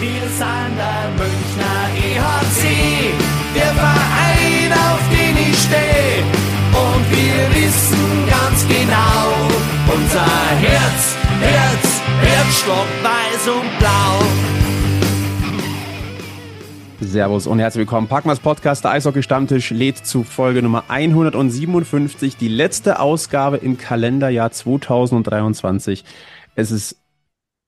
Wir 0.00 0.28
sind 0.28 0.76
der 0.78 1.10
Münchner 1.18 1.90
EHC, 1.96 2.62
der 3.56 3.74
Verein, 3.74 4.72
auf 4.72 5.02
den 5.10 5.36
ich 5.36 5.58
stehe. 5.58 6.22
Und 6.70 7.04
wir 7.10 7.40
wissen 7.56 8.28
ganz 8.30 8.64
genau, 8.68 9.34
unser 9.92 10.24
Herz, 10.60 11.16
Herz, 11.40 12.00
Herzstock 12.20 12.86
weiß 13.02 13.48
und 13.48 13.78
blau. 13.80 14.22
Servus 17.00 17.48
und 17.48 17.58
herzlich 17.58 17.80
willkommen. 17.80 18.06
Packmas 18.06 18.38
Podcast, 18.38 18.84
der 18.84 18.92
Eishockey-Stammtisch 18.92 19.70
lädt 19.70 19.98
zu 20.06 20.22
Folge 20.22 20.62
Nummer 20.62 20.84
157, 20.86 22.36
die 22.36 22.48
letzte 22.48 23.00
Ausgabe 23.00 23.56
im 23.56 23.76
Kalenderjahr 23.76 24.52
2023. 24.52 26.04
Es 26.54 26.70
ist, 26.70 26.96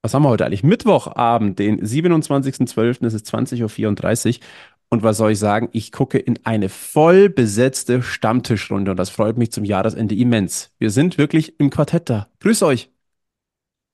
was 0.03 0.15
haben 0.15 0.23
wir 0.23 0.29
heute 0.31 0.47
eigentlich? 0.47 0.63
Mittwochabend, 0.63 1.59
den 1.59 1.81
27.12., 1.81 3.05
es 3.07 3.15
ist 3.15 3.33
20.34 3.33 4.39
Uhr. 4.39 4.45
Und 4.93 5.05
was 5.05 5.19
soll 5.19 5.33
ich 5.33 5.39
sagen? 5.39 5.69
Ich 5.73 5.93
gucke 5.93 6.19
in 6.19 6.41
eine 6.45 6.69
voll 6.69 7.29
besetzte 7.29 8.03
Stammtischrunde 8.03 8.91
und 8.91 8.97
das 8.97 9.11
freut 9.11 9.39
mich 9.39 9.53
zum 9.53 9.65
Jahresende 9.65 10.17
immens. 10.17 10.75
Wir 10.79 10.91
sind 10.91 11.17
wirklich 11.17 11.61
im 11.61 11.71
Quartett 11.71 12.11
da. 12.11 12.29
Grüß 12.41 12.65
euch. 12.65 12.91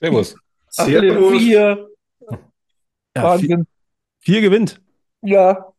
Servus. 0.01 0.37
Servus. 0.69 1.39
Vier. 1.39 1.89
Ja, 3.15 3.23
Wahnsinn. 3.23 3.47
vier, 3.47 3.67
vier 4.21 4.41
gewinnt. 4.41 4.81
Ja. 5.23 5.73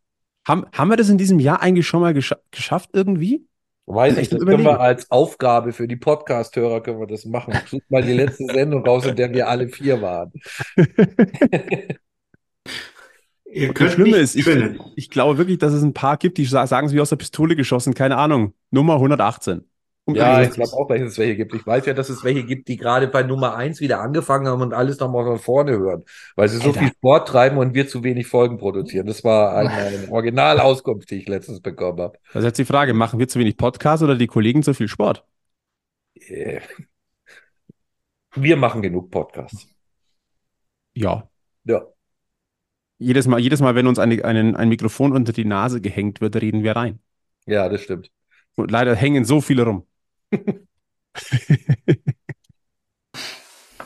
Haben, 0.48 0.66
haben 0.72 0.90
wir 0.90 0.98
das 0.98 1.10
in 1.10 1.18
diesem 1.18 1.40
Jahr 1.40 1.62
eigentlich 1.62 1.88
schon 1.88 2.02
mal 2.02 2.14
gescha 2.14 2.38
geschafft 2.52 2.92
irgendwie? 2.94 3.48
Weiß 3.90 4.18
ich, 4.18 4.28
das 4.28 4.44
können 4.44 4.64
wir 4.66 4.82
als 4.82 5.10
Aufgabe 5.12 5.72
für 5.72 5.88
die 5.88 5.96
Podcast-Hörer 5.96 6.82
können 6.84 7.00
wir 7.00 7.08
das 7.08 7.24
machen. 7.24 7.54
Sucht 7.68 7.90
mal 7.90 8.04
die 8.04 8.12
letzte 8.14 8.46
Sendung 8.54 8.86
raus, 8.86 9.06
in 9.06 9.16
der 9.16 9.34
wir 9.34 9.48
alle 9.48 9.70
vier 9.70 10.02
waren. 10.02 10.34
Ihr 13.46 13.74
Das 13.74 13.94
Schlimme 13.94 14.12
nicht 14.12 14.36
ist, 14.36 14.36
ich, 14.36 14.80
ich 14.96 15.10
glaube 15.10 15.38
wirklich, 15.38 15.58
dass 15.58 15.72
es 15.74 15.82
ein 15.82 15.94
paar 15.94 16.18
gibt, 16.18 16.38
die 16.38 16.44
sa- 16.46 16.68
sagen 16.68 16.88
es 16.88 16.94
wie 16.94 17.00
aus 17.00 17.10
der 17.10 17.16
Pistole 17.16 17.56
geschossen, 17.56 17.94
keine 17.94 18.18
Ahnung. 18.18 18.54
Nummer 18.72 18.96
118. 18.96 19.67
Um 20.08 20.16
Ja, 20.16 20.42
ich 20.42 20.52
glaube 20.52 20.72
auch, 20.72 20.88
dass 20.88 21.02
es 21.02 21.18
welche 21.18 21.36
gibt. 21.36 21.54
Ich 21.54 21.68
weiß 21.68 21.86
ja, 21.86 21.94
dass 21.94 22.08
es 22.08 22.24
welche 22.24 22.46
gibt, 22.46 22.70
die 22.70 22.78
gerade 22.78 23.08
bei 23.08 23.24
Nummer 23.24 23.56
eins 23.56 23.82
wieder 23.82 24.00
angefangen 24.00 24.48
haben 24.48 24.62
und 24.62 24.74
alles 24.74 25.00
nochmal 25.00 25.26
von 25.26 25.38
vorne 25.38 25.72
hören, 25.74 26.06
weil 26.38 26.48
sie 26.48 26.58
so 26.58 26.70
Alter. 26.70 26.80
viel 26.80 26.88
Sport 26.90 27.28
treiben 27.28 27.58
und 27.58 27.74
wir 27.74 27.90
zu 27.90 28.04
wenig 28.04 28.26
Folgen 28.28 28.58
produzieren. 28.58 29.06
Das 29.06 29.26
war 29.26 29.54
eine, 29.56 29.70
eine 29.70 30.10
Originalauskunft, 30.10 31.12
die 31.12 31.16
ich 31.16 31.28
letztens 31.28 31.60
bekommen 31.60 32.00
habe. 32.00 32.18
Ist 32.34 32.44
jetzt 32.44 32.58
die 32.58 32.66
Frage, 32.66 32.94
machen 32.94 33.20
wir 33.20 33.28
zu 33.28 33.38
wenig 33.38 33.58
Podcast 33.58 34.02
oder 34.02 34.16
die 34.16 34.28
Kollegen 34.28 34.64
zu 34.64 34.74
viel 34.74 34.88
Sport? 34.88 35.26
Äh, 36.16 36.62
Wir 38.36 38.56
machen 38.56 38.82
genug 38.82 39.12
Podcasts. 39.12 39.68
Ja. 40.94 41.30
Ja. 41.66 41.86
Jedes 43.00 43.28
Mal, 43.28 43.40
jedes 43.40 43.60
Mal, 43.62 43.76
wenn 43.76 43.88
uns 43.88 44.00
eine, 44.00 44.24
einen, 44.26 44.56
ein 44.56 44.70
Mikrofon 44.70 45.12
unter 45.12 45.34
die 45.34 45.46
Nase 45.46 45.82
gehängt 45.82 46.22
wird, 46.22 46.36
reden 46.38 46.64
wir 46.64 46.76
rein. 46.76 47.00
Ja, 47.46 47.70
das 47.70 47.82
stimmt. 47.82 48.10
Und 48.56 48.72
leider 48.72 48.96
hängen 48.96 49.24
so 49.26 49.42
viele 49.42 49.64
rum. 49.64 49.86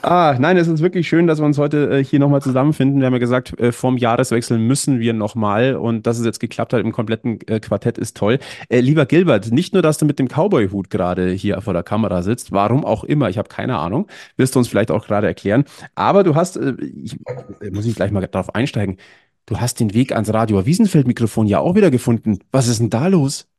ah, 0.01 0.35
nein, 0.39 0.57
es 0.57 0.67
ist 0.67 0.81
wirklich 0.81 1.07
schön, 1.07 1.27
dass 1.27 1.39
wir 1.39 1.45
uns 1.45 1.57
heute 1.57 1.99
äh, 1.99 2.03
hier 2.03 2.19
nochmal 2.19 2.41
zusammenfinden. 2.41 2.99
Wir 2.99 3.05
haben 3.05 3.13
ja 3.13 3.19
gesagt, 3.19 3.59
äh, 3.59 3.71
vorm 3.71 3.97
Jahreswechsel 3.97 4.57
müssen 4.57 4.99
wir 4.99 5.13
nochmal 5.13 5.75
und 5.75 6.07
dass 6.07 6.19
es 6.19 6.25
jetzt 6.25 6.39
geklappt 6.39 6.73
hat 6.73 6.81
im 6.81 6.91
kompletten 6.91 7.39
äh, 7.47 7.59
Quartett 7.59 7.97
ist 7.97 8.17
toll. 8.17 8.39
Äh, 8.69 8.79
lieber 8.79 9.05
Gilbert, 9.05 9.51
nicht 9.51 9.73
nur, 9.73 9.81
dass 9.81 9.97
du 9.97 10.05
mit 10.05 10.19
dem 10.19 10.27
Cowboy-Hut 10.27 10.89
gerade 10.89 11.31
hier 11.31 11.61
vor 11.61 11.73
der 11.73 11.83
Kamera 11.83 12.23
sitzt, 12.23 12.51
warum 12.51 12.85
auch 12.85 13.03
immer, 13.03 13.29
ich 13.29 13.37
habe 13.37 13.49
keine 13.49 13.77
Ahnung, 13.77 14.07
wirst 14.37 14.55
du 14.55 14.59
uns 14.59 14.67
vielleicht 14.67 14.91
auch 14.91 15.05
gerade 15.05 15.27
erklären, 15.27 15.65
aber 15.95 16.23
du 16.23 16.35
hast, 16.35 16.57
äh, 16.57 16.73
ich, 16.81 17.17
äh, 17.61 17.69
muss 17.71 17.85
ich 17.85 17.95
gleich 17.95 18.11
mal 18.11 18.25
darauf 18.25 18.55
einsteigen, 18.55 18.97
du 19.45 19.59
hast 19.59 19.79
den 19.79 19.93
Weg 19.93 20.13
ans 20.13 20.33
Radio 20.33 20.65
Wiesenfeld-Mikrofon 20.65 21.47
ja 21.47 21.59
auch 21.59 21.75
wieder 21.75 21.91
gefunden. 21.91 22.39
Was 22.51 22.67
ist 22.67 22.79
denn 22.79 22.89
da 22.89 23.07
los? 23.07 23.50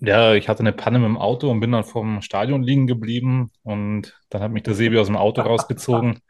Ja, 0.00 0.34
ich 0.34 0.48
hatte 0.48 0.60
eine 0.60 0.72
Panne 0.72 0.98
mit 0.98 1.08
dem 1.08 1.18
Auto 1.18 1.50
und 1.50 1.60
bin 1.60 1.72
dann 1.72 1.84
vom 1.84 2.22
Stadion 2.22 2.62
liegen 2.62 2.86
geblieben 2.86 3.50
und 3.62 4.18
dann 4.30 4.42
hat 4.42 4.50
mich 4.50 4.62
der 4.62 4.74
Sebi 4.74 4.98
aus 4.98 5.08
dem 5.08 5.16
Auto 5.16 5.42
rausgezogen 5.42 6.20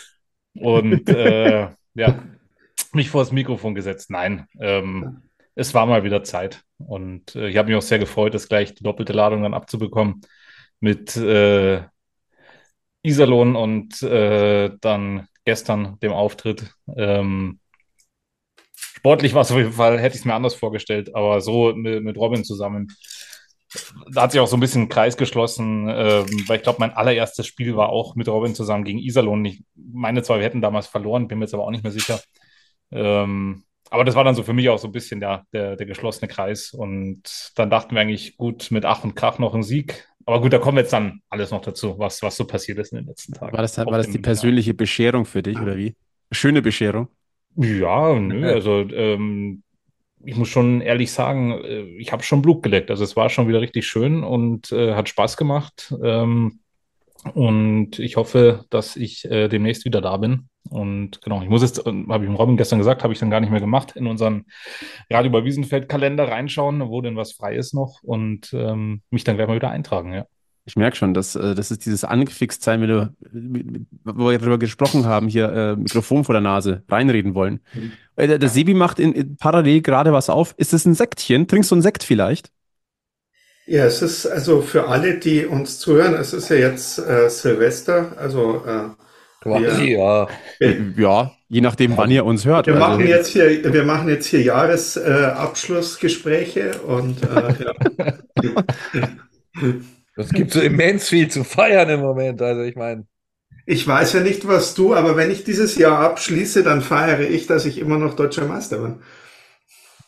und 0.54 1.08
äh, 1.08 1.70
ja, 1.94 2.22
mich 2.92 3.10
vor 3.10 3.22
das 3.22 3.32
Mikrofon 3.32 3.74
gesetzt. 3.74 4.10
Nein, 4.10 4.46
ähm, 4.60 5.22
es 5.56 5.74
war 5.74 5.86
mal 5.86 6.04
wieder 6.04 6.22
Zeit 6.22 6.62
und 6.78 7.34
äh, 7.34 7.48
ich 7.48 7.56
habe 7.56 7.68
mich 7.68 7.76
auch 7.76 7.82
sehr 7.82 7.98
gefreut, 7.98 8.34
das 8.34 8.48
gleich 8.48 8.74
die 8.74 8.84
doppelte 8.84 9.12
Ladung 9.12 9.42
dann 9.42 9.54
abzubekommen 9.54 10.20
mit 10.78 11.16
äh, 11.16 11.82
Iserlohn 13.02 13.56
und 13.56 14.02
äh, 14.02 14.70
dann 14.80 15.28
gestern 15.44 15.98
dem 16.00 16.12
Auftritt. 16.12 16.74
Ähm, 16.96 17.60
sportlich 18.76 19.34
war 19.34 19.42
es 19.42 19.50
auf 19.50 19.58
jeden 19.58 19.72
Fall, 19.72 19.98
hätte 19.98 20.14
ich 20.14 20.20
es 20.20 20.24
mir 20.24 20.34
anders 20.34 20.54
vorgestellt, 20.54 21.14
aber 21.14 21.40
so 21.40 21.72
mit, 21.74 22.02
mit 22.04 22.16
Robin 22.16 22.44
zusammen 22.44 22.88
da 24.10 24.22
hat 24.22 24.32
sich 24.32 24.40
auch 24.40 24.46
so 24.46 24.56
ein 24.56 24.60
bisschen 24.60 24.82
ein 24.82 24.88
Kreis 24.88 25.16
geschlossen, 25.16 25.88
ähm, 25.88 26.26
weil 26.46 26.58
ich 26.58 26.62
glaube, 26.62 26.78
mein 26.80 26.92
allererstes 26.92 27.46
Spiel 27.46 27.76
war 27.76 27.88
auch 27.88 28.14
mit 28.14 28.28
Robin 28.28 28.54
zusammen 28.54 28.84
gegen 28.84 28.98
Iserlohn. 28.98 29.44
Ich 29.44 29.62
meine 29.74 30.22
zwar, 30.22 30.38
wir 30.38 30.44
hätten 30.44 30.60
damals 30.60 30.86
verloren, 30.86 31.28
bin 31.28 31.38
mir 31.38 31.44
jetzt 31.44 31.54
aber 31.54 31.64
auch 31.64 31.70
nicht 31.70 31.82
mehr 31.82 31.92
sicher. 31.92 32.20
Ähm, 32.90 33.64
aber 33.90 34.04
das 34.04 34.14
war 34.14 34.24
dann 34.24 34.34
so 34.34 34.42
für 34.42 34.52
mich 34.52 34.68
auch 34.68 34.78
so 34.78 34.88
ein 34.88 34.92
bisschen 34.92 35.20
der, 35.20 35.44
der, 35.52 35.76
der 35.76 35.86
geschlossene 35.86 36.28
Kreis. 36.28 36.72
Und 36.72 37.22
dann 37.56 37.70
dachten 37.70 37.94
wir 37.94 38.02
eigentlich, 38.02 38.36
gut, 38.36 38.70
mit 38.70 38.84
Ach 38.84 39.04
und 39.04 39.14
Krach 39.14 39.38
noch 39.38 39.54
ein 39.54 39.62
Sieg. 39.62 40.08
Aber 40.24 40.40
gut, 40.40 40.52
da 40.52 40.58
kommen 40.58 40.78
jetzt 40.78 40.92
dann 40.92 41.20
alles 41.30 41.52
noch 41.52 41.60
dazu, 41.60 41.98
was, 41.98 42.20
was 42.22 42.36
so 42.36 42.46
passiert 42.46 42.78
ist 42.78 42.92
in 42.92 42.98
den 42.98 43.06
letzten 43.06 43.32
Tagen. 43.32 43.52
War 43.52 43.62
das, 43.62 43.78
war 43.78 43.86
das 43.86 44.10
die 44.10 44.18
persönliche 44.18 44.74
Bescherung 44.74 45.24
für 45.24 45.42
dich, 45.42 45.58
oder 45.60 45.76
wie? 45.76 45.94
Schöne 46.32 46.62
Bescherung. 46.62 47.08
Ja, 47.56 48.18
nö, 48.18 48.52
also 48.52 48.80
ähm, 48.90 49.62
ich 50.24 50.36
muss 50.36 50.48
schon 50.48 50.80
ehrlich 50.80 51.12
sagen, 51.12 51.52
äh, 51.52 51.82
ich 51.98 52.12
habe 52.12 52.22
schon 52.22 52.42
Blut 52.42 52.62
geleckt. 52.62 52.90
Also 52.90 53.04
es 53.04 53.16
war 53.16 53.28
schon 53.28 53.48
wieder 53.48 53.60
richtig 53.60 53.86
schön 53.86 54.24
und 54.24 54.72
äh, 54.72 54.94
hat 54.94 55.08
Spaß 55.08 55.36
gemacht. 55.36 55.94
Ähm, 56.02 56.60
und 57.34 57.98
ich 57.98 58.16
hoffe, 58.16 58.64
dass 58.70 58.96
ich 58.96 59.24
äh, 59.24 59.48
demnächst 59.48 59.84
wieder 59.84 60.00
da 60.00 60.16
bin. 60.16 60.48
Und 60.68 61.22
genau, 61.22 61.42
ich 61.42 61.48
muss 61.48 61.62
jetzt, 61.62 61.78
äh, 61.78 62.04
habe 62.08 62.24
ich 62.24 62.30
dem 62.30 62.36
Robin 62.36 62.56
gestern 62.56 62.78
gesagt, 62.78 63.02
habe 63.02 63.12
ich 63.12 63.18
dann 63.18 63.30
gar 63.30 63.40
nicht 63.40 63.50
mehr 63.50 63.60
gemacht, 63.60 63.92
in 63.96 64.06
unseren 64.06 64.46
Radio 65.10 65.30
über 65.30 65.44
Wiesenfeld-Kalender 65.44 66.28
reinschauen, 66.28 66.88
wo 66.88 67.00
denn 67.00 67.16
was 67.16 67.32
frei 67.32 67.54
ist 67.56 67.74
noch 67.74 68.02
und 68.02 68.52
ähm, 68.52 69.02
mich 69.10 69.24
dann 69.24 69.36
gleich 69.36 69.48
mal 69.48 69.56
wieder 69.56 69.70
eintragen, 69.70 70.12
ja. 70.12 70.26
Ich 70.66 70.76
merke 70.76 70.96
schon, 70.96 71.14
dass 71.14 71.36
äh, 71.36 71.54
das 71.54 71.70
ist 71.70 71.86
dieses 71.86 72.04
angefixt 72.04 72.62
sein, 72.62 72.82
wenn 72.82 72.88
du, 72.88 73.14
wo 74.04 74.30
wir 74.30 74.38
darüber 74.38 74.58
gesprochen 74.58 75.06
haben, 75.06 75.28
hier 75.28 75.50
äh, 75.52 75.76
Mikrofon 75.76 76.24
vor 76.24 76.32
der 76.32 76.42
Nase, 76.42 76.82
reinreden 76.88 77.34
wollen. 77.34 77.60
Äh, 78.16 78.26
der, 78.26 78.38
der 78.38 78.48
Sebi 78.48 78.74
macht 78.74 78.98
in, 78.98 79.12
in 79.12 79.36
parallel 79.36 79.80
gerade 79.80 80.12
was 80.12 80.28
auf. 80.28 80.54
Ist 80.56 80.72
das 80.72 80.84
ein 80.84 80.94
Sektchen? 80.94 81.46
Trinkst 81.46 81.70
du 81.70 81.76
einen 81.76 81.82
Sekt 81.82 82.02
vielleicht? 82.02 82.50
Ja, 83.66 83.84
es 83.84 84.02
ist 84.02 84.26
also 84.26 84.60
für 84.60 84.88
alle, 84.88 85.18
die 85.18 85.46
uns 85.46 85.78
zuhören, 85.78 86.14
es 86.14 86.32
ist 86.32 86.48
ja 86.50 86.56
jetzt 86.56 86.98
äh, 86.98 87.28
Silvester, 87.28 88.12
also 88.16 88.64
äh, 88.64 88.88
Quasi, 89.40 89.92
ja. 89.92 90.26
wir, 90.58 90.92
Ja, 90.96 91.30
je 91.48 91.60
nachdem, 91.60 91.96
wann 91.96 92.10
ihr 92.10 92.24
uns 92.24 92.44
hört. 92.44 92.66
wir 92.66 92.74
Also, 92.74 92.86
machen 92.88 93.06
jetzt 93.06 93.28
hier, 93.28 93.72
wir 93.72 93.84
machen 93.84 94.08
jetzt 94.08 94.26
hier 94.26 94.42
Jahresabschlussgespräche 94.42 96.70
äh, 96.70 96.76
und 96.78 97.22
äh, 97.22 97.54
ja. 98.42 98.64
Es 100.16 100.30
gibt 100.30 100.52
so 100.52 100.60
immens 100.60 101.08
viel 101.08 101.28
zu 101.28 101.44
feiern 101.44 101.88
im 101.90 102.00
Moment. 102.00 102.40
Also 102.40 102.62
ich 102.62 102.74
meine, 102.76 103.06
ich 103.66 103.86
weiß 103.86 104.14
ja 104.14 104.20
nicht, 104.20 104.46
was 104.46 104.74
du, 104.74 104.94
aber 104.94 105.16
wenn 105.16 105.30
ich 105.30 105.44
dieses 105.44 105.76
Jahr 105.76 105.98
abschließe, 106.00 106.62
dann 106.62 106.80
feiere 106.82 107.20
ich, 107.20 107.46
dass 107.46 107.66
ich 107.66 107.78
immer 107.78 107.98
noch 107.98 108.14
deutscher 108.14 108.46
Meister 108.46 108.78
bin. 108.78 108.96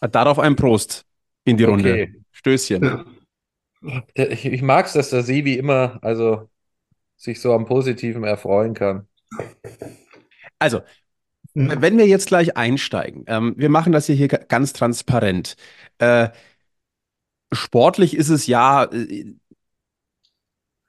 darauf 0.00 0.38
ein 0.38 0.56
Prost 0.56 1.04
in 1.44 1.56
die 1.56 1.64
Runde. 1.64 1.92
Okay. 1.92 2.14
Stößchen. 2.32 2.82
Ja. 2.84 3.04
ich, 4.14 4.46
ich 4.46 4.62
mag 4.62 4.86
es, 4.86 4.92
dass 4.92 5.10
der 5.10 5.22
Sebi 5.22 5.54
immer, 5.54 5.98
also 6.02 6.48
sich 7.16 7.40
so 7.40 7.52
am 7.52 7.66
Positiven 7.66 8.24
erfreuen 8.24 8.74
kann. 8.74 9.08
Also, 10.58 10.82
Hm. 11.54 11.80
wenn 11.80 11.98
wir 11.98 12.06
jetzt 12.06 12.28
gleich 12.28 12.56
einsteigen, 12.56 13.24
ähm, 13.26 13.54
wir 13.56 13.70
machen 13.70 13.92
das 13.92 14.06
hier, 14.06 14.14
hier 14.16 14.28
ga- 14.28 14.44
ganz 14.48 14.72
transparent. 14.72 15.56
Äh, 15.98 16.28
sportlich 17.52 18.16
ist 18.16 18.28
es 18.28 18.46
ja, 18.46 18.84
äh, 18.84 19.34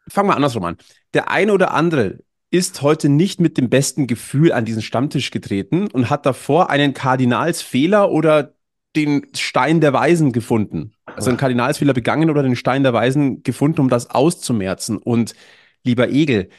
fangen 0.10 0.30
wir 0.30 0.36
andersrum 0.36 0.64
an. 0.66 0.78
Der 1.14 1.30
eine 1.32 1.54
oder 1.54 1.74
andere 1.74 2.20
ist 2.52 2.82
heute 2.82 3.10
nicht 3.10 3.40
mit 3.40 3.58
dem 3.58 3.70
besten 3.70 4.08
Gefühl 4.08 4.52
an 4.52 4.66
diesen 4.66 4.82
Stammtisch 4.82 5.32
getreten 5.32 5.88
und 5.92 6.10
hat 6.10 6.26
davor 6.26 6.70
einen 6.70 6.94
Kardinalsfehler 6.94 8.12
oder 8.12 8.54
den 8.96 9.28
Stein 9.36 9.82
der 9.82 9.94
Weisen 9.94 10.32
gefunden. 10.32 10.94
Also 11.06 11.30
einen 11.30 11.38
Kardinalsfehler 11.38 11.94
begangen 11.94 12.30
oder 12.32 12.42
den 12.42 12.56
Stein 12.56 12.82
der 12.84 12.94
Weisen 12.94 13.44
gefunden, 13.44 13.82
um 13.82 13.90
das 13.90 14.10
auszumerzen. 14.10 14.98
Und 14.98 15.36
lieber 15.84 16.10
Egel, 16.10 16.50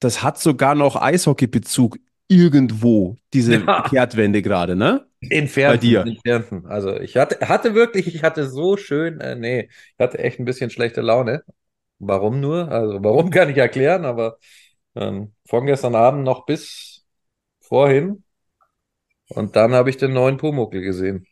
das 0.00 0.22
hat 0.22 0.38
sogar 0.38 0.74
noch 0.74 0.96
Eishockeybezug 0.96 1.98
irgendwo, 2.28 3.16
diese 3.32 3.56
Ja. 3.64 3.82
Kehrtwende 3.88 4.42
gerade, 4.42 4.76
ne? 4.76 5.06
Entfernten, 5.20 5.72
Bei 5.74 5.76
dir. 5.78 6.00
entfernten. 6.02 6.66
Also 6.66 6.98
ich 7.00 7.16
hatte, 7.16 7.48
hatte 7.48 7.74
wirklich, 7.74 8.14
ich 8.14 8.22
hatte 8.22 8.48
so 8.48 8.76
schön, 8.76 9.20
äh, 9.20 9.36
nee, 9.36 9.68
ich 9.96 10.02
hatte 10.02 10.18
echt 10.18 10.38
ein 10.38 10.44
bisschen 10.44 10.70
schlechte 10.70 11.00
Laune. 11.00 11.42
Warum 11.98 12.40
nur? 12.40 12.70
Also 12.70 13.02
warum 13.02 13.30
kann 13.30 13.50
ich 13.50 13.56
erklären, 13.56 14.04
aber 14.04 14.38
ähm, 14.94 15.34
von 15.46 15.66
gestern 15.66 15.94
Abend 15.94 16.24
noch 16.24 16.46
bis 16.46 17.06
vorhin 17.60 18.24
Und 19.28 19.54
dann 19.54 19.74
habe 19.74 19.90
ich 19.90 19.98
den 19.98 20.14
neuen 20.14 20.38
Pumuckl 20.38 20.80
gesehen. 20.80 21.26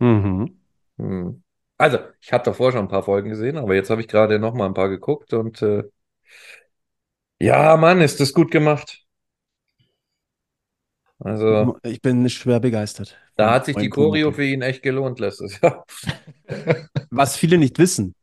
Mhm. 0.00 0.58
Hm. 0.98 1.42
Also, 1.78 1.98
ich 2.20 2.32
hatte 2.32 2.50
davor 2.50 2.72
schon 2.72 2.82
ein 2.82 2.88
paar 2.88 3.02
Folgen 3.02 3.30
gesehen, 3.30 3.56
aber 3.56 3.74
jetzt 3.74 3.90
habe 3.90 4.00
ich 4.02 4.08
gerade 4.08 4.38
noch 4.38 4.54
mal 4.54 4.66
ein 4.66 4.74
paar 4.74 4.88
geguckt 4.90 5.32
und 5.32 5.62
äh, 5.62 5.84
ja, 7.40 7.76
Mann, 7.76 8.00
ist 8.00 8.20
das 8.20 8.32
gut 8.32 8.50
gemacht. 8.50 9.04
Also, 11.18 11.78
Ich 11.84 12.00
bin 12.00 12.28
schwer 12.30 12.60
begeistert. 12.60 13.16
da 13.36 13.52
hat 13.52 13.66
sich 13.66 13.76
die 13.76 13.90
Choreo 13.90 14.32
für 14.32 14.44
ihn 14.44 14.62
echt 14.62 14.82
gelohnt, 14.82 15.20
letztes 15.20 15.60
Jahr. 15.60 15.84
Was 17.10 17.36
viele 17.36 17.58
nicht 17.58 17.78
wissen, 17.78 18.14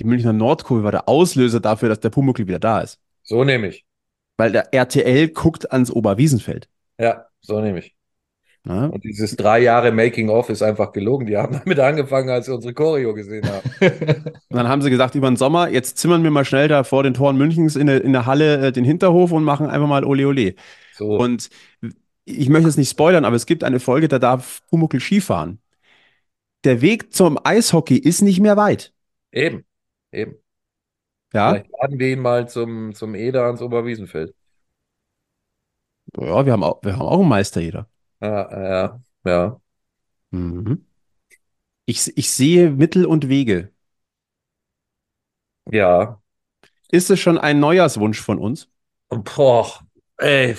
die 0.00 0.04
Münchner 0.04 0.32
Nordkurve 0.32 0.82
war 0.82 0.92
der 0.92 1.08
Auslöser 1.08 1.60
dafür, 1.60 1.90
dass 1.90 2.00
der 2.00 2.10
Pumuckl 2.10 2.46
wieder 2.46 2.58
da 2.58 2.80
ist. 2.80 2.98
So 3.22 3.44
nehme 3.44 3.68
ich. 3.68 3.84
Weil 4.38 4.52
der 4.52 4.72
RTL 4.72 5.28
guckt 5.28 5.70
ans 5.70 5.90
Oberwiesenfeld. 5.90 6.68
Ja, 6.98 7.26
so 7.40 7.60
nehme 7.60 7.80
ich. 7.80 7.94
Ja? 8.66 8.86
Und 8.86 9.04
dieses 9.04 9.36
drei 9.36 9.60
Jahre 9.60 9.92
Making-of 9.92 10.48
ist 10.48 10.62
einfach 10.62 10.92
gelogen. 10.92 11.26
Die 11.26 11.36
haben 11.36 11.60
damit 11.64 11.78
angefangen, 11.78 12.30
als 12.30 12.46
sie 12.46 12.54
unsere 12.54 12.72
Choreo 12.74 13.14
gesehen 13.14 13.46
haben. 13.46 13.70
Und 14.48 14.56
dann 14.56 14.68
haben 14.68 14.82
sie 14.82 14.90
gesagt, 14.90 15.14
über 15.14 15.30
den 15.30 15.36
Sommer, 15.36 15.68
jetzt 15.68 15.98
zimmern 15.98 16.22
wir 16.22 16.30
mal 16.30 16.44
schnell 16.44 16.68
da 16.68 16.82
vor 16.84 17.02
den 17.02 17.14
Toren 17.14 17.36
Münchens 17.36 17.76
in 17.76 17.86
der, 17.86 18.02
in 18.02 18.12
der 18.12 18.26
Halle 18.26 18.68
äh, 18.68 18.72
den 18.72 18.84
Hinterhof 18.84 19.32
und 19.32 19.44
machen 19.44 19.66
einfach 19.66 19.88
mal 19.88 20.04
Ole 20.04 20.26
Ole. 20.26 20.54
So. 20.94 21.16
Und 21.16 21.50
ich 22.24 22.48
möchte 22.48 22.68
es 22.68 22.76
nicht 22.76 22.90
spoilern, 22.90 23.24
aber 23.24 23.36
es 23.36 23.46
gibt 23.46 23.64
eine 23.64 23.80
Folge, 23.80 24.08
da 24.08 24.18
darf 24.18 24.62
Pumuckl 24.68 25.00
Skifahren. 25.00 25.60
Der 26.64 26.82
Weg 26.82 27.14
zum 27.14 27.38
Eishockey 27.42 27.96
ist 27.96 28.20
nicht 28.20 28.40
mehr 28.40 28.56
weit. 28.56 28.92
Eben, 29.32 29.64
eben. 30.12 30.36
Ja, 31.32 31.50
Vielleicht 31.50 31.70
laden 31.70 31.98
wir 31.98 32.08
ihn 32.08 32.20
mal 32.20 32.48
zum, 32.48 32.94
zum 32.94 33.14
Eder 33.14 33.44
ans 33.44 33.62
Oberwiesenfeld. 33.62 34.34
ja 36.16 36.44
wir, 36.46 36.52
haben 36.52 36.64
auch, 36.64 36.82
wir 36.82 36.92
haben 36.94 37.02
auch 37.02 37.20
einen 37.20 37.28
Meister 37.28 37.60
jeder. 37.60 37.88
Ja, 38.20 38.62
ja, 38.70 39.00
ja. 39.24 39.60
Mhm. 40.30 40.86
Ich, 41.86 42.16
ich 42.16 42.30
sehe 42.30 42.70
Mittel 42.70 43.04
und 43.06 43.28
Wege. 43.28 43.72
Ja. 45.70 46.20
Ist 46.90 47.10
es 47.10 47.20
schon 47.20 47.38
ein 47.38 47.60
Neujahrswunsch 47.60 48.20
von 48.20 48.38
uns? 48.38 48.68
Boah, 49.08 49.80
ey. 50.18 50.56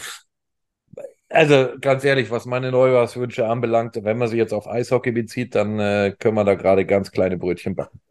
Also 1.29 1.69
ganz 1.79 2.03
ehrlich, 2.03 2.29
was 2.29 2.45
meine 2.45 2.71
Neujahrswünsche 2.71 3.47
anbelangt, 3.47 3.95
wenn 4.03 4.17
man 4.17 4.27
sie 4.27 4.37
jetzt 4.37 4.53
auf 4.53 4.67
Eishockey 4.67 5.11
bezieht, 5.11 5.55
dann 5.55 5.79
äh, 5.79 6.15
können 6.19 6.35
wir 6.35 6.43
da 6.43 6.55
gerade 6.55 6.85
ganz 6.85 7.11
kleine 7.11 7.37
Brötchen 7.37 7.75
backen. 7.75 8.01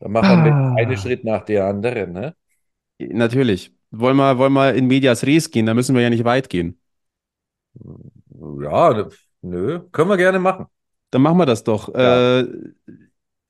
Dann 0.00 0.12
machen 0.12 0.44
wir 0.44 0.52
Ah. 0.52 0.74
einen 0.78 0.96
Schritt 0.96 1.24
nach 1.24 1.44
der 1.44 1.66
anderen, 1.66 2.12
ne? 2.12 2.34
Natürlich. 2.98 3.72
Wollen 3.92 4.16
wir, 4.16 4.38
wollen 4.38 4.52
wir 4.52 4.74
in 4.74 4.86
Medias 4.86 5.24
Res 5.24 5.50
gehen? 5.50 5.66
Da 5.66 5.74
müssen 5.74 5.94
wir 5.94 6.02
ja 6.02 6.10
nicht 6.10 6.24
weit 6.24 6.48
gehen. 6.48 6.78
Ja, 8.62 8.92
ne- 8.94 9.08
nö, 9.42 9.80
können 9.92 10.08
wir 10.10 10.16
gerne 10.16 10.38
machen. 10.38 10.66
Dann 11.10 11.22
machen 11.22 11.38
wir 11.38 11.46
das 11.46 11.64
doch. 11.64 11.92
Ja. 11.94 12.40
Äh, 12.40 12.48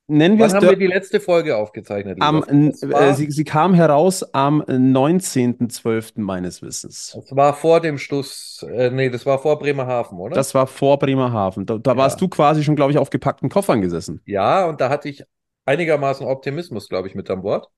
nennen 0.07 0.39
wir 0.39 0.45
Wann 0.45 0.49
es 0.49 0.55
haben 0.55 0.69
wir 0.69 0.77
die 0.77 0.87
letzte 0.87 1.21
Folge 1.21 1.57
aufgezeichnet, 1.57 2.19
am, 2.21 2.43
äh, 2.49 3.13
sie, 3.15 3.31
sie 3.31 3.45
kam 3.45 3.75
heraus 3.75 4.23
am 4.35 4.63
19.12. 4.63 6.21
meines 6.23 6.63
Wissens. 6.63 7.13
das 7.15 7.37
war 7.37 7.55
vor 7.55 7.81
dem 7.81 7.99
Schluss, 7.99 8.65
äh, 8.69 8.91
nee, 8.91 9.11
das 9.11 9.27
war 9.27 9.39
vor 9.39 9.59
Bremerhaven, 9.59 10.19
oder? 10.19 10.35
Das 10.35 10.55
war 10.55 10.67
vor 10.67 10.99
Bremerhaven. 10.99 11.67
Da, 11.67 11.79
da 11.79 11.97
warst 11.97 12.21
Ja. 12.21 12.27
du 12.27 12.29
quasi 12.31 12.65
schon, 12.65 12.77
glaube 12.77 12.93
ich, 12.93 12.99
auf 12.99 13.11
gepackten 13.11 13.49
Koffern 13.51 13.83
gesessen. 13.83 14.21
Ja, 14.27 14.67
und 14.67 14.81
da 14.81 14.89
hatte 14.89 15.09
ich 15.09 15.23
einigermaßen 15.71 16.27
Optimismus, 16.27 16.89
glaube 16.89 17.09
ich, 17.09 17.15
mit 17.15 17.31
an 17.31 17.43
Bord. 17.43 17.69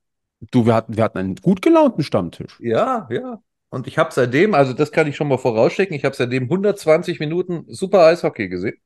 Du, 0.51 0.67
wir 0.67 0.75
hatten, 0.75 0.97
wir 0.97 1.05
hatten 1.05 1.19
einen 1.19 1.37
gut 1.37 1.63
gelaunten 1.63 2.03
Stammtisch. 2.03 2.59
Ja, 2.61 3.07
ja. 3.11 3.41
Und 3.71 3.87
ich 3.87 3.97
habe 3.97 4.13
seitdem, 4.13 4.55
also 4.55 4.73
das 4.73 4.93
kann 4.93 5.07
ich 5.07 5.17
schon 5.17 5.29
mal 5.29 5.39
vorausschicken, 5.39 5.95
ich 5.97 6.05
habe 6.05 6.17
seitdem 6.17 6.45
120 6.45 7.21
Minuten 7.21 7.65
super 7.69 8.01
Eishockey 8.07 8.49
gesehen. 8.49 8.77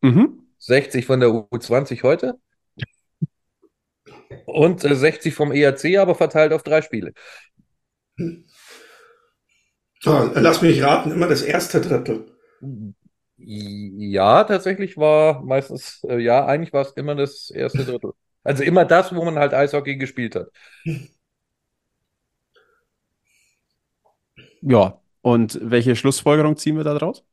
Mhm. 0.00 0.40
60 0.58 1.06
von 1.06 1.20
der 1.20 1.30
U20 1.30 2.02
heute. 2.02 2.38
Und 4.46 4.84
äh, 4.84 4.94
60 4.94 5.34
vom 5.34 5.52
ERC, 5.52 5.98
aber 5.98 6.14
verteilt 6.14 6.52
auf 6.52 6.62
drei 6.62 6.82
Spiele. 6.82 7.12
Ah, 10.04 10.30
lass 10.34 10.62
mich 10.62 10.82
raten, 10.82 11.12
immer 11.12 11.28
das 11.28 11.42
erste 11.42 11.80
Drittel. 11.80 12.26
Ja, 13.36 14.44
tatsächlich 14.44 14.96
war 14.96 15.42
meistens, 15.42 16.04
äh, 16.08 16.18
ja, 16.18 16.44
eigentlich 16.44 16.72
war 16.72 16.82
es 16.82 16.92
immer 16.92 17.14
das 17.14 17.50
erste 17.50 17.84
Drittel. 17.84 18.12
Also 18.44 18.62
immer 18.64 18.84
das, 18.84 19.14
wo 19.14 19.24
man 19.24 19.38
halt 19.38 19.54
Eishockey 19.54 19.96
gespielt 19.96 20.34
hat. 20.36 20.48
Ja. 24.60 24.98
Und 25.22 25.58
welche 25.62 25.94
Schlussfolgerung 25.96 26.56
ziehen 26.56 26.76
wir 26.76 26.84
da 26.84 26.94
draus? 26.94 27.24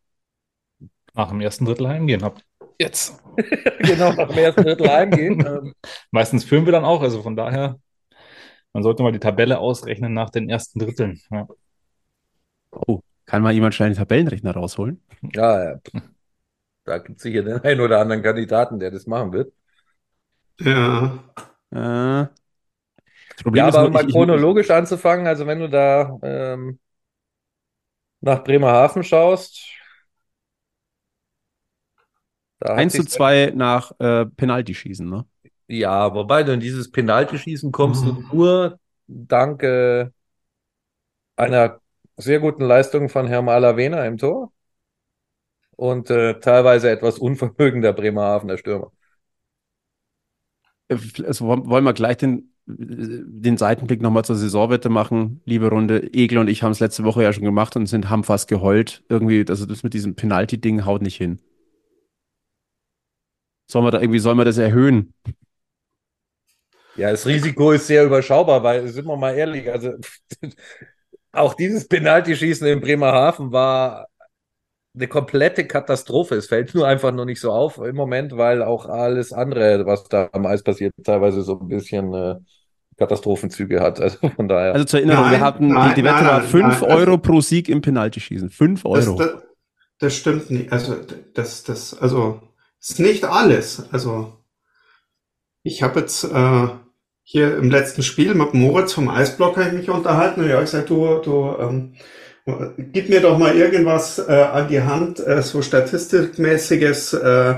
Nach 1.15 1.29
dem 1.29 1.41
ersten 1.41 1.65
Drittel 1.65 1.87
heimgehen 1.87 2.23
habt. 2.23 2.45
Jetzt. 2.79 3.21
Genau, 3.81 4.11
nach 4.13 4.27
dem 4.27 4.37
ersten 4.37 4.63
Drittel 4.63 4.89
heimgehen. 4.89 5.39
Ähm, 5.47 5.73
Meistens 6.11 6.43
führen 6.43 6.65
wir 6.65 6.73
dann 6.73 6.83
auch, 6.85 7.01
also 7.01 7.21
von 7.23 7.35
daher, 7.35 7.79
man 8.73 8.83
sollte 8.83 9.03
mal 9.03 9.11
die 9.13 9.19
Tabelle 9.19 9.59
ausrechnen 9.59 10.13
nach 10.13 10.29
den 10.29 10.49
ersten 10.49 10.79
Dritteln. 10.79 11.21
Ja. 11.31 11.47
Oh, 12.71 13.01
kann 13.25 13.41
mal 13.43 13.53
jemand 13.53 13.75
schnell 13.75 13.89
den 13.89 13.97
Tabellenrechner 13.97 14.51
rausholen? 14.53 15.01
ja, 15.33 15.63
ja. 15.73 15.79
Da 16.83 16.97
gibt 16.97 17.17
es 17.17 17.23
sicher 17.23 17.43
den 17.43 17.59
einen 17.61 17.79
oder 17.81 17.99
anderen 17.99 18.21
Kandidaten, 18.23 18.79
der 18.79 18.91
das 18.91 19.07
machen 19.07 19.31
wird. 19.33 19.53
Ja. 20.59 21.19
Äh, 21.71 22.27
das 23.35 23.43
Problem 23.43 23.47
Ja, 23.53 23.67
ist 23.67 23.77
aber 23.77 23.79
nur, 23.79 23.89
um 23.89 23.91
mal 23.91 24.05
ich, 24.07 24.07
ich, 24.07 24.19
chronologisch 24.19 24.69
anzufangen, 24.69 25.25
also 25.27 25.47
wenn 25.47 25.59
du 25.59 25.69
da 25.69 26.19
ähm, 26.23 26.79
nach 28.21 28.43
Bremerhaven 28.43 29.03
schaust, 29.03 29.61
da 32.59 32.77
hat 32.77 32.89
1 32.89 32.95
zu 32.95 33.05
sich's- 33.05 33.07
2 33.07 33.51
nach 33.55 33.91
äh, 33.99 34.25
Penaltyschießen, 34.25 35.07
ne? 35.09 35.25
Ja, 35.67 36.13
wobei 36.15 36.43
du 36.43 36.53
in 36.53 36.59
dieses 36.59 36.91
Penaltyschießen 36.91 37.71
kommst 37.71 38.05
du 38.05 38.11
Mhm. 38.11 38.27
nur 38.31 38.79
dank 39.07 39.61
äh, 39.63 40.09
einer 41.37 41.81
sehr 42.17 42.39
guten 42.39 42.63
Leistung 42.63 43.09
von 43.09 43.25
Herrn 43.27 43.45
Malavena 43.45 44.05
im 44.05 44.17
Tor 44.19 44.51
und 45.75 46.09
äh, 46.11 46.39
teilweise 46.39 46.89
etwas 46.91 47.17
unvermögender 47.19 47.93
Bremerhavener 47.93 48.57
Stürmer. 48.57 48.91
Also 50.89 51.45
wollen 51.45 51.69
wollen 51.69 51.83
wir 51.83 51.93
gleich 51.93 52.17
den, 52.17 52.51
den 52.65 53.57
Seitenblick 53.57 54.01
nochmal 54.01 54.25
zur 54.25 54.35
Saisonwette 54.35 54.89
machen, 54.89 55.41
liebe 55.45 55.69
Runde. 55.69 56.13
Egel 56.13 56.39
und 56.39 56.47
ich 56.49 56.63
haben 56.63 56.71
es 56.71 56.79
letzte 56.79 57.03
Woche 57.03 57.23
ja 57.23 57.31
schon 57.31 57.43
gemacht 57.43 57.75
und 57.75 57.85
sind, 57.85 58.09
haben 58.09 58.23
fast 58.23 58.47
geheult. 58.47 59.03
Irgendwie, 59.09 59.45
also 59.47 59.65
das 59.65 59.83
mit 59.83 59.93
diesem 59.93 60.15
Penalty-Ding 60.15 60.85
haut 60.85 61.01
nicht 61.01 61.17
hin. 61.17 61.39
Sollen 63.67 63.85
wir 63.85 63.91
da 63.91 64.01
irgendwie, 64.01 64.19
sollen 64.19 64.37
wir 64.37 64.45
das 64.45 64.57
erhöhen? 64.57 65.13
Ja, 66.95 67.11
das 67.11 67.25
Risiko 67.25 67.71
ist 67.71 67.87
sehr 67.87 68.03
überschaubar, 68.03 68.63
weil, 68.63 68.87
sind 68.89 69.05
wir 69.05 69.15
mal 69.15 69.33
ehrlich, 69.35 69.71
also 69.71 69.93
auch 71.31 71.53
dieses 71.53 71.87
Penaltyschießen 71.87 72.67
in 72.67 72.81
Bremerhaven 72.81 73.51
war 73.51 74.08
eine 74.95 75.07
komplette 75.07 75.65
Katastrophe. 75.67 76.35
Es 76.35 76.47
fällt 76.47 76.73
nur 76.75 76.87
einfach 76.87 77.11
nur 77.11 77.25
nicht 77.25 77.39
so 77.39 77.51
auf 77.51 77.77
im 77.77 77.95
Moment, 77.95 78.35
weil 78.37 78.63
auch 78.63 78.85
alles 78.87 79.31
andere, 79.33 79.85
was 79.85 80.03
da 80.05 80.29
am 80.31 80.45
Eis 80.45 80.63
passiert, 80.63 80.93
teilweise 81.03 81.41
so 81.43 81.59
ein 81.59 81.67
bisschen 81.67 82.13
äh, 82.13 82.35
Katastrophenzüge 82.97 83.79
hat. 83.81 83.99
Also 84.01 84.29
von 84.29 84.47
daher. 84.47 84.73
Also 84.73 84.85
zur 84.85 84.99
Erinnerung, 84.99 85.25
wir 85.25 85.31
Nein, 85.33 85.41
hatten, 85.41 85.67
die, 85.67 85.73
nein, 85.73 85.95
die 85.95 86.03
Wette 86.03 86.15
nein, 86.15 86.25
war 86.25 86.39
nein, 86.39 86.47
5 86.47 86.63
nein, 86.63 86.71
also- 86.71 86.85
Euro 86.87 87.17
pro 87.17 87.41
Sieg 87.41 87.69
im 87.69 87.81
Penaltyschießen. 87.81 88.49
5 88.49 88.83
Das, 88.83 89.07
Euro. 89.07 89.17
das, 89.17 89.31
das 89.99 90.15
stimmt 90.15 90.49
nicht. 90.49 90.71
Also, 90.71 90.95
das, 91.33 91.63
das, 91.63 91.93
also, 91.99 92.41
ist 92.79 92.99
nicht 92.99 93.25
alles. 93.25 93.85
Also, 93.91 94.33
ich 95.63 95.83
habe 95.83 95.99
jetzt 95.99 96.23
äh, 96.23 96.67
hier 97.23 97.57
im 97.57 97.69
letzten 97.69 98.01
Spiel 98.01 98.33
mit 98.33 98.53
Moritz 98.53 98.93
vom 98.93 99.07
Eisblock 99.09 99.57
habe 99.57 99.67
ich 99.67 99.73
mich 99.73 99.89
unterhalten 99.89 100.41
und 100.41 100.49
ja, 100.49 100.55
ich 100.59 100.71
gesagt, 100.71 100.89
du, 100.89 101.19
du, 101.19 101.55
ähm, 101.59 101.95
gib 102.93 103.09
mir 103.09 103.21
doch 103.21 103.37
mal 103.37 103.55
irgendwas 103.55 104.19
äh, 104.19 104.31
an 104.31 104.67
die 104.67 104.81
Hand, 104.81 105.19
äh, 105.25 105.41
so 105.41 105.61
statistikmäßiges, 105.61 107.13
äh, 107.13 107.55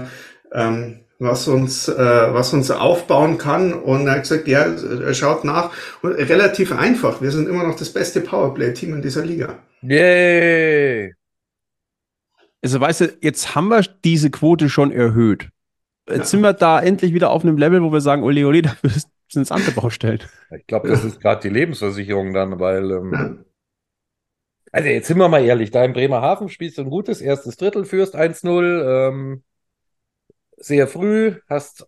ähm, 0.53 0.99
was 1.19 1.47
uns, 1.47 1.87
äh, 1.87 2.33
was 2.33 2.53
uns 2.53 2.71
aufbauen 2.71 3.37
kann. 3.37 3.73
Und 3.73 4.07
er 4.07 4.13
hat 4.15 4.21
gesagt, 4.23 4.47
ja, 4.47 4.65
schaut 5.13 5.43
nach. 5.43 5.71
Und 6.01 6.13
relativ 6.13 6.71
einfach. 6.71 7.21
Wir 7.21 7.31
sind 7.31 7.47
immer 7.47 7.63
noch 7.67 7.75
das 7.77 7.91
beste 7.91 8.21
Powerplay-Team 8.21 8.95
in 8.95 9.01
dieser 9.01 9.23
Liga. 9.25 9.59
Yay! 9.81 11.13
Also 12.63 12.79
weißt 12.79 13.01
du, 13.01 13.17
jetzt 13.21 13.55
haben 13.55 13.69
wir 13.69 13.83
diese 14.03 14.29
Quote 14.29 14.69
schon 14.69 14.91
erhöht. 14.91 15.49
Jetzt 16.07 16.17
Ja. 16.17 16.25
sind 16.25 16.41
wir 16.41 16.53
da 16.53 16.79
endlich 16.81 17.13
wieder 17.13 17.29
auf 17.31 17.43
einem 17.43 17.57
Level, 17.57 17.81
wo 17.83 17.91
wir 17.91 18.01
sagen, 18.01 18.23
ole, 18.23 18.45
ole, 18.45 18.61
dafür 18.63 18.89
sind 19.31 19.43
es 19.43 19.51
andere 19.51 19.71
Baustellen. 19.71 20.19
Ich 20.55 20.67
glaube, 20.67 20.89
das 20.89 21.03
ist 21.03 21.21
gerade 21.21 21.41
die 21.41 21.53
Lebensversicherung 21.53 22.33
dann, 22.33 22.59
weil, 22.59 22.91
ähm, 22.91 23.13
Ja. 23.13 23.35
Also 24.71 24.87
jetzt 24.89 25.07
sind 25.07 25.17
wir 25.17 25.27
mal 25.29 25.43
ehrlich, 25.43 25.71
da 25.71 25.83
in 25.83 25.93
Bremerhaven 25.93 26.49
spielst 26.49 26.77
du 26.77 26.83
ein 26.83 26.89
gutes 26.89 27.21
erstes 27.21 27.57
Drittel, 27.57 27.85
führst 27.85 28.15
1-0, 28.15 28.83
ähm, 28.85 29.43
sehr 30.57 30.87
früh, 30.87 31.41
hast 31.49 31.87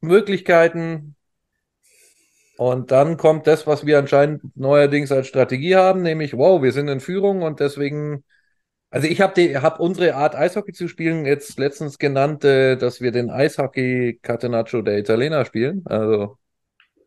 Möglichkeiten 0.00 1.14
und 2.56 2.90
dann 2.90 3.16
kommt 3.16 3.46
das, 3.46 3.66
was 3.66 3.86
wir 3.86 3.98
anscheinend 3.98 4.56
neuerdings 4.56 5.12
als 5.12 5.28
Strategie 5.28 5.76
haben, 5.76 6.02
nämlich, 6.02 6.36
wow, 6.36 6.60
wir 6.62 6.72
sind 6.72 6.88
in 6.88 7.00
Führung 7.00 7.42
und 7.42 7.60
deswegen 7.60 8.24
Also 8.90 9.08
ich 9.08 9.20
habe 9.22 9.62
hab 9.62 9.80
unsere 9.80 10.14
Art 10.16 10.36
Eishockey 10.36 10.72
zu 10.72 10.88
spielen 10.88 11.26
jetzt 11.26 11.58
letztens 11.58 11.98
genannt, 11.98 12.44
äh, 12.44 12.76
dass 12.76 13.00
wir 13.02 13.12
den 13.12 13.30
Eishockey 13.30 14.20
Catenaccio 14.22 14.82
der 14.82 14.98
Italiener 14.98 15.44
spielen. 15.46 15.82
Also 15.86 16.38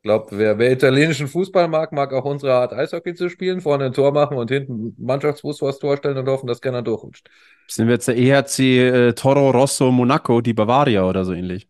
glaube, 0.02 0.28
wer, 0.32 0.58
wer 0.58 0.72
italienischen 0.72 1.28
Fußball 1.28 1.68
mag, 1.68 1.92
mag 1.92 2.14
auch 2.14 2.26
unsere 2.26 2.54
Art 2.54 2.74
Eishockey 2.74 3.14
zu 3.14 3.30
spielen. 3.30 3.62
Vorne 3.62 3.86
ein 3.86 3.94
Tor 3.94 4.12
machen 4.12 4.38
und 4.38 4.50
hinten 4.50 4.96
Mannschaftsfuß 4.98 5.60
vor 5.60 5.70
das 5.70 5.80
Tor 5.80 5.98
stellen 5.98 6.18
und 6.18 6.28
hoffen, 6.28 6.48
dass 6.48 6.62
keiner 6.62 6.82
durchrutscht. 6.82 7.30
Sind 7.68 7.88
wir 7.88 7.94
jetzt 7.94 8.08
der 8.08 8.18
EHC 8.18 8.60
äh, 8.60 9.14
Toro 9.14 9.52
Rosso 9.52 9.92
Monaco, 9.92 10.42
die 10.42 10.54
Bavaria 10.54 11.06
oder 11.08 11.26
so 11.26 11.34
ähnlich? 11.34 11.68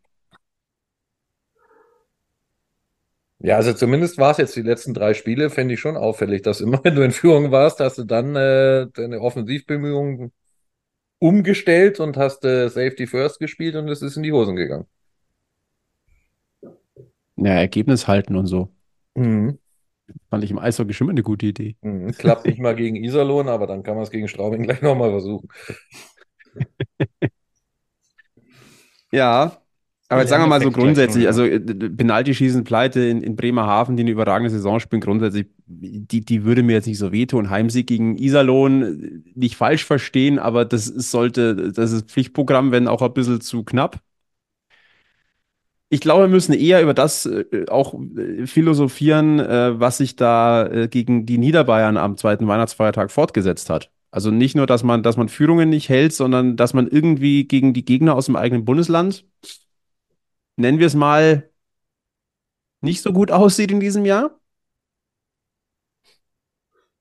Ja, 3.39 3.55
also 3.55 3.73
zumindest 3.73 4.19
war 4.19 4.31
es 4.31 4.37
jetzt 4.37 4.55
die 4.55 4.61
letzten 4.61 4.93
drei 4.93 5.15
Spiele, 5.15 5.49
fände 5.49 5.73
ich 5.73 5.79
schon 5.79 5.97
auffällig, 5.97 6.43
dass 6.43 6.61
immer, 6.61 6.79
wenn 6.83 6.95
du 6.95 7.01
in 7.01 7.11
Führung 7.11 7.51
warst, 7.51 7.79
hast 7.79 7.97
du 7.97 8.03
dann 8.03 8.35
äh, 8.35 8.87
deine 8.93 9.19
Offensivbemühungen 9.19 10.31
umgestellt 11.19 11.99
und 11.99 12.17
hast 12.17 12.45
äh, 12.45 12.69
Safety 12.69 13.07
First 13.07 13.39
gespielt 13.39 13.75
und 13.75 13.89
es 13.89 14.01
ist 14.01 14.17
in 14.17 14.23
die 14.23 14.31
Hosen 14.31 14.55
gegangen. 14.55 14.87
Ja, 17.37 17.53
Ergebnis 17.53 18.07
halten 18.07 18.35
und 18.35 18.47
so. 18.47 18.69
Mhm. 19.15 19.57
Fand 20.29 20.43
ich 20.43 20.51
im 20.51 20.59
Eishockey 20.59 20.93
schon 20.93 21.05
immer 21.05 21.13
eine 21.13 21.23
gute 21.23 21.45
Idee. 21.45 21.75
Mhm. 21.81 22.11
Klappt 22.11 22.45
nicht 22.45 22.59
mal 22.59 22.75
gegen 22.75 22.97
Iserlohn, 22.97 23.47
aber 23.47 23.67
dann 23.67 23.83
kann 23.83 23.95
man 23.95 24.03
es 24.03 24.11
gegen 24.11 24.27
Straubing 24.27 24.63
gleich 24.67 24.81
nochmal 24.81 25.11
versuchen. 25.11 25.47
Ja, 29.13 29.61
aber 30.11 30.21
jetzt 30.21 30.29
sagen 30.29 30.43
wir 30.43 30.47
mal 30.47 30.61
so 30.61 30.71
grundsätzlich, 30.71 31.25
also 31.25 31.45
äh, 31.45 31.57
Penaltyschießen, 31.61 32.65
Pleite 32.65 32.99
in, 32.99 33.23
in 33.23 33.37
Bremerhaven, 33.37 33.95
die 33.95 34.03
eine 34.03 34.11
überragende 34.11 34.49
Saison 34.49 34.81
spielen, 34.81 34.99
grundsätzlich, 34.99 35.47
die, 35.65 36.19
die 36.19 36.43
würde 36.43 36.63
mir 36.63 36.73
jetzt 36.73 36.87
nicht 36.87 36.97
so 36.97 37.13
wehtun. 37.13 37.49
Heimsieg 37.49 37.87
gegen 37.87 38.17
Iserlohn, 38.17 38.81
äh, 38.81 39.39
nicht 39.39 39.55
falsch 39.55 39.85
verstehen, 39.85 40.37
aber 40.37 40.65
das 40.65 40.89
ist, 40.89 41.11
sollte, 41.11 41.71
das 41.71 41.93
ist 41.93 42.11
Pflichtprogramm, 42.11 42.73
wenn 42.73 42.89
auch 42.89 43.01
ein 43.01 43.13
bisschen 43.13 43.39
zu 43.39 43.63
knapp. 43.63 44.01
Ich 45.93 45.99
glaube, 45.99 46.23
wir 46.23 46.29
müssen 46.29 46.53
eher 46.53 46.81
über 46.81 46.93
das 46.93 47.25
äh, 47.25 47.65
auch 47.69 47.93
äh, 48.17 48.47
philosophieren, 48.47 49.39
äh, 49.39 49.77
was 49.77 49.97
sich 49.97 50.15
da 50.15 50.65
äh, 50.65 50.87
gegen 50.87 51.25
die 51.25 51.37
Niederbayern 51.37 51.97
am 51.97 52.15
zweiten 52.15 52.47
Weihnachtsfeiertag 52.47 53.11
fortgesetzt 53.11 53.69
hat. 53.69 53.91
Also 54.09 54.31
nicht 54.31 54.55
nur, 54.55 54.67
dass 54.67 54.83
man, 54.83 55.03
dass 55.03 55.17
man 55.17 55.27
Führungen 55.27 55.69
nicht 55.69 55.89
hält, 55.89 56.13
sondern 56.13 56.55
dass 56.55 56.73
man 56.73 56.87
irgendwie 56.87 57.45
gegen 57.45 57.73
die 57.73 57.83
Gegner 57.83 58.15
aus 58.15 58.27
dem 58.27 58.37
eigenen 58.37 58.63
Bundesland, 58.63 59.25
nennen 60.55 60.79
wir 60.79 60.87
es 60.87 60.95
mal, 60.95 61.49
nicht 62.79 63.01
so 63.01 63.11
gut 63.11 63.29
aussieht 63.31 63.71
in 63.71 63.81
diesem 63.81 64.05
Jahr. 64.05 64.39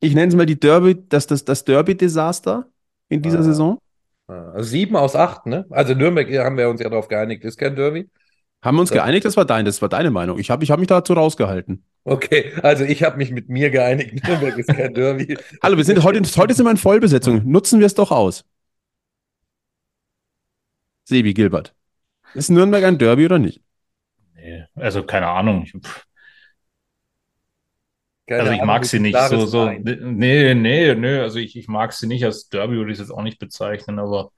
Ich 0.01 0.15
nenne 0.15 0.29
es 0.29 0.35
mal 0.35 0.47
die 0.47 0.59
Derby, 0.59 0.97
das, 1.09 1.27
das, 1.29 1.45
das 1.45 1.65
Derby-Desaster 1.65 2.67
in 3.09 3.23
dieser 3.23 3.41
Ah. 3.41 3.43
Saison. 3.43 3.79
Also 4.27 4.63
sieben 4.71 4.97
aus 4.97 5.17
acht, 5.17 5.47
ne? 5.47 5.67
Also 5.71 5.95
Nürnberg 5.95 6.29
haben 6.39 6.57
wir 6.57 6.69
uns 6.71 6.81
ja 6.81 6.89
darauf 6.89 7.09
geeinigt, 7.09 7.45
ist 7.45 7.57
kein 7.59 7.75
Derby. 7.77 8.09
Haben 8.63 8.77
wir 8.77 8.81
uns 8.83 8.91
geeinigt? 8.91 9.25
Das 9.25 9.37
war 9.37 9.45
dein, 9.47 9.65
das 9.65 9.81
war 9.81 9.89
deine 9.89 10.11
Meinung. 10.11 10.39
Ich 10.39 10.51
habe 10.51 10.63
ich 10.65 10.71
hab 10.71 10.79
mich 10.79 10.89
dazu 10.89 11.15
rausgehalten. 11.15 11.85
Okay, 12.05 12.53
also 12.63 12.85
ich 12.85 13.03
habe 13.03 13.17
mich 13.17 13.31
mit 13.31 13.49
mir 13.49 13.71
geeinigt, 13.71 14.23
Nürnberg 14.27 14.59
ist 14.59 14.69
kein 14.69 14.95
Derby. 14.95 15.37
Hallo, 15.63 15.77
wir 15.77 15.85
sind 15.85 16.03
heute, 16.03 16.21
heute 16.37 16.55
sind 16.55 16.67
wir 16.67 16.71
in 16.71 16.77
Vollbesetzung. 16.77 17.43
Nutzen 17.45 17.79
wir 17.79 17.87
es 17.87 17.95
doch 17.95 18.11
aus. 18.11 18.45
Sebi 21.05 21.35
Gilbert. 21.35 21.75
Ist 22.35 22.51
Nürnberg 22.51 22.85
ein 22.85 22.99
Derby 22.99 23.25
oder 23.25 23.39
nicht? 23.39 23.63
Nee, 24.35 24.65
also 24.75 25.03
keine 25.05 25.29
Ahnung. 25.29 25.65
Ich, 25.65 25.73
Keine 28.27 28.41
also 28.43 28.53
ich 28.53 28.59
Ahnung, 28.61 28.67
mag 28.67 28.85
sie 28.85 29.01
nicht 29.01 29.19
so, 29.29 29.47
so. 29.47 29.65
Nein. 29.67 29.83
Nee, 29.85 30.55
nee, 30.55 30.95
nee. 30.95 31.19
Also 31.19 31.39
ich, 31.39 31.57
ich 31.57 31.69
mag 31.69 31.93
sie 31.93 32.07
nicht. 32.07 32.25
Als 32.25 32.49
Derby 32.49 32.77
würde 32.77 32.93
ich 32.93 32.99
es 32.99 33.09
jetzt 33.09 33.11
auch 33.17 33.23
nicht 33.23 33.39
bezeichnen, 33.39 33.99
aber 33.99 34.33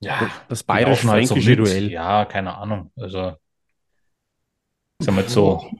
ja, 0.00 0.30
Das 0.48 0.62
bayerisch-fränkische. 0.62 1.56
Duell. 1.56 1.90
Ja, 1.90 2.24
keine 2.24 2.56
Ahnung. 2.56 2.90
Also 2.96 3.36
ist 4.98 5.06
ja 5.06 5.12
mit 5.12 5.28
so. 5.28 5.70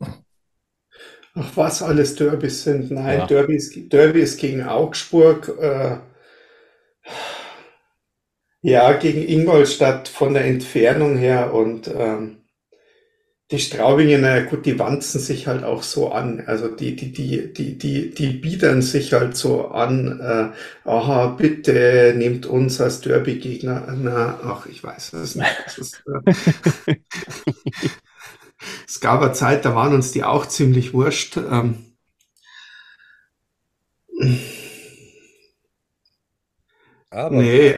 Ach, 0.00 1.56
was 1.56 1.82
alles 1.82 2.16
Derbys 2.16 2.64
sind. 2.64 2.90
Nein, 2.90 3.18
Ja. 3.20 3.26
Derby, 3.26 3.56
ist, 3.56 3.74
Derby 3.92 4.20
ist 4.20 4.38
gegen 4.40 4.62
Augsburg. 4.64 5.48
Äh, 5.60 5.98
ja, 8.62 8.92
gegen 8.94 9.22
Ingolstadt 9.22 10.08
von 10.08 10.34
der 10.34 10.46
Entfernung 10.46 11.16
her 11.16 11.54
und 11.54 11.88
ähm, 11.88 12.37
die 13.50 13.58
Straubinger, 13.58 14.18
na 14.18 14.40
gut, 14.44 14.66
die 14.66 14.78
wanzen 14.78 15.20
sich 15.20 15.46
halt 15.46 15.64
auch 15.64 15.82
so 15.82 16.12
an. 16.12 16.42
Also 16.46 16.68
die, 16.68 16.94
die, 16.96 17.12
die, 17.12 17.50
die, 17.52 17.78
die, 17.78 18.10
die 18.14 18.26
biedern 18.32 18.82
sich 18.82 19.14
halt 19.14 19.36
so 19.38 19.68
an. 19.68 20.20
Äh, 20.20 20.88
aha, 20.88 21.28
bitte 21.28 22.14
nehmt 22.16 22.44
uns 22.44 22.78
als 22.80 23.00
Derby-Gegner. 23.00 23.94
Na, 23.98 24.38
ach, 24.44 24.66
ich 24.66 24.84
weiß 24.84 25.14
es 25.14 25.34
nicht. 25.34 25.62
Das 25.64 25.78
ist, 25.78 26.02
äh, 26.86 26.94
es 28.86 28.98
gab 29.00 29.22
eine 29.22 29.32
Zeit, 29.32 29.64
da 29.64 29.74
waren 29.74 29.94
uns 29.94 30.10
die 30.12 30.24
auch 30.24 30.46
ziemlich 30.46 30.92
wurscht. 30.92 31.36
Ähm, 31.36 31.94
Aber 37.10 37.36
nee, 37.36 37.76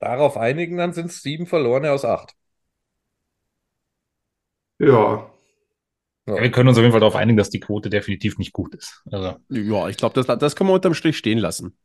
darauf 0.00 0.36
einigen, 0.36 0.76
dann 0.76 0.92
sind 0.92 1.06
es 1.06 1.22
sieben 1.22 1.46
verlorene 1.46 1.90
aus 1.92 2.04
acht. 2.04 2.36
Ja. 4.80 5.26
Ja, 6.26 6.42
wir 6.42 6.50
können 6.50 6.68
uns 6.68 6.76
auf 6.78 6.82
jeden 6.82 6.92
Fall 6.92 7.00
darauf 7.00 7.16
einigen, 7.16 7.36
dass 7.38 7.50
die 7.50 7.60
Quote 7.60 7.88
definitiv 7.90 8.38
nicht 8.38 8.52
gut 8.52 8.74
ist. 8.74 9.02
Also 9.10 9.36
Ja, 9.48 9.88
ich 9.88 9.96
glaube, 9.96 10.22
das, 10.22 10.38
das 10.38 10.54
kann 10.54 10.66
man 10.66 10.74
unterm 10.74 10.94
Strich 10.94 11.16
stehen 11.16 11.38
lassen. 11.38 11.76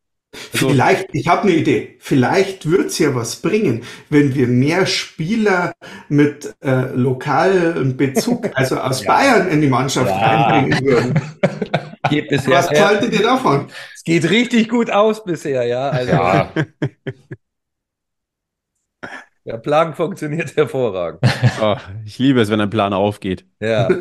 Also- 0.53 0.69
Vielleicht, 0.69 1.07
ich 1.13 1.27
habe 1.29 1.43
eine 1.43 1.53
Idee. 1.53 1.95
Vielleicht 1.99 2.69
wird's 2.69 2.99
ja 2.99 3.15
was 3.15 3.37
bringen, 3.37 3.83
wenn 4.09 4.35
wir 4.35 4.47
mehr 4.47 4.85
Spieler 4.85 5.71
mit 6.09 6.53
äh, 6.61 6.89
lokalem 6.93 7.95
Bezug, 7.95 8.49
also 8.55 8.77
aus 8.77 9.03
Ja. 9.03 9.13
Bayern, 9.15 9.47
in 9.47 9.61
die 9.61 9.69
Mannschaft 9.69 10.09
Ja. 10.09 10.17
reinbringen 10.47 10.85
würden. 10.85 11.21
Geht 12.09 12.27
bisher, 12.27 12.53
Was 12.57 12.69
haltet 12.69 13.13
ihr 13.13 13.23
davon? 13.23 13.67
es 13.95 14.03
geht 14.03 14.29
richtig 14.29 14.69
gut 14.69 14.91
aus 14.91 15.23
bisher, 15.23 15.63
ja. 15.65 15.89
Also 15.89 16.11
ja, 16.11 16.51
der 19.45 19.57
Plan 19.57 19.93
funktioniert 19.93 20.55
hervorragend. 20.57 21.21
Oh, 21.61 21.77
ich 22.03 22.17
liebe 22.19 22.41
es, 22.41 22.49
wenn 22.49 22.61
ein 22.61 22.69
Plan 22.69 22.93
aufgeht. 22.93 23.45
Ja. 23.59 23.87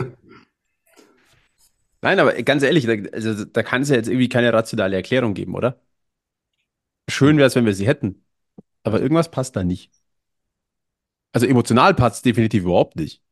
Nein, 2.02 2.18
aber 2.18 2.34
ganz 2.42 2.62
ehrlich, 2.62 2.86
da, 2.86 2.92
also, 3.12 3.44
da 3.44 3.62
kann 3.62 3.82
es 3.82 3.88
ja 3.88 3.96
jetzt 3.96 4.08
irgendwie 4.08 4.28
keine 4.28 4.52
rationale 4.52 4.96
Erklärung 4.96 5.32
geben, 5.32 5.54
oder? 5.54 5.80
Schön 7.08 7.36
wäre 7.38 7.46
es, 7.46 7.54
wenn 7.54 7.64
wir 7.66 7.74
sie 7.74 7.86
hätten. 7.86 8.24
Aber 8.82 9.00
irgendwas 9.00 9.30
passt 9.30 9.56
da 9.56 9.64
nicht. 9.64 9.90
Also 11.32 11.46
emotional 11.46 11.94
passt 11.94 12.16
es 12.16 12.22
definitiv 12.22 12.64
überhaupt 12.64 12.96
nicht. 12.96 13.23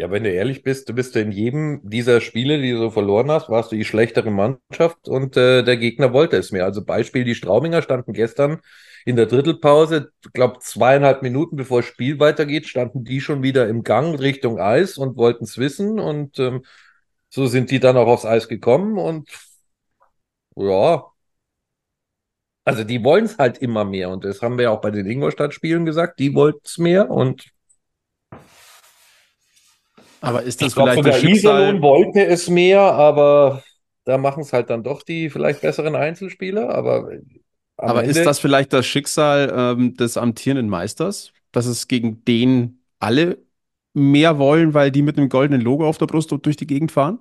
Ja, 0.00 0.10
wenn 0.10 0.24
du 0.24 0.32
ehrlich 0.32 0.62
bist, 0.62 0.88
du 0.88 0.94
bist 0.94 1.14
in 1.16 1.30
jedem 1.30 1.82
dieser 1.84 2.22
Spiele, 2.22 2.58
die 2.58 2.70
du 2.70 2.78
so 2.78 2.90
verloren 2.90 3.30
hast, 3.30 3.50
warst 3.50 3.70
du 3.70 3.76
die 3.76 3.84
schlechtere 3.84 4.30
Mannschaft 4.30 5.08
und 5.08 5.36
äh, 5.36 5.62
der 5.62 5.76
Gegner 5.76 6.14
wollte 6.14 6.38
es 6.38 6.52
mehr. 6.52 6.64
Also 6.64 6.82
Beispiel, 6.82 7.22
die 7.24 7.34
Straubinger 7.34 7.82
standen 7.82 8.14
gestern 8.14 8.62
in 9.04 9.16
der 9.16 9.26
Drittelpause, 9.26 10.10
glaube 10.32 10.60
zweieinhalb 10.60 11.20
Minuten 11.20 11.56
bevor 11.56 11.80
das 11.82 11.90
Spiel 11.90 12.18
weitergeht, 12.18 12.66
standen 12.66 13.04
die 13.04 13.20
schon 13.20 13.42
wieder 13.42 13.68
im 13.68 13.82
Gang 13.84 14.18
Richtung 14.18 14.58
Eis 14.58 14.96
und 14.96 15.18
wollten 15.18 15.44
es 15.44 15.58
wissen 15.58 16.00
und 16.00 16.38
ähm, 16.38 16.64
so 17.28 17.46
sind 17.46 17.70
die 17.70 17.78
dann 17.80 17.98
auch 17.98 18.06
aufs 18.06 18.24
Eis 18.24 18.48
gekommen 18.48 18.96
und 18.98 19.28
ja, 20.56 21.04
also 22.64 22.84
die 22.84 23.04
wollen 23.04 23.26
es 23.26 23.36
halt 23.36 23.58
immer 23.58 23.84
mehr 23.84 24.08
und 24.08 24.24
das 24.24 24.40
haben 24.40 24.56
wir 24.56 24.64
ja 24.64 24.70
auch 24.70 24.80
bei 24.80 24.90
den 24.90 25.04
Ingolstadt-Spielen 25.04 25.84
gesagt, 25.84 26.18
die 26.18 26.34
wollten 26.34 26.60
es 26.64 26.78
mehr 26.78 27.10
und 27.10 27.52
Aber 30.20 30.42
ist 30.44 30.60
das 30.62 30.72
ich 30.74 30.74
vielleicht 30.74 31.04
sogar 31.04 31.04
das 31.06 31.16
Schicksal? 31.16 31.78
Iserlohn 31.78 31.82
wollte 31.82 32.24
es 32.26 32.48
mehr, 32.48 32.80
aber 32.80 33.62
da 34.04 34.18
machen 34.18 34.42
es 34.42 34.52
halt 34.52 34.70
dann 34.70 34.82
doch 34.84 35.02
die 35.02 35.30
vielleicht 35.30 35.62
besseren 35.62 35.96
Einzelspieler. 35.96 36.70
Aber 36.74 37.10
Aber 37.84 38.04
ist 38.04 38.26
Ende, 38.26 38.26
das 38.26 38.38
vielleicht 38.38 38.72
das 38.72 38.86
Schicksal 38.86 39.52
ähm, 39.78 39.94
des 39.96 40.16
amtierenden 40.16 40.68
Meisters, 40.68 41.32
dass 41.52 41.66
es 41.66 41.88
gegen 41.88 42.24
den 42.24 42.82
alle 42.98 43.38
mehr 43.94 44.38
wollen, 44.38 44.74
weil 44.74 44.90
die 44.92 45.02
mit 45.02 45.16
einem 45.18 45.28
goldenen 45.28 45.62
Logo 45.62 45.88
auf 45.88 45.98
der 45.98 46.06
Brust 46.06 46.30
durch 46.42 46.56
die 46.56 46.66
Gegend 46.66 46.92
fahren? 46.92 47.20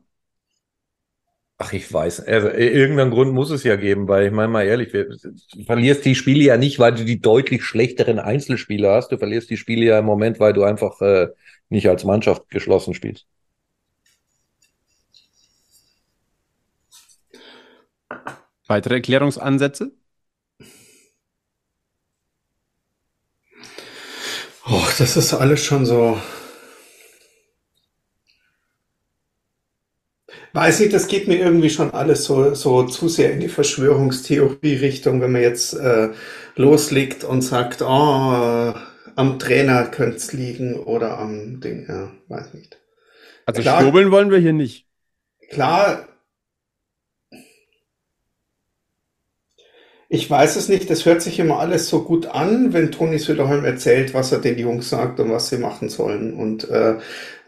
ach, 1.57 1.73
ich 1.73 1.91
weiß, 1.91 2.21
also 2.21 2.49
irgendeinen 2.49 3.11
Grund 3.11 3.33
muss 3.33 3.49
es 3.51 3.63
ja 3.63 3.75
geben, 3.75 4.07
weil 4.07 4.27
ich 4.27 4.31
meine 4.31 4.47
mal 4.49 4.63
ehrlich, 4.65 4.93
wir, 4.93 5.09
du 5.09 5.63
verlierst 5.65 6.05
die 6.05 6.15
Spiele 6.15 6.43
ja 6.43 6.57
nicht, 6.57 6.79
weil 6.79 6.93
du 6.93 7.03
die 7.05 7.19
deutlich 7.21 7.63
schlechteren 7.63 8.19
Einzelspieler 8.19 8.93
hast. 8.95 9.11
Du 9.11 9.17
verlierst 9.17 9.49
die 9.49 9.57
Spiele 9.57 9.85
ja 9.85 9.99
im 9.99 10.05
Moment, 10.05 10.39
weil 10.39 10.53
du 10.53 10.63
einfach 10.63 11.01
äh, 11.01 11.27
nicht 11.69 11.87
als 11.87 12.03
Mannschaft 12.03 12.49
geschlossen 12.49 12.93
spielst. 12.93 13.27
Weitere 18.67 18.95
Erklärungsansätze? 18.95 19.91
Oh, 24.67 24.85
das 24.99 25.17
ist 25.17 25.33
alles 25.33 25.63
schon 25.63 25.85
so. 25.85 26.19
Weiß 30.53 30.79
nicht, 30.79 30.93
das 30.93 31.07
geht 31.07 31.27
mir 31.27 31.37
irgendwie 31.37 31.69
schon 31.69 31.91
alles 31.91 32.25
so, 32.25 32.53
so 32.53 32.83
zu 32.83 33.07
sehr 33.07 33.31
in 33.33 33.39
die 33.39 33.49
Verschwörungstheorie-Richtung, 33.49 35.21
wenn 35.21 35.31
man 35.31 35.41
jetzt 35.41 35.73
äh, 35.73 36.09
loslegt 36.55 37.23
und 37.23 37.41
sagt, 37.41 37.81
oh, 37.81 38.73
am 39.19 39.37
Trainer 39.37 39.85
könnte 39.85 40.15
es 40.15 40.31
liegen 40.31 40.79
oder 40.79 41.17
am 41.17 41.59
Ding, 41.59 41.85
ja, 41.89 42.09
weiß 42.29 42.53
nicht. 42.53 42.79
Also 43.45 43.61
Klar. 43.61 43.81
schwurbeln 43.81 44.11
wollen 44.11 44.31
wir 44.31 44.37
hier 44.37 44.53
nicht. 44.53 44.87
Klar, 45.49 46.07
ich 50.07 50.29
weiß 50.29 50.55
es 50.55 50.69
nicht, 50.69 50.89
das 50.89 51.05
hört 51.05 51.21
sich 51.21 51.37
immer 51.37 51.59
alles 51.59 51.89
so 51.89 52.03
gut 52.03 52.27
an, 52.27 52.71
wenn 52.71 52.91
Toni 52.93 53.19
Söderholm 53.19 53.65
erzählt, 53.65 54.13
was 54.13 54.31
er 54.31 54.39
den 54.39 54.57
Jungs 54.57 54.89
sagt 54.89 55.19
und 55.19 55.29
was 55.29 55.49
sie 55.49 55.57
machen 55.57 55.89
sollen. 55.89 56.33
Und 56.33 56.69
äh, 56.69 56.95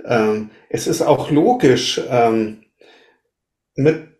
ähm, 0.04 0.50
es 0.68 0.88
ist 0.88 1.02
auch 1.02 1.32
logisch, 1.32 2.02
ähm, 2.10 2.64
mit 3.76 4.11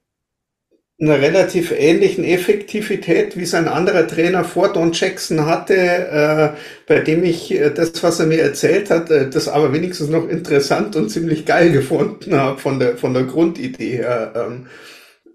einer 1.02 1.20
relativ 1.20 1.72
ähnlichen 1.72 2.24
Effektivität, 2.24 3.36
wie 3.36 3.42
es 3.42 3.56
ein 3.56 3.68
anderer 3.68 4.08
Trainer 4.08 4.44
vor 4.44 4.72
Don 4.72 4.92
Jackson 4.94 5.48
hatte, 5.48 5.76
äh, 5.76 6.50
bei 6.88 7.00
dem 7.00 7.24
ich 7.24 7.52
äh, 7.52 7.72
das, 7.72 8.04
was 8.04 8.20
er 8.20 8.28
mir 8.28 8.42
erzählt 8.44 8.92
hat, 8.92 9.10
äh, 9.10 9.28
das 9.28 9.48
aber 9.48 9.74
wenigstens 9.74 10.10
noch 10.10 10.30
interessant 10.30 10.96
und 10.96 11.10
ziemlich 11.10 11.46
geil 11.46 11.72
gefunden 11.74 12.36
habe 12.36 12.60
von 12.60 12.80
der, 12.80 12.98
von 12.98 13.16
der 13.16 13.24
Grundidee 13.24 13.98
her. 13.98 14.34
Ähm, 14.36 14.68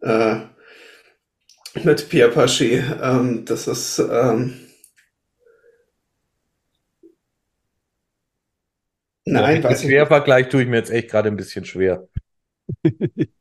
äh, 0.03 0.37
mit 1.85 2.09
Pierre 2.09 2.31
Paget. 2.31 2.85
Ähm, 3.03 3.45
das 3.45 3.67
ist, 3.67 3.99
ähm, 3.99 4.55
nein, 9.25 9.57
Mit 9.57 9.65
weiß 9.65 9.83
ich. 9.83 9.89
Quervergleich 9.89 10.49
tue 10.49 10.63
ich 10.63 10.69
mir 10.69 10.77
jetzt 10.77 10.91
echt 10.91 11.11
gerade 11.11 11.29
ein 11.29 11.37
bisschen 11.37 11.65
schwer. 11.65 12.07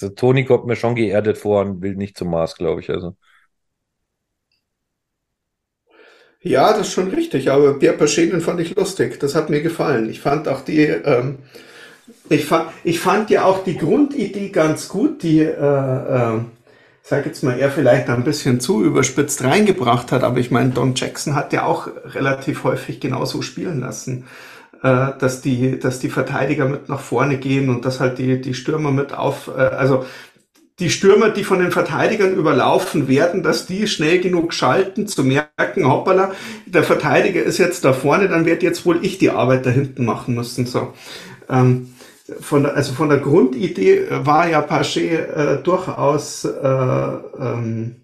Also 0.00 0.14
Toni 0.14 0.44
kommt 0.44 0.66
mir 0.66 0.76
schon 0.76 0.94
geerdet 0.94 1.38
vor 1.38 1.60
und 1.62 1.82
will 1.82 1.94
nicht 1.96 2.16
zum 2.16 2.30
Mars, 2.30 2.54
glaube 2.56 2.80
ich. 2.80 2.90
Also. 2.90 3.16
Ja, 6.42 6.70
das 6.72 6.88
ist 6.88 6.92
schon 6.94 7.08
richtig, 7.10 7.50
aber 7.50 7.78
Pierre 7.78 7.98
den 7.98 8.40
fand 8.40 8.60
ich 8.60 8.74
lustig. 8.74 9.20
Das 9.20 9.34
hat 9.34 9.50
mir 9.50 9.60
gefallen. 9.60 10.08
Ich 10.08 10.20
fand 10.20 10.48
auch 10.48 10.62
die, 10.62 10.84
ähm, 10.84 11.38
ich 12.30 12.46
fand, 12.46 12.70
ich 12.84 13.00
fand 13.00 13.30
ja 13.30 13.44
auch 13.44 13.64
die 13.64 13.76
Grundidee 13.76 14.48
ganz 14.50 14.88
gut, 14.88 15.22
die, 15.22 15.40
äh, 15.40 15.50
äh, 15.52 16.40
sag 17.02 17.26
jetzt 17.26 17.42
mal, 17.42 17.58
er 17.58 17.70
vielleicht 17.70 18.08
ein 18.08 18.24
bisschen 18.24 18.60
zu 18.60 18.82
überspitzt 18.84 19.44
reingebracht 19.44 20.12
hat, 20.12 20.22
aber 20.22 20.38
ich 20.38 20.50
meine, 20.50 20.70
Don 20.70 20.94
Jackson 20.94 21.34
hat 21.34 21.52
ja 21.52 21.64
auch 21.64 21.88
relativ 22.04 22.64
häufig 22.64 23.00
genauso 23.00 23.42
spielen 23.42 23.80
lassen, 23.80 24.26
äh, 24.82 25.08
dass 25.18 25.42
die, 25.42 25.78
dass 25.78 25.98
die 25.98 26.10
Verteidiger 26.10 26.66
mit 26.66 26.88
nach 26.88 27.00
vorne 27.00 27.38
gehen 27.38 27.68
und 27.68 27.84
dass 27.84 28.00
halt 28.00 28.18
die, 28.18 28.40
die 28.40 28.54
Stürmer 28.54 28.90
mit 28.90 29.12
auf, 29.12 29.48
äh, 29.48 29.60
also 29.60 30.04
die 30.78 30.90
Stürmer, 30.90 31.28
die 31.28 31.44
von 31.44 31.60
den 31.60 31.72
Verteidigern 31.72 32.34
überlaufen 32.34 33.06
werden, 33.06 33.42
dass 33.42 33.66
die 33.66 33.86
schnell 33.86 34.20
genug 34.20 34.54
schalten, 34.54 35.06
zu 35.06 35.22
merken, 35.22 35.86
hoppala, 35.86 36.32
der 36.64 36.82
Verteidiger 36.82 37.42
ist 37.42 37.58
jetzt 37.58 37.84
da 37.84 37.92
vorne, 37.92 38.28
dann 38.28 38.46
werde 38.46 38.64
jetzt 38.64 38.86
wohl 38.86 39.04
ich 39.04 39.18
die 39.18 39.30
Arbeit 39.30 39.66
da 39.66 39.70
hinten 39.70 40.06
machen 40.06 40.34
müssen. 40.34 40.64
So. 40.64 40.94
Ähm, 41.50 41.92
von 42.40 42.62
der, 42.62 42.76
also 42.76 42.94
von 42.94 43.10
der 43.10 43.18
Grundidee 43.18 44.06
war 44.10 44.48
ja 44.48 44.62
Paget 44.62 45.28
äh, 45.36 45.62
durchaus, 45.62 46.44
äh, 46.44 46.48
ähm, 46.48 47.96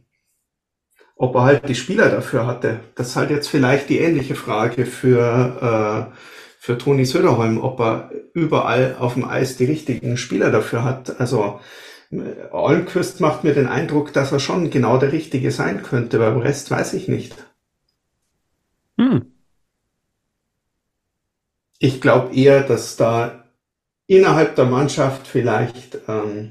ob 1.17 1.35
er 1.37 1.45
halt 1.45 1.69
die 1.69 1.75
Spieler 1.75 2.11
dafür 2.11 2.47
hatte. 2.47 2.81
Das 2.95 3.09
ist 3.09 3.17
halt 3.17 3.31
jetzt 3.31 3.49
vielleicht 3.49 3.89
die 3.89 4.01
ähnliche 4.01 4.35
Frage 4.35 4.85
für, 4.85 6.11
äh, 6.13 6.36
für 6.67 6.77
Toni 6.77 7.05
Söderholm, 7.05 7.59
ob 7.63 7.79
er 7.79 8.11
überall 8.33 8.97
auf 8.99 9.15
dem 9.15 9.25
Eis 9.25 9.57
die 9.57 9.67
richtigen 9.67 10.17
Spieler 10.17 10.51
dafür 10.51 10.83
hat. 10.83 11.21
Also 11.21 11.61
Almquist 12.51 13.21
macht 13.21 13.45
mir 13.45 13.55
den 13.55 13.69
Eindruck, 13.69 14.13
dass 14.13 14.33
er 14.33 14.41
schon 14.41 14.69
genau 14.69 14.99
der 14.99 15.13
Richtige 15.13 15.53
sein 15.53 15.85
könnte, 15.85 16.19
beim 16.19 16.39
Rest 16.39 16.69
weiß 16.73 16.95
ich 16.95 17.07
nicht. 17.07 17.37
Hm. 18.99 19.33
Ich 21.79 22.01
glaube 22.01 22.35
eher, 22.35 22.65
dass 22.65 22.97
da 22.97 23.45
innerhalb 24.09 24.57
der 24.57 24.65
Mannschaft 24.65 25.29
vielleicht 25.29 25.99
ähm, 26.09 26.51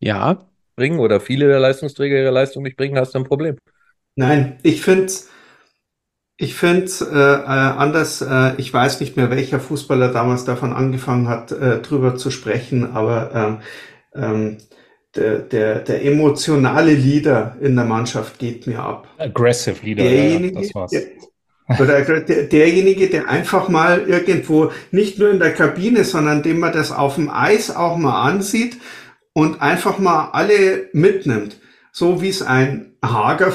Ja. 0.00 0.46
Bringen 0.76 0.98
oder 0.98 1.20
viele 1.20 1.48
der 1.48 1.60
Leistungsträger 1.60 2.16
ihre 2.16 2.30
Leistung 2.30 2.62
nicht 2.62 2.76
bringen, 2.76 2.98
hast 2.98 3.14
du 3.14 3.18
ein 3.18 3.24
Problem. 3.24 3.56
Nein, 4.16 4.58
ich 4.62 4.82
finde 4.82 5.12
ich 6.36 6.54
finde 6.54 6.90
äh, 7.00 7.14
äh, 7.14 7.46
anders, 7.46 8.20
äh, 8.20 8.54
ich 8.58 8.72
weiß 8.72 9.00
nicht 9.00 9.16
mehr, 9.16 9.30
welcher 9.30 9.60
Fußballer 9.60 10.08
damals 10.08 10.44
davon 10.44 10.72
angefangen 10.72 11.28
hat, 11.28 11.52
äh, 11.52 11.80
drüber 11.80 12.16
zu 12.16 12.30
sprechen, 12.30 12.92
aber 12.92 13.60
ähm, 14.14 14.20
ähm, 14.20 14.58
der, 15.14 15.38
der, 15.38 15.78
der 15.78 16.04
emotionale 16.04 16.92
Leader 16.92 17.56
in 17.60 17.76
der 17.76 17.84
Mannschaft 17.84 18.40
geht 18.40 18.66
mir 18.66 18.80
ab. 18.80 19.06
Aggressive 19.18 19.76
Leader, 19.84 20.02
ja, 20.04 20.10
Derjenige, 20.10 20.60
das 20.60 20.74
war's. 20.74 20.90
der, 20.90 21.02
oder 21.78 22.00
der, 22.02 22.42
derjenige, 22.44 23.08
der 23.08 23.28
einfach 23.28 23.68
mal 23.68 24.02
irgendwo, 24.02 24.72
nicht 24.90 25.18
nur 25.20 25.30
in 25.30 25.38
der 25.38 25.54
Kabine, 25.54 26.02
sondern 26.04 26.42
dem 26.42 26.58
man 26.58 26.72
das 26.72 26.90
auf 26.90 27.14
dem 27.14 27.30
Eis 27.30 27.74
auch 27.74 27.96
mal 27.96 28.28
ansieht 28.28 28.76
und 29.34 29.60
einfach 29.60 29.98
mal 29.98 30.30
alle 30.32 30.88
mitnimmt. 30.92 31.58
So 31.92 32.22
wie 32.22 32.30
es 32.30 32.40
ein 32.40 32.94
Hager 33.04 33.52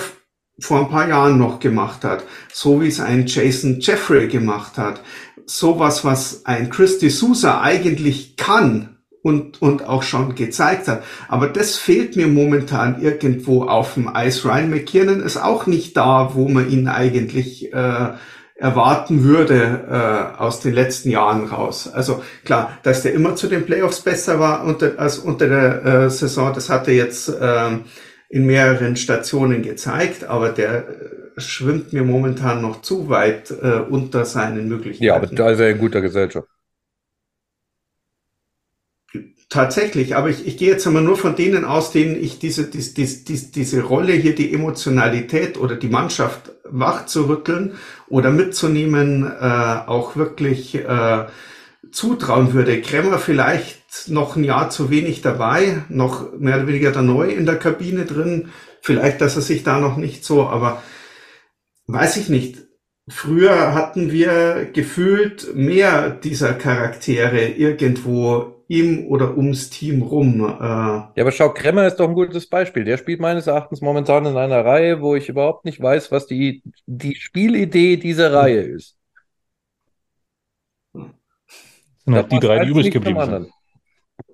vor 0.60 0.80
ein 0.82 0.90
paar 0.90 1.08
Jahren 1.10 1.40
noch 1.40 1.60
gemacht 1.60 2.04
hat. 2.04 2.24
So 2.54 2.82
wie 2.82 2.88
es 2.88 3.00
ein 3.00 3.26
Jason 3.26 3.80
Jeffrey 3.80 4.28
gemacht 4.28 4.78
hat. 4.78 5.02
Sowas, 5.46 6.06
was 6.06 6.46
ein 6.46 6.70
Christy 6.70 7.10
Sousa 7.10 7.62
eigentlich 7.62 8.36
kann 8.36 8.98
und, 9.24 9.62
und 9.62 9.88
auch 9.88 10.04
schon 10.04 10.36
gezeigt 10.36 10.88
hat. 10.88 11.04
Aber 11.28 11.48
das 11.48 11.76
fehlt 11.76 12.16
mir 12.16 12.28
momentan 12.28 13.02
irgendwo 13.02 13.64
auf 13.64 13.96
dem 13.96 14.14
Eis. 14.14 14.46
Ryan 14.46 14.70
McKiernan 14.70 15.22
ist 15.22 15.38
auch 15.38 15.66
nicht 15.66 15.98
da, 15.98 16.36
wo 16.36 16.48
man 16.48 16.70
ihn 16.70 16.88
eigentlich 16.88 17.74
äh, 17.74 18.14
erwarten 18.60 19.24
würde 19.24 19.86
äh, 19.90 20.40
aus 20.40 20.60
den 20.60 20.74
letzten 20.74 21.10
Jahren 21.10 21.46
raus. 21.48 21.90
Also 21.92 22.22
klar, 22.44 22.78
dass 22.84 23.04
der 23.04 23.14
immer 23.14 23.36
zu 23.36 23.48
den 23.48 23.66
Playoffs 23.66 24.02
besser 24.02 24.40
war 24.40 24.66
unter, 24.66 24.94
als 24.98 25.18
unter 25.18 25.48
der 25.48 25.86
äh, 25.86 26.10
Saison, 26.10 26.54
das 26.54 26.70
hat 26.70 26.88
er 26.88 26.94
jetzt 26.94 27.32
ähm, 27.42 27.86
in 28.28 28.46
mehreren 28.46 28.96
Stationen 28.96 29.64
gezeigt, 29.64 30.26
aber 30.26 30.50
der 30.50 30.88
äh, 31.38 31.40
schwimmt 31.40 31.94
mir 31.94 32.04
momentan 32.04 32.62
noch 32.62 32.82
zu 32.82 33.10
weit 33.10 33.50
äh, 33.52 33.80
unter 33.90 34.26
seinen 34.26 34.68
Möglichkeiten. 34.68 35.06
Ja, 35.06 35.16
aber 35.16 35.28
da 35.28 35.52
ist 35.52 35.60
er 35.60 35.70
in 35.70 35.78
guter 35.78 36.02
Gesellschaft. 36.02 36.48
Tatsächlich, 39.50 40.16
aber 40.16 40.30
ich, 40.30 40.46
ich 40.46 40.58
gehe 40.58 40.70
jetzt 40.70 40.86
einmal 40.86 41.02
nur 41.02 41.18
von 41.18 41.36
denen 41.36 41.66
aus, 41.66 41.92
denen 41.92 42.24
ich 42.24 42.38
diese, 42.38 42.66
diese, 42.70 42.94
diese, 42.94 43.52
diese 43.52 43.82
Rolle 43.82 44.14
hier, 44.14 44.36
die 44.36 44.54
Emotionalität 44.54 45.58
oder 45.58 45.76
die 45.76 45.90
Mannschaft 45.90 46.52
wach 46.66 47.08
zu 47.08 47.28
rütteln 47.28 47.74
oder 48.10 48.30
mitzunehmen, 48.30 49.26
äh, 49.26 49.34
auch 49.88 50.16
wirklich 50.16 50.76
äh, 50.76 51.26
zutrauen 51.92 52.54
würde. 52.54 52.80
Kremmer 52.82 53.18
vielleicht 53.18 54.10
noch 54.10 54.36
ein 54.36 54.44
Jahr 54.44 54.70
zu 54.70 54.92
wenig 54.92 55.24
dabei, 55.24 55.84
noch 55.90 56.32
mehr 56.38 56.58
oder 56.58 56.68
weniger 56.68 56.92
da 56.92 57.02
neu 57.02 57.30
in 57.30 57.48
der 57.48 57.58
Kabine 57.58 58.06
drin. 58.06 58.50
Vielleicht, 58.82 59.20
dass 59.20 59.36
er 59.36 59.42
sich 59.42 59.64
da 59.64 59.80
noch 59.80 59.98
nicht 59.98 60.24
so, 60.24 60.46
aber 60.48 60.84
weiß 61.88 62.18
ich 62.18 62.30
nicht. 62.30 62.60
Früher 63.10 63.74
hatten 63.74 64.12
wir 64.12 64.70
gefühlt 64.72 65.56
mehr 65.56 66.12
dieser 66.12 66.54
Charaktere 66.54 67.48
irgendwo 67.48 68.59
im 68.70 69.08
oder 69.08 69.38
ums 69.38 69.70
Team 69.70 70.04
rum. 70.04 70.42
Äh, 70.46 71.04
Ja, 71.16 71.24
aber 71.24 71.32
schau, 71.32 71.54
Kremmer 71.54 71.86
ist 71.88 71.98
doch 71.98 72.08
ein 72.08 72.16
gutes 72.16 72.48
Beispiel. 72.48 72.84
Der 72.86 72.98
spielt 72.98 73.20
meines 73.20 73.48
Erachtens 73.48 73.82
momentan 73.82 74.26
in 74.26 74.38
einer 74.38 74.64
Reihe, 74.66 75.02
wo 75.02 75.16
ich 75.16 75.28
überhaupt 75.30 75.66
nicht 75.66 75.82
weiß, 75.82 76.12
was 76.12 76.28
die, 76.28 76.64
die 76.86 77.16
Spielidee 77.16 77.98
dieser 77.98 78.32
Reihe 78.34 78.62
ist. 78.62 78.98
Sind 82.04 82.16
halt 82.16 82.32
Da 82.32 82.32
die 82.32 82.40
drei, 82.40 82.60
die 82.60 82.68
übrig 82.68 82.92
geblieben 82.92 83.22
sind. 83.22 83.48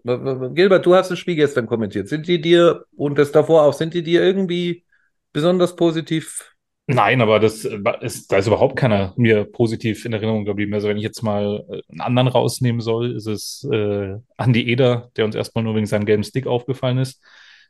Gilbert, 0.04 0.86
du 0.86 0.96
hast 0.96 1.12
das 1.12 1.20
Spiel 1.20 1.36
gestern 1.36 1.68
kommentiert. 1.68 2.08
Sind 2.08 2.28
die 2.28 2.42
dir, 2.42 2.86
und 2.96 3.18
das 3.18 3.32
davor 3.32 3.64
auch, 3.64 3.74
sind 3.74 3.94
die 3.94 4.04
dir 4.04 4.24
irgendwie 4.24 4.86
besonders 5.34 5.76
positiv? 5.76 6.55
Nein, 6.88 7.20
aber 7.22 7.40
das 7.40 7.66
ist, 8.02 8.32
da 8.32 8.38
ist 8.38 8.46
überhaupt 8.46 8.76
keiner 8.76 9.14
mir 9.18 9.44
positiv 9.46 10.06
in 10.06 10.14
Erinnerung 10.14 10.46
geblieben. 10.46 10.74
Also 10.76 10.88
wenn 10.88 10.98
ich 10.98 11.04
jetzt 11.04 11.24
mal 11.24 11.66
äh, 11.68 11.82
einen 11.92 12.02
anderen 12.02 12.28
rausnehmen 12.28 12.80
soll, 12.80 13.16
ist 13.16 13.26
es 13.26 13.68
äh, 13.72 14.18
Andi 14.38 14.70
Eder, 14.70 15.10
der 15.18 15.26
uns 15.26 15.34
erstmal 15.34 15.64
nur 15.64 15.76
wegen 15.76 15.88
seinem 15.88 16.06
gelben 16.06 16.24
Stick 16.24 16.46
aufgefallen 16.46 17.00
ist. 17.00 17.24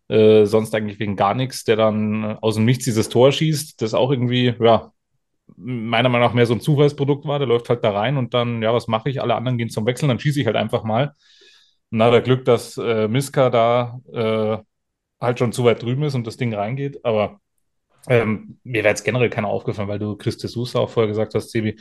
Äh, 0.10 0.46
sonst 0.46 0.76
eigentlich 0.76 1.00
wegen 1.00 1.16
gar 1.16 1.34
nichts, 1.34 1.64
der 1.64 1.78
dann 1.78 2.26
aus 2.42 2.56
dem 2.56 2.66
Nichts 2.66 2.84
dieses 2.84 3.08
Tor 3.08 3.32
schießt, 3.32 3.82
das 3.82 3.94
auch 3.94 4.12
irgendwie, 4.12 4.54
ja, 4.60 4.92
meiner 5.58 6.10
Meinung 6.10 6.28
nach 6.28 6.36
mehr 6.36 6.46
so 6.46 6.54
ein 6.56 6.62
Zufallsprodukt 6.62 7.26
war. 7.28 7.40
Der 7.40 7.48
läuft 7.48 7.70
halt 7.70 7.84
da 7.84 7.92
rein 7.92 8.18
und 8.18 8.34
dann, 8.34 8.62
ja, 8.62 8.74
was 8.74 8.88
mache 8.88 9.10
ich? 9.10 9.22
Alle 9.22 9.36
anderen 9.36 9.58
gehen 9.58 9.70
zum 9.70 9.86
Wechseln, 9.86 10.10
dann 10.10 10.20
schieße 10.20 10.42
ich 10.42 10.48
halt 10.48 10.58
einfach 10.58 10.84
mal. 10.84 11.14
Und 11.92 12.00
da 12.00 12.06
hat 12.08 12.14
er 12.14 12.22
Glück, 12.22 12.46
dass 12.46 12.78
äh, 12.78 13.08
Miska 13.08 13.50
da 13.50 14.00
äh, 14.14 14.58
halt 15.22 15.40
schon 15.40 15.54
zu 15.54 15.64
weit 15.66 15.82
drüben 15.84 16.04
ist 16.04 16.16
und 16.16 16.28
das 16.28 16.38
Ding 16.38 16.54
reingeht. 16.54 17.06
Aber 17.06 17.40
Ähm, 18.10 18.60
mir 18.64 18.84
wäre 18.84 18.90
jetzt 18.90 19.04
generell 19.04 19.30
keiner 19.30 19.48
aufgefallen, 19.48 19.88
weil 19.88 20.00
du 20.00 20.16
Chris 20.16 20.38
de 20.38 20.50
auch 20.54 20.90
vorher 20.90 21.08
gesagt 21.08 21.34
hast, 21.36 21.52
Sebi. 21.52 21.78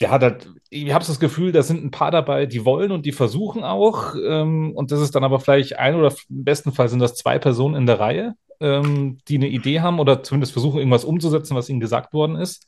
Der 0.00 0.10
hat 0.10 0.22
halt, 0.22 0.50
ich 0.68 0.92
habe 0.92 1.06
das 1.06 1.18
Gefühl, 1.18 1.52
da 1.52 1.62
sind 1.62 1.82
ein 1.82 1.90
paar 1.90 2.10
dabei, 2.10 2.44
die 2.44 2.66
wollen 2.66 2.92
und 2.92 3.06
die 3.06 3.12
versuchen 3.12 3.64
auch. 3.64 4.14
Ähm, 4.14 4.72
und 4.74 4.92
das 4.92 5.00
ist 5.00 5.14
dann 5.14 5.24
aber 5.24 5.40
vielleicht 5.40 5.78
ein 5.78 5.94
oder 5.94 6.14
im 6.28 6.44
besten 6.44 6.72
Fall 6.72 6.88
sind 6.88 6.98
das 6.98 7.14
zwei 7.14 7.38
Personen 7.38 7.76
in 7.76 7.86
der 7.86 7.98
Reihe, 7.98 8.34
ähm, 8.60 9.18
die 9.28 9.36
eine 9.36 9.48
Idee 9.48 9.80
haben 9.80 9.98
oder 9.98 10.22
zumindest 10.22 10.52
versuchen, 10.52 10.78
irgendwas 10.78 11.04
umzusetzen, 11.04 11.56
was 11.56 11.70
ihnen 11.70 11.80
gesagt 11.80 12.12
worden 12.12 12.36
ist. 12.36 12.66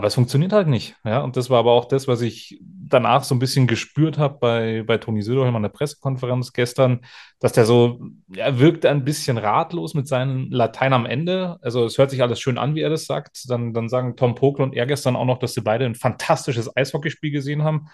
Aber 0.00 0.06
es 0.06 0.14
funktioniert 0.14 0.54
halt 0.54 0.66
nicht. 0.66 0.96
Ja? 1.04 1.20
Und 1.20 1.36
das 1.36 1.50
war 1.50 1.58
aber 1.58 1.72
auch 1.72 1.84
das, 1.84 2.08
was 2.08 2.22
ich 2.22 2.58
danach 2.62 3.22
so 3.22 3.34
ein 3.34 3.38
bisschen 3.38 3.66
gespürt 3.66 4.16
habe 4.16 4.38
bei, 4.40 4.82
bei 4.82 4.96
Toni 4.96 5.20
Söderholm 5.20 5.54
an 5.54 5.60
der 5.60 5.68
Pressekonferenz 5.68 6.54
gestern, 6.54 7.00
dass 7.38 7.52
der 7.52 7.66
so, 7.66 8.00
er 8.34 8.58
wirkt 8.58 8.86
ein 8.86 9.04
bisschen 9.04 9.36
ratlos 9.36 9.92
mit 9.92 10.08
seinen 10.08 10.50
Latein 10.50 10.94
am 10.94 11.04
Ende. 11.04 11.58
Also 11.60 11.84
es 11.84 11.98
hört 11.98 12.08
sich 12.08 12.22
alles 12.22 12.40
schön 12.40 12.56
an, 12.56 12.74
wie 12.74 12.80
er 12.80 12.88
das 12.88 13.04
sagt. 13.04 13.44
Dann, 13.50 13.74
dann 13.74 13.90
sagen 13.90 14.16
Tom 14.16 14.34
Pokel 14.34 14.64
und 14.64 14.74
er 14.74 14.86
gestern 14.86 15.16
auch 15.16 15.26
noch, 15.26 15.38
dass 15.38 15.52
sie 15.52 15.60
beide 15.60 15.84
ein 15.84 15.94
fantastisches 15.94 16.74
Eishockeyspiel 16.74 17.30
gesehen 17.30 17.62
haben. 17.62 17.88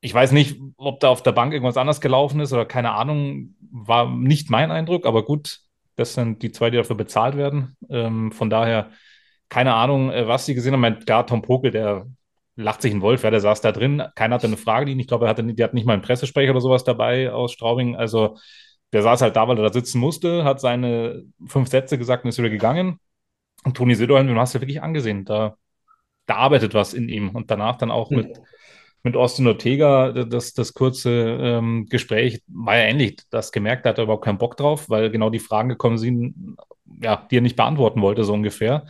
Ich 0.00 0.12
weiß 0.12 0.32
nicht, 0.32 0.60
ob 0.76 0.98
da 0.98 1.10
auf 1.10 1.22
der 1.22 1.30
Bank 1.30 1.52
irgendwas 1.52 1.76
anders 1.76 2.00
gelaufen 2.00 2.40
ist 2.40 2.52
oder 2.52 2.64
keine 2.64 2.90
Ahnung, 2.90 3.54
war 3.70 4.10
nicht 4.10 4.50
mein 4.50 4.72
Eindruck, 4.72 5.06
aber 5.06 5.24
gut, 5.24 5.60
das 5.94 6.14
sind 6.14 6.42
die 6.42 6.50
zwei, 6.50 6.70
die 6.70 6.76
dafür 6.76 6.96
bezahlt 6.96 7.36
werden. 7.36 7.76
Ähm, 7.88 8.32
von 8.32 8.50
daher 8.50 8.90
keine 9.48 9.74
Ahnung, 9.74 10.10
äh, 10.10 10.26
was 10.26 10.46
sie 10.46 10.54
gesehen 10.54 10.72
haben. 10.72 10.80
Mein, 10.80 11.00
klar, 11.00 11.26
Tom 11.26 11.42
Pokel, 11.42 11.70
der 11.70 12.06
lacht 12.56 12.82
sich 12.82 12.92
ein 12.92 13.02
Wolf, 13.02 13.24
ja, 13.24 13.30
der 13.30 13.40
saß 13.40 13.60
da 13.60 13.72
drin. 13.72 14.02
Keiner 14.14 14.36
hatte 14.36 14.46
eine 14.46 14.56
Frage, 14.56 14.86
die 14.86 15.00
ich 15.00 15.08
glaube, 15.08 15.26
er 15.26 15.30
hatte, 15.30 15.44
der 15.44 15.64
hat 15.64 15.74
nicht 15.74 15.86
mal 15.86 15.94
einen 15.94 16.02
Pressesprecher 16.02 16.52
oder 16.52 16.60
sowas 16.60 16.84
dabei 16.84 17.32
aus 17.32 17.52
Straubing. 17.52 17.96
Also 17.96 18.38
der 18.92 19.02
saß 19.02 19.22
halt 19.22 19.36
da, 19.36 19.48
weil 19.48 19.58
er 19.58 19.64
da 19.64 19.72
sitzen 19.72 19.98
musste, 19.98 20.44
hat 20.44 20.60
seine 20.60 21.24
fünf 21.46 21.68
Sätze 21.68 21.98
gesagt 21.98 22.24
und 22.24 22.28
ist 22.28 22.38
wieder 22.38 22.50
gegangen. 22.50 23.00
Und 23.64 23.76
Toni 23.76 23.94
Söderholm, 23.94 24.28
du 24.28 24.36
hast 24.36 24.54
ja 24.54 24.60
wirklich 24.60 24.82
angesehen, 24.82 25.24
da, 25.24 25.56
da 26.26 26.36
arbeitet 26.36 26.74
was 26.74 26.94
in 26.94 27.08
ihm. 27.08 27.30
Und 27.30 27.50
danach 27.50 27.76
dann 27.76 27.90
auch 27.90 28.10
mit, 28.10 28.40
mit 29.02 29.16
Austin 29.16 29.46
Ortega, 29.46 30.12
das, 30.12 30.52
das 30.52 30.74
kurze 30.74 31.10
ähm, 31.10 31.86
Gespräch 31.90 32.42
war 32.46 32.76
ja 32.76 32.84
ähnlich. 32.84 33.18
Das 33.30 33.52
gemerkt, 33.52 33.84
da 33.84 33.90
hat 33.90 33.98
er 33.98 34.04
überhaupt 34.04 34.24
keinen 34.24 34.38
Bock 34.38 34.56
drauf, 34.56 34.88
weil 34.88 35.10
genau 35.10 35.30
die 35.30 35.40
Fragen 35.40 35.70
gekommen 35.70 35.98
sind, 35.98 36.56
ja, 37.02 37.26
die 37.30 37.38
er 37.38 37.42
nicht 37.42 37.56
beantworten 37.56 38.00
wollte, 38.00 38.22
so 38.22 38.32
ungefähr. 38.32 38.86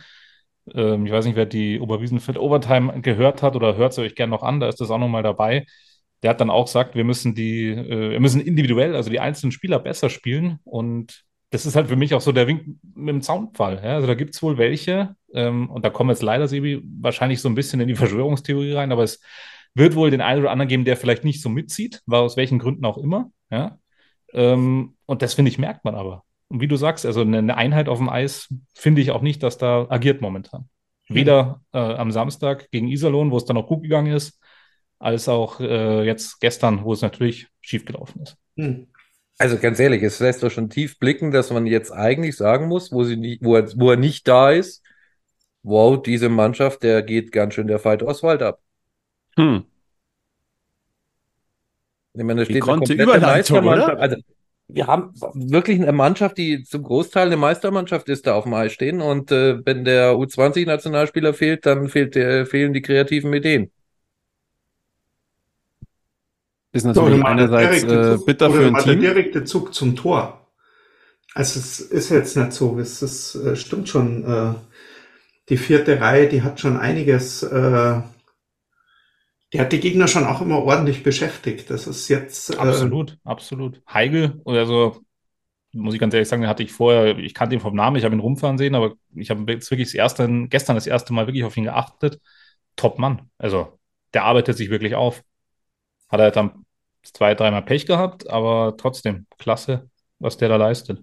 Ähm, 0.73 1.05
ich 1.05 1.11
weiß 1.11 1.25
nicht, 1.25 1.35
wer 1.35 1.45
die 1.45 1.79
Oberwiesenfeld 1.79 2.37
Overtime 2.37 3.01
gehört 3.01 3.43
hat 3.43 3.55
oder 3.55 3.75
hört 3.77 3.91
es 3.93 3.99
euch 3.99 4.15
gerne 4.15 4.31
noch 4.31 4.43
an, 4.43 4.59
da 4.59 4.67
ist 4.67 4.81
das 4.81 4.91
auch 4.91 4.97
nochmal 4.97 5.23
dabei. 5.23 5.65
Der 6.23 6.31
hat 6.31 6.41
dann 6.41 6.49
auch 6.49 6.65
gesagt, 6.65 6.95
wir 6.95 7.03
müssen 7.03 7.35
die, 7.35 7.69
äh, 7.69 8.11
wir 8.11 8.19
müssen 8.19 8.41
individuell, 8.41 8.95
also 8.95 9.09
die 9.09 9.19
einzelnen 9.19 9.51
Spieler 9.51 9.79
besser 9.79 10.09
spielen. 10.09 10.59
Und 10.63 11.23
das 11.51 11.65
ist 11.65 11.75
halt 11.75 11.87
für 11.87 11.95
mich 11.95 12.13
auch 12.13 12.21
so 12.21 12.31
der 12.31 12.47
Wink 12.47 12.65
mit 12.95 13.09
dem 13.09 13.21
Zaunpfahl. 13.21 13.81
Ja? 13.83 13.95
Also 13.95 14.07
da 14.07 14.15
gibt 14.15 14.35
es 14.35 14.43
wohl 14.43 14.57
welche, 14.57 15.15
ähm, 15.33 15.69
und 15.69 15.85
da 15.85 15.89
kommen 15.89 16.09
jetzt 16.09 16.23
leider, 16.23 16.47
Sebi, 16.47 16.81
wahrscheinlich 16.99 17.41
so 17.41 17.49
ein 17.49 17.55
bisschen 17.55 17.79
in 17.79 17.87
die 17.87 17.95
Verschwörungstheorie 17.95 18.73
rein, 18.73 18.91
aber 18.91 19.03
es 19.03 19.21
wird 19.73 19.95
wohl 19.95 20.11
den 20.11 20.21
einen 20.21 20.41
oder 20.41 20.51
anderen 20.51 20.69
geben, 20.69 20.85
der 20.85 20.97
vielleicht 20.97 21.23
nicht 21.23 21.41
so 21.41 21.49
mitzieht, 21.49 22.01
war 22.05 22.21
aus 22.21 22.37
welchen 22.37 22.59
Gründen 22.59 22.85
auch 22.85 22.97
immer. 22.97 23.31
Ja? 23.51 23.77
Ähm, 24.33 24.97
und 25.05 25.21
das 25.21 25.33
finde 25.33 25.49
ich, 25.49 25.57
merkt 25.57 25.85
man 25.85 25.95
aber. 25.95 26.24
Und 26.47 26.61
wie 26.61 26.67
du 26.67 26.75
sagst, 26.75 27.05
also 27.05 27.21
eine 27.21 27.57
Einheit 27.57 27.89
auf 27.89 27.97
dem 27.97 28.09
Eis 28.09 28.53
finde 28.73 29.01
ich 29.01 29.11
auch 29.11 29.21
nicht, 29.21 29.41
dass 29.43 29.57
da 29.57 29.87
agiert 29.89 30.21
momentan. 30.21 30.69
Weder 31.07 31.61
äh, 31.71 31.77
am 31.77 32.11
Samstag 32.11 32.69
gegen 32.71 32.87
Iserlohn, 32.87 33.31
wo 33.31 33.37
es 33.37 33.45
dann 33.45 33.57
auch 33.57 33.67
gut 33.67 33.83
gegangen 33.83 34.13
ist, 34.13 34.39
als 34.97 35.29
auch 35.29 35.59
äh, 35.59 36.03
jetzt 36.03 36.39
gestern, 36.39 36.83
wo 36.83 36.93
es 36.93 37.01
natürlich 37.01 37.47
schiefgelaufen 37.61 38.23
ist. 38.23 38.37
Hm. 38.57 38.87
Also 39.37 39.57
ganz 39.57 39.79
ehrlich, 39.79 40.01
es 40.01 40.19
lässt 40.19 40.41
doch 40.41 40.49
schon 40.49 40.69
tief 40.69 40.97
blicken, 40.97 41.31
dass 41.31 41.51
man 41.51 41.67
jetzt 41.67 41.91
eigentlich 41.91 42.37
sagen 42.37 42.67
muss, 42.67 42.91
wo, 42.91 43.03
sie 43.03 43.17
nicht, 43.17 43.43
wo, 43.43 43.55
er, 43.55 43.67
wo 43.75 43.91
er 43.91 43.97
nicht 43.97 44.27
da 44.27 44.51
ist, 44.51 44.83
wow, 45.61 46.01
diese 46.01 46.29
Mannschaft, 46.29 46.83
der 46.83 47.03
geht 47.03 47.31
ganz 47.31 47.53
schön 47.53 47.67
der 47.67 47.79
Fight 47.79 48.01
Oswald 48.01 48.41
ab. 48.41 48.61
Hm. 49.35 49.65
Ich 52.13 52.23
meine, 52.23 52.41
da 52.41 52.45
steht 52.45 52.55
Die 52.55 52.59
konnte 52.61 52.93
Überleitung, 52.93 53.65
oder? 53.65 53.99
Also, 53.99 54.15
wir 54.67 54.87
haben 54.87 55.13
wirklich 55.33 55.79
eine 55.79 55.91
Mannschaft, 55.91 56.37
die 56.37 56.63
zum 56.63 56.83
Großteil 56.83 57.27
eine 57.27 57.37
Meistermannschaft 57.37 58.09
ist, 58.09 58.25
da 58.25 58.33
auf 58.33 58.45
dem 58.45 58.53
Eis 58.53 58.73
stehen. 58.73 59.01
Und 59.01 59.31
äh, 59.31 59.63
wenn 59.65 59.85
der 59.85 60.13
U20-Nationalspieler 60.13 61.33
fehlt, 61.33 61.65
dann 61.65 61.87
fehlt 61.87 62.15
der, 62.15 62.45
fehlen 62.45 62.73
die 62.73 62.81
kreativen 62.81 63.33
Ideen. 63.33 63.71
Ist 66.71 66.83
natürlich 66.83 67.19
so, 67.19 67.25
einerseits 67.25 67.83
äh, 67.83 68.17
bitter 68.25 68.51
für 68.51 68.67
ein 68.67 68.75
Team. 68.75 69.01
Der 69.01 69.13
direkte 69.13 69.43
Zug 69.45 69.73
zum 69.73 69.95
Tor. 69.95 70.41
Also 71.33 71.59
es 71.59 71.79
ist 71.79 72.09
jetzt 72.09 72.35
nicht 72.35 72.53
so, 72.53 72.79
es 72.79 73.01
ist, 73.01 73.35
äh, 73.35 73.55
stimmt 73.55 73.87
schon. 73.87 74.25
Äh, 74.25 74.53
die 75.49 75.57
vierte 75.57 76.01
Reihe, 76.01 76.27
die 76.27 76.41
hat 76.41 76.59
schon 76.59 76.75
einiges 76.75 77.43
äh, 77.43 78.01
der 79.55 79.63
hat 79.63 79.71
die 79.71 79.79
Gegner 79.79 80.09
schon 80.09 80.25
auch 80.25 80.41
immer 80.41 80.63
ordentlich 80.63 81.01
beschäftigt. 81.01 81.69
Das 81.69 81.87
ist 81.87 82.09
jetzt. 82.09 82.49
Äh 82.49 82.57
absolut, 82.57 83.17
absolut. 83.23 83.81
Heigel, 83.87 84.41
also 84.43 85.01
muss 85.71 85.93
ich 85.93 85.99
ganz 85.99 86.13
ehrlich 86.13 86.27
sagen, 86.27 86.41
den 86.41 86.49
hatte 86.49 86.63
ich 86.63 86.73
vorher, 86.73 87.17
ich 87.17 87.33
kannte 87.33 87.55
ihn 87.55 87.61
vom 87.61 87.73
Namen, 87.73 87.95
ich 87.95 88.03
habe 88.03 88.13
ihn 88.13 88.19
rumfahren 88.19 88.57
sehen, 88.57 88.75
aber 88.75 88.95
ich 89.13 89.29
habe 89.29 89.49
jetzt 89.53 89.71
wirklich 89.71 89.87
das 89.87 89.93
erste, 89.93 90.47
gestern 90.49 90.75
das 90.75 90.87
erste 90.87 91.13
Mal 91.13 91.27
wirklich 91.27 91.45
auf 91.45 91.55
ihn 91.55 91.63
geachtet. 91.63 92.19
Top 92.75 92.99
Mann. 92.99 93.29
Also, 93.37 93.79
der 94.13 94.25
arbeitet 94.25 94.57
sich 94.57 94.69
wirklich 94.69 94.95
auf. 94.95 95.23
Hat 96.09 96.19
er 96.19 96.31
dann 96.31 96.65
zwei, 97.01 97.33
dreimal 97.33 97.63
Pech 97.63 97.85
gehabt, 97.85 98.29
aber 98.29 98.75
trotzdem, 98.77 99.25
klasse, 99.37 99.89
was 100.19 100.35
der 100.35 100.49
da 100.49 100.57
leistet. 100.57 101.01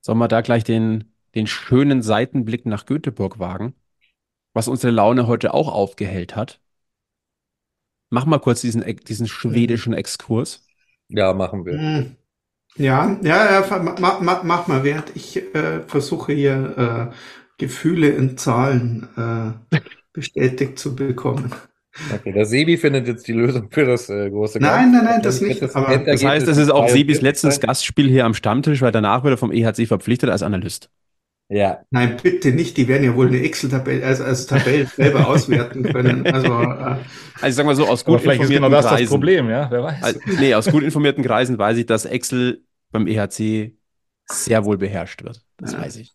Sollen 0.00 0.18
wir 0.18 0.28
da 0.28 0.42
gleich 0.42 0.62
den, 0.62 1.12
den 1.34 1.48
schönen 1.48 2.02
Seitenblick 2.02 2.66
nach 2.66 2.86
Göteborg 2.86 3.40
wagen? 3.40 3.74
Was 4.52 4.68
unsere 4.68 4.92
Laune 4.92 5.26
heute 5.26 5.54
auch 5.54 5.68
aufgehellt 5.68 6.36
hat. 6.36 6.60
Mach 8.10 8.26
mal 8.26 8.38
kurz 8.38 8.60
diesen, 8.60 8.84
diesen 9.06 9.28
schwedischen 9.28 9.92
Exkurs. 9.92 10.66
Ja, 11.08 11.32
machen 11.32 11.64
wir. 11.64 11.78
Hm. 11.78 12.16
Ja, 12.76 13.18
ja, 13.22 13.60
ja 13.60 13.82
mach, 13.98 14.20
mach, 14.20 14.42
mach 14.42 14.66
mal, 14.66 14.84
während 14.84 15.14
ich 15.14 15.36
äh, 15.54 15.80
versuche 15.86 16.32
hier 16.32 17.10
äh, 17.10 17.14
Gefühle 17.58 18.08
in 18.08 18.36
Zahlen 18.36 19.08
äh, 19.72 19.78
bestätigt 20.12 20.78
zu 20.78 20.94
bekommen. 20.94 21.52
Okay, 22.14 22.32
der 22.32 22.46
Sebi 22.46 22.76
findet 22.76 23.08
jetzt 23.08 23.26
die 23.26 23.32
Lösung 23.32 23.68
für 23.70 23.84
das 23.84 24.08
äh, 24.08 24.30
große 24.30 24.60
Nein, 24.60 24.92
Kampf. 24.92 24.94
nein, 24.94 25.04
nein, 25.04 25.22
das 25.22 25.40
nicht. 25.40 25.60
Das, 25.60 25.74
aber 25.74 25.98
das 25.98 26.24
heißt, 26.24 26.46
das 26.46 26.56
ist 26.56 26.70
auch 26.70 26.88
Sebis 26.88 27.20
letztes 27.20 27.60
Gastspiel 27.60 28.08
hier 28.08 28.24
am 28.24 28.34
Stammtisch, 28.34 28.80
weil 28.80 28.92
danach 28.92 29.24
wird 29.24 29.34
er 29.34 29.38
vom 29.38 29.52
EHC 29.52 29.86
verpflichtet 29.86 30.30
als 30.30 30.42
Analyst. 30.42 30.88
Ja. 31.50 31.80
Nein, 31.90 32.16
bitte 32.22 32.52
nicht. 32.52 32.76
Die 32.76 32.86
werden 32.86 33.02
ja 33.02 33.16
wohl 33.16 33.26
eine 33.26 33.40
Excel-Tabelle, 33.40 34.06
also, 34.06 34.22
also 34.22 34.46
Tabelle 34.46 34.86
selber 34.86 35.26
auswerten 35.26 35.82
können. 35.82 36.24
Also, 36.32 36.46
äh, 36.48 36.96
also 37.40 37.56
sagen 37.56 37.68
wir 37.68 37.74
so, 37.74 37.88
aus 37.88 38.04
gut 38.04 38.20
informierten 38.22 38.54
genau 38.54 38.68
das 38.68 38.86
Kreisen. 38.86 39.04
Das 39.04 39.10
Problem, 39.10 39.50
ja, 39.50 39.68
wer 39.68 39.82
weiß. 39.82 40.02
Also, 40.02 40.20
nee, 40.38 40.54
aus 40.54 40.70
gut 40.70 40.84
informierten 40.84 41.24
Kreisen 41.24 41.58
weiß 41.58 41.76
ich, 41.78 41.86
dass 41.86 42.04
Excel 42.04 42.62
beim 42.92 43.08
EHC 43.08 43.74
sehr 44.26 44.64
wohl 44.64 44.78
beherrscht 44.78 45.24
wird. 45.24 45.42
Das 45.56 45.72
ja. 45.72 45.80
weiß 45.80 45.96
ich. 45.96 46.12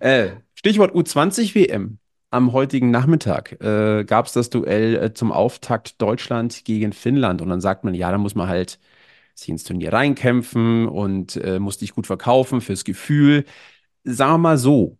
Äh, 0.00 0.30
Stichwort 0.54 0.92
U20 0.92 1.54
WM. 1.54 1.98
Am 2.30 2.52
heutigen 2.52 2.90
Nachmittag 2.90 3.52
äh, 3.60 4.02
gab 4.04 4.26
es 4.26 4.32
das 4.32 4.50
Duell 4.50 4.96
äh, 4.96 5.14
zum 5.14 5.30
Auftakt 5.30 6.02
Deutschland 6.02 6.64
gegen 6.64 6.92
Finnland. 6.92 7.42
Und 7.42 7.48
dann 7.48 7.60
sagt 7.60 7.84
man, 7.84 7.94
ja, 7.94 8.10
da 8.10 8.18
muss 8.18 8.34
man 8.34 8.48
halt 8.48 8.80
sich 9.36 9.50
ins 9.50 9.62
Turnier 9.62 9.92
reinkämpfen 9.92 10.88
und 10.88 11.36
äh, 11.36 11.60
muss 11.60 11.78
dich 11.78 11.92
gut 11.92 12.08
verkaufen 12.08 12.60
fürs 12.60 12.84
Gefühl 12.84 13.44
sagen 14.04 14.34
wir 14.34 14.38
mal 14.38 14.58
so, 14.58 14.98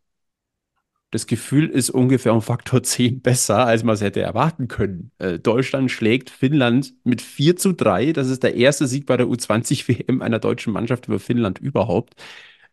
das 1.10 1.28
Gefühl 1.28 1.68
ist 1.70 1.90
ungefähr 1.90 2.34
um 2.34 2.42
Faktor 2.42 2.82
10 2.82 3.20
besser, 3.22 3.66
als 3.66 3.84
man 3.84 3.94
es 3.94 4.00
hätte 4.00 4.20
erwarten 4.20 4.66
können. 4.66 5.12
Äh, 5.18 5.38
Deutschland 5.38 5.90
schlägt 5.90 6.28
Finnland 6.28 6.94
mit 7.04 7.22
4 7.22 7.56
zu 7.56 7.72
3. 7.72 8.12
Das 8.12 8.28
ist 8.28 8.42
der 8.42 8.56
erste 8.56 8.88
Sieg 8.88 9.06
bei 9.06 9.16
der 9.16 9.26
U20-WM 9.26 10.22
einer 10.22 10.40
deutschen 10.40 10.72
Mannschaft 10.72 11.06
über 11.06 11.20
Finnland 11.20 11.60
überhaupt. 11.60 12.14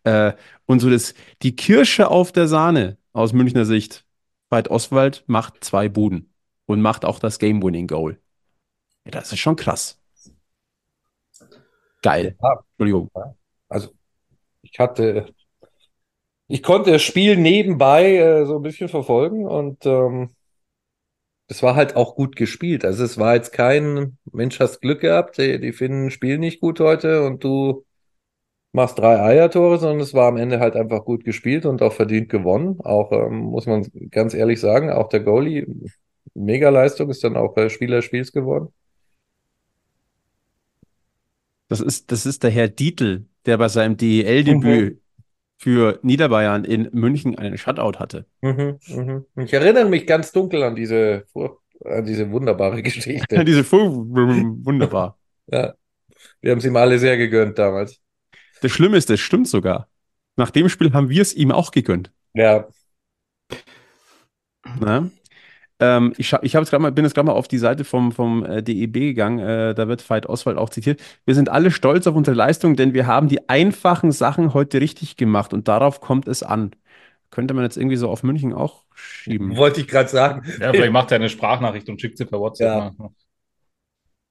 Äh, 0.03 0.33
und 0.65 0.79
so 0.79 0.89
das, 0.89 1.13
die 1.43 1.55
Kirsche 1.55 2.09
auf 2.09 2.31
der 2.31 2.47
Sahne 2.47 2.97
aus 3.13 3.33
Münchner 3.33 3.65
Sicht. 3.65 4.05
Veit 4.49 4.69
Oswald 4.69 5.23
macht 5.27 5.63
zwei 5.63 5.87
Buden 5.87 6.33
und 6.65 6.81
macht 6.81 7.05
auch 7.05 7.19
das 7.19 7.37
Game-Winning-Goal. 7.37 8.19
Ja, 9.05 9.11
das 9.11 9.31
ist 9.31 9.39
schon 9.39 9.55
krass. 9.55 10.01
Geil. 12.01 12.35
Ja. 12.41 12.63
Entschuldigung. 12.71 13.11
Also, 13.69 13.89
ich 14.63 14.79
hatte 14.79 15.33
ich 16.51 16.63
konnte 16.63 16.91
das 16.91 17.01
Spiel 17.01 17.37
nebenbei 17.37 18.17
äh, 18.17 18.45
so 18.45 18.57
ein 18.57 18.61
bisschen 18.61 18.89
verfolgen 18.89 19.47
und 19.47 19.85
ähm, 19.85 20.31
es 21.47 21.63
war 21.63 21.75
halt 21.75 21.95
auch 21.95 22.15
gut 22.15 22.35
gespielt. 22.35 22.83
Also 22.83 23.03
es 23.05 23.17
war 23.17 23.35
jetzt 23.35 23.53
kein 23.53 24.17
Mensch 24.31 24.59
hast 24.59 24.81
Glück 24.81 24.99
gehabt, 25.01 25.37
die, 25.37 25.59
die 25.59 25.71
Finnen 25.71 26.11
spielen 26.11 26.41
nicht 26.41 26.59
gut 26.59 26.79
heute 26.81 27.23
und 27.23 27.43
du 27.43 27.85
machst 28.73 28.99
drei 28.99 29.21
Eiertore, 29.21 29.79
sondern 29.79 30.01
es 30.01 30.13
war 30.13 30.27
am 30.27 30.37
Ende 30.37 30.59
halt 30.59 30.75
einfach 30.75 31.05
gut 31.05 31.23
gespielt 31.23 31.65
und 31.65 31.81
auch 31.81 31.93
verdient 31.93 32.29
gewonnen. 32.29 32.79
Auch 32.81 33.11
ähm, 33.13 33.37
muss 33.37 33.65
man 33.65 33.87
ganz 34.09 34.33
ehrlich 34.33 34.59
sagen, 34.59 34.91
auch 34.91 35.07
der 35.07 35.21
Goalie, 35.21 35.65
Mega-Leistung, 36.33 37.09
ist 37.09 37.23
dann 37.23 37.37
auch 37.37 37.55
äh, 37.57 37.69
Spieler 37.69 37.97
des 37.97 38.05
Spiels 38.05 38.31
geworden. 38.33 38.73
Das 41.69 41.79
ist, 41.79 42.11
das 42.11 42.25
ist 42.25 42.43
der 42.43 42.51
Herr 42.51 42.67
Dietl, 42.67 43.25
der 43.45 43.57
bei 43.57 43.69
seinem 43.69 43.95
DEL-Debüt 43.95 45.01
für 45.61 45.99
Niederbayern 46.01 46.65
in 46.65 46.89
München 46.91 47.37
einen 47.37 47.55
Shutout 47.55 47.99
hatte. 47.99 48.25
Mhm, 48.41 48.79
mhm. 48.87 49.25
Ich 49.43 49.53
erinnere 49.53 49.85
mich 49.85 50.07
ganz 50.07 50.31
dunkel 50.31 50.63
an 50.63 50.75
diese, 50.75 51.25
an 51.85 52.03
diese 52.03 52.31
wunderbare 52.31 52.81
Geschichte. 52.83 53.45
Diese 53.45 53.63
Fu- 53.63 54.07
wunderbar. 54.09 55.17
Ja. 55.47 55.73
Wir 56.39 56.51
haben 56.51 56.59
es 56.59 56.65
ihm 56.65 56.75
alle 56.77 56.97
sehr 56.97 57.17
gegönnt 57.17 57.59
damals. 57.59 57.99
Das 58.61 58.71
Schlimme 58.71 58.95
ist, 58.95 59.09
das 59.09 59.19
stimmt 59.19 59.47
sogar. 59.47 59.89
Nach 60.37 60.49
dem 60.49 60.69
Spiel 60.69 60.93
haben 60.93 61.09
wir 61.09 61.21
es 61.21 61.33
ihm 61.33 61.51
auch 61.51 61.71
gegönnt. 61.71 62.11
Ja, 62.33 62.67
Ne? 64.79 65.11
Ähm, 65.81 66.13
ich 66.17 66.31
ich 66.43 66.55
hab 66.55 66.63
jetzt 66.63 66.71
mal, 66.71 66.91
bin 66.91 67.03
jetzt 67.03 67.15
gerade 67.15 67.25
mal 67.25 67.33
auf 67.33 67.47
die 67.47 67.57
Seite 67.57 67.83
vom, 67.83 68.11
vom 68.11 68.45
äh, 68.45 68.61
DEB 68.61 68.93
gegangen. 68.93 69.39
Äh, 69.39 69.73
da 69.73 69.87
wird 69.87 70.07
Veit 70.07 70.27
Oswald 70.27 70.57
auch 70.57 70.69
zitiert. 70.69 71.01
Wir 71.25 71.33
sind 71.33 71.49
alle 71.49 71.71
stolz 71.71 72.05
auf 72.05 72.15
unsere 72.15 72.37
Leistung, 72.37 72.75
denn 72.75 72.93
wir 72.93 73.07
haben 73.07 73.27
die 73.27 73.49
einfachen 73.49 74.11
Sachen 74.11 74.53
heute 74.53 74.79
richtig 74.79 75.17
gemacht 75.17 75.53
und 75.53 75.67
darauf 75.67 75.99
kommt 75.99 76.27
es 76.27 76.43
an. 76.43 76.71
Könnte 77.31 77.55
man 77.55 77.63
jetzt 77.63 77.77
irgendwie 77.77 77.95
so 77.95 78.09
auf 78.09 78.21
München 78.21 78.53
auch 78.53 78.83
schieben. 78.93 79.57
wollte 79.57 79.81
ich 79.81 79.87
gerade 79.87 80.09
sagen. 80.09 80.43
Ja, 80.59 80.71
vielleicht 80.71 80.91
macht 80.91 81.11
er 81.11 81.15
eine 81.15 81.29
Sprachnachricht 81.29 81.89
und 81.89 81.99
schickt 81.99 82.19
sie 82.19 82.25
per 82.25 82.39
WhatsApp. 82.39 82.67
Ja. 82.67 82.93
mal. 82.97 83.09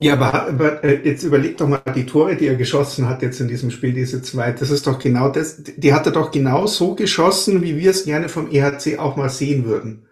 Ja, 0.02 0.14
aber, 0.14 0.48
aber 0.48 0.84
äh, 0.84 1.00
jetzt 1.04 1.24
überleg 1.24 1.58
doch 1.58 1.66
mal 1.68 1.82
die 1.94 2.06
Tore, 2.06 2.36
die 2.36 2.46
er 2.46 2.54
geschossen 2.54 3.08
hat 3.08 3.22
jetzt 3.22 3.40
in 3.40 3.48
diesem 3.48 3.70
Spiel, 3.70 3.92
diese 3.92 4.22
zwei. 4.22 4.52
Das 4.52 4.70
ist 4.70 4.86
doch 4.86 4.98
genau 4.98 5.30
das. 5.30 5.62
Die 5.62 5.92
hat 5.92 6.06
er 6.06 6.12
doch 6.12 6.30
genau 6.30 6.66
so 6.66 6.94
geschossen, 6.94 7.60
wie 7.60 7.76
wir 7.76 7.90
es 7.90 8.04
gerne 8.04 8.28
vom 8.28 8.50
EHC 8.50 8.98
auch 8.98 9.16
mal 9.16 9.28
sehen 9.28 9.64
würden. 9.64 10.06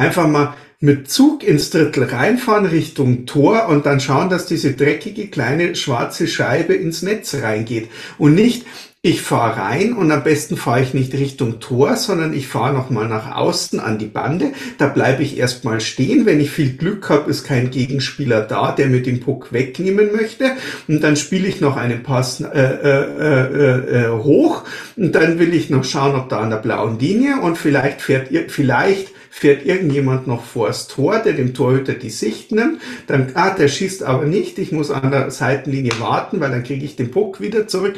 Einfach 0.00 0.26
mal 0.26 0.54
mit 0.80 1.10
Zug 1.10 1.44
ins 1.44 1.68
Drittel 1.68 2.04
reinfahren 2.04 2.64
Richtung 2.64 3.26
Tor 3.26 3.68
und 3.68 3.84
dann 3.84 4.00
schauen, 4.00 4.30
dass 4.30 4.46
diese 4.46 4.72
dreckige 4.72 5.28
kleine 5.28 5.74
schwarze 5.74 6.26
Scheibe 6.26 6.72
ins 6.72 7.02
Netz 7.02 7.34
reingeht. 7.34 7.90
Und 8.16 8.34
nicht, 8.34 8.64
ich 9.02 9.20
fahre 9.20 9.60
rein 9.60 9.92
und 9.92 10.10
am 10.10 10.24
besten 10.24 10.56
fahre 10.56 10.80
ich 10.80 10.94
nicht 10.94 11.12
Richtung 11.12 11.60
Tor, 11.60 11.96
sondern 11.96 12.32
ich 12.32 12.48
fahre 12.48 12.72
nochmal 12.72 13.08
nach 13.08 13.36
außen 13.36 13.78
an 13.78 13.98
die 13.98 14.06
Bande. 14.06 14.52
Da 14.78 14.86
bleibe 14.86 15.22
ich 15.22 15.36
erstmal 15.36 15.82
stehen. 15.82 16.24
Wenn 16.24 16.40
ich 16.40 16.50
viel 16.50 16.78
Glück 16.78 17.10
habe, 17.10 17.30
ist 17.30 17.44
kein 17.44 17.70
Gegenspieler 17.70 18.40
da, 18.40 18.72
der 18.72 18.86
mir 18.86 19.02
den 19.02 19.20
Puck 19.20 19.52
wegnehmen 19.52 20.12
möchte. 20.12 20.52
Und 20.88 21.04
dann 21.04 21.16
spiele 21.16 21.46
ich 21.46 21.60
noch 21.60 21.76
einen 21.76 22.02
Pass 22.02 22.40
äh, 22.40 22.46
äh, 22.46 23.04
äh, 23.20 24.06
äh, 24.06 24.08
hoch. 24.08 24.64
Und 24.96 25.14
dann 25.14 25.38
will 25.38 25.52
ich 25.52 25.68
noch 25.68 25.84
schauen, 25.84 26.14
ob 26.14 26.30
da 26.30 26.40
an 26.40 26.48
der 26.48 26.56
blauen 26.56 26.98
Linie 26.98 27.38
und 27.42 27.58
vielleicht 27.58 28.00
fährt 28.00 28.30
ihr, 28.30 28.48
vielleicht 28.48 29.12
fährt 29.30 29.64
irgendjemand 29.64 30.26
noch 30.26 30.44
vors 30.44 30.88
Tor, 30.88 31.20
der 31.20 31.32
dem 31.32 31.54
Torhüter 31.54 31.94
die 31.94 32.10
Sicht 32.10 32.52
nimmt. 32.52 32.82
Dann, 33.06 33.30
ah, 33.34 33.50
der 33.50 33.68
schießt 33.68 34.02
aber 34.02 34.26
nicht. 34.26 34.58
Ich 34.58 34.72
muss 34.72 34.90
an 34.90 35.12
der 35.12 35.30
Seitenlinie 35.30 35.92
warten, 36.00 36.40
weil 36.40 36.50
dann 36.50 36.64
kriege 36.64 36.84
ich 36.84 36.96
den 36.96 37.12
Puck 37.12 37.40
wieder 37.40 37.68
zurück. 37.68 37.94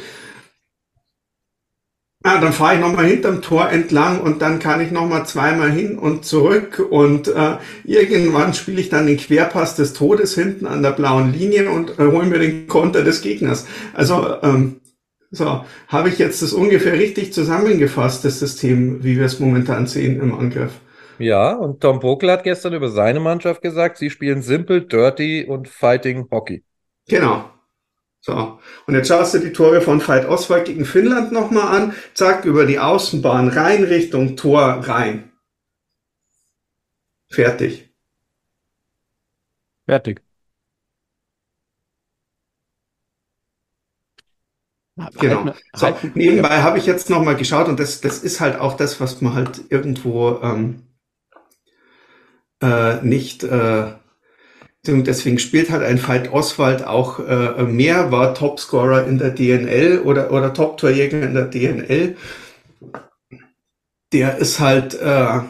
Ah, 2.25 2.39
dann 2.41 2.53
fahre 2.53 2.75
ich 2.75 2.81
nochmal 2.81 3.07
hinterm 3.07 3.43
Tor 3.43 3.69
entlang 3.71 4.21
und 4.21 4.43
dann 4.43 4.61
kann 4.61 4.81
ich 4.81 4.93
nochmal 4.93 5.27
zweimal 5.27 5.73
hin 5.73 5.99
und 5.99 6.25
zurück 6.25 6.79
und 6.79 7.27
äh, 7.27 7.57
irgendwann 7.83 8.55
spiele 8.55 8.81
ich 8.81 8.91
dann 8.91 9.09
den 9.09 9.17
Querpass 9.17 9.75
des 9.75 9.93
Todes 9.93 10.37
hinten 10.37 10.69
an 10.69 10.85
der 10.85 10.93
blauen 10.93 11.33
Linie 11.33 11.69
und 11.71 11.99
äh, 11.99 12.05
hole 12.05 12.27
mir 12.27 12.39
den 12.39 12.69
Konter 12.69 13.03
des 13.03 13.23
Gegners. 13.23 13.67
Also 13.93 14.37
ähm, 14.43 14.77
so, 15.33 15.65
habe 15.89 16.11
ich 16.11 16.19
jetzt 16.19 16.43
das 16.43 16.53
ungefähr 16.53 16.93
richtig 16.93 17.33
zusammengefasst, 17.33 18.25
das 18.25 18.39
System, 18.39 19.03
wie 19.03 19.17
wir 19.17 19.25
es 19.25 19.41
momentan 19.41 19.89
sehen 19.89 20.21
im 20.21 20.33
Angriff. 20.39 20.73
Ja, 21.23 21.53
und 21.55 21.81
Tom 21.81 22.01
Pokel 22.01 22.33
hat 22.33 22.43
gestern 22.43 22.75
über 22.75 22.89
seine 22.89 23.21
Mannschaft 23.21 23.63
gesagt, 23.63 23.97
sie 23.97 24.11
spielen 24.11 24.43
simpel, 24.43 24.85
dirty 24.85 25.45
und 25.45 25.69
fighting 25.69 26.29
Hockey. 26.33 26.65
Genau. 27.07 27.49
So, 28.21 28.59
und 28.87 28.95
jetzt 28.95 29.07
schaust 29.07 29.35
du 29.35 29.39
die 29.39 29.53
Tore 29.53 29.81
von 29.81 30.01
Veit 30.01 30.27
Oswald 30.27 30.65
gegen 30.65 30.85
Finnland 30.85 31.31
nochmal 31.31 31.77
an. 31.77 31.95
Zack, 32.15 32.45
über 32.45 32.67
die 32.67 32.81
Außenbahn 32.81 33.49
rein, 33.49 33.85
Richtung 33.85 34.37
Tor 34.37 34.63
rein. 34.63 35.31
Fertig. 37.31 37.89
Fertig. 39.87 40.23
Genau. 45.21 45.55
So, 45.73 45.97
nebenbei 46.15 46.63
habe 46.63 46.79
ich 46.79 46.87
jetzt 46.87 47.11
nochmal 47.11 47.37
geschaut 47.37 47.69
und 47.69 47.79
das, 47.79 48.01
das 48.01 48.19
ist 48.19 48.41
halt 48.41 48.59
auch 48.59 48.77
das, 48.77 49.01
was 49.01 49.21
man 49.21 49.35
halt 49.35 49.63
irgendwo 49.71 50.41
ähm, 50.43 50.83
äh, 52.63 53.03
nicht, 53.03 53.45
äh, 53.45 53.93
deswegen 54.87 55.39
spielt 55.39 55.71
halt 55.71 55.83
ein 55.83 55.99
Veit 56.07 56.33
Oswald 56.33 56.85
auch 56.87 57.19
äh, 57.21 57.63
mehr, 57.65 58.11
war 58.11 58.35
Topscorer 58.35 59.07
in 59.07 59.19
der 59.19 59.31
DNL 59.31 60.01
oder, 60.05 60.33
oder 60.33 60.55
Top-Torjäger 60.55 61.23
in 61.23 61.35
der 61.35 61.47
DNL. 61.47 62.17
Der 64.13 64.39
ist 64.39 64.61
halt 64.61 64.95
äh, 64.95 65.41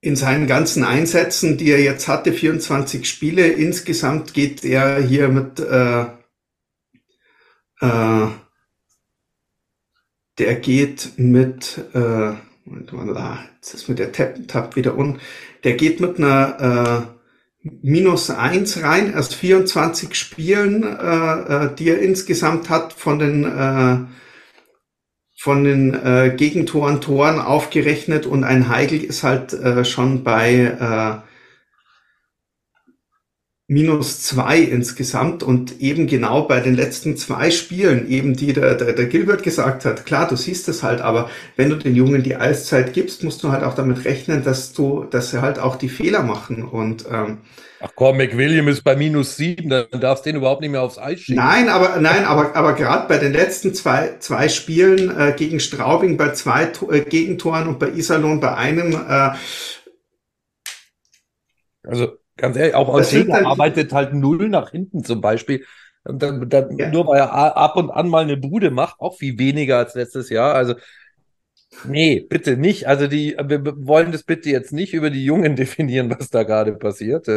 in 0.00 0.16
seinen 0.16 0.46
ganzen 0.46 0.84
Einsätzen, 0.84 1.58
die 1.58 1.70
er 1.70 1.80
jetzt 1.80 2.08
hatte, 2.08 2.32
24 2.32 3.08
Spiele, 3.08 3.48
insgesamt 3.48 4.32
geht 4.32 4.64
er 4.64 5.02
hier 5.02 5.28
mit 5.28 5.58
äh, 5.58 6.06
äh, 7.80 8.28
der 10.38 10.54
geht 10.56 11.12
mit, 11.16 11.78
äh, 11.94 12.32
Moment 12.68 12.92
mal, 12.92 13.16
ah, 13.16 13.38
jetzt 13.56 13.74
ist 13.74 13.88
mit 13.88 13.98
der 13.98 14.12
Tab, 14.12 14.36
Tab 14.46 14.76
wieder 14.76 14.96
un, 14.96 15.20
der 15.64 15.74
geht 15.74 16.00
mit 16.00 16.18
einer 16.18 17.06
äh, 17.64 17.68
minus 17.82 18.30
eins 18.30 18.82
rein, 18.82 19.12
erst 19.12 19.34
24 19.34 20.14
Spielen, 20.14 20.82
äh, 20.82 21.66
äh, 21.66 21.74
die 21.74 21.88
er 21.88 22.00
insgesamt 22.00 22.68
hat 22.68 22.92
von 22.92 23.18
den 23.18 23.44
äh, 23.44 23.98
von 25.40 25.64
den 25.64 25.94
äh, 25.94 26.34
Gegentoren, 26.36 27.00
Toren 27.00 27.38
aufgerechnet 27.38 28.26
und 28.26 28.44
ein 28.44 28.68
Heigl 28.68 29.02
ist 29.02 29.22
halt 29.22 29.52
äh, 29.52 29.84
schon 29.84 30.24
bei 30.24 30.54
äh, 30.54 31.27
minus 33.70 34.22
zwei 34.22 34.60
insgesamt 34.60 35.42
und 35.42 35.78
eben 35.80 36.06
genau 36.06 36.42
bei 36.44 36.60
den 36.60 36.74
letzten 36.74 37.18
zwei 37.18 37.50
Spielen, 37.50 38.08
eben 38.10 38.34
die 38.34 38.54
der, 38.54 38.74
der, 38.74 38.94
der 38.94 39.06
Gilbert 39.06 39.42
gesagt 39.42 39.84
hat, 39.84 40.06
klar, 40.06 40.26
du 40.26 40.36
siehst 40.36 40.68
es 40.68 40.82
halt, 40.82 41.02
aber 41.02 41.28
wenn 41.56 41.68
du 41.68 41.76
den 41.76 41.94
Jungen 41.94 42.22
die 42.22 42.34
Eiszeit 42.34 42.94
gibst, 42.94 43.22
musst 43.24 43.42
du 43.42 43.52
halt 43.52 43.62
auch 43.62 43.74
damit 43.74 44.06
rechnen, 44.06 44.42
dass 44.42 44.72
du, 44.72 45.04
dass 45.04 45.30
sie 45.30 45.42
halt 45.42 45.58
auch 45.58 45.76
die 45.76 45.90
Fehler 45.90 46.22
machen 46.22 46.64
und 46.64 47.04
ähm, 47.12 47.38
Ach 47.80 47.90
komm, 47.94 48.16
McWilliam 48.16 48.66
ist 48.68 48.82
bei 48.82 48.96
minus 48.96 49.36
sieben, 49.36 49.68
dann 49.68 49.86
darfst 50.00 50.24
du 50.24 50.30
den 50.30 50.36
überhaupt 50.38 50.62
nicht 50.62 50.70
mehr 50.70 50.82
aufs 50.82 50.98
Eis 50.98 51.20
schicken. 51.20 51.38
Nein, 51.38 51.68
aber 51.68 52.00
nein, 52.00 52.24
aber 52.24 52.56
aber 52.56 52.72
gerade 52.72 53.06
bei 53.06 53.18
den 53.18 53.32
letzten 53.32 53.72
zwei 53.72 54.16
zwei 54.18 54.48
Spielen 54.48 55.16
äh, 55.16 55.32
gegen 55.36 55.60
Straubing 55.60 56.16
bei 56.16 56.32
zwei 56.32 56.72
äh, 56.90 57.00
Gegentoren 57.02 57.68
und 57.68 57.78
bei 57.78 57.90
Iserlohn 57.90 58.40
bei 58.40 58.56
einem 58.56 58.94
äh, 58.94 59.30
Also 61.84 62.17
ganz 62.38 62.56
ehrlich, 62.56 62.74
auch 62.74 62.88
Ortega 62.88 63.34
dann- 63.36 63.46
arbeitet 63.46 63.92
halt 63.92 64.14
null 64.14 64.48
nach 64.48 64.70
hinten 64.70 65.04
zum 65.04 65.20
Beispiel. 65.20 65.64
Und 66.04 66.22
dann, 66.22 66.48
dann, 66.48 66.76
Ja. 66.78 66.90
Nur 66.90 67.06
weil 67.06 67.18
er 67.20 67.32
ab 67.56 67.76
und 67.76 67.90
an 67.90 68.08
mal 68.08 68.22
eine 68.24 68.36
Bude 68.38 68.70
macht, 68.70 69.00
auch 69.00 69.18
viel 69.18 69.38
weniger 69.38 69.78
als 69.78 69.94
letztes 69.94 70.30
Jahr. 70.30 70.54
Also, 70.54 70.74
nee, 71.84 72.20
bitte 72.20 72.56
nicht. 72.56 72.86
Also 72.86 73.06
die, 73.06 73.36
wir 73.44 73.64
wir 73.64 73.74
wollen 73.86 74.12
das 74.12 74.22
bitte 74.22 74.50
jetzt 74.50 74.72
nicht 74.72 74.94
über 74.94 75.10
die 75.10 75.24
Jungen 75.24 75.56
definieren, 75.56 76.10
was 76.18 76.30
da 76.30 76.42
gerade 76.44 76.74
passiert. 76.74 77.28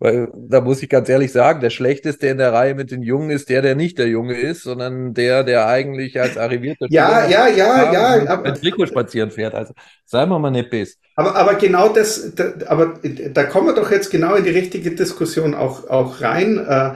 Weil 0.00 0.28
da 0.34 0.60
muss 0.60 0.82
ich 0.82 0.88
ganz 0.88 1.08
ehrlich 1.08 1.32
sagen, 1.32 1.60
der 1.60 1.70
Schlechteste 1.70 2.28
in 2.28 2.38
der 2.38 2.52
Reihe 2.52 2.74
mit 2.76 2.90
den 2.92 3.02
Jungen 3.02 3.30
ist 3.30 3.48
der, 3.48 3.62
der 3.62 3.74
nicht 3.74 3.98
der 3.98 4.08
Junge 4.08 4.38
ist, 4.38 4.62
sondern 4.62 5.12
der, 5.12 5.42
der 5.42 5.66
eigentlich 5.66 6.20
als 6.20 6.36
arrivierter 6.38 6.86
Ja, 6.88 7.24
Spieler 7.24 7.48
ja, 7.48 7.48
ja, 7.48 7.92
ja, 8.24 8.36
mit 8.36 8.60
Trikot 8.60 8.86
spazieren 8.86 9.30
fährt. 9.32 9.54
Also, 9.54 9.74
seien 10.04 10.28
wir 10.28 10.38
mal 10.38 10.50
nicht 10.50 10.70
best. 10.70 10.98
Aber, 11.16 11.34
aber 11.34 11.54
genau 11.54 11.88
das, 11.88 12.32
da, 12.36 12.52
aber 12.66 13.00
da 13.02 13.44
kommen 13.44 13.66
wir 13.66 13.74
doch 13.74 13.90
jetzt 13.90 14.10
genau 14.10 14.36
in 14.36 14.44
die 14.44 14.50
richtige 14.50 14.92
Diskussion 14.92 15.54
auch, 15.54 15.90
auch 15.90 16.20
rein. 16.20 16.58
Äh, 16.58 16.94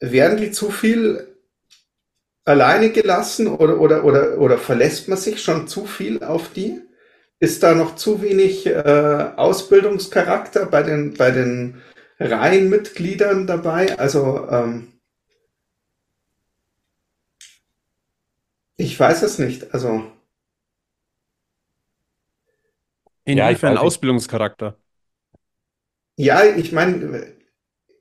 werden 0.00 0.38
die 0.38 0.50
zu 0.50 0.70
viel 0.70 1.26
alleine 2.44 2.90
gelassen 2.90 3.48
oder, 3.48 3.78
oder, 3.78 4.04
oder, 4.04 4.38
oder 4.38 4.58
verlässt 4.58 5.08
man 5.08 5.18
sich 5.18 5.42
schon 5.42 5.68
zu 5.68 5.84
viel 5.84 6.22
auf 6.22 6.52
die? 6.52 6.80
Ist 7.40 7.62
da 7.62 7.74
noch 7.74 7.96
zu 7.96 8.22
wenig 8.22 8.66
äh, 8.66 9.32
Ausbildungscharakter 9.36 10.66
bei 10.66 10.82
den, 10.82 11.14
bei 11.14 11.30
den 11.30 11.82
Reihenmitgliedern 12.18 13.46
dabei? 13.46 13.98
Also, 13.98 14.48
ähm, 14.50 14.88
ich 18.76 18.98
weiß 18.98 19.22
es 19.22 19.38
nicht. 19.38 19.74
Also, 19.74 20.10
Ja, 23.30 23.50
ich 23.50 23.60
Inwiefern 23.60 23.74
nicht. 23.74 23.82
Ausbildungscharakter? 23.82 24.76
Ja, 26.16 26.42
ich 26.44 26.72
meine, 26.72 27.26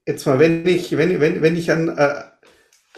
jetzt 0.08 0.26
mal, 0.26 0.40
wenn 0.40 0.68
ich, 0.68 0.98
wenn, 0.98 1.20
wenn, 1.22 1.42
wenn 1.42 1.56
ich 1.56 1.72
an, 1.72 1.90
äh, 1.98 2.24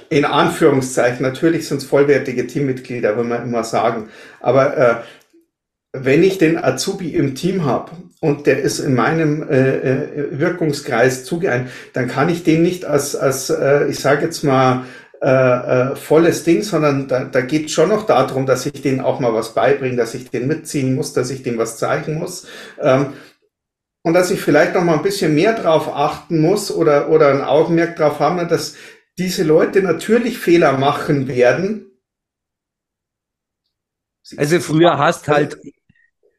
in 0.10 0.26
Anführungszeichen, 0.26 1.22
natürlich 1.24 1.68
sind 1.68 1.80
es 1.80 1.86
vollwertige 1.86 2.48
Teammitglieder, 2.48 3.18
will 3.18 3.26
man 3.26 3.44
immer 3.44 3.64
sagen, 3.64 4.10
aber 4.42 4.78
äh, 4.78 5.04
wenn 5.92 6.24
ich 6.24 6.38
den 6.38 6.58
Azubi 6.58 7.16
im 7.16 7.36
Team 7.36 7.66
habe 7.66 7.92
und 8.22 8.46
der 8.46 8.60
ist 8.62 8.80
in 8.80 8.94
meinem 8.94 9.48
äh, 9.50 9.78
äh, 9.78 10.40
Wirkungskreis 10.40 11.24
zugeeignet, 11.26 11.72
dann 11.94 12.08
kann 12.08 12.30
ich 12.30 12.44
den 12.44 12.62
nicht 12.62 12.86
als, 12.86 13.16
als 13.16 13.50
äh, 13.50 13.88
ich 13.88 14.00
sage 14.00 14.26
jetzt 14.26 14.44
mal, 14.44 14.86
äh, 15.22 15.28
äh, 15.92 15.96
volles 15.98 16.46
Ding, 16.46 16.64
sondern 16.64 17.10
da, 17.10 17.26
da 17.26 17.42
geht 17.42 17.72
schon 17.72 17.90
noch 17.90 18.06
darum, 18.06 18.46
dass 18.46 18.66
ich 18.66 18.82
denen 18.82 19.02
auch 19.02 19.20
mal 19.20 19.34
was 19.34 19.54
beibringe, 19.54 19.98
dass 19.98 20.14
ich 20.14 20.30
den 20.30 20.48
mitziehen 20.48 20.96
muss, 20.96 21.12
dass 21.12 21.30
ich 21.30 21.44
dem 21.44 21.58
was 21.58 21.78
zeigen 21.78 22.20
muss. 22.20 22.48
Ähm, 22.80 23.14
und 24.02 24.14
dass 24.14 24.32
ich 24.32 24.40
vielleicht 24.40 24.76
noch 24.76 24.84
mal 24.84 24.96
ein 24.96 25.04
bisschen 25.04 25.36
mehr 25.36 25.54
drauf 25.54 25.94
achten 25.94 26.40
muss 26.40 26.72
oder, 26.72 27.10
oder 27.10 27.32
ein 27.32 27.42
Augenmerk 27.42 27.98
drauf 27.98 28.20
haben, 28.20 28.48
dass 28.48 28.76
diese 29.18 29.44
Leute 29.44 29.82
natürlich 29.82 30.38
Fehler 30.38 30.78
machen 30.78 31.28
werden. 31.28 31.92
Also 34.38 34.62
früher 34.62 34.98
hast 34.98 35.28
halt 35.28 35.58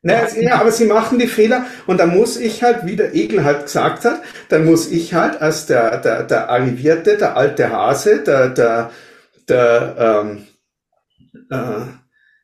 naja, 0.03 0.29
ja, 0.41 0.61
aber 0.61 0.73
sie 0.73 0.87
machen 0.87 1.19
die 1.19 1.27
Fehler 1.27 1.67
und 1.87 2.01
da 2.01 2.07
muss 2.07 2.39
ich 2.39 2.63
halt, 2.63 2.87
wie 2.87 2.97
der 2.97 3.15
Egel 3.15 3.45
halt 3.45 3.65
gesagt 3.65 4.05
hat, 4.05 4.23
dann 4.49 4.65
muss 4.65 4.91
ich 4.91 5.13
halt 5.13 5.43
als 5.43 5.67
der, 5.67 5.99
der, 5.99 6.23
der 6.23 6.49
Arrivierte, 6.49 7.19
der 7.19 7.37
alte 7.37 7.71
Hase, 7.71 8.23
der, 8.25 8.49
der, 8.49 8.91
der, 9.49 10.25
ähm, 10.25 10.47
äh, 11.51 11.87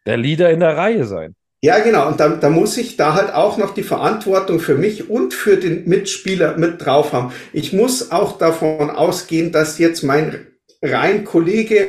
der 0.06 0.16
Leader 0.18 0.50
in 0.50 0.60
der 0.60 0.76
Reihe 0.76 1.06
sein. 1.06 1.34
Ja, 1.62 1.78
genau. 1.78 2.06
Und 2.06 2.20
da, 2.20 2.28
da 2.28 2.50
muss 2.50 2.76
ich 2.76 2.96
da 2.96 3.14
halt 3.14 3.32
auch 3.32 3.56
noch 3.56 3.74
die 3.74 3.82
Verantwortung 3.82 4.60
für 4.60 4.74
mich 4.74 5.08
und 5.08 5.34
für 5.34 5.56
den 5.56 5.88
Mitspieler 5.88 6.58
mit 6.58 6.84
drauf 6.84 7.12
haben. 7.12 7.32
Ich 7.52 7.72
muss 7.72 8.12
auch 8.12 8.38
davon 8.38 8.90
ausgehen, 8.90 9.50
dass 9.50 9.78
jetzt 9.78 10.02
mein 10.02 10.46
rein 10.82 11.24
Kollege 11.24 11.88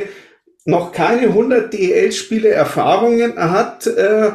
noch 0.65 0.91
keine 0.91 1.27
100 1.27 1.71
DEL-Spiele 1.71 2.49
Erfahrungen 2.49 3.37
hat, 3.37 3.85
äh, 3.87 4.31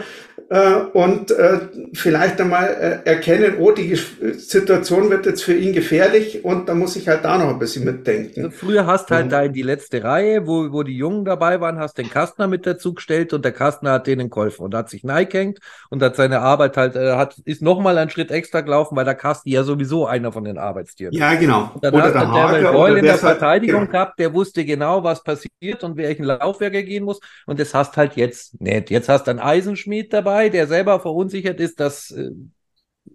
äh, 0.53 0.83
und 0.93 1.31
äh, 1.31 1.61
vielleicht 1.95 2.39
einmal 2.39 3.03
äh, 3.05 3.09
erkennen, 3.09 3.55
oh, 3.59 3.71
die 3.71 3.95
Situation 3.95 5.09
wird 5.09 5.25
jetzt 5.25 5.43
für 5.43 5.55
ihn 5.55 5.73
gefährlich 5.73 6.45
und 6.45 6.69
da 6.69 6.75
muss 6.75 6.95
ich 6.97 7.09
halt 7.09 7.25
da 7.25 7.39
noch 7.39 7.49
ein 7.49 7.59
bisschen 7.59 7.87
mitdenken. 7.87 8.53
Früher 8.53 8.87
hast 8.87 9.11
halt 9.11 9.33
da 9.33 9.41
in 9.43 9.55
die 9.55 9.63
letzte 9.63 10.05
Reihe, 10.05 10.47
wo, 10.47 10.71
wo 10.71 10.83
die 10.83 10.95
Jungen 10.95 11.25
dabei 11.25 11.63
waren, 11.63 11.79
hast 11.79 11.97
den 11.97 12.11
Kastner 12.11 12.49
mit 12.49 12.67
dazu 12.67 12.93
gestellt 12.93 13.33
und 13.33 13.47
der 13.47 13.53
Kastner 13.53 13.93
hat 13.93 14.07
denen 14.07 14.29
geholfen 14.29 14.67
und 14.67 14.75
hat 14.75 14.91
sich 14.91 15.05
neigehängt 15.05 15.59
und 15.89 16.03
hat 16.03 16.17
seine 16.17 16.41
Arbeit 16.41 16.77
halt, 16.77 16.97
äh, 16.97 17.13
hat, 17.13 17.39
ist 17.47 17.63
nochmal 17.63 17.97
einen 17.97 18.11
Schritt 18.11 18.31
extra 18.31 18.61
gelaufen, 18.61 18.95
weil 18.95 19.07
der 19.07 19.15
Kastner 19.15 19.53
ja 19.53 19.65
sowieso 19.65 20.07
einer 20.07 20.33
von 20.33 20.45
den 20.45 20.59
Arbeitstieren 20.59 21.15
Ja, 21.15 21.35
genau. 21.35 21.71
Und 21.75 21.83
dann 21.83 21.95
oder 21.95 22.05
hast 22.05 22.15
der, 22.15 22.61
der 22.61 22.73
Boyle 22.73 22.99
in 22.99 23.07
der 23.07 23.17
Verteidigung 23.17 23.81
halt, 23.81 23.91
gehabt, 23.91 24.19
der 24.19 24.35
wusste 24.35 24.67
genau, 24.67 25.03
was 25.03 25.25
passiert 25.25 25.83
und 25.83 25.97
welchen 25.97 26.25
Laufwerk 26.25 26.75
er 26.75 26.83
gehen 26.83 27.05
muss 27.05 27.21
und 27.47 27.59
das 27.59 27.73
hast 27.73 27.97
halt 27.97 28.17
jetzt 28.17 28.61
nicht. 28.61 28.91
Jetzt 28.91 29.09
hast 29.09 29.27
du 29.27 29.31
einen 29.31 29.41
Eisenschmied 29.41 30.13
dabei, 30.13 30.42
dabei, 30.43 30.49
der 30.49 30.67
selber 30.67 31.01
verunsichert 31.01 31.61
ist, 31.61 31.81
dass 31.81 32.11
äh, 32.11 32.31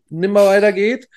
nimmer 0.10 0.46
weitergeht. 0.46 1.10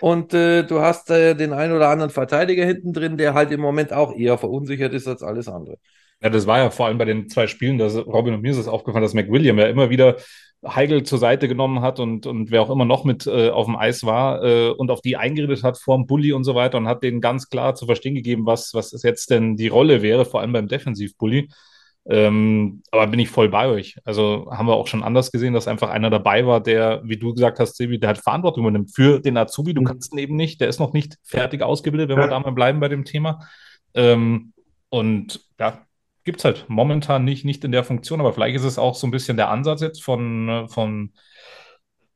Und 0.00 0.32
äh, 0.32 0.62
du 0.62 0.80
hast 0.80 1.10
äh, 1.10 1.34
den 1.34 1.52
einen 1.52 1.72
oder 1.72 1.88
anderen 1.88 2.10
Verteidiger 2.10 2.64
hinten 2.64 2.92
drin, 2.92 3.16
der 3.16 3.34
halt 3.34 3.50
im 3.50 3.60
Moment 3.60 3.92
auch 3.92 4.14
eher 4.14 4.38
verunsichert 4.38 4.94
ist 4.94 5.08
als 5.08 5.22
alles 5.22 5.48
andere. 5.48 5.78
Ja, 6.22 6.30
das 6.30 6.46
war 6.46 6.58
ja 6.58 6.70
vor 6.70 6.86
allem 6.86 6.98
bei 6.98 7.04
den 7.04 7.28
zwei 7.28 7.46
Spielen, 7.46 7.78
dass 7.78 7.96
Robin 7.96 8.34
und 8.34 8.42
mir 8.42 8.50
ist 8.50 8.58
es 8.58 8.68
aufgefallen, 8.68 9.02
dass 9.02 9.14
McWilliam 9.14 9.58
ja 9.58 9.66
immer 9.66 9.90
wieder 9.90 10.16
Heigl 10.66 11.04
zur 11.04 11.18
Seite 11.18 11.46
genommen 11.46 11.80
hat 11.80 12.00
und, 12.00 12.26
und 12.26 12.50
wer 12.50 12.62
auch 12.62 12.70
immer 12.70 12.84
noch 12.84 13.04
mit 13.04 13.26
äh, 13.26 13.50
auf 13.50 13.66
dem 13.66 13.76
Eis 13.76 14.04
war 14.04 14.42
äh, 14.42 14.70
und 14.70 14.90
auf 14.90 15.00
die 15.00 15.16
eingeredet 15.16 15.62
hat 15.62 15.78
vorm 15.78 16.06
Bully 16.06 16.32
und 16.32 16.42
so 16.42 16.56
weiter 16.56 16.78
und 16.78 16.88
hat 16.88 17.04
denen 17.04 17.20
ganz 17.20 17.48
klar 17.48 17.76
zu 17.76 17.86
verstehen 17.86 18.16
gegeben, 18.16 18.46
was, 18.46 18.74
was 18.74 19.00
jetzt 19.02 19.30
denn 19.30 19.56
die 19.56 19.68
Rolle 19.68 20.02
wäre, 20.02 20.24
vor 20.24 20.40
allem 20.40 20.52
beim 20.52 20.66
Defensiv-Bully. 20.66 21.48
Ähm, 22.10 22.82
aber 22.90 23.06
bin 23.06 23.20
ich 23.20 23.28
voll 23.28 23.50
bei 23.50 23.68
euch. 23.68 23.98
Also 24.04 24.48
haben 24.50 24.66
wir 24.66 24.74
auch 24.74 24.86
schon 24.86 25.02
anders 25.02 25.30
gesehen, 25.30 25.52
dass 25.52 25.68
einfach 25.68 25.90
einer 25.90 26.08
dabei 26.08 26.46
war, 26.46 26.62
der, 26.62 27.02
wie 27.04 27.18
du 27.18 27.34
gesagt 27.34 27.58
hast, 27.58 27.76
Sebi, 27.76 28.00
der 28.00 28.10
hat 28.10 28.18
Verantwortung 28.18 28.64
übernimmt 28.64 28.94
für 28.94 29.20
den 29.20 29.36
Azubi. 29.36 29.74
Du 29.74 29.82
mhm. 29.82 29.86
kannst 29.86 30.12
ihn 30.12 30.18
eben 30.18 30.36
nicht, 30.36 30.60
der 30.60 30.68
ist 30.68 30.80
noch 30.80 30.94
nicht 30.94 31.18
fertig 31.22 31.62
ausgebildet, 31.62 32.08
wenn 32.08 32.16
ja. 32.16 32.24
wir 32.24 32.30
da 32.30 32.40
mal 32.40 32.52
bleiben 32.52 32.80
bei 32.80 32.88
dem 32.88 33.04
Thema. 33.04 33.40
Ähm, 33.92 34.54
und 34.88 35.40
ja, 35.60 35.82
gibt 36.24 36.38
es 36.38 36.44
halt 36.46 36.64
momentan 36.68 37.24
nicht, 37.24 37.44
nicht 37.44 37.62
in 37.64 37.72
der 37.72 37.84
Funktion, 37.84 38.20
aber 38.20 38.32
vielleicht 38.32 38.56
ist 38.56 38.64
es 38.64 38.78
auch 38.78 38.94
so 38.94 39.06
ein 39.06 39.10
bisschen 39.10 39.36
der 39.36 39.50
Ansatz 39.50 39.82
jetzt 39.82 40.02
von, 40.02 40.66
von 40.68 41.12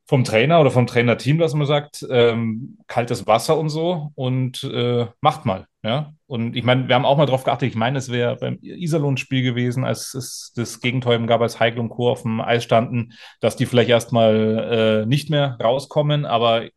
vom 0.05 0.23
Trainer 0.23 0.59
oder 0.59 0.69
vom 0.69 0.85
Trainerteam, 0.85 1.37
dass 1.37 1.53
man 1.53 1.65
sagt, 1.65 2.05
ähm, 2.09 2.77
kaltes 2.87 3.25
Wasser 3.25 3.57
und 3.57 3.69
so 3.69 4.11
und 4.15 4.63
äh, 4.63 5.07
macht 5.21 5.45
mal. 5.45 5.65
Ja? 5.81 6.13
Und 6.33 6.55
ich 6.55 6.63
meine, 6.63 6.87
wir 6.87 6.95
haben 6.95 7.05
auch 7.05 7.15
mal 7.15 7.27
drauf 7.27 7.43
geachtet, 7.43 7.69
ich 7.69 7.75
meine, 7.75 7.99
es 7.99 8.11
wäre 8.11 8.37
beim 8.37 8.57
Iserlohn-Spiel 8.63 9.43
gewesen, 9.43 9.85
als 9.85 10.15
es 10.15 10.51
das 10.55 10.79
Gegenteil 10.79 11.23
gab, 11.27 11.41
als 11.41 11.59
Heigl 11.59 11.79
und 11.79 11.89
Co. 11.89 12.09
auf 12.09 12.23
dem 12.23 12.41
Eis 12.41 12.63
standen, 12.63 13.13
dass 13.39 13.55
die 13.55 13.67
vielleicht 13.67 13.91
erstmal 13.91 15.03
äh, 15.03 15.05
nicht 15.05 15.29
mehr 15.29 15.59
rauskommen, 15.61 16.25
aber 16.25 16.69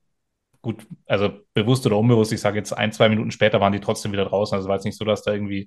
gut, 0.61 0.87
also 1.07 1.31
bewusst 1.55 1.87
oder 1.87 1.97
unbewusst, 1.97 2.35
ich 2.35 2.41
sage 2.43 2.59
jetzt 2.59 2.75
ein, 2.75 2.93
zwei 2.93 3.09
Minuten 3.09 3.31
später 3.31 3.59
waren 3.59 3.73
die 3.73 3.81
trotzdem 3.81 4.13
wieder 4.13 4.27
draußen. 4.27 4.55
Also 4.55 4.69
war 4.69 4.77
es 4.77 4.85
nicht 4.85 4.99
so, 4.99 5.07
dass 5.07 5.23
da 5.23 5.33
irgendwie 5.33 5.67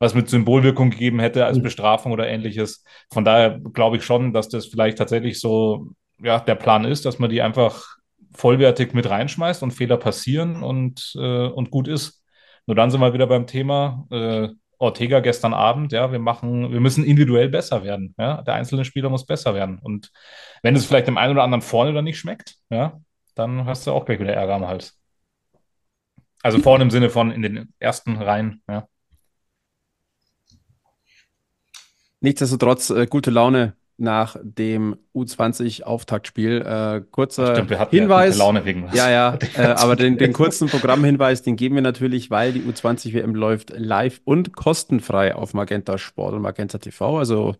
was 0.00 0.12
mit 0.12 0.28
Symbolwirkung 0.28 0.90
gegeben 0.90 1.20
hätte 1.20 1.46
als 1.46 1.58
mhm. 1.58 1.62
Bestrafung 1.62 2.10
oder 2.10 2.26
ähnliches. 2.26 2.82
Von 3.12 3.24
daher 3.24 3.60
glaube 3.60 3.98
ich 3.98 4.02
schon, 4.02 4.32
dass 4.32 4.48
das 4.48 4.66
vielleicht 4.66 4.98
tatsächlich 4.98 5.38
so 5.38 5.90
ja, 6.20 6.40
der 6.40 6.56
Plan 6.56 6.84
ist, 6.84 7.04
dass 7.04 7.20
man 7.20 7.30
die 7.30 7.42
einfach 7.42 7.96
vollwertig 8.34 8.92
mit 8.92 9.08
reinschmeißt 9.08 9.62
und 9.62 9.70
Fehler 9.70 9.98
passieren 9.98 10.64
und, 10.64 11.12
äh, 11.16 11.46
und 11.46 11.70
gut 11.70 11.86
ist. 11.86 12.19
Nur 12.70 12.76
dann 12.76 12.92
sind 12.92 13.00
wir 13.00 13.12
wieder 13.12 13.26
beim 13.26 13.48
Thema 13.48 14.06
äh, 14.12 14.48
Ortega 14.78 15.18
gestern 15.18 15.54
Abend, 15.54 15.90
ja, 15.90 16.12
wir 16.12 16.20
machen, 16.20 16.70
wir 16.70 16.78
müssen 16.78 17.02
individuell 17.02 17.48
besser 17.48 17.82
werden. 17.82 18.14
Ja? 18.16 18.42
Der 18.42 18.54
einzelne 18.54 18.84
Spieler 18.84 19.10
muss 19.10 19.26
besser 19.26 19.56
werden. 19.56 19.80
Und 19.80 20.12
wenn 20.62 20.76
es 20.76 20.86
vielleicht 20.86 21.08
dem 21.08 21.18
einen 21.18 21.32
oder 21.32 21.42
anderen 21.42 21.62
vorne 21.62 21.92
dann 21.92 22.04
nicht 22.04 22.20
schmeckt, 22.20 22.58
ja, 22.68 23.00
dann 23.34 23.66
hast 23.66 23.88
du 23.88 23.90
auch 23.90 24.04
gleich 24.04 24.20
wieder 24.20 24.34
Ärger 24.34 24.54
am 24.54 24.68
Hals. 24.68 24.96
Also 26.44 26.60
vorne 26.60 26.84
im 26.84 26.92
Sinne 26.92 27.10
von 27.10 27.32
in 27.32 27.42
den 27.42 27.74
ersten 27.80 28.16
Reihen, 28.16 28.62
ja. 28.68 28.86
Nichtsdestotrotz, 32.20 32.90
äh, 32.90 33.08
gute 33.08 33.32
Laune 33.32 33.74
nach 34.00 34.36
dem 34.42 34.96
U20-Auftaktspiel. 35.14 36.62
Äh, 36.62 37.02
kurzer 37.10 37.54
Stimmt, 37.54 37.90
Hinweis. 37.90 38.38
Ja, 38.38 38.44
Laune 38.44 38.64
wegen 38.64 38.84
was. 38.86 38.94
Ja, 38.94 39.10
ja, 39.10 39.38
äh, 39.56 39.62
aber 39.62 39.96
den, 39.96 40.18
den 40.18 40.32
kurzen 40.32 40.68
Programmhinweis, 40.68 41.42
den 41.42 41.56
geben 41.56 41.74
wir 41.74 41.82
natürlich, 41.82 42.30
weil 42.30 42.52
die 42.52 42.62
U20-WM 42.62 43.34
läuft 43.34 43.72
live 43.76 44.20
und 44.24 44.56
kostenfrei 44.56 45.34
auf 45.34 45.54
Magenta 45.54 45.98
Sport 45.98 46.34
und 46.34 46.42
Magenta 46.42 46.78
TV. 46.78 47.18
Also 47.18 47.56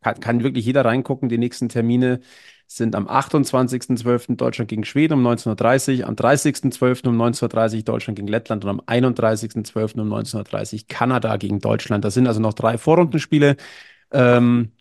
kann, 0.00 0.20
kann 0.20 0.42
wirklich 0.42 0.64
jeder 0.64 0.84
reingucken. 0.84 1.28
Die 1.28 1.38
nächsten 1.38 1.68
Termine 1.68 2.20
sind 2.66 2.94
am 2.94 3.08
28.12. 3.08 4.36
Deutschland 4.36 4.68
gegen 4.68 4.84
Schweden 4.84 5.14
um 5.14 5.26
19.30 5.26 6.00
Uhr, 6.00 6.06
am 6.06 6.14
30.12. 6.14 7.08
um 7.08 7.20
19.30 7.20 7.76
Uhr 7.76 7.82
Deutschland 7.82 8.16
gegen 8.16 8.28
Lettland 8.28 8.64
und 8.64 8.70
am 8.70 8.80
31.12. 8.80 10.00
um 10.00 10.12
19.30 10.12 10.74
Uhr 10.74 10.80
Kanada 10.88 11.36
gegen 11.36 11.60
Deutschland. 11.60 12.04
Das 12.04 12.14
sind 12.14 12.26
also 12.26 12.40
noch 12.40 12.54
drei 12.54 12.78
Vorrundenspiele. 12.78 13.56
Ähm, 14.12 14.72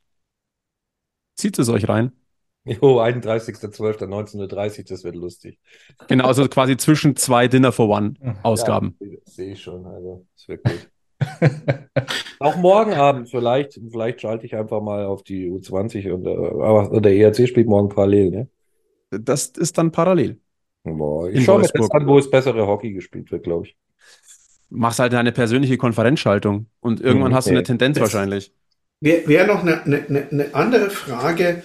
Zieht 1.37 1.57
es 1.59 1.69
euch 1.69 1.87
rein? 1.87 2.11
Jo, 2.65 2.99
31.12.1930, 2.99 4.89
das 4.89 5.05
wird 5.05 5.15
lustig. 5.15 5.57
Genau, 6.09 6.25
also 6.25 6.49
quasi 6.49 6.75
zwischen 6.75 7.15
zwei 7.15 7.47
Dinner 7.47 7.71
for 7.71 7.87
One 7.87 8.15
Ausgaben. 8.43 8.97
Ja, 8.99 9.07
Sehe 9.23 9.53
ich 9.53 9.61
schon, 9.61 9.85
also 9.85 10.25
es 10.35 10.47
wird 10.49 10.63
gut. 10.63 10.89
Auch 12.39 12.57
morgen 12.57 12.93
Abend, 12.93 13.29
vielleicht, 13.29 13.79
vielleicht 13.89 14.21
schalte 14.21 14.45
ich 14.45 14.55
einfach 14.55 14.81
mal 14.81 15.05
auf 15.05 15.23
die 15.23 15.49
U20 15.49 16.11
und 16.11 16.27
aber 16.27 16.99
der 16.99 17.15
ERC 17.15 17.47
spielt 17.47 17.67
morgen 17.67 17.89
parallel, 17.89 18.29
ne? 18.31 18.49
Das 19.09 19.47
ist 19.47 19.77
dann 19.77 19.91
parallel. 19.91 20.39
Boah, 20.83 21.29
ich 21.29 21.45
schaue 21.45 21.59
mir 21.61 21.67
das 21.67 21.91
an, 21.91 22.07
wo 22.07 22.17
es 22.17 22.29
bessere 22.29 22.67
Hockey 22.67 22.91
gespielt 22.91 23.31
wird, 23.31 23.43
glaube 23.43 23.67
ich. 23.67 23.77
Machst 24.69 24.99
halt 24.99 25.13
eine 25.13 25.31
persönliche 25.31 25.77
Konferenzschaltung 25.77 26.67
und 26.81 26.99
irgendwann 26.99 27.31
mhm, 27.31 27.35
hast 27.35 27.47
du 27.47 27.51
eine 27.51 27.63
Tendenz 27.63 27.99
wahrscheinlich. 27.99 28.51
Wäre 28.99 29.27
wär 29.27 29.47
noch 29.47 29.61
eine, 29.61 29.83
eine, 29.83 30.27
eine 30.31 30.55
andere 30.55 30.89
Frage, 30.89 31.63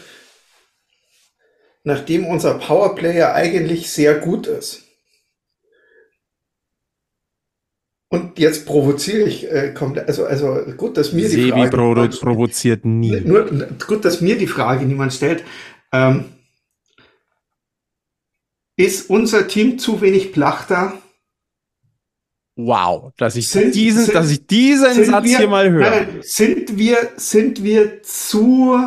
nachdem 1.85 2.27
unser 2.27 2.55
Powerplayer 2.55 3.35
eigentlich 3.35 3.91
sehr 3.91 4.17
gut 4.17 4.47
ist. 4.47 4.85
Und 8.09 8.39
jetzt 8.39 8.67
provoziere 8.67 9.27
ich 9.27 9.51
äh, 9.51 9.73
komplett, 9.73 10.07
also, 10.07 10.27
also 10.27 10.63
gut, 10.77 10.99
dass 10.99 11.15
mir 11.15 11.31
Sebi 11.31 11.45
die 11.45 11.51
Frage. 11.51 11.71
Provo 11.71 12.09
provoziert 12.09 12.85
nie. 12.85 13.19
Nur, 13.23 13.47
gut, 13.87 14.05
dass 14.05 14.21
mir 14.21 14.37
die 14.37 14.47
Frage 14.47 14.85
niemand 14.85 15.15
stellt. 15.15 15.43
Ähm, 15.93 16.27
ist 18.77 19.09
unser 19.09 19.49
Team 19.49 19.79
zu 19.79 20.03
wenig 20.03 20.33
Plachter? 20.33 21.02
Wow, 22.57 23.13
dass 23.17 23.37
ich 23.37 23.49
sind, 23.49 23.75
diesen, 23.75 24.05
sind, 24.05 24.15
dass 24.15 24.31
ich 24.31 24.47
diesen 24.47 25.05
Satz 25.05 25.25
wir, 25.25 25.39
hier 25.39 25.49
mal 25.49 25.71
höre. 25.71 25.91
Nein, 25.91 26.19
sind 26.21 26.77
wir, 26.77 26.99
sind 27.17 27.63
wir 27.65 28.03
zu 28.03 28.79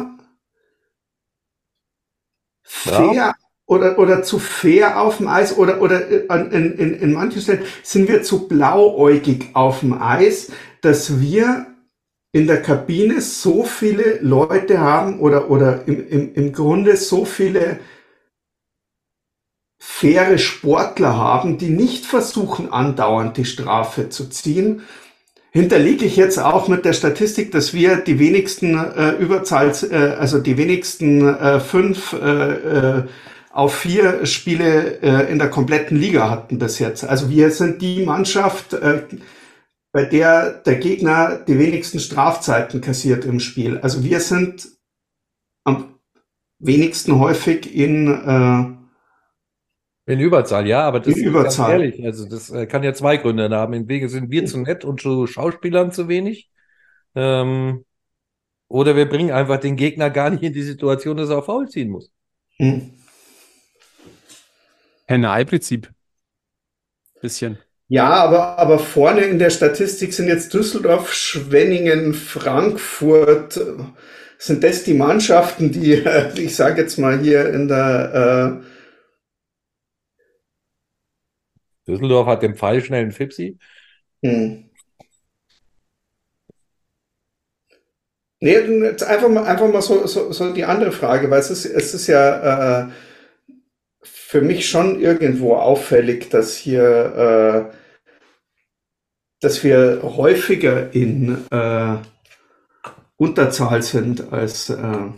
fair 2.63 3.11
ja. 3.13 3.35
oder, 3.65 3.97
oder 3.97 4.21
zu 4.21 4.37
fair 4.37 5.01
auf 5.01 5.17
dem 5.17 5.27
Eis 5.27 5.57
oder, 5.57 5.81
oder 5.81 6.07
in, 6.09 6.73
in, 6.73 6.93
in 6.93 7.13
manchen 7.13 7.41
Stellen 7.41 7.63
sind 7.81 8.07
wir 8.07 8.21
zu 8.21 8.47
blauäugig 8.47 9.49
auf 9.53 9.79
dem 9.79 9.99
Eis, 9.99 10.51
dass 10.81 11.19
wir 11.19 11.65
in 12.31 12.45
der 12.45 12.61
Kabine 12.61 13.21
so 13.21 13.63
viele 13.63 14.19
Leute 14.19 14.79
haben 14.79 15.19
oder, 15.21 15.49
oder 15.49 15.87
im, 15.87 16.07
im, 16.07 16.33
im 16.35 16.53
Grunde 16.53 16.97
so 16.97 17.25
viele 17.25 17.79
faire 19.87 20.37
Sportler 20.39 21.15
haben, 21.15 21.57
die 21.57 21.69
nicht 21.69 22.05
versuchen, 22.05 22.71
andauernd 22.73 23.37
die 23.37 23.45
Strafe 23.45 24.09
zu 24.09 24.29
ziehen. 24.29 24.81
hinterlege 25.51 26.05
ich 26.05 26.17
jetzt 26.17 26.37
auch 26.37 26.67
mit 26.67 26.83
der 26.83 26.93
Statistik, 26.93 27.51
dass 27.51 27.73
wir 27.73 27.97
die 27.97 28.19
wenigsten 28.19 28.77
äh, 28.77 29.11
Überzahls, 29.11 29.83
äh, 29.83 30.15
also 30.19 30.39
die 30.39 30.57
wenigsten 30.57 31.25
äh, 31.27 31.59
fünf 31.61 32.13
äh, 32.13 32.17
äh, 32.97 33.03
auf 33.51 33.73
vier 33.75 34.25
Spiele 34.25 34.99
äh, 35.01 35.31
in 35.31 35.39
der 35.39 35.49
kompletten 35.49 35.97
Liga 35.97 36.29
hatten 36.29 36.59
bis 36.59 36.79
jetzt. 36.79 37.05
Also 37.05 37.29
wir 37.29 37.51
sind 37.51 37.81
die 37.81 38.03
Mannschaft, 38.03 38.73
äh, 38.73 39.03
bei 39.93 40.03
der 40.03 40.51
der 40.65 40.75
Gegner 40.75 41.39
die 41.47 41.57
wenigsten 41.57 41.99
Strafzeiten 41.99 42.81
kassiert 42.81 43.23
im 43.23 43.39
Spiel. 43.39 43.77
Also 43.77 44.03
wir 44.03 44.19
sind 44.19 44.67
am 45.63 45.95
wenigsten 46.59 47.17
häufig 47.19 47.73
in 47.73 48.07
äh, 48.07 48.84
In 50.07 50.19
Überzahl, 50.19 50.67
ja, 50.67 50.81
aber 50.83 50.99
das 50.99 51.15
In 51.15 51.23
ist 51.23 51.39
ganz 51.39 51.57
Überzahl. 51.57 51.67
ehrlich. 51.67 52.03
Also 52.05 52.27
das 52.29 52.49
äh, 52.51 52.67
kann 52.67 52.83
ja 52.83 52.93
zwei 52.93 53.17
Gründe 53.17 53.49
haben. 53.49 53.73
Entweder 53.73 54.07
sind 54.07 54.29
wir 54.29 54.45
zu 54.45 54.59
nett 54.59 54.85
und 54.85 55.01
zu 55.01 55.25
Schauspielern 55.25 55.91
zu 55.91 56.07
wenig. 56.07 56.51
Ähm, 57.15 57.85
oder 58.69 58.95
wir 58.95 59.09
bringen 59.09 59.31
einfach 59.31 59.59
den 59.59 59.77
Gegner 59.77 60.09
gar 60.11 60.29
nicht 60.31 60.43
in 60.43 60.53
die 60.53 60.63
Situation, 60.63 61.17
dass 61.17 61.29
er 61.29 61.39
auf 61.39 61.45
Foul 61.47 61.69
ziehen 61.69 61.89
muss. 61.91 62.11
hm. 62.59 62.95
Henne-Ei-Prinzip. 65.07 65.87
Bisschen. 67.21 67.57
Ja, 67.87 68.09
aber, 68.09 68.57
aber 68.57 68.79
vorne 68.79 69.21
in 69.21 69.37
der 69.37 69.51
Statistik 69.51 70.13
sind 70.13 70.27
jetzt 70.27 70.53
Düsseldorf, 70.53 71.13
Schwenningen, 71.13 72.13
Frankfurt. 72.15 73.57
äh, 73.57 73.61
Sind 74.39 74.63
das 74.63 74.83
die 74.83 74.95
Mannschaften, 74.95 75.71
die, 75.71 75.93
äh, 75.93 76.31
ich 76.39 76.55
sage 76.55 76.81
jetzt 76.81 76.97
mal 76.97 77.19
hier 77.19 77.49
in 77.53 77.67
der, 77.67 78.61
Düsseldorf 81.87 82.27
hat 82.27 82.41
den 82.43 82.55
pfeilschnellen 82.55 83.11
Fipsi. 83.11 83.57
hm. 84.23 84.69
Nee, 88.41 88.57
jetzt 88.83 89.03
einfach 89.03 89.29
mal, 89.29 89.45
einfach 89.45 89.67
mal 89.71 89.81
so, 89.81 90.05
so, 90.07 90.31
so 90.31 90.53
die 90.53 90.65
andere 90.65 90.91
Frage, 90.91 91.29
weil 91.31 91.39
es 91.39 91.49
ist, 91.49 91.65
es 91.65 91.93
ist 91.93 92.07
ja 92.07 92.83
äh, 92.83 92.91
für 94.03 94.41
mich 94.41 94.69
schon 94.69 94.99
irgendwo 94.99 95.55
auffällig, 95.55 96.29
dass 96.29 96.55
hier, 96.55 97.71
äh, 97.71 97.75
dass 99.39 99.63
wir 99.63 100.01
häufiger 100.03 100.93
in 100.93 101.45
äh, 101.49 101.95
Unterzahl 103.17 103.81
sind 103.81 104.31
als 104.33 104.69
äh, 104.69 105.09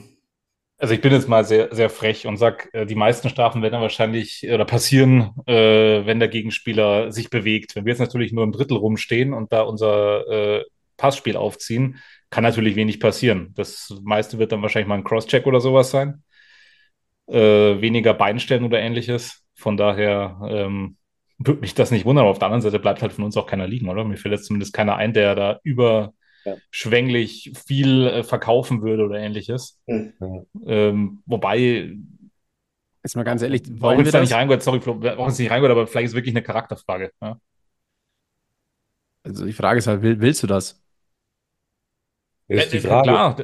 Also 0.80 0.94
ich 0.94 1.02
bin 1.02 1.12
jetzt 1.12 1.28
mal 1.28 1.44
sehr, 1.44 1.74
sehr 1.74 1.90
frech 1.90 2.28
und 2.28 2.38
sag, 2.38 2.70
äh, 2.74 2.86
die 2.86 2.96
meisten 2.96 3.30
Strafen 3.30 3.62
werden 3.64 3.74
dann 3.74 3.82
wahrscheinlich 3.82 4.48
oder 4.48 4.66
passieren, 4.66 5.32
äh, 5.48 6.06
wenn 6.06 6.20
der 6.20 6.28
Gegenspieler 6.28 7.12
sich 7.12 7.32
bewegt. 7.32 7.76
Wenn 7.76 7.86
wir 7.86 7.92
jetzt 7.92 8.00
natürlich 8.00 8.32
nur 8.32 8.44
im 8.44 8.52
Drittel 8.52 8.78
rumstehen 8.78 9.34
und 9.34 9.52
da 9.52 9.62
unser 9.62 10.28
äh, 10.28 10.66
Passspiel 10.96 11.36
aufziehen, 11.36 11.98
kann 12.30 12.44
natürlich 12.44 12.76
wenig 12.76 13.00
passieren. 13.00 13.54
Das 13.56 13.92
meiste 14.04 14.38
wird 14.38 14.52
dann 14.52 14.62
wahrscheinlich 14.62 14.88
mal 14.88 14.96
ein 14.96 15.04
Crosscheck 15.04 15.48
oder 15.48 15.62
sowas 15.62 15.90
sein. 15.90 16.24
Äh, 17.28 17.82
weniger 17.82 18.14
Beinstellen 18.14 18.64
oder 18.64 18.80
ähnliches. 18.80 19.44
Von 19.56 19.78
daher 19.78 20.40
ähm, 20.48 20.98
würde 21.40 21.62
mich 21.62 21.74
das 21.74 21.90
nicht 21.92 22.06
wundern. 22.06 22.24
Aber 22.24 22.32
auf 22.32 22.40
der 22.40 22.48
anderen 22.48 22.62
Seite 22.62 22.80
bleibt 22.80 23.02
halt 23.02 23.14
von 23.14 23.24
uns 23.24 23.36
auch 23.38 23.48
keiner 23.48 23.68
liegen, 23.68 23.90
oder? 23.90 24.04
Mir 24.04 24.18
fällt 24.18 24.34
jetzt 24.34 24.46
zumindest 24.46 24.74
keiner 24.74 24.96
ein, 24.98 25.14
der 25.14 25.36
da 25.36 25.60
überschwänglich 26.54 27.54
viel 27.66 28.08
äh, 28.08 28.24
verkaufen 28.24 28.82
würde 28.82 29.06
oder 29.06 29.20
ähnliches. 29.20 29.80
hm. 30.20 30.46
Ähm, 30.66 31.24
wobei, 31.26 31.98
Jetzt 33.04 33.16
mal 33.16 33.24
ganz 33.24 33.42
ehrlich, 33.42 33.62
warum 33.70 33.82
wollen 33.82 33.98
wir 34.00 34.06
jetzt 34.06 34.14
da 34.16 34.20
nicht 34.20 34.34
reingehört, 34.34 34.64
sorry, 34.64 34.82
Flo, 34.82 35.02
warum 35.02 35.30
es 35.30 35.40
nicht 35.40 35.50
reingehört, 35.50 35.72
aber 35.72 35.88
vielleicht 35.88 36.06
ist 36.06 36.12
es 36.12 36.16
wirklich 36.16 36.36
eine 36.36 36.44
Charakterfrage. 36.44 37.12
Ja? 37.22 37.40
Also 39.24 39.46
die 39.46 39.54
Frage 39.54 39.78
ist 39.78 39.88
halt, 39.88 40.02
will, 40.02 40.20
willst 40.20 40.44
du 40.44 40.48
das? 40.48 40.84
Das 42.50 42.66
ist 42.66 42.74
die 42.74 42.80
Frage. 42.80 43.10
Klar, 43.10 43.38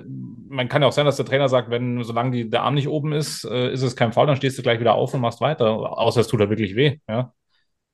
man 0.50 0.70
kann 0.70 0.82
ja 0.82 0.88
auch 0.88 0.94
sein, 0.94 1.06
dass 1.06 1.18
der 1.18 1.26
Trainer 1.26 1.50
sagt, 1.50 1.70
wenn, 1.70 2.04
solange 2.04 2.32
die, 2.32 2.50
der 2.50 2.64
Arm 2.64 2.74
nicht 2.74 2.88
oben 2.88 3.12
ist, 3.12 3.44
äh, 3.46 3.72
ist 3.72 3.82
es 3.82 3.96
kein 3.96 4.14
Foul, 4.14 4.28
dann 4.28 4.38
stehst 4.38 4.58
du 4.58 4.64
gleich 4.64 4.80
wieder 4.80 4.96
auf 4.96 5.14
und 5.14 5.22
machst 5.22 5.42
weiter. 5.42 5.68
Außer 5.68 6.22
es 6.22 6.28
tut 6.28 6.42
da 6.42 6.50
wirklich 6.50 6.76
weh. 6.76 7.00
Ja? 7.08 7.34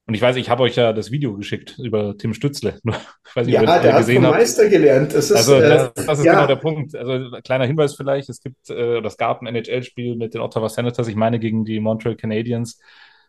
Und 0.09 0.15
ich 0.15 0.21
weiß, 0.23 0.37
ich 0.37 0.49
habe 0.49 0.63
euch 0.63 0.75
ja 0.75 0.91
das 0.91 1.11
Video 1.11 1.35
geschickt 1.35 1.77
über 1.77 2.17
Tim 2.17 2.33
Stützle. 2.33 2.79
Ich 3.29 3.35
weiß 3.35 3.45
nicht, 3.45 3.53
Ja, 3.53 3.61
ob 3.61 3.67
ihr 3.67 3.73
das 3.75 3.81
der 3.83 3.93
hat 3.93 3.99
gesehen 3.99 4.15
vom 4.15 4.25
habt. 4.25 4.37
Meister 4.39 4.69
gelernt. 4.69 5.13
Das 5.13 5.25
ist, 5.29 5.37
Also 5.37 5.55
äh, 5.57 5.69
das, 5.69 5.93
das 6.07 6.17
ist 6.19 6.25
ja. 6.25 6.33
genau 6.33 6.47
der 6.47 6.55
Punkt. 6.55 6.95
Also 6.95 7.29
kleiner 7.43 7.67
Hinweis 7.67 7.93
vielleicht, 7.93 8.27
es 8.27 8.41
gibt, 8.41 8.71
äh, 8.71 8.97
oder 8.97 9.05
es 9.05 9.17
gab 9.17 9.41
ein 9.43 9.47
NHL-Spiel 9.47 10.15
mit 10.15 10.33
den 10.33 10.41
Ottawa 10.41 10.67
Senators, 10.67 11.07
ich 11.07 11.15
meine 11.15 11.37
gegen 11.37 11.63
die 11.63 11.79
Montreal 11.79 12.15
Canadiens, 12.15 12.79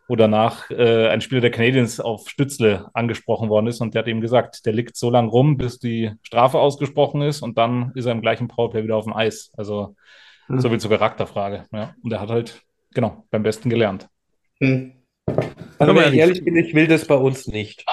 wo 0.07 0.15
danach 0.15 0.71
äh, 0.71 1.07
ein 1.09 1.21
Spieler 1.21 1.41
der 1.41 1.51
Canadiens 1.51 1.99
auf 1.99 2.27
Stützle 2.27 2.89
angesprochen 2.95 3.47
worden 3.49 3.67
ist 3.67 3.79
und 3.79 3.93
der 3.93 3.99
hat 4.01 4.07
ihm 4.07 4.19
gesagt, 4.19 4.65
der 4.65 4.73
liegt 4.73 4.97
so 4.97 5.11
lang 5.11 5.29
rum, 5.29 5.57
bis 5.57 5.77
die 5.77 6.11
Strafe 6.23 6.57
ausgesprochen 6.57 7.21
ist 7.21 7.43
und 7.43 7.59
dann 7.59 7.91
ist 7.93 8.05
er 8.07 8.13
im 8.13 8.21
gleichen 8.21 8.47
Powerplay 8.47 8.83
wieder 8.83 8.95
auf 8.97 9.05
dem 9.05 9.13
Eis. 9.15 9.51
Also 9.55 9.95
Hm. 10.47 10.59
so 10.59 10.69
viel 10.69 10.79
zur 10.79 10.89
Charakterfrage. 10.89 11.65
Ja. 11.71 11.93
Und 12.03 12.11
er 12.11 12.21
hat 12.21 12.29
halt, 12.31 12.63
genau, 12.95 13.23
beim 13.29 13.43
Besten 13.43 13.69
gelernt. 13.69 14.07
Hm. 14.59 14.93
Also 15.81 15.95
wenn 15.95 16.13
ich 16.13 16.19
ehrlich 16.19 16.43
bin, 16.43 16.55
ich 16.55 16.73
will 16.75 16.87
das 16.87 17.05
bei 17.05 17.15
uns 17.15 17.47
nicht. 17.47 17.85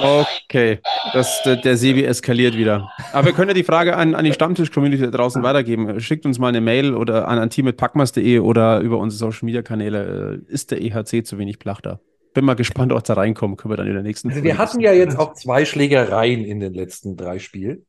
Okay, 0.00 0.80
das, 1.12 1.42
der, 1.44 1.56
der 1.56 1.76
Sebi 1.76 2.04
eskaliert 2.04 2.56
wieder. 2.56 2.90
Aber 3.12 3.26
wir 3.26 3.32
können 3.32 3.48
ja 3.48 3.54
die 3.54 3.64
Frage 3.64 3.96
an, 3.96 4.14
an 4.14 4.24
die 4.24 4.32
Stammtisch-Community 4.32 5.02
da 5.02 5.10
draußen 5.10 5.42
weitergeben. 5.42 6.00
Schickt 6.00 6.26
uns 6.26 6.38
mal 6.38 6.48
eine 6.48 6.60
Mail 6.60 6.94
oder 6.94 7.28
an 7.28 7.38
anteam.packmas.de 7.38 8.40
oder 8.40 8.80
über 8.80 8.98
unsere 8.98 9.18
Social-Media-Kanäle. 9.18 10.42
Äh, 10.48 10.52
Ist 10.52 10.72
der 10.72 10.82
EHC 10.82 11.24
zu 11.24 11.38
wenig 11.38 11.58
Plachter? 11.60 12.00
Bin 12.34 12.44
mal 12.44 12.54
gespannt, 12.54 12.92
ob 12.92 13.04
da 13.04 13.14
reinkommen. 13.14 13.56
Können 13.56 13.72
wir 13.72 13.76
dann 13.76 13.86
in 13.86 13.94
der 13.94 14.02
nächsten 14.02 14.28
Also 14.30 14.42
wir 14.42 14.56
Folge 14.56 14.62
hatten 14.62 14.80
ja 14.80 14.92
jetzt 14.92 15.16
auch 15.16 15.34
zwei 15.34 15.64
Schlägereien 15.64 16.44
in 16.44 16.58
den 16.58 16.74
letzten 16.74 17.16
drei 17.16 17.38
Spielen. 17.38 17.86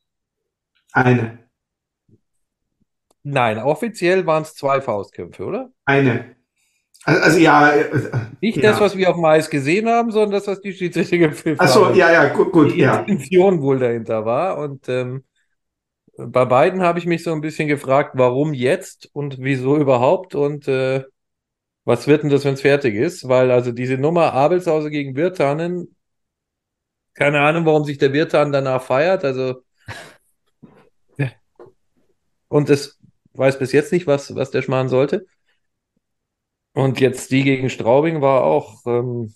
Eine. 0.92 1.40
Nein, 3.24 3.58
offiziell 3.58 4.28
waren 4.28 4.44
es 4.44 4.54
zwei 4.54 4.80
Faustkämpfe, 4.82 5.44
oder? 5.44 5.72
Eine. 5.86 6.36
Also, 7.06 7.22
also 7.22 7.38
ja, 7.38 7.70
äh, 7.70 8.12
Nicht 8.42 8.58
ja. 8.58 8.72
das, 8.72 8.82
was 8.82 8.98
wir 8.98 9.10
auf 9.10 9.16
dem 9.16 9.26
Eis 9.26 9.50
gesehen 9.50 9.88
haben, 9.88 10.12
sondern 10.12 10.32
das, 10.32 10.48
was 10.48 10.60
die 10.60 10.74
Schiedsrichter 10.74 11.18
gepfiffen 11.20 11.60
Achso, 11.60 11.86
haben. 11.86 11.96
ja, 11.96 12.12
ja, 12.12 12.30
gut, 12.30 12.52
gut, 12.52 12.74
die 12.74 12.80
ja. 12.80 12.98
Intention 12.98 13.62
wohl 13.62 13.78
dahinter 13.78 14.26
war. 14.26 14.58
Und 14.58 14.90
ähm, 14.90 15.24
bei 16.18 16.46
beiden 16.46 16.82
habe 16.82 16.98
ich 16.98 17.06
mich 17.06 17.24
so 17.24 17.32
ein 17.32 17.42
bisschen 17.42 17.68
gefragt, 17.68 18.14
warum 18.16 18.54
jetzt 18.54 19.08
und 19.14 19.38
wieso 19.40 19.78
überhaupt 19.78 20.34
und 20.34 20.68
äh, 20.68 21.04
was 21.84 22.08
wird 22.08 22.24
denn 22.24 22.32
das, 22.32 22.44
wenn 22.44 22.56
es 22.56 22.62
fertig 22.62 22.96
ist? 22.96 23.28
Weil 23.30 23.52
also 23.52 23.72
diese 23.72 24.00
Nummer 24.00 24.34
Abelshauser 24.34 24.90
gegen 24.90 25.16
Wirtanen, 25.16 25.96
keine 27.14 27.42
Ahnung, 27.42 27.68
warum 27.68 27.84
sich 27.84 28.00
der 28.00 28.14
Wirtan 28.14 28.52
danach 28.52 28.82
feiert. 28.82 29.24
Also 29.24 29.62
und 32.48 32.70
es 32.72 33.00
weiß 33.34 33.60
bis 33.60 33.74
jetzt 33.74 33.92
nicht, 33.92 34.08
was, 34.08 34.34
was 34.34 34.50
der 34.50 34.64
Schmarrn 34.64 34.90
sollte. 34.90 35.28
Und 36.76 37.00
jetzt 37.00 37.32
die 37.32 37.42
gegen 37.44 37.70
Straubing 37.72 38.22
war 38.22 38.44
auch, 38.44 38.82
ähm, 38.86 39.34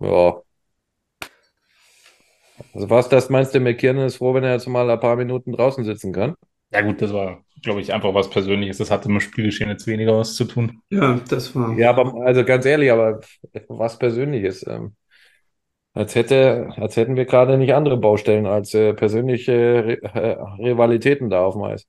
ja. 0.00 0.42
Also 2.72 2.90
was 2.90 3.08
das 3.08 3.30
meinst 3.30 3.54
du, 3.54 3.60
McKiernan 3.60 4.06
ist 4.06 4.16
froh, 4.16 4.34
wenn 4.34 4.44
er 4.44 4.52
jetzt 4.54 4.66
mal 4.66 4.88
ein 4.90 5.00
paar 5.00 5.16
Minuten 5.16 5.52
draußen 5.52 5.84
sitzen 5.84 6.12
kann? 6.12 6.34
Ja 6.70 6.82
gut, 6.82 7.00
das 7.00 7.12
war, 7.12 7.44
glaube 7.62 7.80
ich, 7.80 7.92
einfach 7.92 8.12
was 8.14 8.28
Persönliches. 8.30 8.78
Das 8.78 8.90
hatte 8.90 9.08
mit 9.08 9.22
dem 9.22 9.28
Spielgeschehen 9.28 9.70
jetzt 9.70 9.86
weniger 9.86 10.18
was 10.18 10.34
zu 10.34 10.44
tun. 10.44 10.80
Ja, 10.90 11.20
das 11.28 11.54
war. 11.54 11.78
Ja, 11.78 11.90
aber 11.90 12.14
also 12.26 12.44
ganz 12.44 12.66
ehrlich, 12.66 12.90
aber 12.92 13.20
was 13.68 13.98
Persönliches. 13.98 14.66
Ähm, 14.66 14.94
als 15.94 16.14
hätte, 16.14 16.68
als 16.76 16.96
hätten 16.96 17.16
wir 17.16 17.24
gerade 17.24 17.58
nicht 17.58 17.74
andere 17.74 17.96
Baustellen 17.96 18.46
als 18.46 18.74
äh, 18.74 18.94
persönliche 18.94 19.52
Ri- 19.52 20.02
äh, 20.04 20.62
Rivalitäten 20.62 21.30
da 21.30 21.44
auf 21.44 21.54
dem 21.54 21.62
Eis. 21.64 21.86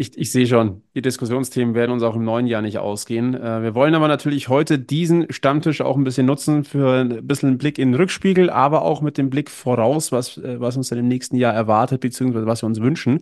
Ich, 0.00 0.16
ich 0.16 0.32
sehe 0.32 0.46
schon, 0.46 0.82
die 0.94 1.02
Diskussionsthemen 1.02 1.74
werden 1.74 1.90
uns 1.90 2.02
auch 2.02 2.16
im 2.16 2.24
neuen 2.24 2.46
Jahr 2.46 2.62
nicht 2.62 2.78
ausgehen. 2.78 3.34
Äh, 3.34 3.62
wir 3.62 3.74
wollen 3.74 3.94
aber 3.94 4.08
natürlich 4.08 4.48
heute 4.48 4.78
diesen 4.78 5.30
Stammtisch 5.30 5.82
auch 5.82 5.94
ein 5.94 6.04
bisschen 6.04 6.24
nutzen 6.24 6.64
für 6.64 7.02
ein 7.02 7.26
bisschen 7.26 7.50
einen 7.50 7.58
Blick 7.58 7.78
in 7.78 7.92
den 7.92 8.00
Rückspiegel, 8.00 8.48
aber 8.48 8.80
auch 8.80 9.02
mit 9.02 9.18
dem 9.18 9.28
Blick 9.28 9.50
voraus, 9.50 10.10
was, 10.10 10.38
äh, 10.38 10.58
was 10.58 10.78
uns 10.78 10.88
dann 10.88 10.98
im 10.98 11.06
nächsten 11.06 11.36
Jahr 11.36 11.52
erwartet, 11.52 12.00
beziehungsweise 12.00 12.46
was 12.46 12.62
wir 12.62 12.66
uns 12.66 12.80
wünschen. 12.80 13.20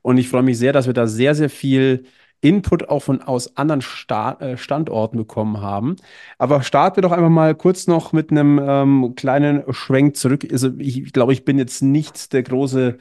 Und 0.00 0.16
ich 0.16 0.30
freue 0.30 0.42
mich 0.42 0.56
sehr, 0.56 0.72
dass 0.72 0.86
wir 0.86 0.94
da 0.94 1.06
sehr, 1.06 1.34
sehr 1.34 1.50
viel 1.50 2.04
Input 2.40 2.88
auch 2.88 3.00
von 3.00 3.20
aus 3.20 3.58
anderen 3.58 3.82
Sta 3.82 4.38
äh, 4.40 4.56
Standorten 4.56 5.18
bekommen 5.18 5.60
haben. 5.60 5.96
Aber 6.38 6.62
starten 6.62 6.96
wir 6.96 7.02
doch 7.02 7.12
einfach 7.12 7.28
mal 7.28 7.54
kurz 7.54 7.86
noch 7.86 8.14
mit 8.14 8.30
einem 8.30 8.58
ähm, 8.66 9.14
kleinen 9.14 9.62
Schwenk 9.74 10.16
zurück. 10.16 10.46
Also 10.50 10.70
ich, 10.78 11.02
ich 11.02 11.12
glaube, 11.12 11.34
ich 11.34 11.44
bin 11.44 11.58
jetzt 11.58 11.82
nicht 11.82 12.32
der 12.32 12.44
große 12.44 12.96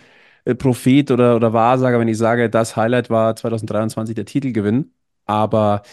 Prophet 0.58 1.12
oder, 1.12 1.36
oder 1.36 1.54
Wahrsager, 1.54 2.00
wenn 2.00 2.08
ich 2.08 2.18
sage, 2.18 2.50
das 2.50 2.76
Highlight 2.76 3.10
war 3.10 3.36
2023 3.36 4.16
der 4.16 4.26
Titelgewinn. 4.26 4.92
Aber 5.26 5.84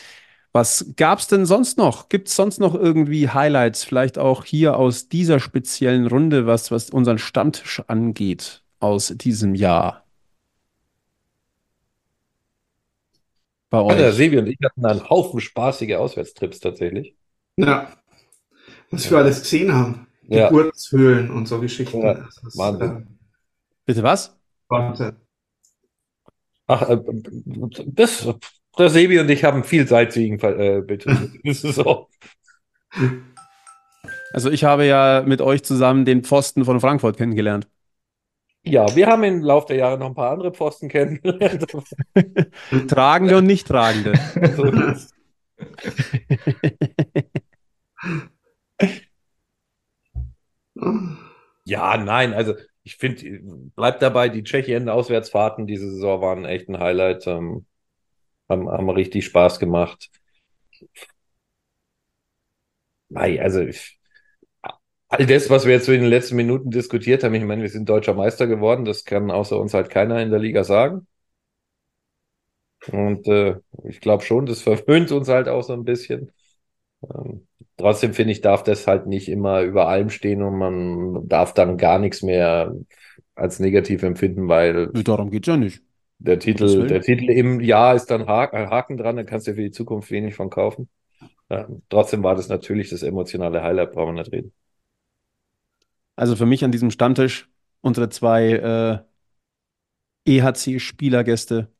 was 0.52 0.92
gab 0.96 1.20
es 1.20 1.28
denn 1.28 1.46
sonst 1.46 1.78
noch? 1.78 2.08
Gibt 2.08 2.28
es 2.28 2.36
sonst 2.36 2.58
noch 2.60 2.74
irgendwie 2.74 3.28
Highlights, 3.28 3.84
vielleicht 3.84 4.18
auch 4.18 4.44
hier 4.44 4.76
aus 4.76 5.08
dieser 5.08 5.40
speziellen 5.40 6.06
Runde, 6.08 6.46
was, 6.46 6.70
was 6.72 6.90
unseren 6.90 7.18
Stammtisch 7.18 7.82
angeht 7.88 8.62
aus 8.80 9.14
diesem 9.16 9.54
Jahr? 9.54 10.04
Bei 13.70 13.78
Ja, 13.86 13.94
der 13.94 14.08
euch. 14.08 14.14
Sebi 14.16 14.38
und 14.38 14.46
ich 14.48 14.58
hatten 14.64 14.84
einen 14.84 15.08
Haufen 15.08 15.40
spaßige 15.40 15.94
Auswärtstrips 15.94 16.60
tatsächlich. 16.60 17.14
Ja. 17.56 17.92
was 18.90 19.10
wir 19.10 19.18
alles 19.18 19.40
gesehen 19.42 19.72
haben. 19.74 20.06
Ja. 20.28 20.48
Geburtshöhlen 20.48 21.30
und 21.30 21.46
so 21.46 21.60
Geschichten. 21.60 22.00
Ja, 22.02 22.14
Das 22.14 22.38
ist, 22.42 22.58
Wahnsinn. 22.58 23.18
Bitte 23.86 24.02
was? 24.02 24.39
Wahnsinn. 24.70 25.16
Ach, 26.66 26.88
äh, 26.88 26.98
das, 27.86 28.28
der 28.78 28.90
Sebi 28.90 29.18
und 29.18 29.28
ich 29.28 29.44
haben 29.44 29.64
viel 29.64 29.86
Sightseeing 29.86 30.38
äh. 30.40 30.82
Das 31.44 31.60
so. 31.60 32.08
Also 34.32 34.50
ich 34.50 34.64
habe 34.64 34.86
ja 34.86 35.22
mit 35.26 35.40
euch 35.40 35.64
zusammen 35.64 36.04
den 36.04 36.22
Pfosten 36.22 36.64
von 36.64 36.80
Frankfurt 36.80 37.16
kennengelernt. 37.16 37.68
Ja, 38.62 38.94
wir 38.94 39.06
haben 39.06 39.24
im 39.24 39.42
Laufe 39.42 39.68
der 39.68 39.76
Jahre 39.76 39.98
noch 39.98 40.06
ein 40.06 40.14
paar 40.14 40.32
andere 40.32 40.52
Pfosten 40.52 40.88
kennengelernt. 40.88 41.66
Tragende 42.88 43.38
und 43.38 43.46
nicht 43.46 43.66
tragende. 43.66 44.12
Ja, 51.64 51.96
nein, 51.98 52.32
also 52.32 52.54
ich 52.84 52.96
finde, 52.96 53.40
bleibt 53.76 54.02
dabei, 54.02 54.28
die 54.28 54.42
Tschechien-Auswärtsfahrten 54.44 55.66
diese 55.66 55.90
Saison 55.90 56.20
waren 56.20 56.44
echt 56.44 56.68
ein 56.68 56.78
Highlight, 56.78 57.26
ähm, 57.26 57.66
haben, 58.48 58.68
haben 58.70 58.90
richtig 58.90 59.26
Spaß 59.26 59.60
gemacht. 59.60 60.10
Nein, 63.08 63.38
also 63.40 63.60
ich, 63.62 63.98
all 65.08 65.26
das, 65.26 65.50
was 65.50 65.66
wir 65.66 65.72
jetzt 65.74 65.88
in 65.88 66.00
den 66.00 66.08
letzten 66.10 66.36
Minuten 66.36 66.70
diskutiert 66.70 67.22
haben, 67.24 67.34
ich 67.34 67.44
meine, 67.44 67.62
wir 67.62 67.68
sind 67.68 67.88
deutscher 67.88 68.14
Meister 68.14 68.46
geworden, 68.46 68.84
das 68.84 69.04
kann 69.04 69.30
außer 69.30 69.58
uns 69.58 69.74
halt 69.74 69.90
keiner 69.90 70.20
in 70.22 70.30
der 70.30 70.38
Liga 70.40 70.64
sagen. 70.64 71.06
Und 72.92 73.26
äh, 73.28 73.56
ich 73.84 74.00
glaube 74.00 74.24
schon, 74.24 74.46
das 74.46 74.62
verwöhnt 74.62 75.12
uns 75.12 75.28
halt 75.28 75.48
auch 75.48 75.62
so 75.62 75.72
ein 75.74 75.84
bisschen. 75.84 76.32
Ähm, 77.04 77.48
trotzdem 77.80 78.14
finde 78.14 78.32
ich, 78.32 78.40
darf 78.42 78.62
das 78.64 78.86
halt 78.86 79.06
nicht 79.06 79.28
immer 79.28 79.62
über 79.62 79.88
allem 79.88 80.10
stehen 80.10 80.42
und 80.42 80.58
man 80.58 81.28
darf 81.28 81.54
dann 81.54 81.78
gar 81.78 81.98
nichts 81.98 82.22
mehr 82.22 82.74
als 83.34 83.60
negativ 83.60 84.02
empfinden, 84.02 84.48
weil 84.48 84.92
Darum 84.92 85.30
geht's 85.30 85.48
ja 85.48 85.56
nicht. 85.56 85.82
der 86.18 86.38
Titel, 86.38 86.86
der 86.86 87.00
Titel 87.00 87.30
im 87.30 87.60
Jahr 87.60 87.94
ist 87.94 88.06
dann 88.06 88.26
Ha- 88.26 88.50
ein 88.52 88.70
Haken 88.70 88.96
dran, 88.96 89.16
da 89.16 89.24
kannst 89.24 89.46
du 89.46 89.54
für 89.54 89.62
die 89.62 89.70
Zukunft 89.70 90.10
wenig 90.10 90.34
von 90.34 90.50
kaufen. 90.50 90.88
Ähm, 91.50 91.82
trotzdem 91.90 92.22
war 92.24 92.34
das 92.36 92.48
natürlich 92.50 92.90
das 92.90 93.02
emotionale 93.04 93.62
Highlight, 93.62 93.92
brauchen 93.92 94.16
wir 94.16 94.22
nicht 94.22 94.32
reden. 94.32 94.52
Also 96.16 96.36
für 96.36 96.46
mich 96.46 96.64
an 96.64 96.72
diesem 96.72 96.90
Stammtisch 96.90 97.48
unsere 97.80 98.08
zwei 98.10 98.52
äh, 98.52 99.04
EHC-Spielergäste, 100.26 101.72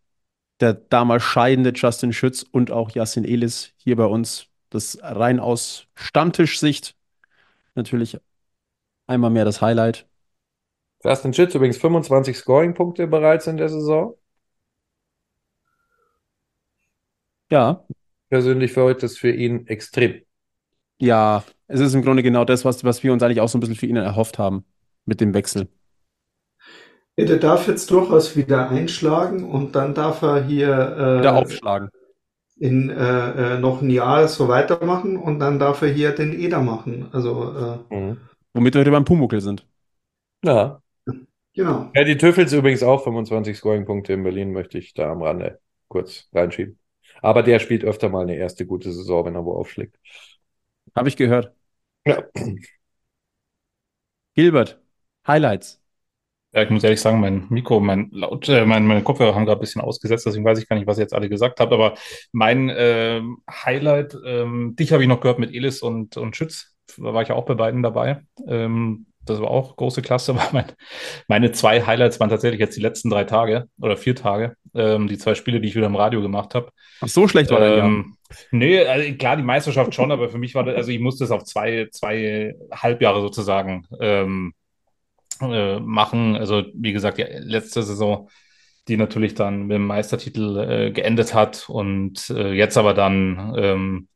der 0.61 0.75
damals 0.75 1.25
scheidende 1.25 1.73
Justin 1.75 2.15
Schütz 2.15 2.45
und 2.45 2.73
auch 2.73 2.93
Yassin 2.93 3.25
Elis 3.27 3.75
hier 3.79 3.97
bei 3.97 4.07
uns. 4.07 4.50
Das 4.71 4.99
rein 5.03 5.41
aus 5.41 5.87
Stammtischsicht 5.95 6.97
natürlich 7.75 8.18
einmal 9.07 9.31
mehr 9.31 9.45
das 9.45 9.61
Highlight. 9.61 10.07
Justin 11.05 11.35
Schütz 11.35 11.55
übrigens 11.55 11.77
25 11.79 12.37
Scoring-Punkte 12.39 13.07
bereits 13.07 13.47
in 13.47 13.57
der 13.59 13.68
Saison. 13.68 14.16
Ja, 17.51 17.85
Persönlich 18.29 18.73
für 18.73 18.83
heute 18.83 19.07
ist 19.07 19.18
für 19.18 19.31
ihn 19.31 19.66
extrem. 19.68 20.23
ja, 21.01 21.45
es 21.66 21.81
ist 21.81 21.95
im 21.95 22.03
Grunde 22.03 22.23
genau 22.23 22.45
das, 22.45 22.64
was, 22.64 22.85
was 22.85 23.03
wir 23.03 23.12
uns 23.12 23.23
eigentlich 23.23 23.41
auch 23.41 23.49
so 23.49 23.59
ein 23.59 23.61
bisschen 23.61 23.77
für 23.77 23.87
ihn 23.87 23.97
erhofft 23.97 24.39
haben 24.39 24.64
mit 25.05 25.21
dem 25.21 25.35
Wechsel. 25.35 25.68
Ja, 27.16 27.25
der 27.27 27.37
darf 27.39 27.68
jetzt 27.68 27.91
durchaus 27.91 28.37
wieder 28.37 28.71
einschlagen 28.71 29.45
und 29.45 29.75
dann 29.77 29.95
darf 29.95 30.23
er 30.23 30.43
hier 30.45 30.97
Wieder 31.14 31.31
äh, 31.33 31.39
aufschlagen. 31.43 31.91
In 32.61 32.91
äh, 32.91 33.57
äh, 33.57 33.59
noch 33.61 33.83
ein 33.83 33.91
Jahr 33.91 34.29
so 34.29 34.49
weitermachen 34.49 35.17
und 35.17 35.41
dann 35.41 35.59
darf 35.59 35.83
er 35.83 35.89
hier 35.89 36.13
den 36.13 36.39
Eder 36.39 36.61
machen. 36.61 37.09
Also 37.13 37.55
äh, 37.91 37.95
Mhm. 37.95 38.19
Womit 38.55 38.75
wir 38.75 38.91
beim 38.91 39.05
Pumuckl 39.05 39.41
sind. 39.41 39.67
Ja. 40.45 40.83
genau. 41.55 41.93
Ja, 41.95 42.05
die 42.05 42.17
Tüffels 42.17 42.53
übrigens 42.53 42.83
auch 42.83 43.03
25 43.03 43.57
Scoring-Punkte 43.57 44.13
in 44.13 44.23
Berlin, 44.23 44.53
möchte 44.53 44.79
ich 44.79 44.95
da 44.95 45.11
am 45.11 45.23
Rande 45.23 45.61
kurz 45.89 46.29
reinschieben. 46.33 46.79
Aber 47.21 47.43
der 47.43 47.59
spielt 47.59 47.85
öfter 47.85 48.09
mal 48.09 48.23
eine 48.23 48.37
erste 48.37 48.65
gute 48.67 48.93
Saison, 48.93 49.25
wenn 49.27 49.35
er 49.35 49.45
wo 49.45 49.55
aufschlägt. 49.55 49.99
Habe 50.95 51.09
ich 51.09 51.17
gehört. 51.17 51.55
Ja. 52.07 52.25
Gilbert, 54.35 54.81
Highlights. 55.25 55.80
Ja, 56.53 56.63
ich 56.63 56.71
muss 56.71 56.83
ehrlich 56.83 57.01
sagen, 57.01 57.21
mein 57.21 57.47
Mikro, 57.49 57.79
mein 57.79 58.09
Laut, 58.11 58.49
äh, 58.49 58.67
mein, 58.67 58.85
meine 58.85 59.03
Kopfhörer 59.03 59.35
haben 59.35 59.47
gerade 59.47 59.59
ein 59.59 59.61
bisschen 59.61 59.83
ausgesetzt, 59.83 60.27
deswegen 60.27 60.45
weiß 60.45 60.59
ich 60.59 60.69
gar 60.69 60.77
nicht, 60.77 60.87
was 60.87 60.99
ihr 60.99 61.03
jetzt 61.03 61.15
alle 61.15 61.29
gesagt 61.29 61.61
habt. 61.61 61.73
Aber 61.73 61.95
mein 62.33 62.73
ähm, 62.75 63.39
Highlight, 63.49 64.17
ähm, 64.27 64.75
dich 64.75 64.93
habe 64.93 65.03
ich 65.03 65.09
noch 65.09 65.21
gehört 65.21 65.39
mit 65.39 65.55
Elis 65.55 65.81
und, 65.81 66.17
und 66.17 66.37
Schütz. 66.37 66.75
Da 66.97 67.15
war 67.15 67.23
ich 67.23 67.29
ja 67.29 67.37
auch 67.37 67.45
bei 67.45 67.55
beiden 67.55 67.85
dabei. 67.85 68.23
Ähm, 68.49 69.07
das 69.25 69.41
war 69.41 69.49
auch 69.49 69.77
große 69.77 70.03
Klasse. 70.03 70.33
Aber 70.39 70.49
mein, 70.53 70.65
meine 71.29 71.53
zwei 71.53 71.83
Highlights 71.87 72.19
waren 72.19 72.31
tatsächlich 72.31 72.59
jetzt 72.59 72.77
die 72.77 72.83
letzten 72.83 73.11
drei 73.11 73.25
Tage 73.25 73.69
oder 73.81 73.97
vier 73.97 74.17
Tage. 74.17 74.57
Ähm, 74.75 75.07
die 75.07 75.19
zwei 75.19 75.37
Spiele, 75.37 75.61
die 75.61 75.69
ich 75.69 75.77
wieder 75.77 75.87
im 75.87 75.97
Radio 75.97 76.21
gemacht 76.21 76.57
habe. 76.57 76.71
Ach, 77.01 77.09
so 77.09 77.29
schlecht 77.29 77.51
war 77.51 77.61
dein 77.61 77.79
Jahr. 77.79 77.87
Ähm, 77.87 78.17
nee, 78.51 78.85
also 78.85 79.13
klar, 79.15 79.37
die 79.37 79.43
Meisterschaft 79.45 79.95
schon, 79.95 80.11
aber 80.11 80.29
für 80.29 80.39
mich 80.39 80.55
war 80.55 80.65
das, 80.65 80.77
also 80.77 80.91
ich 80.91 81.01
musste 81.01 81.25
es 81.25 81.31
auf 81.31 81.45
zwei, 81.45 81.89
zwei 81.93 82.55
Halbjahre 82.73 83.21
sozusagen 83.21 83.87
ähm, 84.01 84.53
äh, 85.41 85.80
machen. 85.80 86.36
Also 86.36 86.64
wie 86.74 86.93
gesagt, 86.93 87.18
die 87.18 87.22
letzte 87.22 87.82
Saison, 87.82 88.28
die 88.88 88.97
natürlich 88.97 89.34
dann 89.34 89.66
mit 89.66 89.76
dem 89.76 89.86
Meistertitel 89.86 90.59
äh, 90.59 90.91
geendet 90.93 91.34
hat 91.34 91.68
und 91.68 92.30
äh, 92.30 92.53
jetzt 92.53 92.76
aber 92.76 92.95
dann 92.95 93.55
ähm, 93.57 94.09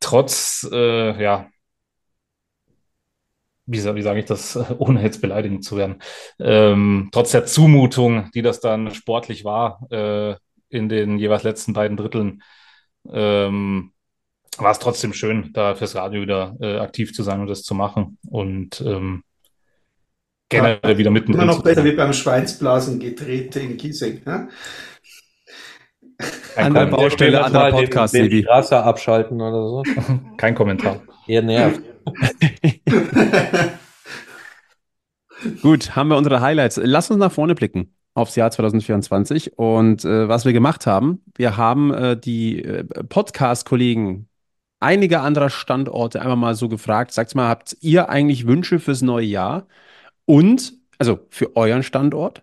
trotz, 0.00 0.68
äh, 0.72 1.22
ja, 1.22 1.48
wie, 3.66 3.84
wie 3.84 4.02
sage 4.02 4.20
ich 4.20 4.26
das, 4.26 4.56
ohne 4.78 5.02
jetzt 5.02 5.20
beleidigend 5.20 5.64
zu 5.64 5.76
werden, 5.76 5.96
ähm, 6.38 7.08
trotz 7.12 7.32
der 7.32 7.46
Zumutung, 7.46 8.30
die 8.34 8.42
das 8.42 8.60
dann 8.60 8.94
sportlich 8.94 9.44
war, 9.44 9.80
äh, 9.90 10.36
in 10.68 10.88
den 10.88 11.18
jeweils 11.18 11.42
letzten 11.42 11.72
beiden 11.72 11.96
Dritteln, 11.96 12.42
ähm, 13.12 13.92
war 14.58 14.70
es 14.70 14.78
trotzdem 14.78 15.12
schön, 15.12 15.50
da 15.52 15.74
fürs 15.74 15.94
Radio 15.94 16.22
wieder 16.22 16.56
äh, 16.60 16.78
aktiv 16.78 17.12
zu 17.12 17.22
sein 17.22 17.40
und 17.40 17.48
das 17.48 17.62
zu 17.62 17.74
machen 17.74 18.18
und 18.28 18.80
ähm, 18.80 19.22
generell 20.48 20.98
wieder 20.98 21.10
mittendrin 21.10 21.42
Immer 21.42 21.54
noch 21.54 21.62
besser 21.62 21.84
wie 21.84 21.92
beim 21.92 22.12
Schweinsblasen 22.12 22.98
gedreht 22.98 23.56
in 23.56 23.76
Giesing. 23.76 24.22
Ne? 24.24 24.48
Kein, 26.54 26.66
An 26.66 26.74
der 26.74 26.86
Baustelle, 26.86 27.40
mal 27.50 27.70
den- 27.70 27.80
Podcast, 27.80 28.14
den 28.14 28.24
Sebi. 28.24 28.42
Strasser 28.42 28.84
abschalten 28.84 29.40
oder 29.40 29.68
so. 29.68 29.82
kein 30.36 30.54
Kommentar. 30.54 31.02
Ihr 31.26 31.42
nervt. 31.42 31.82
Gut, 35.62 35.94
haben 35.94 36.08
wir 36.08 36.16
unsere 36.16 36.40
Highlights. 36.40 36.80
Lass 36.82 37.10
uns 37.10 37.20
nach 37.20 37.32
vorne 37.32 37.54
blicken 37.54 37.92
aufs 38.14 38.34
Jahr 38.36 38.50
2024 38.50 39.58
und 39.58 40.04
äh, 40.06 40.28
was 40.28 40.46
wir 40.46 40.54
gemacht 40.54 40.86
haben. 40.86 41.22
Wir 41.36 41.58
haben 41.58 41.92
äh, 41.92 42.16
die 42.18 42.64
äh, 42.64 42.84
Podcast-Kollegen 42.84 44.28
einiger 44.80 45.22
anderer 45.22 45.50
Standorte 45.50 46.22
einfach 46.22 46.36
mal 46.36 46.54
so 46.54 46.68
gefragt, 46.70 47.12
sagt 47.12 47.34
mal, 47.34 47.48
habt 47.48 47.76
ihr 47.80 48.08
eigentlich 48.08 48.46
Wünsche 48.46 48.78
fürs 48.78 49.02
neue 49.02 49.26
Jahr? 49.26 49.66
Und, 50.26 50.74
also 50.98 51.26
für 51.30 51.56
euren 51.56 51.82
Standort, 51.82 52.42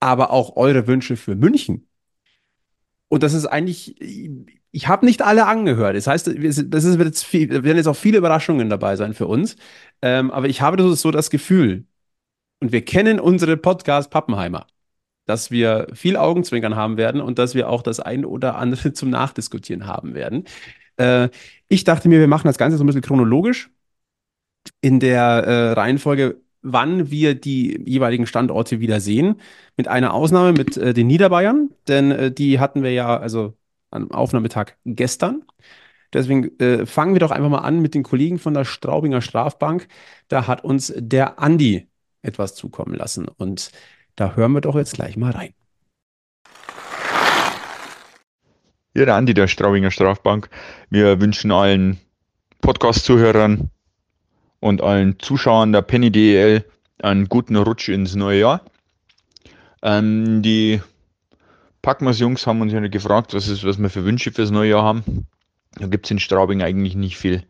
aber 0.00 0.30
auch 0.30 0.56
eure 0.56 0.86
Wünsche 0.86 1.16
für 1.16 1.36
München. 1.36 1.86
Und 3.08 3.22
das 3.22 3.34
ist 3.34 3.46
eigentlich, 3.46 4.00
ich 4.72 4.88
habe 4.88 5.06
nicht 5.06 5.22
alle 5.22 5.46
angehört. 5.46 5.96
Das 5.96 6.06
heißt, 6.06 6.26
das 6.26 6.58
ist 6.84 6.98
wird 6.98 7.06
jetzt 7.06 7.24
viel, 7.24 7.50
werden 7.50 7.76
jetzt 7.76 7.86
auch 7.86 7.96
viele 7.96 8.18
Überraschungen 8.18 8.68
dabei 8.68 8.96
sein 8.96 9.14
für 9.14 9.26
uns. 9.26 9.56
Ähm, 10.02 10.30
aber 10.30 10.48
ich 10.48 10.60
habe 10.60 10.94
so, 10.96 11.10
das 11.10 11.30
Gefühl, 11.30 11.86
und 12.60 12.72
wir 12.72 12.84
kennen 12.84 13.20
unsere 13.20 13.56
Podcast 13.56 14.10
Pappenheimer, 14.10 14.66
dass 15.26 15.50
wir 15.50 15.88
viel 15.94 16.16
Augenzwinkern 16.16 16.76
haben 16.76 16.96
werden 16.96 17.20
und 17.20 17.38
dass 17.38 17.54
wir 17.54 17.68
auch 17.68 17.82
das 17.82 18.00
ein 18.00 18.24
oder 18.24 18.56
andere 18.56 18.92
zum 18.94 19.10
Nachdiskutieren 19.10 19.86
haben 19.86 20.14
werden. 20.14 20.44
Äh, 20.96 21.30
ich 21.68 21.84
dachte 21.84 22.08
mir, 22.08 22.20
wir 22.20 22.28
machen 22.28 22.46
das 22.48 22.58
Ganze 22.58 22.78
so 22.78 22.84
ein 22.84 22.86
bisschen 22.86 23.02
chronologisch 23.02 23.70
in 24.80 25.00
der 25.00 25.20
äh, 25.20 25.72
Reihenfolge, 25.72 26.40
wann 26.66 27.10
wir 27.10 27.34
die 27.34 27.80
jeweiligen 27.86 28.26
Standorte 28.26 28.80
wieder 28.80 29.00
sehen. 29.00 29.40
Mit 29.76 29.88
einer 29.88 30.14
Ausnahme 30.14 30.52
mit 30.52 30.76
äh, 30.76 30.92
den 30.92 31.06
Niederbayern, 31.06 31.70
denn 31.88 32.10
äh, 32.10 32.32
die 32.32 32.58
hatten 32.58 32.82
wir 32.82 32.92
ja 32.92 33.16
also 33.16 33.54
am 33.90 34.10
Aufnahmetag 34.10 34.76
gestern. 34.84 35.42
Deswegen 36.12 36.58
äh, 36.60 36.86
fangen 36.86 37.14
wir 37.14 37.20
doch 37.20 37.30
einfach 37.30 37.48
mal 37.48 37.58
an 37.58 37.80
mit 37.80 37.94
den 37.94 38.02
Kollegen 38.02 38.38
von 38.38 38.54
der 38.54 38.64
Straubinger 38.64 39.20
Strafbank. 39.20 39.88
Da 40.28 40.46
hat 40.46 40.64
uns 40.64 40.92
der 40.96 41.38
Andi 41.38 41.86
etwas 42.22 42.54
zukommen 42.54 42.94
lassen. 42.94 43.26
Und 43.28 43.70
da 44.16 44.34
hören 44.34 44.52
wir 44.52 44.60
doch 44.60 44.76
jetzt 44.76 44.94
gleich 44.94 45.16
mal 45.16 45.32
rein. 45.32 45.52
Ja, 48.94 49.04
der 49.04 49.14
Andi 49.14 49.34
der 49.34 49.46
Straubinger 49.46 49.90
Strafbank. 49.90 50.48
Wir 50.90 51.20
wünschen 51.20 51.52
allen 51.52 51.98
Podcast-Zuhörern 52.62 53.70
und 54.60 54.82
allen 54.82 55.18
Zuschauern 55.18 55.72
der 55.72 55.82
Penny 55.82 56.10
DEL 56.10 56.64
einen 57.02 57.28
guten 57.28 57.56
Rutsch 57.56 57.88
ins 57.88 58.14
neue 58.14 58.40
Jahr. 58.40 58.60
Ähm, 59.82 60.42
die 60.42 60.80
Packmas 61.82 62.18
Jungs 62.18 62.46
haben 62.46 62.60
uns 62.60 62.72
ja 62.72 62.80
gefragt, 62.80 63.34
was, 63.34 63.48
ist, 63.48 63.64
was 63.64 63.78
wir 63.78 63.90
für 63.90 64.04
Wünsche 64.04 64.32
fürs 64.32 64.50
neue 64.50 64.70
Jahr 64.70 64.82
haben. 64.82 65.26
Da 65.78 65.86
gibt 65.86 66.06
es 66.06 66.10
in 66.10 66.18
Straubing 66.18 66.62
eigentlich 66.62 66.96
nicht 66.96 67.16
viel. 67.16 67.42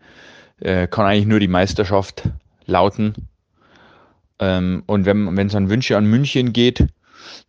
äh, 0.60 0.86
kann 0.86 1.06
eigentlich 1.06 1.26
nur 1.26 1.40
die 1.40 1.48
Meisterschaft 1.48 2.24
lauten. 2.66 3.14
Ähm, 4.38 4.82
und 4.86 5.06
wenn 5.06 5.38
es 5.38 5.54
an 5.54 5.70
Wünsche 5.70 5.96
an 5.96 6.06
München 6.06 6.52
geht, 6.52 6.86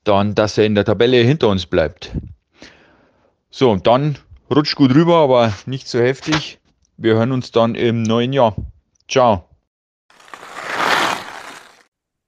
dann, 0.03 0.36
dass 0.36 0.58
er 0.58 0.66
in 0.66 0.76
der 0.76 0.86
Tabelle 0.86 1.18
hinter 1.18 1.49
uns 1.49 1.66
bleibt. 1.66 2.12
So, 3.49 3.76
dann 3.76 4.18
rutscht 4.49 4.76
gut 4.76 4.93
rüber, 4.93 5.18
aber 5.18 5.53
nicht 5.66 5.88
so 5.88 5.99
heftig. 5.99 6.60
Wir 6.97 7.16
hören 7.16 7.32
uns 7.32 7.51
dann 7.51 7.76
im 7.76 8.03
neuen 8.03 8.34
Jahr. 8.34 8.55
Ciao. 9.08 9.49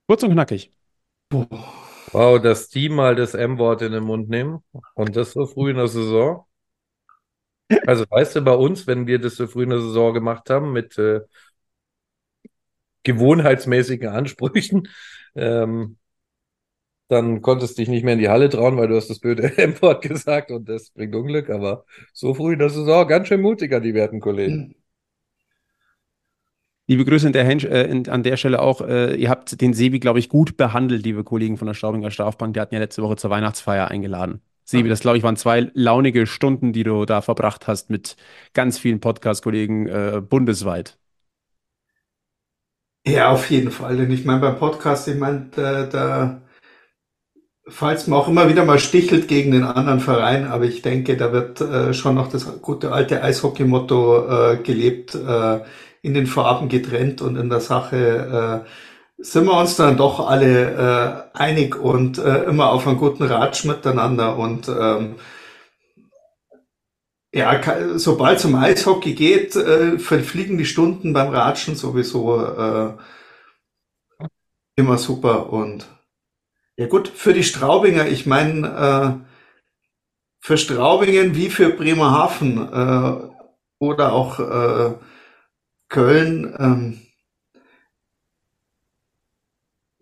Kurz 0.07 0.23
und 0.23 0.31
knackig. 0.31 0.71
Wow, 1.31 2.41
dass 2.41 2.69
die 2.69 2.89
mal 2.89 3.15
das 3.15 3.33
M-Wort 3.35 3.81
in 3.81 3.91
den 3.91 4.03
Mund 4.03 4.29
nehmen 4.29 4.63
und 4.95 5.15
das 5.15 5.33
so 5.33 5.45
früh 5.45 5.71
in 5.71 5.77
der 5.77 5.87
Saison. 5.87 6.45
Also 7.85 8.05
weißt 8.09 8.37
du, 8.37 8.41
bei 8.41 8.53
uns, 8.53 8.87
wenn 8.87 9.05
wir 9.05 9.19
das 9.19 9.35
so 9.35 9.47
früh 9.47 9.63
in 9.63 9.69
der 9.69 9.81
Saison 9.81 10.13
gemacht 10.13 10.49
haben 10.49 10.73
mit 10.73 10.97
äh, 10.97 11.21
gewohnheitsmäßigen 13.03 14.09
Ansprüchen, 14.09 14.87
ähm, 15.35 15.97
dann 17.07 17.41
konntest 17.41 17.77
du 17.77 17.81
dich 17.81 17.89
nicht 17.89 18.03
mehr 18.03 18.13
in 18.13 18.19
die 18.19 18.29
Halle 18.29 18.49
trauen, 18.49 18.77
weil 18.77 18.87
du 18.87 18.95
hast 18.95 19.09
das 19.09 19.19
blöde 19.19 19.43
M-Wort 19.57 20.01
gesagt 20.01 20.51
und 20.51 20.69
das 20.69 20.91
bringt 20.91 21.15
Unglück. 21.15 21.49
Aber 21.49 21.85
so 22.13 22.33
früh 22.33 22.53
in 22.53 22.59
der 22.59 22.69
Saison, 22.69 23.07
ganz 23.07 23.27
schön 23.27 23.41
mutiger, 23.41 23.79
die 23.79 23.93
werten 23.93 24.19
Kollegen. 24.19 24.75
Liebe 26.89 27.05
Grüße 27.05 27.27
in 27.27 27.33
der 27.33 27.45
äh, 27.47 27.83
in, 27.83 28.09
an 28.09 28.23
der 28.23 28.35
Stelle 28.35 28.59
auch. 28.59 28.81
Äh, 28.81 29.13
ihr 29.13 29.29
habt 29.29 29.61
den 29.61 29.75
Sebi, 29.75 29.99
glaube 29.99 30.17
ich, 30.17 30.27
gut 30.27 30.57
behandelt, 30.57 31.03
liebe 31.03 31.23
Kollegen 31.23 31.55
von 31.55 31.67
der 31.67 31.75
Staubinger 31.75 32.09
Strafbank. 32.09 32.55
Die 32.55 32.59
hatten 32.59 32.73
ja 32.73 32.79
letzte 32.79 33.03
Woche 33.03 33.15
zur 33.15 33.29
Weihnachtsfeier 33.29 33.89
eingeladen. 33.89 34.41
Sebi, 34.63 34.89
das 34.89 35.01
glaube 35.01 35.15
ich 35.15 35.23
waren 35.23 35.35
zwei 35.35 35.69
launige 35.75 36.25
Stunden, 36.25 36.73
die 36.73 36.83
du 36.83 37.05
da 37.05 37.21
verbracht 37.21 37.67
hast 37.67 37.91
mit 37.91 38.15
ganz 38.55 38.79
vielen 38.79 39.01
Podcast-Kollegen 39.01 39.85
äh, 39.85 40.21
bundesweit. 40.27 40.97
Ja, 43.05 43.29
auf 43.29 43.51
jeden 43.51 43.69
Fall. 43.69 43.97
Denn 43.97 44.09
ich 44.09 44.25
meine, 44.25 44.39
beim 44.39 44.57
Podcast, 44.57 45.07
ich 45.07 45.15
meine, 45.15 45.51
da, 45.55 45.83
da 45.83 46.41
falls 47.67 48.07
man 48.07 48.17
auch 48.17 48.27
immer 48.27 48.49
wieder 48.49 48.65
mal 48.65 48.79
stichelt 48.79 49.27
gegen 49.27 49.51
den 49.51 49.63
anderen 49.63 49.99
Verein, 49.99 50.47
aber 50.47 50.65
ich 50.65 50.81
denke, 50.81 51.17
da 51.17 51.31
wird 51.33 51.61
äh, 51.61 51.93
schon 51.93 52.15
noch 52.15 52.31
das 52.31 52.61
gute 52.63 52.91
alte 52.91 53.21
Eishockey-Motto 53.21 54.53
äh, 54.53 54.57
gelebt, 54.63 55.13
äh, 55.13 55.59
in 56.01 56.13
den 56.13 56.27
Farben 56.27 56.69
getrennt 56.69 57.21
und 57.21 57.35
in 57.35 57.49
der 57.49 57.59
Sache 57.59 58.65
äh, 58.65 58.69
sind 59.21 59.45
wir 59.45 59.57
uns 59.57 59.75
dann 59.75 59.97
doch 59.97 60.27
alle 60.29 61.29
äh, 61.33 61.37
einig 61.37 61.75
und 61.75 62.17
äh, 62.17 62.43
immer 62.43 62.69
auf 62.71 62.87
einen 62.87 62.97
guten 62.97 63.23
Ratsch 63.23 63.65
miteinander 63.65 64.37
und 64.37 64.69
ähm, 64.69 65.15
ja, 67.31 67.61
sobald 67.97 68.39
es 68.39 68.45
um 68.45 68.55
Eishockey 68.55 69.13
geht, 69.13 69.55
äh, 69.55 69.99
verfliegen 69.99 70.57
die 70.57 70.65
Stunden 70.65 71.13
beim 71.13 71.29
Ratschen 71.29 71.75
sowieso 71.75 72.43
äh, 72.43 72.93
immer 74.75 74.97
super 74.97 75.51
und 75.51 75.85
ja 76.77 76.87
gut, 76.87 77.09
für 77.09 77.33
die 77.33 77.43
Straubinger, 77.43 78.07
ich 78.07 78.25
meine, 78.25 79.19
äh, 79.21 79.29
für 80.39 80.57
Straubingen 80.57 81.35
wie 81.35 81.49
für 81.49 81.69
Bremerhaven 81.69 82.57
äh, 82.71 83.29
oder 83.79 84.13
auch 84.13 84.39
äh, 84.39 84.93
Köln, 85.89 86.55
ähm, 86.59 87.01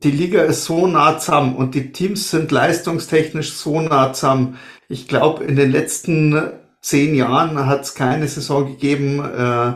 die 0.03 0.11
Liga 0.11 0.43
ist 0.43 0.65
so 0.65 0.85
nah 0.87 1.17
zusammen 1.17 1.55
und 1.55 1.73
die 1.75 1.91
Teams 1.91 2.29
sind 2.29 2.51
leistungstechnisch 2.51 3.53
so 3.53 3.81
nah 3.81 4.13
zusammen. 4.13 4.57
Ich 4.89 5.07
glaube, 5.07 5.43
in 5.43 5.55
den 5.55 5.71
letzten 5.71 6.51
zehn 6.81 7.15
Jahren 7.15 7.65
hat 7.65 7.81
es 7.81 7.95
keine 7.95 8.27
Saison 8.27 8.67
gegeben, 8.67 9.19
äh, 9.23 9.73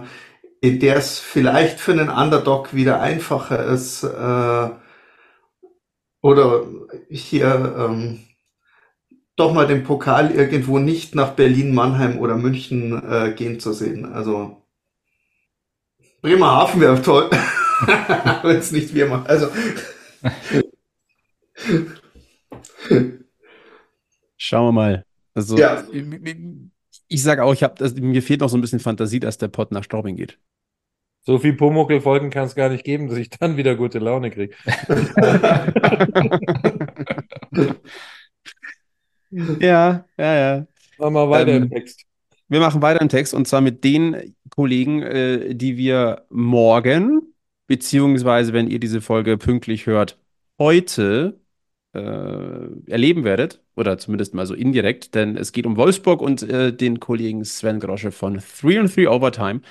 in 0.62 0.80
der 0.80 0.98
es 0.98 1.20
vielleicht 1.20 1.80
für 1.80 1.94
einen 1.94 2.10
Underdog 2.10 2.74
wieder 2.76 3.02
einfacher 3.02 3.66
ist, 3.66 4.04
äh, 4.04 4.70
oder 6.22 6.66
hier 7.10 7.76
ähm, 7.78 8.20
doch 9.36 9.54
mal 9.54 9.66
den 9.66 9.84
Pokal 9.84 10.32
irgendwo 10.32 10.78
nicht 10.78 11.16
nach 11.16 11.32
Berlin, 11.32 11.74
Mannheim 11.74 12.20
oder 12.20 12.36
München 12.38 13.02
äh, 13.10 13.34
gehen 13.34 13.60
zu 13.60 13.74
sehen. 13.74 14.06
Also 14.14 14.61
Bremerhaven 16.22 16.82
wäre 16.82 17.02
toll, 17.02 17.30
wenn 18.44 18.58
es 18.58 18.72
nicht 18.72 18.94
wir 18.94 19.08
machen. 19.08 19.26
Also 19.28 19.48
Schauen 24.38 24.68
wir 24.68 24.72
mal. 24.72 25.06
Also 25.34 25.58
Ja. 25.58 25.84
ich 27.08 27.24
sage 27.24 27.44
auch, 27.44 27.54
ich 27.54 27.64
habe, 27.64 27.84
also, 27.84 27.96
mir 28.02 28.22
fehlt 28.22 28.42
noch 28.42 28.50
so 28.50 28.58
ein 28.58 28.62
bisschen 28.62 28.80
Fantasie, 28.80 29.20
dass 29.20 29.38
der 29.38 29.48
Pott 29.48 29.72
nach 29.72 29.84
Straubing 29.84 30.16
geht. 30.16 30.38
So 31.24 31.38
viel 31.38 31.54
Pumuckl-Folgen 31.54 32.32
kann 32.32 32.46
es 32.46 32.56
gar 32.56 32.70
nicht 32.70 32.84
geben, 32.84 33.08
dass 33.08 33.20
ich 33.20 33.30
dann 33.30 33.56
wieder 33.56 33.76
gute 33.76 34.00
Laune 34.00 34.32
kriege. 34.32 34.56
Ja, 39.34 40.04
ja, 40.18 40.36
ja. 40.36 40.68
Machen 40.98 41.14
wir 41.14 41.30
weiter 41.30 41.52
Ähm, 41.52 41.64
im 41.64 41.70
Text. 41.70 42.04
Wir 42.52 42.60
machen 42.60 42.82
weiter 42.82 43.00
im 43.00 43.08
Text 43.08 43.34
und 43.34 43.48
zwar 43.48 43.62
mit 43.62 43.86
den 43.86 44.36
Kollegen, 44.50 45.02
äh, 45.04 45.56
die 45.56 45.78
wir 45.78 46.26
morgen, 46.30 47.34
beziehungsweise 47.68 48.52
wenn 48.52 48.68
ihr 48.68 48.78
diese 48.78 49.00
Folge 49.00 49.38
pünktlich 49.38 49.86
hört, 49.86 50.20
heute 50.60 51.40
äh, 51.94 52.92
erleben 52.92 53.24
werdet, 53.24 53.64
oder 53.78 53.98
zumindest 53.98 54.34
mal 54.34 54.46
so 54.46 54.54
indirekt, 54.54 55.16
denn 55.16 55.38
es 55.38 55.54
geht 55.54 55.66
um 55.66 55.78
Wolfsburg 55.78 56.22
und 56.22 56.44
äh, 56.44 56.76
den 56.76 57.00
Kollegen 57.00 57.46
Sven 57.46 57.80
Grosche 57.80 58.12
von 58.12 58.42
3 58.62 58.82
and 58.82 58.98
3 58.98 59.08
Overtime. 59.08 59.62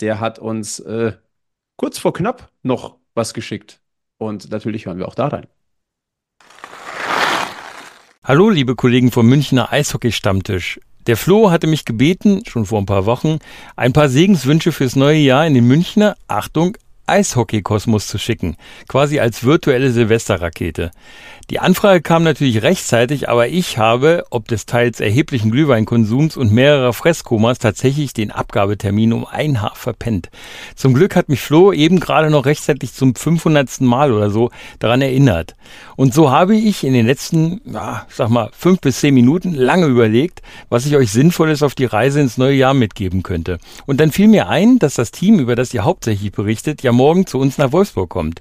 Der 0.00 0.18
hat 0.18 0.40
uns 0.40 0.80
äh, 0.80 1.12
kurz 1.76 1.98
vor 1.98 2.14
knapp 2.14 2.50
noch 2.64 2.96
was 3.14 3.32
geschickt. 3.32 3.80
Und 4.18 4.50
natürlich 4.50 4.86
hören 4.86 4.98
wir 4.98 5.06
auch 5.06 5.14
da 5.14 5.28
rein. 5.28 5.46
Hallo, 8.24 8.50
liebe 8.50 8.74
Kollegen 8.74 9.12
vom 9.12 9.28
Münchner 9.28 9.70
Eishockey-Stammtisch. 9.70 10.80
Der 11.06 11.16
Flo 11.18 11.50
hatte 11.50 11.66
mich 11.66 11.84
gebeten, 11.84 12.42
schon 12.46 12.64
vor 12.64 12.78
ein 12.78 12.86
paar 12.86 13.04
Wochen, 13.04 13.38
ein 13.76 13.92
paar 13.92 14.08
Segenswünsche 14.08 14.72
fürs 14.72 14.96
neue 14.96 15.18
Jahr 15.18 15.46
in 15.46 15.54
den 15.54 15.66
Münchner, 15.66 16.16
Achtung, 16.28 16.78
Eishockey-Kosmos 17.06 18.06
zu 18.06 18.18
schicken, 18.18 18.56
quasi 18.88 19.20
als 19.20 19.44
virtuelle 19.44 19.90
Silvesterrakete. 19.90 20.90
Die 21.50 21.60
Anfrage 21.60 22.00
kam 22.00 22.22
natürlich 22.22 22.62
rechtzeitig, 22.62 23.28
aber 23.28 23.48
ich 23.48 23.76
habe, 23.76 24.24
ob 24.30 24.48
des 24.48 24.64
teils 24.64 25.00
erheblichen 25.00 25.50
Glühweinkonsums 25.50 26.38
und 26.38 26.52
mehrerer 26.52 26.94
Fresskomas, 26.94 27.58
tatsächlich 27.58 28.14
den 28.14 28.30
Abgabetermin 28.30 29.12
um 29.12 29.26
ein 29.26 29.60
Haar 29.60 29.74
verpennt. 29.74 30.30
Zum 30.74 30.94
Glück 30.94 31.16
hat 31.16 31.28
mich 31.28 31.42
Flo 31.42 31.72
eben 31.72 32.00
gerade 32.00 32.30
noch 32.30 32.46
rechtzeitig 32.46 32.94
zum 32.94 33.14
500. 33.14 33.82
Mal 33.82 34.12
oder 34.12 34.30
so 34.30 34.50
daran 34.78 35.02
erinnert. 35.02 35.54
Und 35.96 36.14
so 36.14 36.30
habe 36.30 36.56
ich 36.56 36.84
in 36.84 36.94
den 36.94 37.06
letzten, 37.06 37.60
ja, 37.66 38.06
sag 38.08 38.30
mal, 38.30 38.50
fünf 38.56 38.80
bis 38.80 39.00
zehn 39.00 39.14
Minuten 39.14 39.54
lange 39.54 39.86
überlegt, 39.86 40.40
was 40.70 40.86
ich 40.86 40.96
euch 40.96 41.10
Sinnvolles 41.10 41.62
auf 41.62 41.74
die 41.74 41.84
Reise 41.84 42.20
ins 42.20 42.38
neue 42.38 42.54
Jahr 42.54 42.74
mitgeben 42.74 43.22
könnte. 43.22 43.58
Und 43.86 44.00
dann 44.00 44.12
fiel 44.12 44.28
mir 44.28 44.48
ein, 44.48 44.78
dass 44.78 44.94
das 44.94 45.10
Team, 45.10 45.38
über 45.38 45.56
das 45.56 45.74
ihr 45.74 45.84
hauptsächlich 45.84 46.32
berichtet, 46.32 46.82
ja 46.82 46.92
morgen 46.94 47.26
zu 47.26 47.38
uns 47.38 47.58
nach 47.58 47.72
Wolfsburg 47.72 48.08
kommt. 48.08 48.40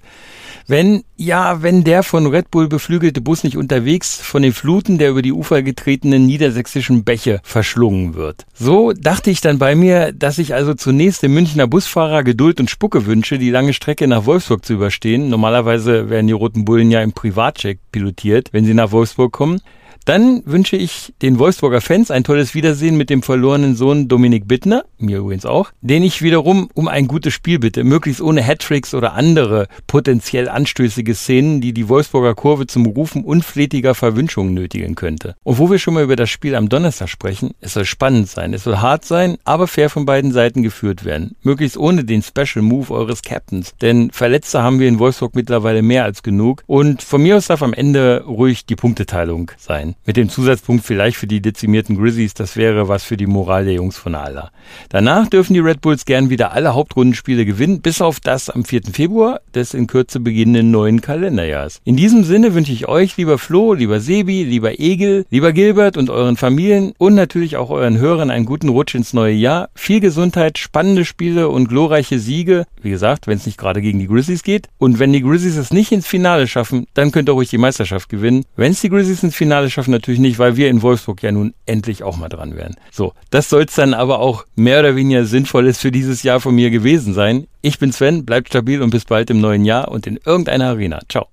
Wenn, 0.66 1.04
ja, 1.18 1.62
wenn 1.62 1.84
der 1.84 2.04
von 2.04 2.26
Red 2.26 2.50
Bull 2.50 2.70
beflügelte 2.70 3.20
Bus 3.20 3.44
nicht 3.44 3.58
unterwegs 3.58 4.16
von 4.22 4.44
den 4.44 4.54
Fluten 4.54 4.98
der 4.98 5.10
über 5.10 5.22
die 5.22 5.34
Ufer 5.34 5.62
getretenen 5.62 6.26
niedersächsischen 6.26 7.04
Bäche 7.04 7.42
verschlungen 7.44 8.14
wird. 8.16 8.46
So 8.54 8.94
dachte 8.94 9.30
ich 9.30 9.42
dann 9.42 9.60
bei 9.60 9.76
mir, 9.76 10.14
dass 10.14 10.38
ich 10.38 10.54
also 10.54 10.74
zunächst 10.74 11.22
dem 11.22 11.34
Münchner 11.34 11.68
Busfahrer 11.68 12.24
Geduld 12.24 12.62
und 12.62 12.70
Spucke 12.70 13.06
wünsche, 13.06 13.38
die 13.38 13.50
lange 13.50 13.74
Strecke 13.74 14.08
nach 14.08 14.26
Wolfsburg 14.26 14.64
zu 14.64 14.74
überstehen. 14.74 15.28
Normalerweise 15.28 16.10
werden 16.10 16.28
die 16.28 16.34
Roten 16.34 16.64
Bullen 16.64 16.92
ja 16.92 17.02
im 17.02 17.12
Privatcheck 17.12 17.80
pilotiert, 17.92 18.54
wenn 18.54 18.64
sie 18.64 18.74
nach 18.74 18.92
Wolfsburg 18.92 19.34
kommen. 19.34 19.60
Dann 20.06 20.42
wünsche 20.46 20.76
ich 20.76 21.14
den 21.22 21.40
Wolfsburger 21.40 21.80
Fans 21.80 22.12
ein 22.12 22.26
tolles 22.26 22.54
Wiedersehen 22.56 22.98
mit 22.98 23.10
dem 23.10 23.24
verlorenen 23.24 23.76
Sohn 23.76 24.10
Dominik 24.10 24.48
Bittner, 24.48 24.84
mir 24.98 25.20
übrigens 25.20 25.46
auch, 25.46 25.72
den 25.82 26.04
ich 26.04 26.22
wiederum 26.22 26.70
um 26.74 26.90
ein 26.90 27.08
gutes 27.08 27.34
Spiel 27.34 27.58
bitte, 27.60 27.86
möglichst 27.86 28.22
ohne 28.22 28.46
Hattricks 28.46 28.94
oder 28.94 29.14
andere 29.14 29.68
potenziell 29.88 30.50
anstößige 30.50 31.16
Szenen, 31.16 31.62
die 31.62 31.74
die 31.74 31.88
Wolfsburger 31.88 32.36
Kurve 32.36 32.68
zum 32.68 32.86
Rufen 32.86 33.24
unflätiger 33.24 33.96
Verwünschungen 33.96 34.54
nötigen 34.54 34.96
könnte. 34.96 35.36
Und 35.44 35.58
wo 35.58 35.72
wir 35.72 35.80
schon 35.80 35.94
mal 35.94 36.04
über 36.04 36.18
das 36.18 36.30
Spiel 36.30 36.56
am 36.56 36.68
Donnerstag 36.68 37.08
sprechen, 37.08 37.52
es 37.62 37.74
soll 37.74 37.86
spannend 37.86 38.28
sein, 38.28 38.54
es 38.54 38.66
soll 38.66 38.78
hart 38.78 39.06
sein, 39.06 39.38
aber 39.46 39.68
fair 39.68 39.90
von 39.90 40.06
beiden 40.06 40.34
Seiten 40.34 40.64
geführt 40.64 41.06
werden. 41.06 41.36
Möglichst 41.44 41.78
ohne 41.78 42.04
den 42.04 42.24
Special 42.24 42.62
Move 42.62 42.94
eures 42.94 43.22
Captains, 43.22 43.74
denn 43.82 44.12
Verletzte 44.12 44.64
haben 44.64 44.80
wir 44.80 44.90
in 44.90 45.00
Wolfsburg 45.00 45.34
mittlerweile 45.36 45.82
mehr 45.82 46.04
als 46.04 46.24
genug 46.24 46.62
und 46.68 47.02
von 47.02 47.24
mir 47.24 47.38
aus 47.38 47.48
darf 47.48 47.64
am 47.64 47.74
Ende 47.74 48.26
ruhig 48.26 48.66
die 48.66 48.76
Punkteteilung 48.76 49.52
sein. 49.58 49.93
Mit 50.06 50.18
dem 50.18 50.30
Zusatzpunkt 50.30 50.86
vielleicht 50.86 51.18
für 51.18 51.28
die 51.28 51.42
dezimierten 51.42 51.98
Grizzlies, 51.98 52.34
das 52.34 52.56
wäre 52.56 52.88
was 52.88 53.04
für 53.04 53.18
die 53.18 53.28
Moral 53.28 53.66
der 53.66 53.76
Jungs 53.76 53.98
von 53.98 54.16
Ala. 54.16 54.52
Danach 54.90 55.28
dürfen 55.28 55.54
die 55.54 55.60
Red 55.60 55.82
Bulls 55.82 56.06
gern 56.06 56.30
wieder 56.30 56.54
alle 56.54 56.74
Hauptrundenspiele 56.74 57.46
gewinnen, 57.46 57.82
bis 57.82 58.02
auf 58.02 58.20
das 58.20 58.50
am 58.50 58.66
4. 58.66 58.82
Februar 58.92 59.42
des 59.54 59.74
in 59.74 59.88
Kürze 59.88 60.20
beginnenden 60.20 60.72
neuen 60.72 61.02
Kalenderjahrs. 61.02 61.82
In 61.84 61.96
diesem 61.96 62.24
Sinne 62.24 62.54
wünsche 62.54 62.72
ich 62.72 62.88
euch, 62.88 63.18
lieber 63.18 63.38
Flo, 63.38 63.74
lieber 63.74 64.00
Sebi, 64.00 64.44
lieber 64.44 64.80
Egel, 64.80 65.26
lieber 65.30 65.54
Gilbert 65.54 65.98
und 65.98 66.10
euren 66.10 66.38
Familien 66.38 66.94
und 66.98 67.16
natürlich 67.16 67.58
auch 67.58 67.70
euren 67.70 67.98
Hörern 67.98 68.30
einen 68.30 68.46
guten 68.46 68.70
Rutsch 68.70 68.96
ins 68.96 69.14
neue 69.14 69.34
Jahr. 69.34 69.70
Viel 69.76 70.00
Gesundheit, 70.00 70.58
spannende 70.58 71.06
Spiele 71.06 71.50
und 71.50 71.68
glorreiche 71.68 72.20
Siege. 72.20 72.66
Wie 72.82 72.90
gesagt, 72.90 73.28
wenn 73.28 73.38
es 73.38 73.46
nicht 73.46 73.58
gerade 73.58 73.82
gegen 73.82 74.00
die 74.00 74.08
Grizzlies 74.08 74.44
geht. 74.44 74.70
Und 74.78 75.00
wenn 75.00 75.14
die 75.14 75.22
Grizzlies 75.22 75.58
es 75.58 75.72
nicht 75.72 75.92
ins 75.92 76.08
Finale 76.08 76.48
schaffen, 76.48 76.88
dann 76.94 77.12
könnt 77.12 77.30
ihr 77.30 77.34
ruhig 77.34 77.50
die 77.50 77.58
Meisterschaft 77.58 78.10
gewinnen. 78.10 78.46
Wenn 78.56 78.72
es 78.72 78.82
die 78.82 78.90
Grizzlies 78.90 79.24
ins 79.24 79.36
Finale 79.36 79.70
schaffen, 79.70 79.83
natürlich 79.88 80.20
nicht, 80.20 80.40
weil 80.40 80.58
wir 80.58 80.70
in 80.70 80.82
Wolfsburg 80.82 81.22
ja 81.24 81.32
nun 81.32 81.54
endlich 81.66 82.04
auch 82.04 82.18
mal 82.18 82.30
dran 82.30 82.56
wären. 82.56 82.76
So, 82.92 83.14
das 83.30 83.50
soll 83.50 83.64
es 83.64 83.76
dann 83.76 83.94
aber 83.94 84.20
auch 84.20 84.46
mehr 84.56 84.80
oder 84.80 84.96
weniger 84.96 85.26
sinnvolles 85.26 85.80
für 85.80 85.92
dieses 85.92 86.24
Jahr 86.24 86.40
von 86.40 86.56
mir 86.56 86.70
gewesen 86.70 87.14
sein. 87.14 87.48
Ich 87.62 87.80
bin 87.80 87.92
Sven, 87.92 88.26
bleibt 88.26 88.50
stabil 88.50 88.82
und 88.82 88.90
bis 88.90 89.06
bald 89.06 89.30
im 89.30 89.42
neuen 89.42 89.66
Jahr 89.66 89.90
und 89.90 90.08
in 90.08 90.18
irgendeiner 90.18 90.70
Arena. 90.70 91.00
Ciao. 91.10 91.28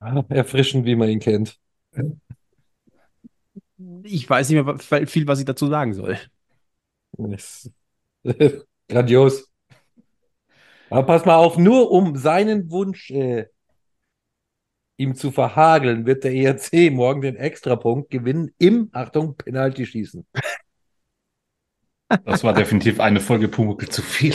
Ah, 0.00 0.24
Erfrischend, 0.28 0.86
wie 0.86 0.96
man 0.96 1.08
ihn 1.08 1.20
kennt. 1.20 1.58
Ich 4.04 4.28
weiß 4.28 4.48
nicht 4.48 4.64
mehr 4.64 5.06
viel, 5.06 5.26
was 5.26 5.38
ich 5.38 5.44
dazu 5.44 5.66
sagen 5.66 5.94
soll. 5.94 6.18
Grandios. 8.88 9.48
Aber 10.90 11.02
pass 11.04 11.24
mal 11.24 11.36
auf, 11.36 11.58
nur 11.58 11.90
um 11.90 12.16
seinen 12.16 12.70
Wunsch 12.70 13.10
äh, 13.10 13.46
ihm 14.98 15.14
zu 15.14 15.30
verhageln, 15.30 16.04
wird 16.04 16.24
der 16.24 16.34
ERC 16.34 16.92
morgen 16.92 17.22
den 17.22 17.36
Extrapunkt 17.36 18.10
gewinnen 18.10 18.50
im, 18.58 18.90
Achtung, 18.92 19.36
Penalty 19.36 19.86
schießen. 19.86 20.26
Das 22.24 22.44
war 22.44 22.52
definitiv 22.52 23.00
eine 23.00 23.20
Folge 23.20 23.48
Pumuckl 23.48 23.88
zu 23.88 24.02
viel. 24.02 24.34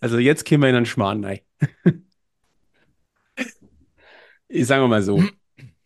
Also 0.00 0.18
jetzt 0.18 0.44
kämen 0.44 0.64
wir 0.64 0.70
in 0.70 0.74
einen 0.74 0.86
Schmarrn 0.86 1.24
rein. 1.24 1.38
Ich 4.48 4.66
sage 4.66 4.88
mal 4.88 5.00
so, 5.00 5.22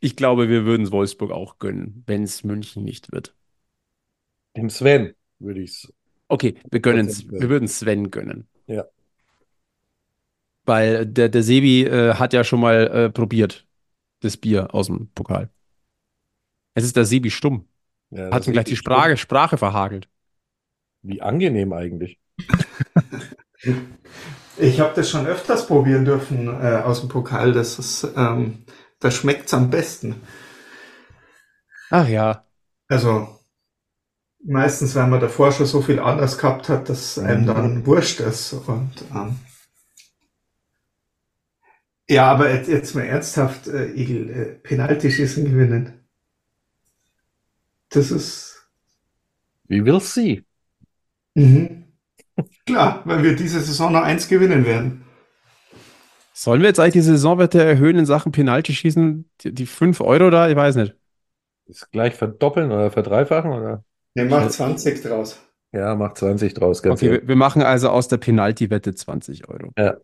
ich 0.00 0.16
glaube, 0.16 0.48
wir 0.48 0.64
würden 0.64 0.84
es 0.84 0.90
Wolfsburg 0.90 1.30
auch 1.30 1.58
gönnen, 1.58 2.02
wenn 2.06 2.22
es 2.22 2.42
München 2.42 2.82
nicht 2.82 3.12
wird. 3.12 3.34
Dem 4.56 4.70
Sven 4.70 5.14
würde 5.38 5.60
ich 5.60 5.70
es. 5.70 5.92
Okay, 6.28 6.54
wir 6.70 6.80
gönnen 6.80 7.06
es, 7.06 7.28
wir 7.30 7.50
würden 7.50 7.68
Sven 7.68 8.10
gönnen. 8.10 8.48
Ja. 8.66 8.86
Weil 10.66 11.06
der, 11.06 11.28
der 11.28 11.42
Sebi 11.42 11.84
äh, 11.84 12.14
hat 12.14 12.32
ja 12.32 12.44
schon 12.44 12.60
mal 12.60 12.86
äh, 12.88 13.10
probiert, 13.10 13.66
das 14.20 14.36
Bier 14.36 14.74
aus 14.74 14.88
dem 14.88 15.10
Pokal. 15.14 15.50
Es 16.74 16.84
ist 16.84 16.96
der 16.96 17.04
Sebi 17.04 17.30
stumm. 17.30 17.68
Ja, 18.10 18.30
Hat 18.30 18.46
ihm 18.46 18.52
gleich 18.52 18.66
die 18.66 18.76
Sprache, 18.76 19.16
Sprache 19.16 19.56
verhagelt. 19.56 20.08
Wie 21.02 21.22
angenehm 21.22 21.72
eigentlich. 21.72 22.20
Ich 24.58 24.80
habe 24.80 24.94
das 24.94 25.10
schon 25.10 25.26
öfters 25.26 25.66
probieren 25.66 26.04
dürfen 26.04 26.48
äh, 26.48 26.76
aus 26.76 27.00
dem 27.00 27.08
Pokal. 27.08 27.52
Das 27.52 27.78
ist, 27.78 28.08
ähm, 28.16 28.64
da 29.00 29.10
schmeckt's 29.10 29.52
am 29.52 29.68
besten. 29.68 30.22
Ach 31.90 32.08
ja. 32.08 32.44
Also 32.88 33.28
meistens, 34.42 34.94
wenn 34.94 35.10
man 35.10 35.20
davor 35.20 35.52
schon 35.52 35.66
so 35.66 35.82
viel 35.82 35.98
anders 35.98 36.38
gehabt 36.38 36.68
hat, 36.68 36.88
dass 36.88 37.18
einem 37.18 37.46
dann 37.46 37.86
wurscht 37.86 38.20
ist. 38.20 38.54
Und 38.54 38.92
ähm, 39.14 39.38
ja, 42.08 42.30
aber 42.30 42.52
jetzt, 42.52 42.68
jetzt 42.68 42.94
mal 42.94 43.02
ernsthaft, 43.04 43.66
äh, 43.68 43.92
Igel, 43.94 44.30
äh, 44.30 44.44
Penaltyschießen 44.62 45.44
gewinnen. 45.44 46.06
Das 47.88 48.10
ist 48.12 48.68
Wie 49.68 49.84
will 49.84 50.00
sie? 50.00 50.44
mhm. 51.34 51.84
klar, 52.66 53.02
weil 53.04 53.22
wir 53.22 53.36
diese 53.36 53.60
Saison 53.60 53.92
noch 53.92 54.02
eins 54.02 54.28
gewinnen 54.28 54.64
werden. 54.66 55.04
Sollen 56.32 56.60
wir 56.60 56.68
jetzt 56.68 56.78
eigentlich 56.78 56.92
die 56.94 57.00
Saisonwette 57.00 57.62
erhöhen 57.62 57.96
in 57.98 58.06
Sachen 58.06 58.30
Penalty-Schießen? 58.32 59.28
Die, 59.40 59.52
die 59.54 59.66
5 59.66 60.00
Euro 60.02 60.30
da? 60.30 60.48
Ich 60.48 60.56
weiß 60.56 60.76
nicht. 60.76 60.94
Ist 61.66 61.90
gleich 61.92 62.14
verdoppeln 62.14 62.70
oder 62.72 62.90
verdreifachen? 62.90 63.52
Oder? 63.52 63.84
Der 64.16 64.24
macht 64.26 64.50
20 64.52 65.00
draus. 65.02 65.40
Ja, 65.72 65.94
macht 65.94 66.18
20 66.18 66.54
draus, 66.54 66.82
ganz 66.82 67.02
Okay, 67.02 67.06
ehrlich. 67.06 67.22
wir, 67.22 67.28
wir 67.28 67.36
machen 67.36 67.62
also 67.62 67.90
aus 67.90 68.08
der 68.08 68.16
Penalty-Wette 68.18 68.94
20 68.94 69.48
Euro. 69.48 69.72
Ja. 69.78 69.96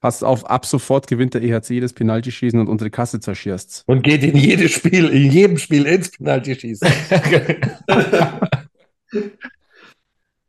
Passt 0.00 0.22
auf, 0.22 0.48
ab 0.48 0.64
sofort 0.64 1.08
gewinnt 1.08 1.34
der 1.34 1.42
EHC 1.42 1.80
das 1.80 1.92
Penalty-Schießen 1.92 2.60
und 2.60 2.68
unsere 2.68 2.88
Kasse 2.90 3.18
zerschierst's. 3.18 3.82
Und 3.86 4.02
geht 4.02 4.22
in 4.22 4.36
jedes 4.36 4.70
Spiel, 4.70 5.08
in 5.08 5.30
jedem 5.32 5.58
Spiel 5.58 5.86
ins 5.86 6.10
Penalty 6.12 6.54
schießen. 6.54 6.88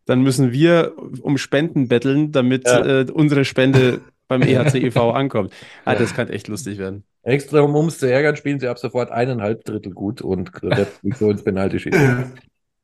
Dann 0.06 0.22
müssen 0.22 0.52
wir 0.52 0.94
um 1.22 1.38
Spenden 1.38 1.88
betteln, 1.88 2.32
damit 2.32 2.68
Ja. 2.68 3.02
äh, 3.02 3.06
unsere 3.12 3.46
Spende 3.46 4.02
beim 4.28 4.42
EHC 4.48 4.76
e.V. 4.84 5.12
ankommt. 5.12 5.52
Ah, 5.86 5.96
das 5.96 6.14
kann 6.14 6.30
echt 6.30 6.48
lustig 6.48 6.78
werden. 6.78 7.04
Extra, 7.24 7.62
um 7.62 7.76
uns 7.76 7.98
zu 7.98 8.06
ärgern, 8.12 8.36
spielen 8.36 8.60
sie 8.60 8.68
ab 8.68 8.80
sofort 8.80 9.12
eineinhalb 9.12 9.66
Drittel 9.66 9.94
gut 9.94 10.22
und 10.22 10.52
letztlich 10.62 11.16
so 11.16 11.30
ins 11.32 11.44
Penalty 11.44 11.80
schießen. 11.80 12.34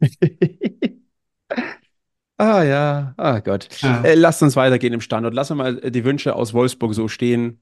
ah 2.37 2.63
ja, 2.63 3.13
ah 3.17 3.39
Gott. 3.39 3.69
Ja. 3.81 4.03
Äh, 4.03 4.15
lasst 4.15 4.41
uns 4.43 4.55
weitergehen 4.55 4.93
im 4.93 5.01
Standort. 5.01 5.33
Lassen 5.33 5.57
wir 5.57 5.63
mal 5.63 5.91
die 5.91 6.03
Wünsche 6.05 6.35
aus 6.35 6.53
Wolfsburg 6.53 6.93
so 6.93 7.07
stehen. 7.07 7.61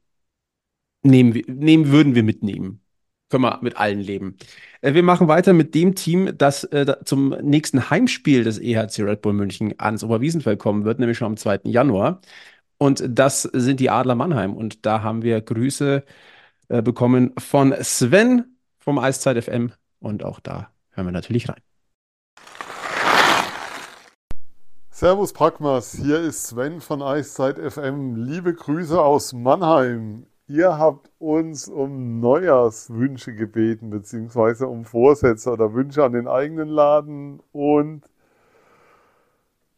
Nehmen, 1.03 1.33
wir, 1.33 1.43
nehmen 1.47 1.91
würden 1.91 2.15
wir 2.15 2.23
mitnehmen. 2.23 2.81
Können 3.29 3.43
wir 3.43 3.59
mit 3.61 3.77
allen 3.77 3.99
leben. 3.99 4.37
Äh, 4.81 4.93
wir 4.93 5.03
machen 5.03 5.27
weiter 5.27 5.53
mit 5.53 5.75
dem 5.75 5.95
Team, 5.95 6.37
das 6.37 6.63
äh, 6.65 6.95
zum 7.05 7.29
nächsten 7.41 7.89
Heimspiel 7.89 8.43
des 8.43 8.59
EHC 8.59 9.03
Red 9.03 9.21
Bull 9.21 9.33
München 9.33 9.73
ans 9.79 10.03
Oberwiesenfeld 10.03 10.59
kommen 10.59 10.85
wird, 10.85 10.99
nämlich 10.99 11.17
schon 11.17 11.27
am 11.27 11.37
2. 11.37 11.61
Januar. 11.65 12.21
Und 12.77 13.03
das 13.07 13.43
sind 13.43 13.79
die 13.79 13.89
Adler 13.89 14.15
Mannheim. 14.15 14.53
Und 14.55 14.85
da 14.85 15.01
haben 15.01 15.23
wir 15.23 15.41
Grüße 15.41 16.03
äh, 16.69 16.81
bekommen 16.81 17.33
von 17.37 17.73
Sven 17.81 18.57
vom 18.79 18.99
Eiszeit 18.99 19.43
FM. 19.43 19.71
Und 19.99 20.23
auch 20.23 20.39
da 20.39 20.69
hören 20.91 21.07
wir 21.07 21.11
natürlich 21.11 21.49
rein. 21.49 21.72
Servus 24.95 25.33
Packmas, 25.33 25.93
hier 25.93 26.19
ist 26.19 26.49
Sven 26.49 26.79
von 26.79 27.01
Eiszeit 27.01 27.57
FM. 27.57 28.15
Liebe 28.15 28.53
Grüße 28.53 29.01
aus 29.01 29.33
Mannheim. 29.33 30.27
Ihr 30.45 30.77
habt 30.77 31.09
uns 31.17 31.67
um 31.67 32.19
Neujahrswünsche 32.19 33.33
gebeten, 33.33 33.89
beziehungsweise 33.89 34.67
um 34.67 34.85
Vorsätze 34.85 35.49
oder 35.51 35.73
Wünsche 35.73 36.03
an 36.03 36.11
den 36.11 36.27
eigenen 36.27 36.69
Laden 36.69 37.41
und 37.51 38.03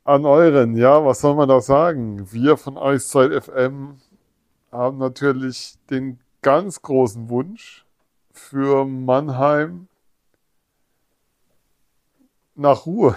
an 0.04 0.26
euren. 0.26 0.76
Ja, 0.76 1.06
was 1.06 1.22
soll 1.22 1.36
man 1.36 1.48
da 1.48 1.62
sagen? 1.62 2.30
Wir 2.34 2.58
von 2.58 2.78
Eiszeit 2.78 3.32
FM 3.42 3.96
haben 4.70 4.98
natürlich 4.98 5.76
den 5.90 6.20
ganz 6.42 6.82
großen 6.82 7.30
Wunsch 7.30 7.86
für 8.34 8.84
Mannheim 8.84 9.88
nach 12.56 12.86
Ruhe. 12.86 13.16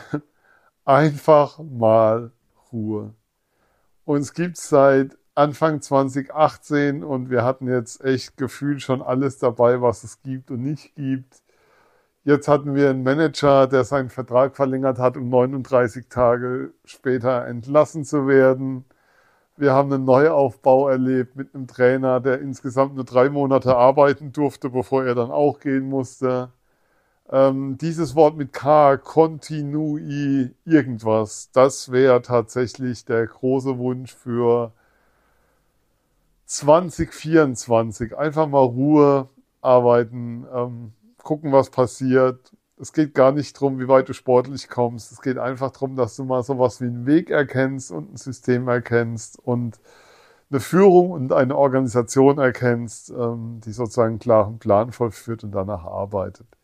Einfach 0.88 1.58
mal 1.58 2.32
Ruhe. 2.72 3.12
Uns 4.06 4.32
gibt's 4.32 4.70
seit 4.70 5.18
Anfang 5.34 5.82
2018 5.82 7.04
und 7.04 7.28
wir 7.28 7.44
hatten 7.44 7.68
jetzt 7.68 8.02
echt 8.02 8.38
gefühlt 8.38 8.80
schon 8.80 9.02
alles 9.02 9.38
dabei, 9.38 9.82
was 9.82 10.02
es 10.02 10.22
gibt 10.22 10.50
und 10.50 10.62
nicht 10.62 10.94
gibt. 10.94 11.42
Jetzt 12.24 12.48
hatten 12.48 12.74
wir 12.74 12.88
einen 12.88 13.02
Manager, 13.02 13.66
der 13.66 13.84
seinen 13.84 14.08
Vertrag 14.08 14.56
verlängert 14.56 14.98
hat, 14.98 15.18
um 15.18 15.28
39 15.28 16.08
Tage 16.08 16.72
später 16.86 17.46
entlassen 17.46 18.06
zu 18.06 18.26
werden. 18.26 18.86
Wir 19.58 19.74
haben 19.74 19.92
einen 19.92 20.06
Neuaufbau 20.06 20.88
erlebt 20.88 21.36
mit 21.36 21.54
einem 21.54 21.66
Trainer, 21.66 22.20
der 22.20 22.40
insgesamt 22.40 22.94
nur 22.94 23.04
drei 23.04 23.28
Monate 23.28 23.76
arbeiten 23.76 24.32
durfte, 24.32 24.70
bevor 24.70 25.04
er 25.04 25.14
dann 25.14 25.30
auch 25.32 25.60
gehen 25.60 25.88
musste. 25.90 26.50
Ähm, 27.30 27.76
dieses 27.78 28.14
Wort 28.14 28.36
mit 28.36 28.52
K, 28.52 28.96
Kontinui, 28.96 30.54
irgendwas, 30.64 31.50
das 31.52 31.92
wäre 31.92 32.22
tatsächlich 32.22 33.04
der 33.04 33.26
große 33.26 33.78
Wunsch 33.78 34.14
für 34.14 34.72
2024. 36.46 38.16
Einfach 38.16 38.48
mal 38.48 38.60
Ruhe, 38.60 39.28
arbeiten, 39.60 40.46
ähm, 40.54 40.92
gucken, 41.22 41.52
was 41.52 41.70
passiert. 41.70 42.52
Es 42.80 42.92
geht 42.92 43.14
gar 43.14 43.32
nicht 43.32 43.54
drum, 43.54 43.78
wie 43.80 43.88
weit 43.88 44.08
du 44.08 44.14
sportlich 44.14 44.68
kommst. 44.68 45.12
Es 45.12 45.20
geht 45.20 45.38
einfach 45.38 45.72
drum, 45.72 45.96
dass 45.96 46.16
du 46.16 46.24
mal 46.24 46.42
sowas 46.42 46.80
wie 46.80 46.86
einen 46.86 47.06
Weg 47.06 47.30
erkennst 47.30 47.90
und 47.92 48.12
ein 48.14 48.16
System 48.16 48.68
erkennst 48.68 49.38
und 49.38 49.80
eine 50.50 50.60
Führung 50.60 51.10
und 51.10 51.32
eine 51.32 51.56
Organisation 51.56 52.38
erkennst, 52.38 53.10
ähm, 53.10 53.60
die 53.64 53.72
sozusagen 53.72 54.12
einen 54.12 54.18
klaren 54.20 54.58
Plan 54.58 54.92
vollführt 54.92 55.44
und 55.44 55.52
danach 55.52 55.84
arbeitet. 55.84 56.57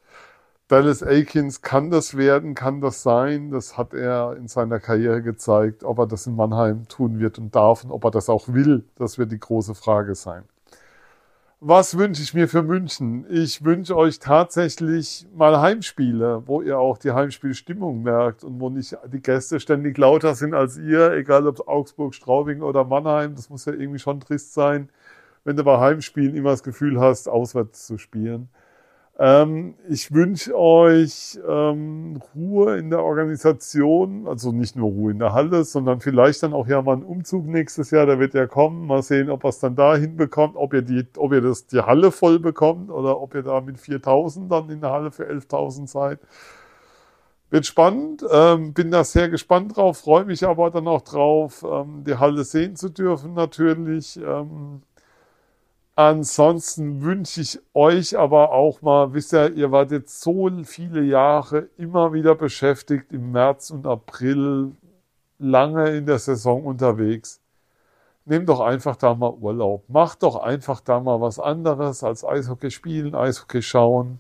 Dallas 0.69 1.03
Aikens 1.03 1.61
kann 1.61 1.91
das 1.91 2.17
werden, 2.17 2.55
kann 2.55 2.81
das 2.81 3.03
sein. 3.03 3.51
Das 3.51 3.77
hat 3.77 3.93
er 3.93 4.35
in 4.37 4.49
seiner 4.49 4.81
Karriere 4.81 5.21
gezeigt. 5.23 5.85
Ob 5.85 5.99
er 5.99 6.07
das 6.07 6.27
in 6.27 6.37
Mannheim 6.37 6.89
tun 6.89 7.19
wird 7.19 7.39
und 7.39 7.55
darf 7.55 7.85
und 7.85 7.91
ob 7.91 8.05
er 8.05 8.11
das 8.11 8.31
auch 8.31 8.49
will, 8.49 8.85
das 8.97 9.19
wird 9.19 9.31
die 9.31 9.41
große 9.41 9.75
Frage 9.75 10.15
sein. 10.15 10.45
Was 11.61 11.97
wünsche 11.97 12.23
ich 12.23 12.35
mir 12.35 12.49
für 12.49 12.63
München? 12.63 13.27
Ich 13.31 13.65
wünsche 13.65 13.97
euch 13.97 14.19
tatsächlich 14.19 15.27
mal 15.35 15.61
Heimspiele, 15.61 16.43
wo 16.47 16.63
ihr 16.63 16.79
auch 16.79 16.99
die 16.99 17.13
Heimspielstimmung 17.13 18.03
merkt 18.03 18.45
und 18.45 18.61
wo 18.61 18.69
nicht 18.71 18.97
die 19.13 19.21
Gäste 19.21 19.61
ständig 19.61 19.97
lauter 19.97 20.35
sind 20.35 20.55
als 20.55 20.77
ihr, 20.79 21.13
egal 21.13 21.47
ob 21.47 21.67
Augsburg, 21.69 22.15
Straubing 22.15 22.61
oder 22.61 22.85
Mannheim. 22.85 23.35
Das 23.35 23.51
muss 23.51 23.65
ja 23.67 23.73
irgendwie 23.73 23.99
schon 23.99 24.21
trist 24.21 24.55
sein, 24.55 24.89
wenn 25.45 25.57
du 25.57 25.65
bei 25.65 25.79
Heimspielen 25.79 26.35
immer 26.35 26.51
das 26.51 26.63
Gefühl 26.63 27.01
hast, 27.01 27.29
auswärts 27.29 27.87
zu 27.87 27.97
spielen. 27.99 28.49
Ähm, 29.17 29.77
ich 29.89 30.13
wünsche 30.13 30.59
euch 30.59 31.39
ähm, 31.49 32.21
Ruhe 32.35 32.79
in 32.79 32.91
der 32.91 33.05
Organisation, 33.05 34.27
also 34.27 34.51
nicht 34.51 34.75
nur 34.75 34.91
Ruhe 34.91 35.13
in 35.13 35.21
der 35.21 35.33
Halle, 35.33 35.63
sondern 35.63 36.01
vielleicht 36.01 36.43
dann 36.43 36.53
auch 36.53 36.67
ja 36.67 36.83
mal 36.83 36.95
einen 36.95 37.05
Umzug 37.05 37.47
nächstes 37.47 37.93
Jahr, 37.93 38.07
der 38.07 38.19
wird 38.19 38.35
ja 38.35 38.49
kommen. 38.49 38.87
Mal 38.89 39.03
sehen, 39.03 39.31
ob 39.31 39.45
er 39.45 39.51
es 39.51 39.61
dann 39.61 39.77
da 39.77 39.95
hinbekommt, 39.97 40.57
ob 40.57 40.75
ihr 40.75 40.83
die, 40.83 41.07
ob 41.17 41.33
ihr 41.33 41.43
das, 41.43 41.67
die 41.67 41.81
Halle 41.81 42.11
voll 42.11 42.41
bekommt 42.41 42.91
oder 42.91 43.21
ob 43.21 43.35
ihr 43.37 43.43
da 43.43 43.61
mit 43.61 43.79
4000 43.79 44.51
dann 44.51 44.69
in 44.71 44.81
der 44.81 44.91
Halle 44.91 45.13
für 45.13 45.31
11.000 45.31 45.87
seid. 45.87 46.19
Wird 47.51 47.67
spannend, 47.67 48.25
ähm, 48.33 48.73
bin 48.75 48.91
da 48.91 49.05
sehr 49.05 49.29
gespannt 49.29 49.77
drauf, 49.77 49.99
freue 49.99 50.25
mich 50.25 50.45
aber 50.45 50.71
dann 50.71 50.89
auch 50.89 51.03
drauf, 51.03 51.65
ähm, 51.65 52.03
die 52.05 52.17
Halle 52.17 52.43
sehen 52.43 52.75
zu 52.75 52.89
dürfen 52.89 53.35
natürlich. 53.35 54.19
Ansonsten 55.97 57.03
wünsche 57.03 57.41
ich 57.41 57.61
euch 57.73 58.19
aber 58.19 58.51
auch 58.51 58.83
mal, 58.83 59.15
wisst 59.15 59.33
ihr, 59.33 59.53
ihr 59.55 59.71
wart 59.71 59.93
jetzt 59.93 60.21
so 60.21 60.51
viele 60.65 61.03
Jahre 61.03 61.69
immer 61.77 62.13
wieder 62.13 62.35
beschäftigt 62.35 63.13
im 63.13 63.31
März 63.31 63.71
und 63.71 63.87
April, 63.87 64.73
lange 65.39 65.91
in 65.91 66.07
der 66.07 66.19
Saison 66.19 66.65
unterwegs. 66.65 67.41
Nehmt 68.25 68.49
doch 68.49 68.59
einfach 68.59 68.97
da 68.97 69.15
mal 69.15 69.35
Urlaub. 69.35 69.85
Macht 69.89 70.25
doch 70.25 70.37
einfach 70.37 70.81
da 70.81 70.99
mal 70.99 71.21
was 71.21 71.39
anderes 71.39 72.03
als 72.03 72.25
Eishockey 72.25 72.73
spielen, 72.73 73.15
Eishockey 73.15 73.63
schauen. 73.63 74.19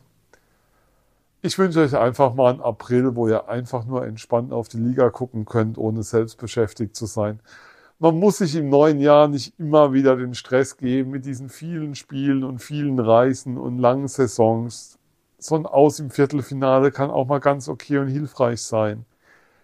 Ich 1.42 1.58
wünsche 1.58 1.80
euch 1.80 1.96
einfach 1.96 2.34
mal 2.34 2.52
einen 2.52 2.60
April, 2.60 3.16
wo 3.16 3.26
ihr 3.26 3.48
einfach 3.48 3.84
nur 3.84 4.06
entspannt 4.06 4.52
auf 4.52 4.68
die 4.68 4.78
Liga 4.78 5.10
gucken 5.10 5.44
könnt, 5.44 5.76
ohne 5.76 6.04
selbst 6.04 6.38
beschäftigt 6.38 6.94
zu 6.94 7.06
sein 7.06 7.40
man 8.04 8.18
muss 8.18 8.36
sich 8.36 8.54
im 8.54 8.68
neuen 8.68 9.00
Jahr 9.00 9.28
nicht 9.28 9.58
immer 9.58 9.94
wieder 9.94 10.14
den 10.14 10.34
Stress 10.34 10.76
geben 10.76 11.12
mit 11.12 11.24
diesen 11.24 11.48
vielen 11.48 11.94
Spielen 11.94 12.44
und 12.44 12.58
vielen 12.58 12.98
Reisen 12.98 13.56
und 13.56 13.78
langen 13.78 14.08
Saisons. 14.08 14.98
So 15.38 15.54
ein 15.54 15.64
Aus 15.64 16.00
im 16.00 16.10
Viertelfinale 16.10 16.92
kann 16.92 17.10
auch 17.10 17.26
mal 17.26 17.38
ganz 17.38 17.66
okay 17.66 17.96
und 17.96 18.08
hilfreich 18.08 18.60
sein. 18.60 19.06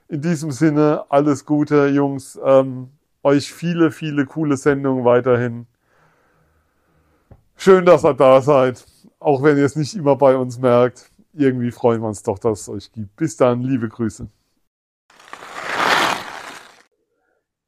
In 0.09 0.23
diesem 0.23 0.53
Sinne, 0.53 1.05
alles 1.11 1.45
Gute, 1.45 1.89
Jungs. 1.89 2.41
Ähm, 2.43 2.89
euch 3.23 3.53
viele, 3.53 3.91
viele 3.91 4.25
coole 4.25 4.57
Sendungen 4.57 5.05
weiterhin. 5.05 5.67
Schön, 7.57 7.85
dass 7.85 8.07
ihr 8.07 8.15
da 8.15 8.41
seid. 8.41 8.87
Auch 9.19 9.43
wenn 9.43 9.59
ihr 9.59 9.67
es 9.67 9.77
nicht 9.77 9.95
immer 9.95 10.17
bei 10.17 10.35
uns 10.35 10.59
merkt. 10.59 11.11
Irgendwie 11.35 11.73
freuen 11.73 12.01
wir 12.01 12.09
uns 12.09 12.23
doch, 12.23 12.39
dass 12.39 12.63
es 12.63 12.69
euch 12.71 12.91
gibt. 12.91 13.15
Bis 13.17 13.37
dann, 13.37 13.61
liebe 13.61 13.91
Grüße. 13.91 14.31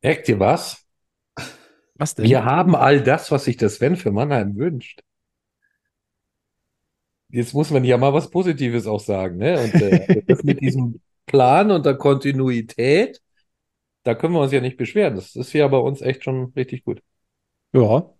Merkt 0.02 0.28
ihr 0.28 0.40
was? 0.40 0.84
Was 1.94 2.14
denn? 2.14 2.24
Wir 2.24 2.44
haben 2.44 2.74
all 2.74 3.02
das, 3.02 3.30
was 3.30 3.44
sich 3.44 3.56
der 3.56 3.68
Sven 3.68 3.96
für 3.96 4.10
Mannheim 4.10 4.56
wünscht. 4.56 5.02
Jetzt 7.28 7.54
muss 7.54 7.70
man 7.70 7.84
ja 7.84 7.96
mal 7.96 8.12
was 8.12 8.30
Positives 8.30 8.86
auch 8.86 9.00
sagen, 9.00 9.38
ne? 9.38 9.58
Und 9.58 9.74
äh, 9.74 10.22
das 10.26 10.42
mit 10.42 10.60
diesem 10.60 11.00
Plan 11.26 11.70
und 11.70 11.86
der 11.86 11.94
Kontinuität, 11.96 13.22
da 14.02 14.14
können 14.14 14.34
wir 14.34 14.40
uns 14.40 14.52
ja 14.52 14.60
nicht 14.60 14.76
beschweren. 14.76 15.14
Das 15.14 15.36
ist 15.36 15.52
ja 15.52 15.66
bei 15.68 15.78
uns 15.78 16.02
echt 16.02 16.24
schon 16.24 16.52
richtig 16.56 16.84
gut. 16.84 17.02
Ja. 17.72 18.10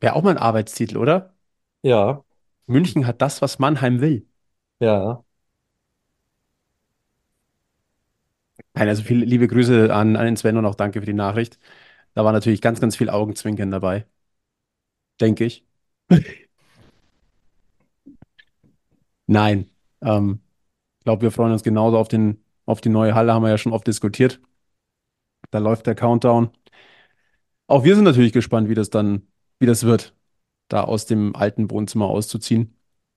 Wäre 0.00 0.14
auch 0.14 0.22
mal 0.22 0.30
ein 0.30 0.38
Arbeitstitel, 0.38 0.96
oder? 0.96 1.34
Ja, 1.82 2.24
München 2.66 3.06
hat 3.06 3.22
das, 3.22 3.42
was 3.42 3.58
Mannheim 3.58 4.00
will. 4.00 4.26
ja. 4.80 5.25
Nein, 8.76 8.88
also 8.88 9.02
viele 9.02 9.24
liebe 9.24 9.48
Grüße 9.48 9.92
an, 9.94 10.16
an 10.16 10.26
den 10.26 10.36
Sven 10.36 10.56
und 10.56 10.66
auch 10.66 10.74
danke 10.74 11.00
für 11.00 11.06
die 11.06 11.12
Nachricht. 11.14 11.58
Da 12.14 12.24
war 12.24 12.32
natürlich 12.32 12.60
ganz, 12.62 12.80
ganz 12.80 12.96
viel 12.96 13.10
Augenzwinkern 13.10 13.70
dabei. 13.70 14.06
Denke 15.20 15.44
ich. 15.44 15.64
Nein. 19.26 19.70
Ähm, 20.02 20.40
ich 21.00 21.04
glaube, 21.04 21.22
wir 21.22 21.30
freuen 21.32 21.52
uns 21.52 21.62
genauso 21.62 21.98
auf 21.98 22.08
den, 22.08 22.44
auf 22.66 22.80
die 22.80 22.88
neue 22.90 23.14
Halle, 23.14 23.34
haben 23.34 23.42
wir 23.42 23.50
ja 23.50 23.58
schon 23.58 23.72
oft 23.72 23.86
diskutiert. 23.86 24.40
Da 25.50 25.58
läuft 25.58 25.86
der 25.88 25.94
Countdown. 25.96 26.50
Auch 27.66 27.84
wir 27.84 27.94
sind 27.94 28.04
natürlich 28.04 28.32
gespannt, 28.32 28.68
wie 28.68 28.74
das 28.74 28.90
dann, 28.90 29.26
wie 29.58 29.66
das 29.66 29.84
wird, 29.84 30.14
da 30.68 30.84
aus 30.84 31.06
dem 31.06 31.34
alten 31.36 31.70
Wohnzimmer 31.70 32.06
auszuziehen. 32.06 32.76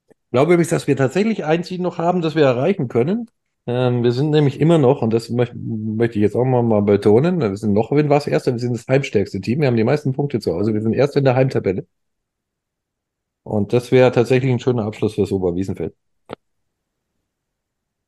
Ich 0.10 0.32
glaube 0.32 0.54
übrigens, 0.54 0.70
dass 0.72 0.88
wir 0.88 0.98
tatsächlich 0.98 1.46
ein 1.46 1.64
Ziel 1.64 1.82
noch 1.82 1.98
haben, 2.00 2.22
das 2.22 2.36
wir 2.36 2.46
erreichen 2.46 2.88
können. 2.90 3.30
Ähm, 3.70 4.04
wir 4.04 4.12
sind 4.12 4.32
nämlich 4.32 4.60
immer 4.60 4.80
noch, 4.80 5.04
und 5.04 5.12
das 5.14 5.30
möcht, 5.30 5.54
möchte 5.56 6.18
ich 6.18 6.24
jetzt 6.24 6.36
auch 6.36 6.44
mal, 6.44 6.64
mal 6.64 6.82
betonen, 6.82 7.40
wir 7.40 7.56
sind 7.56 7.74
noch, 7.74 7.92
wenn 7.92 8.10
was 8.10 8.26
Erster, 8.26 8.52
wir 8.52 8.60
sind 8.60 8.74
das 8.74 8.88
heimstärkste 8.88 9.42
Team, 9.42 9.62
wir 9.62 9.68
haben 9.68 9.78
die 9.78 9.84
meisten 9.84 10.12
Punkte 10.14 10.40
zu 10.40 10.54
Hause, 10.56 10.74
wir 10.74 10.82
sind 10.82 10.94
Erster 10.94 11.20
in 11.20 11.26
der 11.26 11.36
Heimtabelle. 11.36 11.86
Und 13.44 13.72
das 13.72 13.92
wäre 13.92 14.12
tatsächlich 14.12 14.52
ein 14.52 14.60
schöner 14.60 14.86
Abschluss 14.86 15.14
fürs 15.14 15.32
Oberwiesenfeld. 15.32 15.96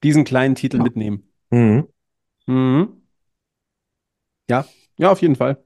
Diesen 0.03 0.23
kleinen 0.23 0.55
Titel 0.55 0.79
mitnehmen. 0.79 1.31
Mhm. 1.51 1.87
Mhm. 2.47 3.03
Ja, 4.49 4.65
ja, 4.97 5.11
auf 5.11 5.21
jeden 5.21 5.35
Fall. 5.35 5.63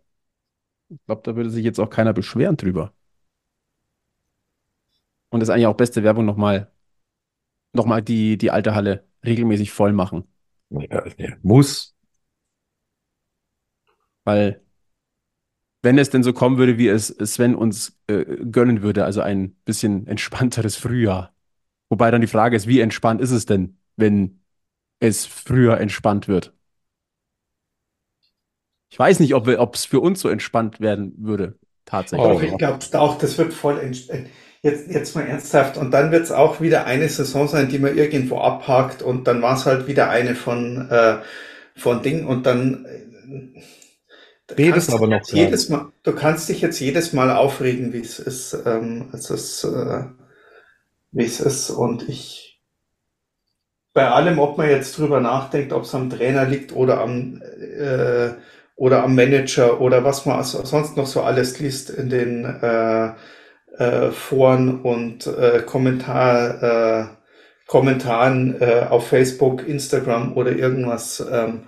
Ich 0.90 1.00
glaube, 1.06 1.22
da 1.24 1.38
würde 1.38 1.50
sich 1.50 1.64
jetzt 1.64 1.80
auch 1.80 1.90
keiner 1.90 2.12
beschweren 2.12 2.58
drüber. 2.58 2.94
Und 5.30 5.40
das 5.40 5.48
ist 5.48 5.54
eigentlich 5.56 5.68
auch 5.68 5.78
beste 5.78 6.04
Werbung 6.04 6.26
nochmal, 6.26 6.70
nochmal 7.72 8.02
die, 8.02 8.38
die 8.38 8.52
alte 8.52 8.76
Halle 8.76 9.05
regelmäßig 9.26 9.72
voll 9.72 9.94
machen. 9.94 10.26
Ja, 10.70 11.04
ja, 11.18 11.36
muss. 11.42 11.96
Weil, 14.24 14.62
wenn 15.84 15.98
es 15.98 16.10
denn 16.10 16.24
so 16.24 16.34
kommen 16.34 16.58
würde, 16.58 16.78
wie 16.78 16.88
es 16.88 17.08
Sven 17.08 17.56
uns 17.56 18.00
äh, 18.08 18.26
gönnen 18.46 18.82
würde, 18.82 19.06
also 19.06 19.22
ein 19.22 19.56
bisschen 19.66 20.08
entspannteres 20.08 20.76
Frühjahr. 20.76 21.34
Wobei 21.90 22.12
dann 22.12 22.22
die 22.22 22.28
Frage 22.28 22.56
ist, 22.56 22.68
wie 22.68 22.80
entspannt 22.82 23.22
ist 23.22 23.32
es 23.32 23.46
denn, 23.46 23.80
wenn 23.96 24.42
es 25.00 25.26
früher 25.26 25.80
entspannt 25.80 26.28
wird? 26.28 26.54
Ich 28.90 29.00
weiß 29.00 29.20
nicht, 29.20 29.36
ob 29.36 29.48
es 29.76 29.86
für 29.86 30.00
uns 30.00 30.22
so 30.22 30.30
entspannt 30.30 30.80
werden 30.80 31.14
würde, 31.18 31.60
tatsächlich. 31.86 32.28
Doch, 32.28 32.42
ich 32.42 32.58
glaube 32.58 32.80
auch, 33.00 33.18
das 33.18 33.38
wird 33.38 33.54
voll 33.54 33.80
ents- 33.80 34.10
äh, 34.10 34.26
jetzt, 34.66 34.90
jetzt 34.90 35.16
mal 35.16 35.24
ernsthaft. 35.28 35.78
Und 35.78 35.92
dann 35.92 36.12
wird 36.12 36.24
es 36.24 36.32
auch 36.32 36.62
wieder 36.62 36.86
eine 36.86 37.10
Saison 37.10 37.48
sein, 37.48 37.70
die 37.70 37.80
man 37.80 37.98
irgendwo 37.98 38.40
abhakt 38.40 39.02
und 39.02 39.28
dann 39.28 39.42
war 39.42 39.56
es 39.56 39.66
halt 39.66 39.88
wieder 39.88 40.10
eine 40.10 40.36
von, 40.36 40.90
äh, 40.90 41.18
von 41.76 42.02
Ding 42.04 42.28
und 42.28 42.46
dann 42.46 42.86
äh, 42.86 43.62
Redest 44.58 44.92
aber 44.92 45.08
noch 45.08 45.28
jedes 45.32 45.70
Mal, 45.70 45.92
du 46.04 46.14
kannst 46.14 46.50
dich 46.50 46.62
jetzt 46.62 46.80
jedes 46.80 47.14
Mal 47.14 47.32
aufregen, 47.32 47.94
wie 47.94 48.02
es 48.02 48.20
ist, 48.20 48.56
ähm, 48.66 49.10
es 49.14 49.30
ist, 49.30 49.64
äh, 49.64 50.04
wie 51.12 51.26
es 51.26 51.40
ist. 51.40 51.72
Und 51.72 52.08
ich, 52.10 52.62
bei 53.94 54.08
allem, 54.10 54.40
ob 54.40 54.58
man 54.58 54.70
jetzt 54.70 54.98
drüber 54.98 55.22
nachdenkt, 55.22 55.72
ob 55.74 55.84
es 55.84 55.96
am 55.96 56.10
Trainer 56.10 56.46
liegt 56.46 56.74
oder 56.76 57.00
am, 57.02 57.42
äh, 57.42 58.32
oder 58.76 59.04
am 59.04 59.16
Manager 59.16 59.80
oder 59.80 60.04
was 60.04 60.26
man 60.26 60.44
so- 60.44 60.66
sonst 60.66 60.98
noch 60.98 61.08
so 61.08 61.22
alles 61.22 61.60
liest 61.60 61.90
in 61.92 62.10
den 62.10 62.44
äh, 62.46 63.14
äh, 63.78 64.12
Foren 64.12 64.82
und 64.82 65.28
äh, 65.28 65.62
Kommentar, 65.66 66.64
äh, 66.64 67.06
Kommentaren 67.68 68.62
äh, 68.62 68.86
auf 68.90 69.08
Facebook, 69.08 69.68
Instagram 69.68 70.38
oder 70.38 70.52
irgendwas. 70.52 71.26
Ähm, 71.32 71.68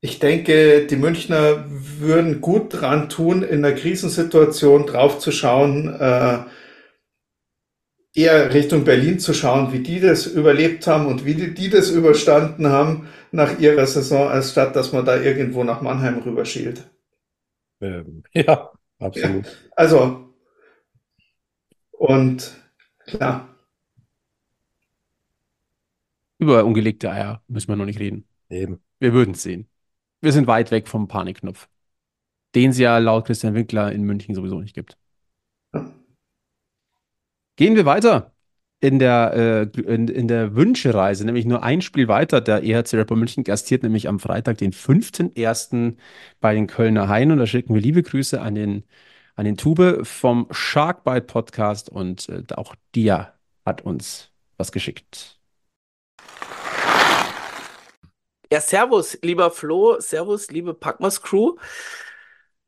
ich 0.00 0.18
denke, 0.18 0.86
die 0.86 0.96
Münchner 0.96 1.64
würden 1.66 2.42
gut 2.42 2.80
dran 2.80 3.08
tun, 3.08 3.42
in 3.42 3.62
der 3.62 3.74
Krisensituation 3.74 4.84
drauf 4.84 5.18
zu 5.18 5.32
schauen, 5.32 5.88
äh, 5.98 6.40
eher 8.14 8.52
Richtung 8.52 8.84
Berlin 8.84 9.18
zu 9.18 9.32
schauen, 9.32 9.72
wie 9.72 9.80
die 9.80 10.00
das 10.00 10.26
überlebt 10.26 10.86
haben 10.86 11.06
und 11.06 11.24
wie 11.24 11.34
die, 11.34 11.54
die 11.54 11.70
das 11.70 11.90
überstanden 11.90 12.68
haben 12.68 13.08
nach 13.32 13.58
ihrer 13.58 13.86
Saison, 13.86 14.28
als 14.28 14.52
statt 14.52 14.76
dass 14.76 14.92
man 14.92 15.06
da 15.06 15.20
irgendwo 15.20 15.64
nach 15.64 15.80
Mannheim 15.80 16.18
rüberschielt. 16.18 16.84
Ähm, 17.80 18.22
ja, 18.32 18.70
absolut. 18.98 19.70
Also, 19.76 20.34
und 21.92 22.54
klar, 23.06 23.54
Über 26.38 26.64
ungelegte 26.66 27.10
Eier 27.10 27.42
müssen 27.48 27.68
wir 27.68 27.76
noch 27.76 27.86
nicht 27.86 28.00
reden. 28.00 28.28
Eben. 28.50 28.82
Wir 28.98 29.14
würden 29.14 29.32
es 29.32 29.42
sehen. 29.42 29.66
Wir 30.20 30.30
sind 30.30 30.46
weit 30.46 30.70
weg 30.70 30.88
vom 30.88 31.08
Panikknopf, 31.08 31.68
den 32.54 32.68
es 32.70 32.78
ja 32.78 32.98
laut 32.98 33.26
Christian 33.26 33.54
Winkler 33.54 33.92
in 33.92 34.02
München 34.02 34.34
sowieso 34.34 34.60
nicht 34.60 34.74
gibt. 34.74 34.98
Gehen 37.56 37.76
wir 37.76 37.86
weiter 37.86 38.33
in 38.80 38.98
der, 38.98 39.70
äh, 39.74 39.80
in, 39.80 40.08
in 40.08 40.28
der 40.28 40.54
Wünschereise, 40.54 41.24
nämlich 41.24 41.46
nur 41.46 41.62
ein 41.62 41.80
Spiel 41.80 42.08
weiter. 42.08 42.40
Der 42.40 42.62
EHC 42.62 43.04
Bull 43.06 43.16
München 43.16 43.44
gastiert 43.44 43.82
nämlich 43.82 44.08
am 44.08 44.20
Freitag, 44.20 44.58
den 44.58 44.72
5.1. 44.72 45.96
bei 46.40 46.54
den 46.54 46.66
Kölner 46.66 47.08
Haien. 47.08 47.32
Und 47.32 47.38
da 47.38 47.46
schicken 47.46 47.74
wir 47.74 47.80
liebe 47.80 48.02
Grüße 48.02 48.40
an 48.40 48.54
den, 48.54 48.84
an 49.36 49.46
den 49.46 49.56
Tube 49.56 50.06
vom 50.06 50.48
Sharkbite 50.50 51.22
Podcast. 51.22 51.88
Und 51.88 52.28
äh, 52.28 52.42
auch 52.54 52.74
Dia 52.94 53.34
hat 53.64 53.82
uns 53.82 54.30
was 54.58 54.70
geschickt. 54.70 55.38
Ja, 58.52 58.60
Servus, 58.60 59.18
lieber 59.22 59.50
Flo, 59.50 59.98
Servus, 59.98 60.50
liebe 60.50 60.74
Packmas 60.74 61.22
Crew. 61.22 61.56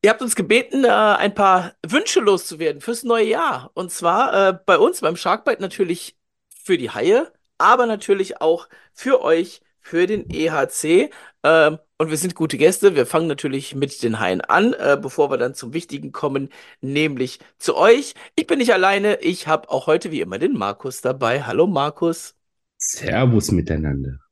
Ihr 0.03 0.11
habt 0.11 0.23
uns 0.23 0.37
gebeten, 0.37 0.85
äh, 0.85 0.89
ein 0.89 1.35
paar 1.35 1.75
Wünsche 1.85 2.21
loszuwerden 2.21 2.81
fürs 2.81 3.03
neue 3.03 3.27
Jahr. 3.27 3.71
Und 3.75 3.91
zwar 3.91 4.51
äh, 4.51 4.59
bei 4.65 4.79
uns 4.79 5.01
beim 5.01 5.17
Sharkbite 5.17 5.61
natürlich 5.61 6.17
für 6.49 6.79
die 6.79 6.91
Haie, 6.91 7.33
aber 7.59 7.87
natürlich 7.87 8.41
auch 8.41 8.69
für 8.93 9.23
euch, 9.23 9.61
für 9.81 10.07
den 10.07 10.29
EHC. 10.31 11.11
Ähm, 11.43 11.79
und 11.99 12.11
wir 12.11 12.19
sind 12.19 12.35
gute 12.35 12.59
Gäste. 12.59 12.95
Wir 12.95 13.07
fangen 13.07 13.27
natürlich 13.27 13.75
mit 13.75 14.03
den 14.03 14.21
Haien 14.21 14.43
an, 14.43 14.75
äh, 14.75 14.99
bevor 15.01 15.31
wir 15.31 15.39
dann 15.39 15.55
zum 15.55 15.73
Wichtigen 15.73 16.13
kommen, 16.13 16.51
nämlich 16.81 17.41
zu 17.59 17.77
euch. 17.77 18.15
Ich 18.35 18.47
bin 18.47 18.59
nicht 18.59 18.73
alleine. 18.75 19.17
Ich 19.21 19.49
habe 19.49 19.71
auch 19.71 19.87
heute 19.87 20.11
wie 20.11 20.21
immer 20.21 20.39
den 20.39 20.53
Markus 20.53 21.01
dabei. 21.01 21.43
Hallo 21.45 21.67
Markus. 21.67 22.35
Servus 22.77 23.51
miteinander. 23.51 24.26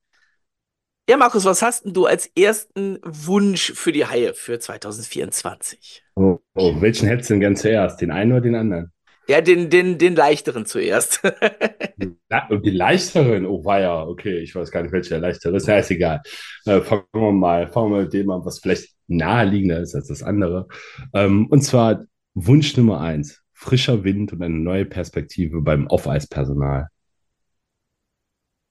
Ja, 1.07 1.19
Markus, 1.19 1.45
was 1.45 1.61
hast 1.61 1.85
denn 1.85 1.93
du 1.93 2.07
als 2.07 2.27
ersten 2.35 2.99
Wunsch 3.05 3.73
für 3.75 3.93
die 3.93 4.07
Haie 4.07 4.33
für 4.33 4.59
2024? 4.59 6.03
Oh, 6.15 6.39
oh, 6.55 6.81
welchen 6.81 7.09
hättest 7.09 7.29
du 7.29 7.35
denn 7.35 7.41
gern 7.41 7.57
zuerst? 7.57 8.01
Den 8.01 8.11
einen 8.11 8.33
oder 8.33 8.41
den 8.41 8.55
anderen? 8.55 8.91
Ja, 9.29 9.43
den, 9.43 9.69
den, 9.69 9.99
den 9.99 10.17
leichteren 10.17 10.65
zuerst. 10.65 11.23
Und 12.49 12.65
die 12.65 12.71
leichteren? 12.71 13.45
Oh, 13.45 13.65
war 13.67 13.81
ja, 13.81 14.03
okay, 14.03 14.39
ich 14.39 14.55
weiß 14.55 14.71
gar 14.71 14.83
nicht, 14.83 14.93
welcher 14.93 15.19
leichtere 15.19 15.57
ist. 15.57 15.69
Ja, 15.69 15.77
ist 15.77 15.91
egal. 15.91 16.23
Äh, 16.65 16.81
fangen 16.81 17.05
wir 17.13 17.33
mal, 17.33 17.69
fangen 17.69 17.93
wir 17.93 18.03
mit 18.03 18.13
dem 18.15 18.31
an, 18.31 18.45
was 18.47 18.61
vielleicht 18.61 18.95
naheliegender 19.07 19.81
ist 19.81 19.95
als 19.95 20.09
das 20.09 20.23
andere. 20.23 20.69
Ähm, 21.13 21.49
und 21.49 21.61
zwar 21.61 22.05
Wunsch 22.33 22.79
Nummer 22.79 23.01
eins: 23.01 23.43
frischer 23.53 24.05
Wind 24.05 24.33
und 24.33 24.43
eine 24.43 24.59
neue 24.59 24.87
Perspektive 24.87 25.61
beim 25.61 25.87
Off-Eis-Personal. 25.87 26.89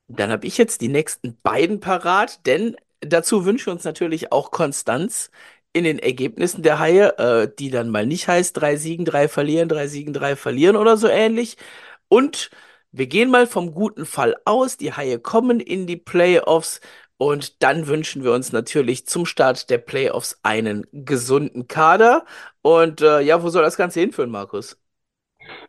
Dann 0.07 0.31
habe 0.31 0.47
ich 0.47 0.57
jetzt 0.57 0.81
die 0.81 0.89
nächsten 0.89 1.37
beiden 1.41 1.79
parat, 1.79 2.45
denn 2.45 2.75
dazu 3.01 3.45
wünschen 3.45 3.67
wir 3.67 3.73
uns 3.73 3.83
natürlich 3.83 4.31
auch 4.31 4.51
Konstanz 4.51 5.31
in 5.73 5.83
den 5.85 5.99
Ergebnissen 5.99 6.61
der 6.63 6.79
Haie, 6.79 7.17
äh, 7.17 7.51
die 7.57 7.71
dann 7.71 7.89
mal 7.89 8.05
nicht 8.05 8.27
heißt, 8.27 8.55
drei 8.55 8.75
Siegen, 8.77 9.05
drei 9.05 9.27
verlieren, 9.27 9.69
drei 9.69 9.87
Siegen, 9.87 10.13
drei 10.13 10.35
verlieren 10.35 10.75
oder 10.75 10.97
so 10.97 11.07
ähnlich. 11.07 11.57
Und 12.09 12.51
wir 12.91 13.07
gehen 13.07 13.31
mal 13.31 13.47
vom 13.47 13.73
guten 13.73 14.05
Fall 14.05 14.35
aus, 14.45 14.77
die 14.77 14.93
Haie 14.93 15.19
kommen 15.19 15.59
in 15.59 15.87
die 15.87 15.97
Playoffs 15.97 16.79
und 17.17 17.63
dann 17.63 17.87
wünschen 17.87 18.23
wir 18.23 18.33
uns 18.33 18.51
natürlich 18.51 19.07
zum 19.07 19.25
Start 19.25 19.69
der 19.69 19.77
Playoffs 19.79 20.39
einen 20.43 20.85
gesunden 20.91 21.67
Kader. 21.67 22.25
Und 22.61 23.01
äh, 23.01 23.21
ja, 23.21 23.41
wo 23.41 23.49
soll 23.49 23.63
das 23.63 23.77
Ganze 23.77 23.99
hinführen, 24.01 24.29
Markus? 24.29 24.77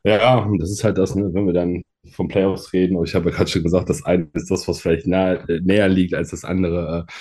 Ja, 0.05 0.47
das 0.59 0.71
ist 0.71 0.85
halt 0.85 0.99
das, 0.99 1.15
ne, 1.15 1.33
wenn 1.33 1.47
wir 1.47 1.53
dann 1.53 1.83
vom 2.13 2.29
Playoffs 2.29 2.73
reden, 2.73 2.97
und 2.97 3.09
ich 3.09 3.15
habe 3.15 3.31
ja 3.31 3.37
gerade 3.37 3.51
schon 3.51 3.63
gesagt, 3.63 3.89
das 3.89 4.05
eine 4.05 4.29
ist 4.35 4.51
das, 4.51 4.67
was 4.69 4.81
vielleicht 4.81 5.07
nahe, 5.07 5.45
näher 5.63 5.89
liegt 5.89 6.15
als 6.15 6.31
das 6.31 6.45
andere. 6.45 7.07
Äh, 7.09 7.13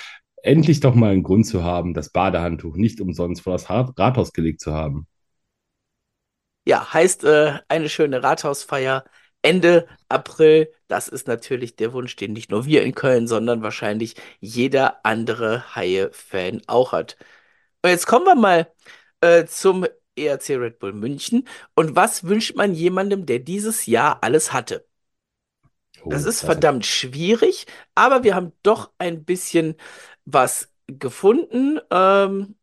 endlich 0.50 0.80
doch 0.80 0.94
mal 0.94 1.12
einen 1.12 1.22
Grund 1.22 1.46
zu 1.46 1.64
haben, 1.64 1.94
das 1.94 2.10
Badehandtuch 2.10 2.76
nicht 2.76 3.00
umsonst 3.00 3.42
vor 3.42 3.54
das 3.54 3.70
Rathaus 3.70 4.32
gelegt 4.32 4.60
zu 4.60 4.72
haben. 4.72 5.06
Ja, 6.66 6.92
heißt 6.92 7.24
äh, 7.24 7.58
eine 7.68 7.88
schöne 7.88 8.22
Rathausfeier 8.22 9.04
Ende 9.42 9.86
April. 10.08 10.72
Das 10.88 11.08
ist 11.08 11.28
natürlich 11.28 11.76
der 11.76 11.92
Wunsch, 11.92 12.16
den 12.16 12.32
nicht 12.32 12.50
nur 12.50 12.64
wir 12.64 12.82
in 12.82 12.94
Köln, 12.94 13.26
sondern 13.26 13.62
wahrscheinlich 13.62 14.16
jeder 14.40 15.04
andere 15.04 15.74
Haie-Fan 15.74 16.62
auch 16.66 16.92
hat. 16.92 17.16
Und 17.82 17.90
jetzt 17.90 18.06
kommen 18.06 18.24
wir 18.26 18.34
mal 18.34 18.72
äh, 19.20 19.44
zum 19.46 19.86
ERC 20.16 20.56
Red 20.56 20.78
Bull 20.78 20.92
München. 20.92 21.46
Und 21.74 21.96
was 21.96 22.24
wünscht 22.24 22.56
man 22.56 22.74
jemandem, 22.74 23.26
der 23.26 23.38
dieses 23.40 23.86
Jahr 23.86 24.22
alles 24.22 24.52
hatte? 24.52 24.86
Oh, 26.04 26.10
Das 26.10 26.24
ist 26.24 26.40
das- 26.40 26.46
verdammt 26.46 26.84
schwierig, 26.86 27.66
aber 27.94 28.24
wir 28.24 28.34
haben 28.34 28.52
doch 28.62 28.90
ein 28.98 29.24
bisschen 29.24 29.76
was 30.24 30.72
gefunden. 30.86 31.80
Ähm, 31.90 32.56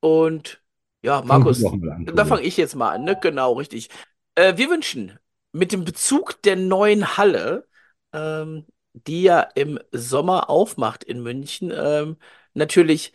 und 0.00 0.62
ja, 1.02 1.22
Markus, 1.22 1.64
an, 1.64 2.06
da 2.14 2.24
fange 2.24 2.42
ich 2.42 2.56
jetzt 2.56 2.76
mal 2.76 2.90
an, 2.92 3.04
ne? 3.04 3.18
Genau, 3.20 3.54
richtig. 3.54 3.88
Äh, 4.34 4.56
wir 4.56 4.70
wünschen 4.70 5.18
mit 5.52 5.72
dem 5.72 5.84
Bezug 5.84 6.42
der 6.42 6.56
neuen 6.56 7.16
Halle, 7.16 7.66
ähm, 8.12 8.66
die 8.94 9.22
ja 9.22 9.40
im 9.42 9.78
Sommer 9.92 10.50
aufmacht 10.50 11.04
in 11.04 11.22
München, 11.22 11.72
ähm, 11.74 12.16
natürlich 12.54 13.12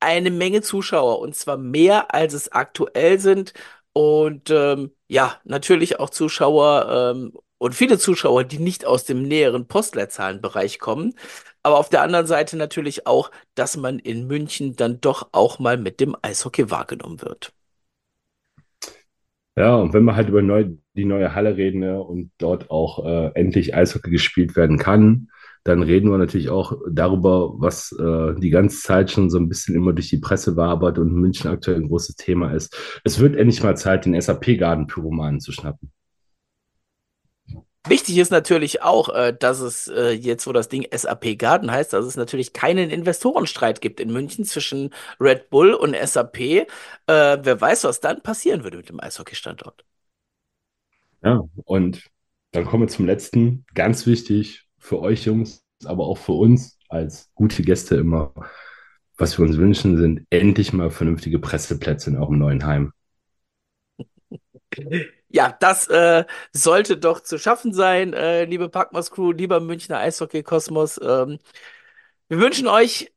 eine 0.00 0.30
Menge 0.30 0.62
Zuschauer 0.62 1.20
und 1.20 1.34
zwar 1.34 1.56
mehr, 1.56 2.14
als 2.14 2.34
es 2.34 2.52
aktuell 2.52 3.18
sind. 3.18 3.52
Und 3.92 4.50
ähm, 4.50 4.92
ja, 5.08 5.36
natürlich 5.44 6.00
auch 6.00 6.10
Zuschauer 6.10 7.14
ähm, 7.14 7.32
und 7.58 7.74
viele 7.74 7.98
Zuschauer, 7.98 8.44
die 8.44 8.58
nicht 8.58 8.86
aus 8.86 9.04
dem 9.04 9.22
näheren 9.22 9.66
Postleitzahlenbereich 9.66 10.78
kommen. 10.78 11.14
Aber 11.62 11.78
auf 11.78 11.90
der 11.90 12.02
anderen 12.02 12.26
Seite 12.26 12.56
natürlich 12.56 13.06
auch, 13.06 13.30
dass 13.54 13.76
man 13.76 13.98
in 13.98 14.26
München 14.26 14.76
dann 14.76 15.00
doch 15.00 15.28
auch 15.32 15.58
mal 15.58 15.76
mit 15.76 16.00
dem 16.00 16.16
Eishockey 16.22 16.70
wahrgenommen 16.70 17.20
wird. 17.20 17.52
Ja, 19.56 19.76
und 19.76 19.92
wenn 19.92 20.04
wir 20.04 20.16
halt 20.16 20.28
über 20.28 20.40
neu, 20.40 20.70
die 20.94 21.04
neue 21.04 21.34
Halle 21.34 21.56
reden 21.56 21.80
ne, 21.80 22.02
und 22.02 22.30
dort 22.38 22.70
auch 22.70 23.04
äh, 23.04 23.32
endlich 23.34 23.74
Eishockey 23.74 24.10
gespielt 24.10 24.56
werden 24.56 24.78
kann, 24.78 25.28
dann 25.64 25.82
reden 25.82 26.10
wir 26.10 26.18
natürlich 26.18 26.48
auch 26.48 26.72
darüber, 26.90 27.52
was 27.60 27.92
äh, 27.92 28.34
die 28.38 28.50
ganze 28.50 28.80
Zeit 28.80 29.10
schon 29.10 29.28
so 29.28 29.38
ein 29.38 29.48
bisschen 29.48 29.74
immer 29.74 29.92
durch 29.92 30.08
die 30.08 30.18
Presse 30.18 30.56
wabert 30.56 30.98
und 30.98 31.08
in 31.08 31.16
München 31.16 31.50
aktuell 31.50 31.76
ein 31.76 31.88
großes 31.88 32.16
Thema 32.16 32.52
ist. 32.52 32.76
Es 33.04 33.18
wird 33.18 33.36
endlich 33.36 33.62
mal 33.62 33.76
Zeit, 33.76 34.06
den 34.06 34.18
SAP-Garden-Pyromanen 34.20 35.40
zu 35.40 35.52
schnappen. 35.52 35.92
Wichtig 37.86 38.18
ist 38.18 38.30
natürlich 38.30 38.82
auch, 38.82 39.08
äh, 39.08 39.34
dass 39.38 39.60
es 39.60 39.88
äh, 39.88 40.10
jetzt, 40.10 40.46
wo 40.46 40.52
das 40.52 40.68
Ding 40.68 40.86
SAP 40.94 41.38
Garden 41.38 41.70
heißt, 41.70 41.92
dass 41.92 42.04
es 42.04 42.16
natürlich 42.16 42.52
keinen 42.52 42.90
Investorenstreit 42.90 43.80
gibt 43.80 44.00
in 44.00 44.12
München 44.12 44.44
zwischen 44.44 44.90
Red 45.18 45.48
Bull 45.48 45.72
und 45.72 45.96
SAP. 45.96 46.40
Äh, 46.40 46.66
wer 47.06 47.60
weiß, 47.60 47.84
was 47.84 48.00
dann 48.00 48.22
passieren 48.22 48.64
würde 48.64 48.76
mit 48.76 48.90
dem 48.90 49.00
Eishockey-Standort. 49.00 49.84
Ja, 51.22 51.42
und 51.64 52.10
dann 52.52 52.66
kommen 52.66 52.84
wir 52.84 52.88
zum 52.88 53.06
letzten, 53.06 53.64
ganz 53.74 54.06
wichtig 54.06 54.69
für 54.80 55.00
euch 55.00 55.24
Jungs, 55.26 55.64
aber 55.84 56.06
auch 56.06 56.18
für 56.18 56.32
uns 56.32 56.78
als 56.88 57.30
gute 57.34 57.62
Gäste 57.62 57.96
immer. 57.96 58.34
Was 59.16 59.38
wir 59.38 59.44
uns 59.44 59.58
wünschen, 59.58 59.98
sind 59.98 60.26
endlich 60.30 60.72
mal 60.72 60.90
vernünftige 60.90 61.38
Presseplätze 61.38 62.10
in 62.10 62.16
eurem 62.16 62.38
neuen 62.38 62.64
Heim. 62.66 62.92
Ja, 65.28 65.56
das 65.60 65.86
äh, 65.88 66.24
sollte 66.52 66.96
doch 66.96 67.20
zu 67.20 67.38
schaffen 67.38 67.72
sein, 67.72 68.14
äh, 68.14 68.44
liebe 68.44 68.68
Packmas 68.68 69.10
Crew, 69.12 69.30
lieber 69.32 69.60
Münchner 69.60 69.98
Eishockey-Kosmos. 69.98 70.98
Ähm, 71.02 71.38
wir 72.28 72.40
wünschen 72.40 72.68
euch 72.68 73.12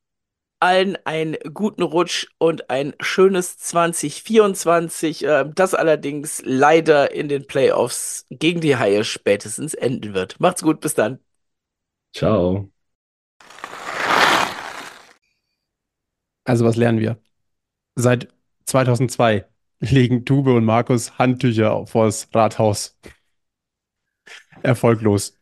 allen 0.59 0.97
einen 1.05 1.37
guten 1.53 1.83
Rutsch 1.83 2.27
und 2.39 2.69
ein 2.71 2.95
schönes 3.01 3.57
2024, 3.59 5.25
äh, 5.25 5.45
das 5.55 5.75
allerdings 5.75 6.41
leider 6.45 7.11
in 7.13 7.29
den 7.29 7.47
Playoffs 7.47 8.25
gegen 8.31 8.61
die 8.61 8.77
Haie 8.77 9.03
spätestens 9.05 9.73
enden 9.75 10.13
wird. 10.15 10.39
Macht's 10.39 10.63
gut, 10.63 10.81
bis 10.81 10.95
dann. 10.95 11.19
Ciao. 12.13 12.69
Also 16.45 16.65
was 16.65 16.75
lernen 16.75 16.99
wir? 16.99 17.19
Seit 17.95 18.27
2002 18.65 19.45
legen 19.79 20.25
Tube 20.25 20.47
und 20.49 20.65
Markus 20.65 21.17
Handtücher 21.17 21.85
vors 21.87 22.29
Rathaus. 22.33 22.97
Erfolglos. 24.61 25.37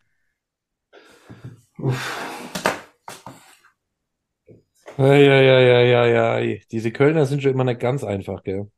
Eieieiei. 4.97 6.61
Diese 6.71 6.91
Kölner 6.91 7.25
sind 7.25 7.41
schon 7.41 7.51
immer 7.51 7.63
nicht 7.63 7.79
ganz 7.79 8.03
einfach, 8.03 8.43
gell? 8.43 8.71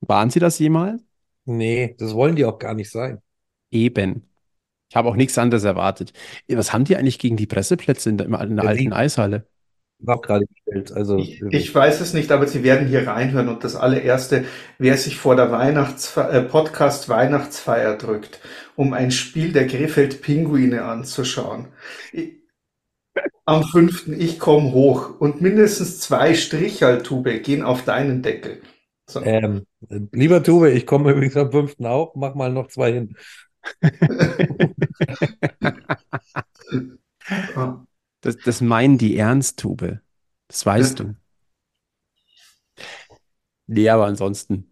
Waren 0.00 0.30
sie 0.30 0.40
das 0.40 0.58
jemals? 0.58 1.02
Nee, 1.44 1.94
das 1.98 2.14
wollen 2.14 2.36
die 2.36 2.44
auch 2.44 2.58
gar 2.58 2.74
nicht 2.74 2.90
sein. 2.90 3.22
Eben. 3.70 4.28
Ich 4.90 4.96
habe 4.96 5.08
auch 5.08 5.16
nichts 5.16 5.36
anderes 5.38 5.64
erwartet. 5.64 6.12
Was 6.48 6.72
haben 6.72 6.84
die 6.84 6.96
eigentlich 6.96 7.18
gegen 7.18 7.36
die 7.36 7.46
Presseplätze 7.46 8.08
in 8.10 8.18
der, 8.18 8.26
in 8.26 8.56
der 8.56 8.64
alten 8.66 8.84
die- 8.84 8.92
Eishalle? 8.92 9.46
War 10.00 10.16
auch 10.18 10.22
gerade 10.22 10.46
gestellt. 10.46 10.92
Also, 10.92 11.18
Ich, 11.18 11.42
ich 11.50 11.74
weiß 11.74 12.00
es 12.00 12.14
nicht, 12.14 12.30
aber 12.30 12.46
Sie 12.46 12.62
werden 12.62 12.86
hier 12.86 13.08
reinhören 13.08 13.48
und 13.48 13.64
das 13.64 13.74
allererste, 13.74 14.44
wer 14.78 14.96
sich 14.96 15.16
vor 15.16 15.34
der 15.34 15.50
Weihnachtsfe 15.50 16.20
äh, 16.20 16.40
Podcast 16.42 17.08
Weihnachtsfeier 17.08 17.96
drückt, 17.98 18.40
um 18.76 18.92
ein 18.92 19.10
Spiel 19.10 19.52
der 19.52 19.66
Krefeld 19.66 20.22
Pinguine 20.22 20.84
anzuschauen. 20.84 21.66
Ich, 22.12 22.34
am 23.44 23.64
fünften, 23.64 24.18
ich 24.20 24.38
komme 24.38 24.72
hoch 24.72 25.18
und 25.18 25.40
mindestens 25.40 25.98
zwei 26.00 26.34
Strichaltube 26.34 27.40
gehen 27.40 27.62
auf 27.64 27.84
deinen 27.84 28.22
Deckel. 28.22 28.60
So. 29.10 29.20
Ähm, 29.22 29.66
lieber 30.12 30.42
Tube, 30.44 30.68
ich 30.68 30.86
komme 30.86 31.10
übrigens 31.10 31.36
am 31.36 31.50
5. 31.50 31.76
auch, 31.80 32.14
mach 32.14 32.34
mal 32.36 32.52
noch 32.52 32.68
zwei 32.68 32.92
hin. 32.92 33.16
Das, 38.20 38.36
das 38.38 38.60
meinen 38.60 38.98
die 38.98 39.16
ernst, 39.16 39.60
Tube. 39.60 40.00
Das 40.48 40.66
weißt 40.66 41.00
du. 41.00 41.14
Nee, 43.66 43.88
aber 43.88 44.06
ansonsten. 44.06 44.66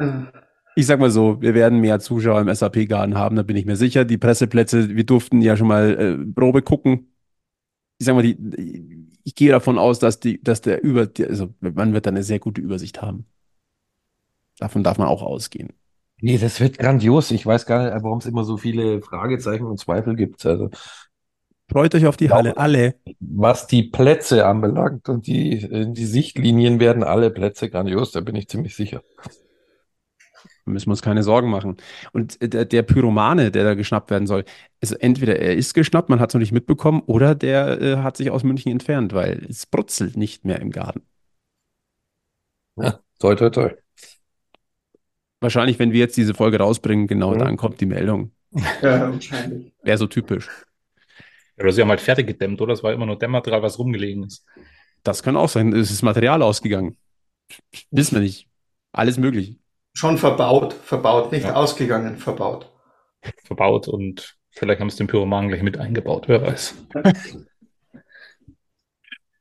Ich 0.74 0.86
sag 0.86 1.00
mal 1.00 1.10
so, 1.10 1.40
wir 1.40 1.54
werden 1.54 1.80
mehr 1.80 2.00
Zuschauer 2.00 2.40
im 2.40 2.52
SAP-Garten 2.52 3.16
haben, 3.16 3.36
da 3.36 3.42
bin 3.42 3.56
ich 3.56 3.66
mir 3.66 3.76
sicher. 3.76 4.04
Die 4.04 4.18
Presseplätze, 4.18 4.96
wir 4.96 5.04
durften 5.04 5.42
ja 5.42 5.56
schon 5.56 5.68
mal 5.68 5.98
äh, 5.98 6.32
Probe 6.32 6.62
gucken. 6.62 7.12
Ich 7.98 8.06
sag 8.06 8.14
mal, 8.14 8.22
die, 8.22 9.08
ich 9.24 9.34
gehe 9.34 9.50
davon 9.50 9.78
aus, 9.78 9.98
dass 9.98 10.20
die, 10.20 10.42
dass 10.42 10.60
der 10.60 10.82
über, 10.82 11.08
also 11.28 11.54
man 11.60 11.92
wird 11.92 12.06
da 12.06 12.10
eine 12.10 12.22
sehr 12.22 12.38
gute 12.38 12.60
Übersicht 12.60 13.00
haben. 13.00 13.26
Davon 14.58 14.82
darf 14.82 14.98
man 14.98 15.08
auch 15.08 15.22
ausgehen. 15.22 15.72
Nee, 16.20 16.38
das 16.38 16.60
wird 16.60 16.78
grandios. 16.78 17.30
Ich 17.30 17.44
weiß 17.44 17.66
gar 17.66 17.84
nicht, 17.84 18.02
warum 18.02 18.18
es 18.18 18.26
immer 18.26 18.44
so 18.44 18.56
viele 18.56 19.02
Fragezeichen 19.02 19.66
und 19.66 19.78
Zweifel 19.78 20.16
gibt. 20.16 20.44
Also, 20.46 20.70
Freut 21.70 21.94
euch 21.94 22.06
auf 22.06 22.16
die 22.16 22.30
Halle, 22.30 22.56
alle. 22.56 22.94
was 23.20 23.66
die 23.66 23.82
Plätze 23.84 24.46
anbelangt 24.46 25.08
und 25.08 25.26
die, 25.26 25.68
die 25.92 26.06
Sichtlinien 26.06 26.80
werden 26.80 27.02
alle 27.04 27.30
Plätze 27.30 27.70
grandios, 27.70 28.12
da 28.12 28.20
bin 28.20 28.36
ich 28.36 28.48
ziemlich 28.48 28.74
sicher. 28.76 29.02
Müssen 30.64 30.88
wir 30.88 30.92
uns 30.92 31.02
keine 31.02 31.22
Sorgen 31.22 31.48
machen. 31.50 31.76
Und 32.12 32.40
äh, 32.42 32.48
der, 32.48 32.64
der 32.64 32.82
Pyromane, 32.82 33.50
der 33.52 33.64
da 33.64 33.74
geschnappt 33.74 34.10
werden 34.10 34.26
soll, 34.26 34.44
also 34.82 34.96
entweder 34.96 35.38
er 35.38 35.54
ist 35.54 35.74
geschnappt, 35.74 36.08
man 36.08 36.18
hat 36.20 36.30
es 36.30 36.34
noch 36.34 36.40
nicht 36.40 36.52
mitbekommen, 36.52 37.02
oder 37.06 37.34
der 37.34 37.80
äh, 37.80 37.96
hat 37.98 38.16
sich 38.16 38.30
aus 38.30 38.42
München 38.42 38.72
entfernt, 38.72 39.12
weil 39.12 39.46
es 39.48 39.66
brutzelt 39.66 40.16
nicht 40.16 40.44
mehr 40.44 40.60
im 40.60 40.70
Garten. 40.72 41.02
Ja, 42.76 43.00
toi, 43.18 43.34
toi, 43.36 43.50
toi. 43.50 43.70
Wahrscheinlich, 45.40 45.78
wenn 45.78 45.92
wir 45.92 46.00
jetzt 46.00 46.16
diese 46.16 46.34
Folge 46.34 46.58
rausbringen, 46.58 47.06
genau 47.06 47.34
Mhm. 47.34 47.38
dann 47.38 47.56
kommt 47.56 47.80
die 47.80 47.86
Meldung. 47.86 48.32
ja, 48.82 49.12
wahrscheinlich. 49.12 49.72
Wäre 49.82 49.98
so 49.98 50.06
typisch. 50.06 50.48
Ja, 51.56 51.64
Oder 51.64 51.72
sie 51.72 51.82
haben 51.82 51.90
halt 51.90 52.00
fertig 52.00 52.26
gedämmt, 52.26 52.60
oder? 52.60 52.72
Es 52.72 52.82
war 52.82 52.92
immer 52.92 53.06
nur 53.06 53.18
Dämmmaterial, 53.18 53.62
was 53.62 53.78
rumgelegen 53.78 54.24
ist. 54.24 54.44
Das 55.02 55.22
kann 55.22 55.36
auch 55.36 55.48
sein. 55.48 55.72
Es 55.72 55.90
ist 55.90 56.02
Material 56.02 56.42
ausgegangen. 56.42 56.96
Wissen 57.90 58.16
wir 58.16 58.22
nicht. 58.22 58.48
Alles 58.92 59.18
möglich. 59.18 59.58
Schon 59.94 60.18
verbaut, 60.18 60.72
verbaut, 60.74 61.32
nicht 61.32 61.44
Ja. 61.44 61.54
ausgegangen, 61.54 62.16
verbaut. 62.16 62.72
Verbaut 63.44 63.88
und 63.88 64.36
vielleicht 64.50 64.80
haben 64.80 64.90
sie 64.90 64.98
den 64.98 65.06
Pyromanen 65.06 65.48
gleich 65.48 65.62
mit 65.62 65.78
eingebaut, 65.78 66.24
wer 66.28 66.42
weiß. 66.42 66.74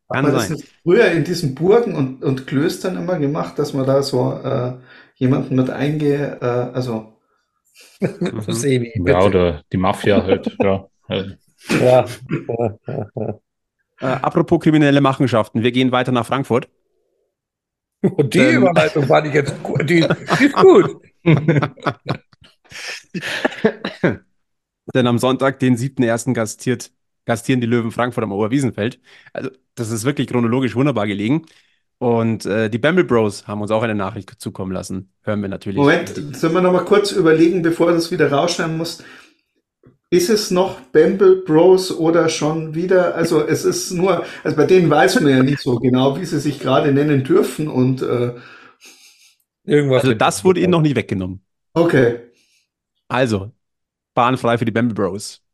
Kann 0.07 0.23
man 0.23 0.33
das 0.33 0.49
nicht 0.49 0.65
früher 0.83 1.07
in 1.11 1.23
diesen 1.23 1.55
Burgen 1.55 1.95
und, 1.95 2.23
und 2.23 2.45
Klöstern 2.47 2.95
immer 2.95 3.17
gemacht, 3.17 3.57
dass 3.57 3.73
man 3.73 3.85
da 3.87 4.03
so 4.03 4.33
äh, 4.33 4.73
jemanden 5.15 5.55
mit 5.55 5.69
einge, 5.69 6.39
äh, 6.41 6.45
also 6.45 7.11
Mhm. 7.99 8.41
Sebi, 8.47 8.93
Ja, 9.05 9.21
oder 9.21 9.61
die 9.71 9.77
Mafia 9.77 10.23
halt, 10.23 10.55
ja. 10.61 10.87
Ja, 11.09 11.25
ja, 11.79 12.05
ja, 12.87 13.07
ja. 13.15 13.39
Äh, 14.01 14.05
apropos 14.21 14.59
kriminelle 14.59 15.01
Machenschaften, 15.01 15.63
wir 15.63 15.71
gehen 15.71 15.91
weiter 15.91 16.11
nach 16.11 16.25
Frankfurt. 16.25 16.67
Und 18.01 18.33
die 18.33 18.39
Ähm. 18.39 18.61
Überleitung 18.61 19.05
fand 19.07 19.27
ich 19.27 19.33
jetzt 19.33 19.61
gut. 19.63 19.89
Die, 19.89 20.05
die 20.39 20.45
ist 20.45 20.55
gut. 20.55 21.01
Denn 24.93 25.07
am 25.07 25.17
Sonntag, 25.17 25.59
den 25.59 25.77
7.1. 25.77 26.35
gastiert, 26.35 26.91
gastieren 27.25 27.61
die 27.61 27.67
Löwen 27.67 27.91
Frankfurt 27.91 28.23
am 28.23 28.31
Oberwiesenfeld. 28.31 28.99
Also, 29.33 29.49
das 29.73 29.89
ist 29.89 30.05
wirklich 30.05 30.27
chronologisch 30.27 30.75
wunderbar 30.75 31.07
gelegen. 31.07 31.45
Und 31.97 32.45
äh, 32.45 32.69
die 32.69 32.77
Bamble 32.77 33.05
Bros 33.05 33.47
haben 33.47 33.61
uns 33.61 33.71
auch 33.71 33.83
eine 33.83 33.95
Nachricht 33.95 34.29
zukommen 34.39 34.71
lassen. 34.71 35.11
Hören 35.21 35.41
wir 35.41 35.49
natürlich. 35.49 35.77
Moment, 35.77 36.09
sollen 36.35 36.53
wir 36.53 36.61
noch 36.61 36.73
mal 36.73 36.83
kurz 36.85 37.11
überlegen, 37.11 37.61
bevor 37.61 37.87
du 37.87 37.93
das 37.93 38.11
wieder 38.11 38.31
rausschneiden 38.31 38.77
musst. 38.77 39.03
Ist 40.11 40.29
es 40.29 40.51
noch 40.51 40.79
Bamble 40.81 41.37
Bros 41.37 41.91
oder 41.91 42.29
schon 42.29 42.75
wieder? 42.75 43.15
Also 43.15 43.41
es 43.45 43.65
ist 43.65 43.91
nur, 43.91 44.23
also 44.43 44.55
bei 44.55 44.65
denen 44.65 44.89
weiß 44.89 45.19
man 45.21 45.29
ja 45.29 45.43
nicht 45.43 45.59
so 45.61 45.77
genau, 45.79 46.19
wie 46.19 46.25
sie 46.25 46.39
sich 46.39 46.59
gerade 46.59 46.91
nennen 46.91 47.23
dürfen 47.23 47.67
und 47.67 48.01
äh, 48.01 48.33
Irgendwas 49.65 50.03
Also, 50.03 50.13
das 50.13 50.43
wurde 50.43 50.59
ihnen 50.59 50.71
noch 50.71 50.81
nicht 50.81 50.95
weggenommen. 50.95 51.43
okay. 51.73 52.19
Also, 53.07 53.51
Bahn 54.15 54.37
frei 54.37 54.57
für 54.57 54.65
die 54.65 54.71
Bamble 54.71 54.95
Bros. 54.95 55.44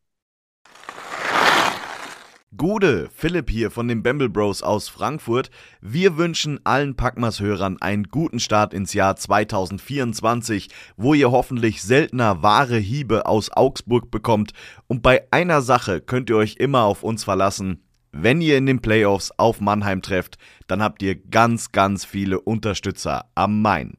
Gude, 2.57 3.07
Philipp 3.15 3.49
hier 3.49 3.71
von 3.71 3.87
den 3.87 4.03
Bamble 4.03 4.27
Bros 4.27 4.61
aus 4.61 4.89
Frankfurt. 4.89 5.49
Wir 5.79 6.17
wünschen 6.17 6.59
allen 6.65 6.97
Packmas-Hörern 6.97 7.81
einen 7.81 8.09
guten 8.09 8.41
Start 8.41 8.73
ins 8.73 8.91
Jahr 8.91 9.15
2024, 9.15 10.67
wo 10.97 11.13
ihr 11.13 11.31
hoffentlich 11.31 11.81
seltener 11.81 12.43
wahre 12.43 12.77
Hiebe 12.77 13.25
aus 13.25 13.51
Augsburg 13.53 14.11
bekommt. 14.11 14.51
Und 14.87 15.01
bei 15.01 15.25
einer 15.31 15.61
Sache 15.61 16.01
könnt 16.01 16.29
ihr 16.29 16.35
euch 16.35 16.57
immer 16.57 16.83
auf 16.83 17.03
uns 17.03 17.23
verlassen. 17.23 17.85
Wenn 18.11 18.41
ihr 18.41 18.57
in 18.57 18.65
den 18.65 18.81
Playoffs 18.81 19.31
auf 19.37 19.61
Mannheim 19.61 20.01
trefft, 20.01 20.37
dann 20.67 20.83
habt 20.83 21.01
ihr 21.01 21.15
ganz, 21.15 21.71
ganz 21.71 22.03
viele 22.03 22.41
Unterstützer 22.41 23.29
am 23.33 23.61
Main. 23.61 23.95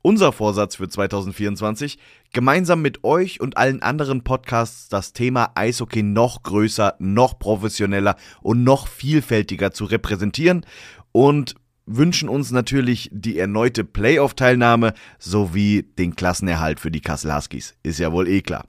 Unser 0.00 0.32
Vorsatz 0.32 0.76
für 0.76 0.88
2024, 0.88 1.98
gemeinsam 2.32 2.82
mit 2.82 3.04
euch 3.04 3.40
und 3.40 3.56
allen 3.56 3.82
anderen 3.82 4.24
Podcasts 4.24 4.88
das 4.88 5.12
Thema 5.12 5.52
Eishockey 5.54 6.02
noch 6.02 6.42
größer, 6.42 6.96
noch 6.98 7.38
professioneller 7.38 8.16
und 8.40 8.64
noch 8.64 8.88
vielfältiger 8.88 9.72
zu 9.72 9.84
repräsentieren 9.84 10.66
und 11.12 11.54
wünschen 11.86 12.28
uns 12.28 12.50
natürlich 12.50 13.10
die 13.12 13.38
erneute 13.38 13.84
Playoff-Teilnahme 13.84 14.94
sowie 15.18 15.82
den 15.98 16.16
Klassenerhalt 16.16 16.80
für 16.80 16.90
die 16.90 17.00
Kassel 17.00 17.34
Huskies. 17.34 17.74
Ist 17.82 17.98
ja 17.98 18.12
wohl 18.12 18.28
eh 18.28 18.40
klar. 18.40 18.66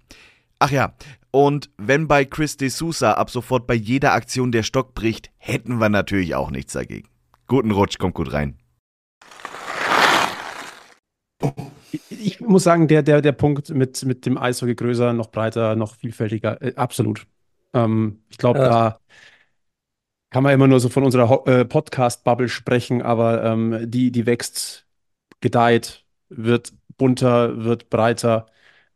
Ach 0.59 0.72
ja, 0.72 0.93
und 1.32 1.70
wenn 1.78 2.07
bei 2.07 2.26
Chris 2.26 2.57
de 2.57 2.70
Sousa 2.70 3.14
ab 3.14 3.30
sofort 3.30 3.68
bei 3.68 3.74
jeder 3.74 4.14
Aktion 4.14 4.51
der 4.51 4.64
Stock 4.64 4.93
bricht, 4.93 5.32
hätten 5.38 5.80
wir 5.80 5.89
natürlich 5.89 6.36
auch 6.36 6.51
nichts 6.51 6.74
dagegen. 6.74 7.07
Guten 7.47 7.72
Rutsch, 7.72 7.97
kommt 7.97 8.16
gut 8.16 8.34
rein. 8.34 8.57
Ich, 12.10 12.39
muss 12.39 12.64
sagen, 12.64 12.88
der, 12.88 13.04
der, 13.04 13.22
der 13.22 13.32
Punkt 13.34 13.70
mit, 13.70 14.04
mit 14.06 14.26
dem 14.26 14.38
Eishockey 14.38 14.76
größer, 14.76 15.14
noch 15.14 15.32
breiter, 15.32 15.76
noch 15.76 15.96
vielfältiger, 15.96 16.62
äh, 16.62 16.76
absolut. 16.76 17.28
Ähm, 17.74 18.22
ich 18.30 18.38
glaube, 18.38 18.60
Ja. 18.60 18.70
da 18.70 19.00
kann 20.30 20.44
man 20.44 20.54
immer 20.54 20.68
nur 20.68 20.80
so 20.80 20.89
von 20.89 21.04
unserer 21.04 21.48
äh, 21.48 21.66
Podcast-Bubble 21.66 22.50
sprechen, 22.50 23.02
aber 23.02 23.44
ähm, 23.44 23.89
die, 23.89 24.12
die 24.12 24.26
wächst, 24.26 24.88
gedeiht, 25.41 26.06
wird 26.30 26.74
bunter, 26.98 27.66
wird 27.66 27.89
breiter, 27.89 28.48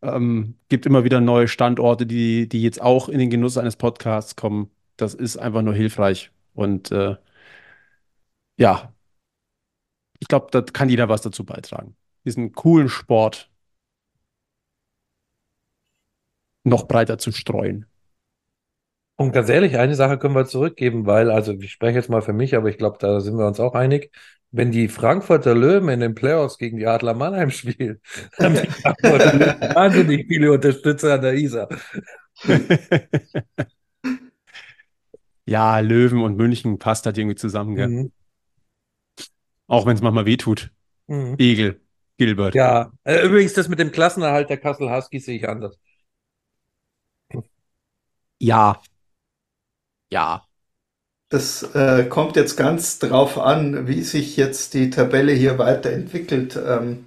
ähm, 0.01 0.55
gibt 0.69 0.85
immer 0.85 1.03
wieder 1.03 1.21
neue 1.21 1.47
Standorte, 1.47 2.05
die, 2.07 2.49
die 2.49 2.63
jetzt 2.63 2.81
auch 2.81 3.09
in 3.09 3.19
den 3.19 3.29
Genuss 3.29 3.57
eines 3.57 3.75
Podcasts 3.77 4.35
kommen. 4.35 4.71
Das 4.97 5.13
ist 5.13 5.37
einfach 5.37 5.61
nur 5.61 5.73
hilfreich. 5.75 6.31
Und 6.53 6.91
äh, 6.91 7.17
ja, 8.57 8.93
ich 10.19 10.27
glaube, 10.27 10.47
da 10.51 10.61
kann 10.61 10.89
jeder 10.89 11.09
was 11.09 11.21
dazu 11.21 11.43
beitragen 11.45 11.95
diesen 12.27 12.51
coolen 12.51 12.89
Sport 12.89 13.49
noch 16.63 16.87
breiter 16.87 17.17
zu 17.17 17.31
streuen. 17.31 17.85
Und 19.15 19.31
ganz 19.31 19.49
ehrlich, 19.49 19.77
eine 19.77 19.95
Sache 19.95 20.19
können 20.19 20.35
wir 20.35 20.45
zurückgeben, 20.45 21.07
weil, 21.07 21.31
also 21.31 21.53
ich 21.53 21.71
spreche 21.71 21.97
jetzt 21.97 22.09
mal 22.09 22.21
für 22.21 22.33
mich, 22.33 22.55
aber 22.55 22.69
ich 22.69 22.77
glaube, 22.77 22.97
da 22.99 23.19
sind 23.19 23.37
wir 23.37 23.47
uns 23.47 23.59
auch 23.59 23.73
einig. 23.73 24.11
Wenn 24.51 24.71
die 24.71 24.87
Frankfurter 24.87 25.55
Löwen 25.55 25.89
in 25.89 25.99
den 25.99 26.13
Playoffs 26.13 26.57
gegen 26.57 26.77
die 26.77 26.85
Adler 26.85 27.15
Mannheim 27.15 27.49
spielen, 27.49 27.99
haben 28.39 28.53
die 28.55 28.67
Frankfurter 28.67 29.33
Löwen 29.33 29.61
wahnsinnig 29.75 30.27
viele 30.27 30.51
Unterstützer 30.51 31.15
an 31.15 31.21
der 31.21 31.33
Isar. 31.33 31.69
Ja, 35.49 35.79
Löwen 35.79 36.21
und 36.21 36.35
München 36.35 36.77
passt 36.77 37.05
halt 37.05 37.17
irgendwie 37.17 37.37
zusammen, 37.37 37.75
gell? 37.75 37.87
Mhm. 37.87 38.11
Auch 39.67 39.85
wenn 39.85 39.95
es 39.95 40.01
manchmal 40.01 40.25
wehtut. 40.25 40.71
Mhm. 41.07 41.35
Egel, 41.39 41.79
Gilbert. 42.17 42.55
Ja, 42.55 42.91
äh, 43.03 43.25
übrigens, 43.25 43.53
das 43.53 43.67
mit 43.67 43.79
dem 43.79 43.91
Klassenerhalt 43.91 44.49
der 44.49 44.57
Kassel 44.57 44.89
Huskies 44.89 45.25
sehe 45.25 45.37
ich 45.37 45.47
anders. 45.47 45.77
Ja. 48.39 48.81
Ja. 50.09 50.43
Das 51.29 51.63
äh, 51.75 52.05
kommt 52.05 52.37
jetzt 52.37 52.55
ganz 52.55 52.99
drauf 52.99 53.37
an, 53.37 53.87
wie 53.87 54.01
sich 54.01 54.37
jetzt 54.37 54.73
die 54.73 54.89
Tabelle 54.89 55.33
hier 55.33 55.57
weiterentwickelt. 55.57 56.55
Ähm, 56.55 57.05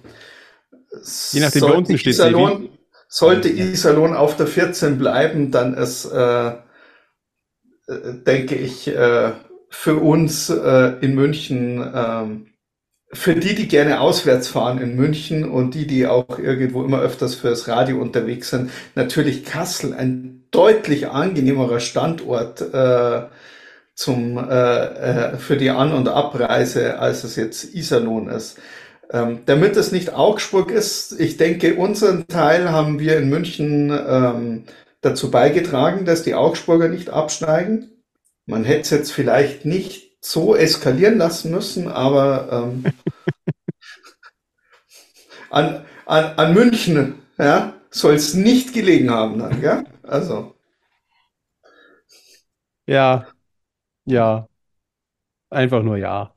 Je 1.31 1.39
nachdem, 1.39 1.61
wer 1.61 1.67
sollte 1.69 1.77
unten 1.77 1.97
steht, 1.97 2.13
Iserlohn, 2.13 2.69
sollte 3.07 3.49
Iserlohn 3.49 4.13
auf 4.13 4.37
der 4.37 4.47
14 4.47 4.97
bleiben, 4.97 5.51
dann 5.51 5.73
ist, 5.73 6.05
äh, 6.05 6.49
äh, 6.49 6.55
denke 7.87 8.55
ich, 8.55 8.87
äh, 8.87 9.31
für 9.69 9.95
uns 9.95 10.49
äh, 10.49 10.97
in 11.01 11.15
München, 11.15 11.91
ähm, 11.95 12.50
für 13.13 13.35
die, 13.35 13.55
die 13.55 13.67
gerne 13.67 13.99
auswärts 13.99 14.47
fahren 14.47 14.79
in 14.79 14.95
München 14.95 15.49
und 15.49 15.75
die, 15.75 15.85
die 15.85 16.07
auch 16.07 16.39
irgendwo 16.39 16.83
immer 16.83 17.01
öfters 17.01 17.35
fürs 17.35 17.67
Radio 17.67 18.01
unterwegs 18.01 18.49
sind, 18.49 18.71
natürlich 18.95 19.43
Kassel 19.43 19.93
ein 19.93 20.43
deutlich 20.51 21.09
angenehmerer 21.09 21.79
Standort 21.79 22.61
äh, 22.73 23.23
zum, 23.95 24.37
äh, 24.37 24.41
äh, 24.43 25.37
für 25.37 25.57
die 25.57 25.69
An- 25.69 25.93
und 25.93 26.07
Abreise, 26.07 26.99
als 26.99 27.23
es 27.23 27.35
jetzt 27.35 27.73
Iserlohn 27.73 28.29
ist. 28.29 28.59
Ähm, 29.11 29.41
damit 29.45 29.75
es 29.75 29.91
nicht 29.91 30.13
Augsburg 30.13 30.71
ist, 30.71 31.19
ich 31.19 31.35
denke, 31.35 31.75
unseren 31.75 32.27
Teil 32.27 32.71
haben 32.71 32.99
wir 32.99 33.17
in 33.17 33.29
München 33.29 33.91
ähm, 33.91 34.63
dazu 35.01 35.29
beigetragen, 35.29 36.05
dass 36.05 36.23
die 36.23 36.33
Augsburger 36.33 36.87
nicht 36.87 37.09
absteigen. 37.09 37.91
Man 38.45 38.63
hätte 38.63 38.81
es 38.81 38.89
jetzt 38.89 39.11
vielleicht 39.11 39.65
nicht 39.65 40.10
so 40.21 40.55
eskalieren 40.55 41.17
lassen 41.17 41.51
müssen, 41.51 41.87
aber 41.87 42.49
ähm, 42.51 42.85
an, 45.49 45.85
an, 46.05 46.25
an 46.37 46.53
München 46.53 47.15
ja, 47.37 47.73
soll 47.89 48.13
es 48.13 48.35
nicht 48.35 48.73
gelegen 48.73 49.09
haben 49.09 49.39
dann, 49.39 49.61
ja? 49.61 49.83
Also. 50.03 50.55
Ja, 52.85 53.27
ja. 54.05 54.47
Einfach 55.49 55.83
nur 55.83 55.97
ja. 55.97 56.33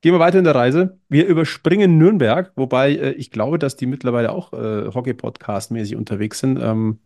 Gehen 0.00 0.14
wir 0.14 0.20
weiter 0.20 0.38
in 0.38 0.44
der 0.44 0.54
Reise. 0.54 0.98
Wir 1.08 1.26
überspringen 1.26 1.98
Nürnberg, 1.98 2.52
wobei 2.54 2.92
äh, 2.92 3.10
ich 3.12 3.32
glaube, 3.32 3.58
dass 3.58 3.76
die 3.76 3.86
mittlerweile 3.86 4.30
auch 4.30 4.52
äh, 4.52 4.92
Hockey-Podcast-mäßig 4.94 5.96
unterwegs 5.96 6.38
sind. 6.38 6.60
Ähm, 6.62 7.00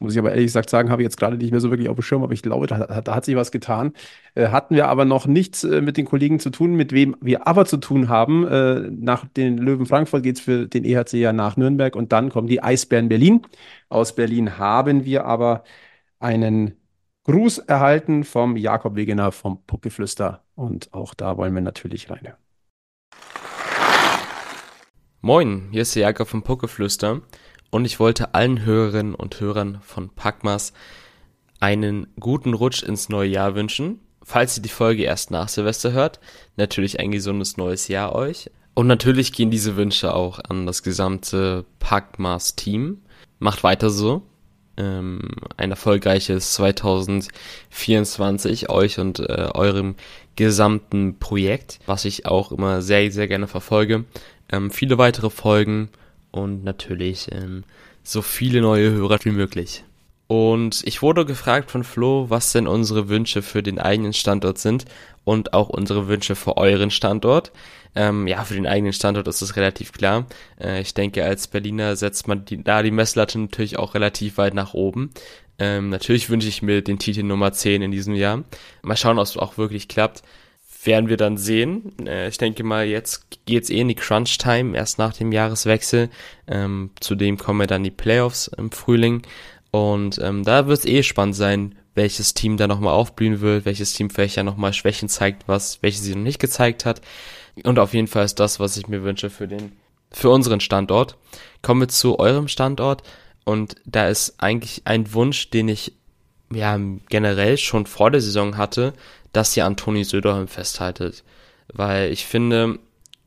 muss 0.00 0.12
ich 0.12 0.18
aber 0.18 0.30
ehrlich 0.30 0.46
gesagt 0.46 0.70
sagen, 0.70 0.90
habe 0.90 1.02
ich 1.02 1.06
jetzt 1.06 1.16
gerade 1.16 1.36
nicht 1.36 1.50
mehr 1.50 1.60
so 1.60 1.70
wirklich 1.70 1.88
auf 1.88 1.96
dem 1.96 2.02
Schirm, 2.02 2.22
aber 2.22 2.32
ich 2.32 2.42
glaube, 2.42 2.68
da, 2.68 3.00
da 3.00 3.14
hat 3.14 3.24
sich 3.24 3.34
was 3.34 3.50
getan. 3.50 3.92
Äh, 4.34 4.48
hatten 4.48 4.76
wir 4.76 4.88
aber 4.88 5.04
noch 5.04 5.26
nichts 5.26 5.64
äh, 5.64 5.80
mit 5.80 5.96
den 5.96 6.04
Kollegen 6.04 6.38
zu 6.38 6.50
tun, 6.50 6.74
mit 6.74 6.92
wem 6.92 7.16
wir 7.20 7.48
aber 7.48 7.64
zu 7.66 7.78
tun 7.78 8.08
haben. 8.08 8.46
Äh, 8.46 8.90
nach 8.92 9.26
den 9.26 9.58
Löwen 9.58 9.86
Frankfurt 9.86 10.22
geht 10.22 10.36
es 10.36 10.42
für 10.42 10.68
den 10.68 10.84
EHC 10.84 11.14
ja 11.14 11.32
nach 11.32 11.56
Nürnberg 11.56 11.96
und 11.96 12.12
dann 12.12 12.30
kommen 12.30 12.46
die 12.46 12.62
Eisbären 12.62 13.08
Berlin. 13.08 13.42
Aus 13.88 14.14
Berlin 14.14 14.58
haben 14.58 15.04
wir 15.04 15.24
aber 15.24 15.64
einen 16.20 16.76
Gruß 17.24 17.58
erhalten 17.58 18.24
vom 18.24 18.56
Jakob 18.56 18.94
Wegener 18.94 19.32
vom 19.32 19.64
Puckgeflüster. 19.66 20.44
Und 20.54 20.94
auch 20.94 21.14
da 21.14 21.36
wollen 21.36 21.54
wir 21.54 21.60
natürlich 21.60 22.08
rein. 22.08 22.34
Moin, 25.20 25.68
hier 25.72 25.82
ist 25.82 25.96
der 25.96 26.02
Jakob 26.02 26.28
vom 26.28 26.44
Puckgeflüster 26.44 27.22
und 27.70 27.84
ich 27.84 28.00
wollte 28.00 28.34
allen 28.34 28.64
Hörerinnen 28.64 29.14
und 29.14 29.40
Hörern 29.40 29.78
von 29.82 30.10
Packmas 30.10 30.72
einen 31.60 32.06
guten 32.18 32.54
Rutsch 32.54 32.82
ins 32.82 33.08
neue 33.08 33.28
Jahr 33.28 33.54
wünschen. 33.54 34.00
Falls 34.22 34.56
ihr 34.56 34.62
die 34.62 34.68
Folge 34.68 35.04
erst 35.04 35.30
nach 35.30 35.48
Silvester 35.48 35.92
hört, 35.92 36.20
natürlich 36.56 37.00
ein 37.00 37.10
gesundes 37.10 37.56
neues 37.56 37.88
Jahr 37.88 38.14
euch. 38.14 38.50
Und 38.74 38.86
natürlich 38.86 39.32
gehen 39.32 39.50
diese 39.50 39.76
Wünsche 39.76 40.14
auch 40.14 40.38
an 40.38 40.66
das 40.66 40.82
gesamte 40.82 41.64
Packmas-Team. 41.80 43.02
Macht 43.38 43.64
weiter 43.64 43.90
so. 43.90 44.22
Ähm, 44.76 45.30
ein 45.56 45.70
erfolgreiches 45.70 46.52
2024 46.52 48.70
euch 48.70 49.00
und 49.00 49.18
äh, 49.18 49.48
eurem 49.52 49.96
gesamten 50.36 51.18
Projekt, 51.18 51.80
was 51.86 52.04
ich 52.04 52.26
auch 52.26 52.52
immer 52.52 52.80
sehr, 52.80 53.10
sehr 53.10 53.26
gerne 53.26 53.48
verfolge. 53.48 54.04
Ähm, 54.52 54.70
viele 54.70 54.96
weitere 54.96 55.30
Folgen 55.30 55.90
und 56.30 56.64
natürlich 56.64 57.28
ähm, 57.32 57.64
so 58.02 58.22
viele 58.22 58.60
neue 58.60 58.90
Hörer 58.90 59.18
wie 59.22 59.30
möglich. 59.30 59.84
Und 60.28 60.82
ich 60.84 61.00
wurde 61.00 61.24
gefragt 61.24 61.70
von 61.70 61.84
Flo, 61.84 62.26
was 62.28 62.52
denn 62.52 62.66
unsere 62.66 63.08
Wünsche 63.08 63.40
für 63.40 63.62
den 63.62 63.78
eigenen 63.78 64.12
Standort 64.12 64.58
sind 64.58 64.84
und 65.24 65.54
auch 65.54 65.70
unsere 65.70 66.06
Wünsche 66.06 66.36
für 66.36 66.58
euren 66.58 66.90
Standort. 66.90 67.50
Ähm, 67.94 68.26
ja, 68.26 68.44
für 68.44 68.54
den 68.54 68.66
eigenen 68.66 68.92
Standort 68.92 69.26
ist 69.26 69.40
es 69.40 69.56
relativ 69.56 69.92
klar. 69.92 70.26
Äh, 70.60 70.82
ich 70.82 70.92
denke, 70.92 71.24
als 71.24 71.46
Berliner 71.46 71.96
setzt 71.96 72.28
man 72.28 72.44
die, 72.44 72.62
da 72.62 72.82
die 72.82 72.90
Messlatte 72.90 73.38
natürlich 73.38 73.78
auch 73.78 73.94
relativ 73.94 74.36
weit 74.36 74.52
nach 74.52 74.74
oben. 74.74 75.10
Ähm, 75.58 75.88
natürlich 75.88 76.28
wünsche 76.28 76.48
ich 76.48 76.60
mir 76.60 76.82
den 76.82 76.98
Titel 76.98 77.22
Nummer 77.22 77.52
10 77.52 77.80
in 77.80 77.90
diesem 77.90 78.14
Jahr. 78.14 78.44
Mal 78.82 78.96
schauen, 78.98 79.18
ob 79.18 79.24
es 79.24 79.36
auch 79.38 79.56
wirklich 79.56 79.88
klappt 79.88 80.22
werden 80.84 81.08
wir 81.08 81.16
dann 81.16 81.36
sehen. 81.36 81.92
Äh, 82.06 82.28
ich 82.28 82.38
denke 82.38 82.64
mal, 82.64 82.86
jetzt 82.86 83.26
geht's 83.46 83.70
eh 83.70 83.80
in 83.80 83.88
die 83.88 83.94
Crunch-Time, 83.94 84.76
erst 84.76 84.98
nach 84.98 85.14
dem 85.14 85.32
Jahreswechsel. 85.32 86.10
Ähm, 86.46 86.90
zudem 87.00 87.38
kommen 87.38 87.60
ja 87.60 87.66
dann 87.66 87.84
die 87.84 87.90
Playoffs 87.90 88.48
im 88.48 88.70
Frühling. 88.70 89.22
Und 89.70 90.18
ähm, 90.22 90.44
da 90.44 90.66
wird 90.66 90.80
es 90.80 90.84
eh 90.86 91.02
spannend 91.02 91.36
sein, 91.36 91.74
welches 91.94 92.32
Team 92.32 92.56
da 92.56 92.66
nochmal 92.66 92.94
aufblühen 92.94 93.40
wird, 93.40 93.64
welches 93.64 93.92
Team 93.92 94.08
vielleicht 94.08 94.36
ja 94.36 94.44
nochmal 94.44 94.72
Schwächen 94.72 95.08
zeigt, 95.08 95.48
was, 95.48 95.82
welche 95.82 95.98
sie 95.98 96.14
noch 96.14 96.22
nicht 96.22 96.38
gezeigt 96.38 96.84
hat. 96.84 97.02
Und 97.64 97.78
auf 97.78 97.92
jeden 97.92 98.06
Fall 98.06 98.24
ist 98.24 98.38
das, 98.38 98.60
was 98.60 98.76
ich 98.76 98.88
mir 98.88 99.02
wünsche 99.02 99.30
für 99.30 99.48
den, 99.48 99.72
für 100.10 100.30
unseren 100.30 100.60
Standort. 100.60 101.16
Kommen 101.60 101.80
wir 101.80 101.88
zu 101.88 102.18
eurem 102.18 102.48
Standort. 102.48 103.02
Und 103.44 103.76
da 103.84 104.08
ist 104.08 104.36
eigentlich 104.38 104.82
ein 104.84 105.12
Wunsch, 105.12 105.50
den 105.50 105.68
ich 105.68 105.92
ja 106.52 106.78
generell 107.08 107.58
schon 107.58 107.86
vor 107.86 108.10
der 108.10 108.20
Saison 108.20 108.56
hatte, 108.56 108.94
dass 109.32 109.56
ihr 109.56 109.64
Antoni 109.64 110.04
Söderholm 110.04 110.48
festhaltet. 110.48 111.24
Weil 111.72 112.10
ich 112.12 112.26
finde, 112.26 112.78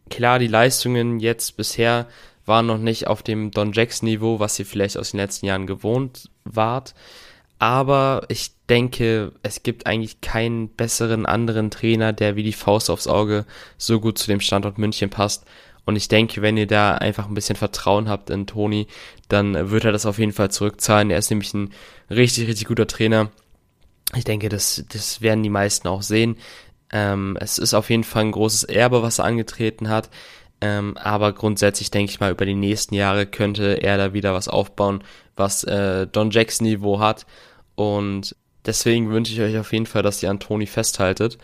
klar, 0.10 0.40
die 0.40 0.48
Leistungen 0.48 1.20
jetzt 1.20 1.58
bisher 1.58 2.08
waren 2.46 2.66
noch 2.66 2.80
nicht 2.80 3.08
auf 3.08 3.24
dem 3.24 3.52
Don 3.52 3.72
Jacks 3.72 4.02
Niveau, 4.02 4.40
was 4.40 4.58
ihr 4.60 4.66
vielleicht 4.66 4.98
aus 4.98 5.12
den 5.12 5.20
letzten 5.20 5.46
Jahren 5.46 5.68
gewohnt 5.68 6.30
wart. 6.44 6.94
Aber 7.60 8.24
ich 8.28 8.52
denke, 8.70 9.34
es 9.44 9.62
gibt 9.62 9.86
eigentlich 9.86 10.22
keinen 10.22 10.70
besseren 10.70 11.28
anderen 11.28 11.70
Trainer, 11.70 12.12
der 12.12 12.36
wie 12.36 12.44
die 12.44 12.54
Faust 12.54 12.90
aufs 12.90 13.06
Auge 13.06 13.46
so 13.78 14.00
gut 14.00 14.18
zu 14.18 14.28
dem 14.28 14.40
Standort 14.40 14.80
München 14.80 15.12
passt. 15.12 15.46
Und 15.86 15.96
ich 15.96 16.08
denke, 16.08 16.42
wenn 16.42 16.58
ihr 16.58 16.68
da 16.68 16.96
einfach 16.96 17.28
ein 17.28 17.34
bisschen 17.34 17.56
Vertrauen 17.56 18.10
habt 18.10 18.30
in 18.30 18.48
Toni, 18.48 18.88
dann 19.28 19.72
wird 19.72 19.86
er 19.86 19.92
das 19.92 20.06
auf 20.06 20.20
jeden 20.20 20.32
Fall 20.32 20.50
zurückzahlen. 20.50 21.12
Er 21.12 21.18
ist 21.18 21.30
nämlich 21.30 21.54
ein 21.54 21.72
richtig, 22.10 22.48
richtig 22.48 22.68
guter 22.68 22.88
Trainer. 22.88 23.30
Ich 24.16 24.24
denke, 24.24 24.50
das, 24.50 24.84
das 24.90 25.22
werden 25.22 25.44
die 25.44 25.50
meisten 25.50 25.88
auch 25.88 26.02
sehen. 26.02 26.38
Ähm, 26.92 27.38
es 27.40 27.58
ist 27.58 27.74
auf 27.74 27.90
jeden 27.90 28.04
Fall 28.04 28.26
ein 28.26 28.32
großes 28.32 28.66
Erbe, 28.66 29.02
was 29.02 29.20
er 29.20 29.26
angetreten 29.26 29.90
hat. 29.90 30.10
Ähm, 30.60 30.96
aber 30.98 31.34
grundsätzlich 31.34 31.90
denke 31.90 32.12
ich 32.12 32.20
mal, 32.20 32.32
über 32.32 32.46
die 32.46 32.54
nächsten 32.54 32.94
Jahre 32.94 33.26
könnte 33.26 33.82
er 33.82 33.98
da 33.98 34.14
wieder 34.14 34.34
was 34.34 34.48
aufbauen, 34.48 35.04
was 35.36 35.64
äh, 35.64 36.06
Don 36.08 36.30
Jacks 36.30 36.62
Niveau 36.62 37.00
hat. 37.00 37.26
Und 37.76 38.36
deswegen 38.66 39.10
wünsche 39.10 39.34
ich 39.34 39.42
euch 39.42 39.58
auf 39.58 39.74
jeden 39.74 39.88
Fall, 39.88 40.04
dass 40.04 40.22
ihr 40.22 40.30
an 40.30 40.40
Toni 40.40 40.68
festhaltet. 40.68 41.38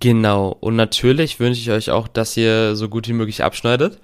Genau. 0.00 0.50
Und 0.60 0.76
natürlich 0.76 1.40
wünsche 1.40 1.60
ich 1.60 1.70
euch 1.70 1.90
auch, 1.90 2.08
dass 2.08 2.36
ihr 2.36 2.76
so 2.76 2.88
gut 2.88 3.08
wie 3.08 3.12
möglich 3.14 3.42
abschneidet. 3.42 4.00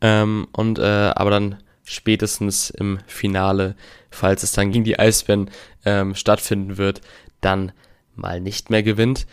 Ähm, 0.00 0.48
und 0.52 0.78
äh, 0.78 0.82
aber 1.14 1.30
dann 1.30 1.56
spätestens 1.86 2.70
im 2.70 2.98
Finale, 3.06 3.76
falls 4.10 4.42
es 4.42 4.52
dann 4.52 4.72
gegen 4.72 4.84
die 4.84 4.98
Eisbären 4.98 5.50
ähm, 5.84 6.14
stattfinden 6.14 6.76
wird, 6.76 7.00
dann 7.40 7.72
mal 8.14 8.40
nicht 8.40 8.70
mehr 8.70 8.82
gewinnt. 8.82 9.26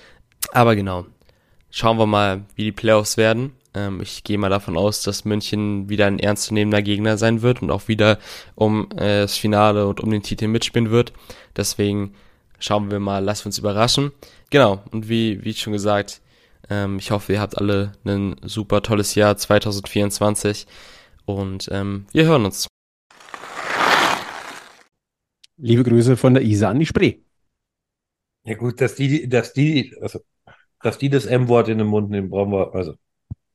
Aber 0.52 0.76
genau, 0.76 1.06
schauen 1.72 1.98
wir 1.98 2.06
mal, 2.06 2.44
wie 2.56 2.66
die 2.66 2.72
Playoffs 2.72 3.18
werden. 3.18 3.54
Ähm, 3.74 4.02
ich 4.02 4.24
gehe 4.24 4.38
mal 4.38 4.50
davon 4.50 4.78
aus, 4.78 5.02
dass 5.02 5.26
München 5.26 5.90
wieder 5.90 6.06
ein 6.06 6.20
ernstzunehmender 6.20 6.84
Gegner 6.84 7.18
sein 7.18 7.42
wird 7.42 7.62
und 7.62 7.72
auch 7.72 7.88
wieder 7.88 8.20
um 8.56 8.88
äh, 8.92 9.22
das 9.22 9.36
Finale 9.36 9.88
und 9.88 10.00
um 10.00 10.12
den 10.12 10.24
Titel 10.24 10.48
mitspielen 10.48 10.92
wird. 10.92 11.12
Deswegen 11.58 12.14
schauen 12.60 12.92
wir 12.92 13.00
mal, 13.00 13.24
lasst 13.24 13.46
uns 13.46 13.58
überraschen. 13.58 14.12
Genau, 14.52 14.84
und 14.92 15.10
wie, 15.10 15.44
wie 15.44 15.54
schon 15.54 15.74
gesagt, 15.74 16.22
ähm, 16.70 17.00
ich 17.00 17.10
hoffe, 17.10 17.34
ihr 17.34 17.42
habt 17.42 17.58
alle 17.58 17.94
ein 18.06 18.36
super 18.44 18.84
tolles 18.84 19.16
Jahr 19.16 19.36
2024 19.36 20.68
und 21.26 21.70
ähm, 21.72 22.06
wir 22.12 22.26
hören 22.26 22.46
uns. 22.46 22.68
Liebe 25.58 25.84
Grüße 25.84 26.18
von 26.18 26.34
der 26.34 26.44
Isa 26.44 26.70
an 26.70 26.80
die 26.80 26.86
Spree. 26.86 27.20
Ja 28.44 28.56
gut, 28.56 28.82
dass 28.82 28.96
die, 28.96 29.30
dass 29.30 29.54
die, 29.54 29.96
also, 30.02 30.20
dass 30.82 30.98
die 30.98 31.10
das 31.10 31.26
M-Wort 31.26 31.70
in 31.70 31.78
den 31.78 31.88
Mund 31.88 32.10
nehmen, 32.10 32.30
brauchen 32.30 32.52
wir, 32.52 32.74
also, 32.76 32.96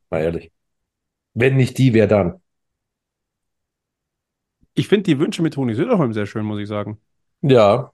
mal 0.09 0.21
ehrlich. 0.21 0.51
Wenn 1.33 1.57
nicht 1.57 1.77
die, 1.77 1.93
wer 1.93 2.07
dann? 2.07 2.41
Ich 4.73 4.87
finde 4.87 5.03
die 5.03 5.19
Wünsche 5.19 5.43
mit 5.43 5.53
Toni 5.53 5.75
Söderholm 5.75 6.13
sehr 6.13 6.25
schön, 6.25 6.45
muss 6.45 6.59
ich 6.59 6.67
sagen. 6.67 6.99
Ja. 7.41 7.91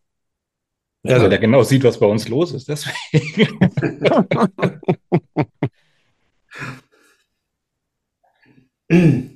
Also, 1.03 1.23
Weil 1.23 1.29
der 1.29 1.39
genau 1.39 1.63
sieht, 1.63 1.83
was 1.83 1.99
bei 1.99 2.05
uns 2.05 2.27
los 2.29 2.53
ist, 2.53 2.69
deswegen. 2.69 3.59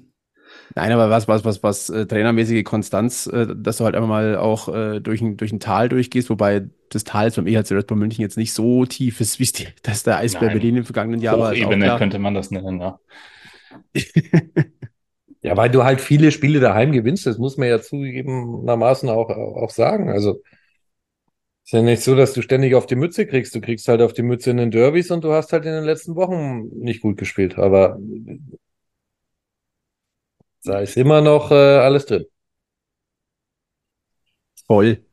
Nein, 0.75 0.91
aber 0.91 1.09
was, 1.09 1.27
was, 1.27 1.45
was, 1.45 1.63
was 1.63 1.89
äh, 1.89 2.05
trainermäßige 2.05 2.63
Konstanz, 2.63 3.27
äh, 3.27 3.47
dass 3.55 3.77
du 3.77 3.85
halt 3.85 3.95
einfach 3.95 4.07
mal 4.07 4.37
auch 4.37 4.73
äh, 4.73 4.99
durch, 4.99 5.21
ein, 5.21 5.37
durch 5.37 5.51
ein 5.51 5.59
Tal 5.59 5.89
durchgehst, 5.89 6.29
wobei 6.29 6.69
das 6.89 7.03
Tal 7.03 7.25
jetzt 7.25 7.35
beim 7.35 7.47
EHC 7.47 7.71
Red 7.71 7.87
Bull 7.87 7.97
München 7.97 8.21
jetzt 8.21 8.37
nicht 8.37 8.53
so 8.53 8.85
tief 8.85 9.19
ist, 9.21 9.39
wie 9.39 9.43
es 9.43 9.51
die, 9.51 9.67
dass 9.83 10.03
der 10.03 10.17
Eisbär 10.17 10.49
Nein. 10.49 10.57
Berlin 10.57 10.77
im 10.77 10.85
vergangenen 10.85 11.21
Jahr 11.21 11.39
war. 11.39 11.53
ist 11.53 11.59
klar. 11.67 11.97
könnte 11.97 12.19
man 12.19 12.33
das 12.33 12.51
nennen, 12.51 12.79
ja. 12.79 12.99
Ja, 15.41 15.55
weil 15.55 15.69
du 15.69 15.83
halt 15.85 16.01
viele 16.01 16.31
Spiele 16.31 16.59
daheim 16.59 16.91
gewinnst, 16.91 17.25
das 17.25 17.37
muss 17.37 17.55
man 17.55 17.69
ja 17.69 17.81
zugegebenermaßen 17.81 19.07
auch, 19.09 19.29
auch 19.29 19.69
sagen. 19.69 20.09
Also, 20.09 20.41
ist 21.63 21.73
ja 21.73 21.81
nicht 21.81 22.01
so, 22.01 22.15
dass 22.15 22.33
du 22.33 22.41
ständig 22.41 22.75
auf 22.75 22.87
die 22.87 22.95
Mütze 22.95 23.25
kriegst. 23.25 23.55
Du 23.55 23.61
kriegst 23.61 23.87
halt 23.87 24.01
auf 24.01 24.11
die 24.13 24.23
Mütze 24.23 24.51
in 24.51 24.57
den 24.57 24.71
Derbys 24.71 25.11
und 25.11 25.23
du 25.23 25.31
hast 25.31 25.53
halt 25.53 25.65
in 25.65 25.71
den 25.71 25.85
letzten 25.85 26.15
Wochen 26.15 26.67
nicht 26.79 27.01
gut 27.01 27.17
gespielt. 27.17 27.57
Aber 27.57 27.99
da 30.63 30.79
ist 30.79 30.97
immer 30.97 31.21
noch 31.21 31.51
äh, 31.51 31.55
alles 31.55 32.05
drin. 32.05 32.25
Voll. 34.67 35.03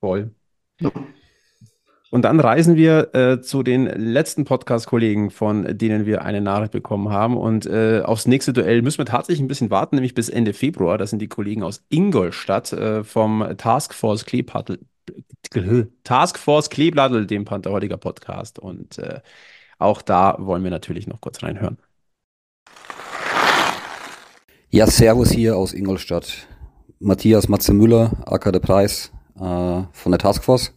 Voll. 0.00 0.34
Und 2.10 2.22
dann 2.22 2.40
reisen 2.40 2.74
wir 2.76 3.14
äh, 3.14 3.40
zu 3.40 3.62
den 3.62 3.86
letzten 3.86 4.44
Podcast-Kollegen, 4.44 5.30
von 5.30 5.78
denen 5.78 6.06
wir 6.06 6.22
eine 6.22 6.40
Nachricht 6.40 6.72
bekommen 6.72 7.10
haben. 7.10 7.36
Und 7.36 7.66
äh, 7.66 8.02
aufs 8.04 8.26
nächste 8.26 8.52
Duell 8.52 8.82
müssen 8.82 8.98
wir 8.98 9.06
tatsächlich 9.06 9.40
ein 9.40 9.48
bisschen 9.48 9.70
warten, 9.70 9.94
nämlich 9.96 10.14
bis 10.14 10.28
Ende 10.28 10.52
Februar. 10.52 10.98
Das 10.98 11.10
sind 11.10 11.20
die 11.20 11.28
Kollegen 11.28 11.62
aus 11.62 11.84
Ingolstadt 11.88 12.72
äh, 12.72 13.04
vom 13.04 13.54
Taskforce 13.56 14.24
Kleeblattl, 14.24 14.80
Taskforce 16.02 16.70
Kleeblattl, 16.70 17.26
dem 17.26 17.44
Pantherholiger 17.44 17.96
Podcast. 17.96 18.58
Und 18.58 18.98
äh, 18.98 19.20
auch 19.78 20.02
da 20.02 20.36
wollen 20.40 20.64
wir 20.64 20.70
natürlich 20.70 21.06
noch 21.06 21.20
kurz 21.20 21.42
reinhören. 21.44 21.78
Ja, 24.72 24.86
Servus 24.86 25.32
hier 25.32 25.56
aus 25.56 25.74
Ingolstadt. 25.74 26.46
Matthias 27.00 27.48
Matze 27.48 27.72
Müller, 27.74 28.12
AK 28.24 28.52
der 28.52 28.60
Preis 28.60 29.10
äh, 29.34 29.40
von 29.90 30.12
der 30.12 30.18
Taskforce. 30.18 30.74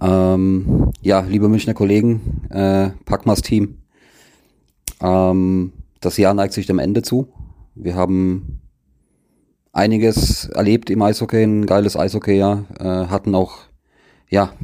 Ähm, 0.00 0.90
ja, 1.02 1.20
liebe 1.20 1.50
Münchner 1.50 1.74
Kollegen, 1.74 2.46
äh, 2.48 2.88
Packmas 3.04 3.42
Team. 3.42 3.82
Ähm, 5.02 5.74
das 6.00 6.16
Jahr 6.16 6.32
neigt 6.32 6.54
sich 6.54 6.64
dem 6.64 6.78
Ende 6.78 7.02
zu. 7.02 7.28
Wir 7.74 7.96
haben 7.96 8.62
einiges 9.72 10.46
erlebt 10.46 10.88
im 10.88 11.02
Eishockey, 11.02 11.42
ein 11.42 11.66
geiles 11.66 11.98
Eishockey-Jahr, 11.98 12.64
äh, 12.78 13.08
hatten 13.08 13.34
auch, 13.34 13.58
ja, 14.30 14.54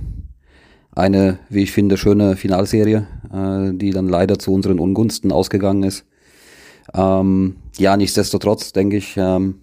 eine, 0.91 1.39
wie 1.51 1.65
ich 1.65 1.73
finde, 1.73 1.99
schöne 1.99 2.37
Finalserie, 2.37 3.07
äh, 3.31 3.77
die 3.77 3.91
dann 3.91 4.09
leider 4.09 4.39
zu 4.39 4.55
unseren 4.55 4.79
Ungunsten 4.79 5.33
ausgegangen 5.33 5.83
ist. 5.83 6.07
Ähm, 6.95 7.57
ja, 7.79 7.97
nichtsdestotrotz 7.97 8.73
denke 8.73 8.97
ich, 8.97 9.17
ähm, 9.17 9.61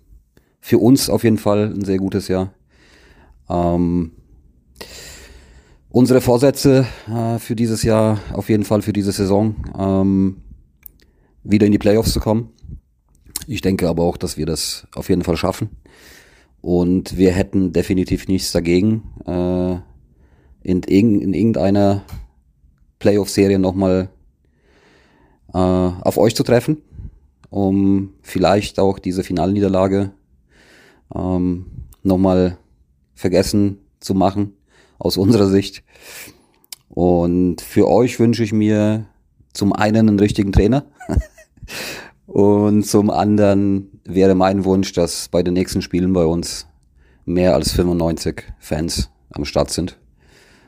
für 0.59 0.77
uns 0.77 1.09
auf 1.09 1.23
jeden 1.23 1.37
Fall 1.37 1.73
ein 1.73 1.83
sehr 1.83 1.97
gutes 1.97 2.27
Jahr. 2.27 2.53
Ähm, 3.49 4.11
unsere 5.89 6.21
Vorsätze 6.21 6.85
äh, 7.07 7.39
für 7.39 7.55
dieses 7.55 7.83
Jahr, 7.83 8.19
auf 8.33 8.49
jeden 8.49 8.63
Fall 8.63 8.81
für 8.81 8.93
diese 8.93 9.11
Saison, 9.11 9.55
ähm, 9.77 10.41
wieder 11.43 11.65
in 11.65 11.71
die 11.71 11.79
Playoffs 11.79 12.13
zu 12.13 12.19
kommen. 12.19 12.49
Ich 13.47 13.61
denke 13.61 13.89
aber 13.89 14.03
auch, 14.03 14.17
dass 14.17 14.37
wir 14.37 14.45
das 14.45 14.87
auf 14.95 15.09
jeden 15.09 15.23
Fall 15.23 15.37
schaffen. 15.37 15.69
Und 16.61 17.17
wir 17.17 17.33
hätten 17.33 17.73
definitiv 17.73 18.29
nichts 18.29 18.53
dagegen, 18.53 19.03
äh, 19.25 19.75
in, 20.63 20.81
in 20.83 21.33
irgendeiner 21.33 22.05
Playoff-Serie 22.99 23.59
nochmal 23.59 24.09
äh, 25.53 25.57
auf 25.57 26.17
euch 26.17 26.35
zu 26.35 26.43
treffen, 26.43 26.77
um 27.53 28.15
vielleicht 28.23 28.79
auch 28.79 28.97
diese 28.97 29.23
Finalniederlage 29.23 30.11
ähm, 31.13 31.67
nochmal 32.01 32.57
vergessen 33.13 33.77
zu 33.99 34.15
machen 34.15 34.53
aus 34.97 35.17
unserer 35.17 35.45
Sicht. 35.47 35.83
Und 36.89 37.61
für 37.61 37.87
euch 37.87 38.19
wünsche 38.19 38.43
ich 38.43 38.53
mir 38.53 39.05
zum 39.53 39.71
einen 39.71 40.09
einen 40.09 40.19
richtigen 40.19 40.51
Trainer 40.51 40.85
und 42.25 42.87
zum 42.87 43.11
anderen 43.11 44.01
wäre 44.03 44.33
mein 44.33 44.65
Wunsch, 44.65 44.91
dass 44.93 45.27
bei 45.27 45.43
den 45.43 45.53
nächsten 45.53 45.83
Spielen 45.83 46.11
bei 46.11 46.25
uns 46.25 46.65
mehr 47.23 47.53
als 47.53 47.71
95 47.73 48.51
Fans 48.57 49.11
am 49.29 49.45
Start 49.45 49.69
sind. 49.69 49.99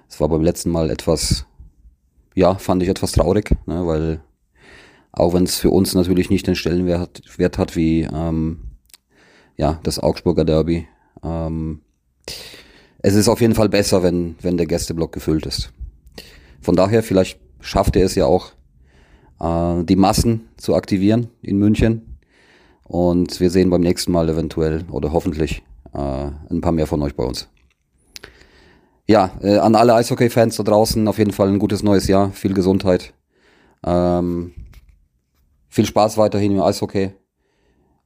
Es 0.08 0.20
war 0.20 0.30
beim 0.30 0.44
letzten 0.44 0.70
Mal 0.70 0.92
etwas, 0.92 1.48
ja, 2.36 2.54
fand 2.54 2.84
ich 2.84 2.90
etwas 2.90 3.14
traurig, 3.14 3.56
ne, 3.66 3.88
weil 3.88 4.22
auch 5.16 5.34
wenn 5.34 5.44
es 5.44 5.58
für 5.58 5.70
uns 5.70 5.94
natürlich 5.94 6.30
nicht 6.30 6.48
den 6.48 6.56
Stellenwert 6.56 7.22
Wert 7.38 7.58
hat 7.58 7.76
wie 7.76 8.02
ähm, 8.02 8.60
ja, 9.58 9.80
das 9.84 10.00
Augsburger 10.00 10.46
Derby, 10.46 10.88
ähm, 11.24 11.82
es 13.00 13.14
ist 13.14 13.30
auf 13.30 13.42
jeden 13.42 13.56
Fall 13.56 13.70
besser, 13.70 14.04
wenn, 14.04 14.36
wenn 14.42 14.58
der 14.58 14.66
Gästeblock 14.66 15.12
gefüllt 15.12 15.46
ist. 15.46 15.72
Von 16.62 16.76
daher, 16.76 17.04
vielleicht 17.04 17.40
schafft 17.60 17.96
er 17.96 18.06
es 18.06 18.16
ja 18.16 18.26
auch, 18.26 18.52
äh, 19.40 19.84
die 19.84 19.96
Massen 19.96 20.50
zu 20.58 20.76
aktivieren 20.76 21.30
in 21.42 21.60
München. 21.60 22.18
Und 22.84 23.40
wir 23.40 23.50
sehen 23.50 23.70
beim 23.70 23.82
nächsten 23.82 24.12
Mal 24.12 24.30
eventuell 24.30 24.86
oder 24.92 25.12
hoffentlich 25.12 25.64
äh, 25.94 25.98
ein 26.50 26.62
paar 26.62 26.72
mehr 26.72 26.88
von 26.88 27.02
euch 27.02 27.16
bei 27.16 27.24
uns. 27.24 27.48
Ja, 29.08 29.32
äh, 29.42 29.58
an 29.58 29.76
alle 29.76 29.94
Eishockey-Fans 29.94 30.58
da 30.58 30.64
draußen 30.64 31.08
auf 31.08 31.20
jeden 31.20 31.32
Fall 31.32 31.50
ein 31.50 31.60
gutes 31.60 31.84
neues 31.84 32.08
Jahr, 32.08 32.32
viel 32.32 32.54
Gesundheit. 32.54 33.14
Ähm, 33.86 34.54
viel 35.76 35.86
Spaß 35.86 36.18
weiterhin 36.18 36.54
im 36.54 36.62
Eishockey. 36.62 37.12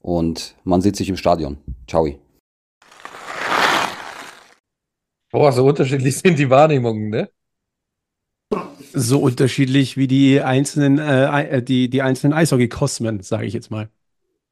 Und 0.02 0.56
man 0.64 0.82
sieht 0.82 0.96
sich 0.96 1.08
im 1.08 1.18
Stadion. 1.18 1.58
Ciao. 1.88 2.08
Boah, 5.32 5.52
so 5.52 5.68
unterschiedlich 5.68 6.18
sind 6.18 6.40
die 6.40 6.50
Wahrnehmungen, 6.50 7.10
ne? 7.10 7.30
So 8.92 9.20
unterschiedlich 9.20 9.98
wie 9.98 10.08
die 10.08 10.42
einzelnen, 10.42 10.98
äh, 10.98 11.62
die, 11.62 11.92
die 11.92 12.02
einzelnen 12.02 12.34
Eishockey-Kosmen, 12.34 13.22
sage 13.22 13.46
ich 13.46 13.54
jetzt 13.54 13.70
mal. 13.70 13.90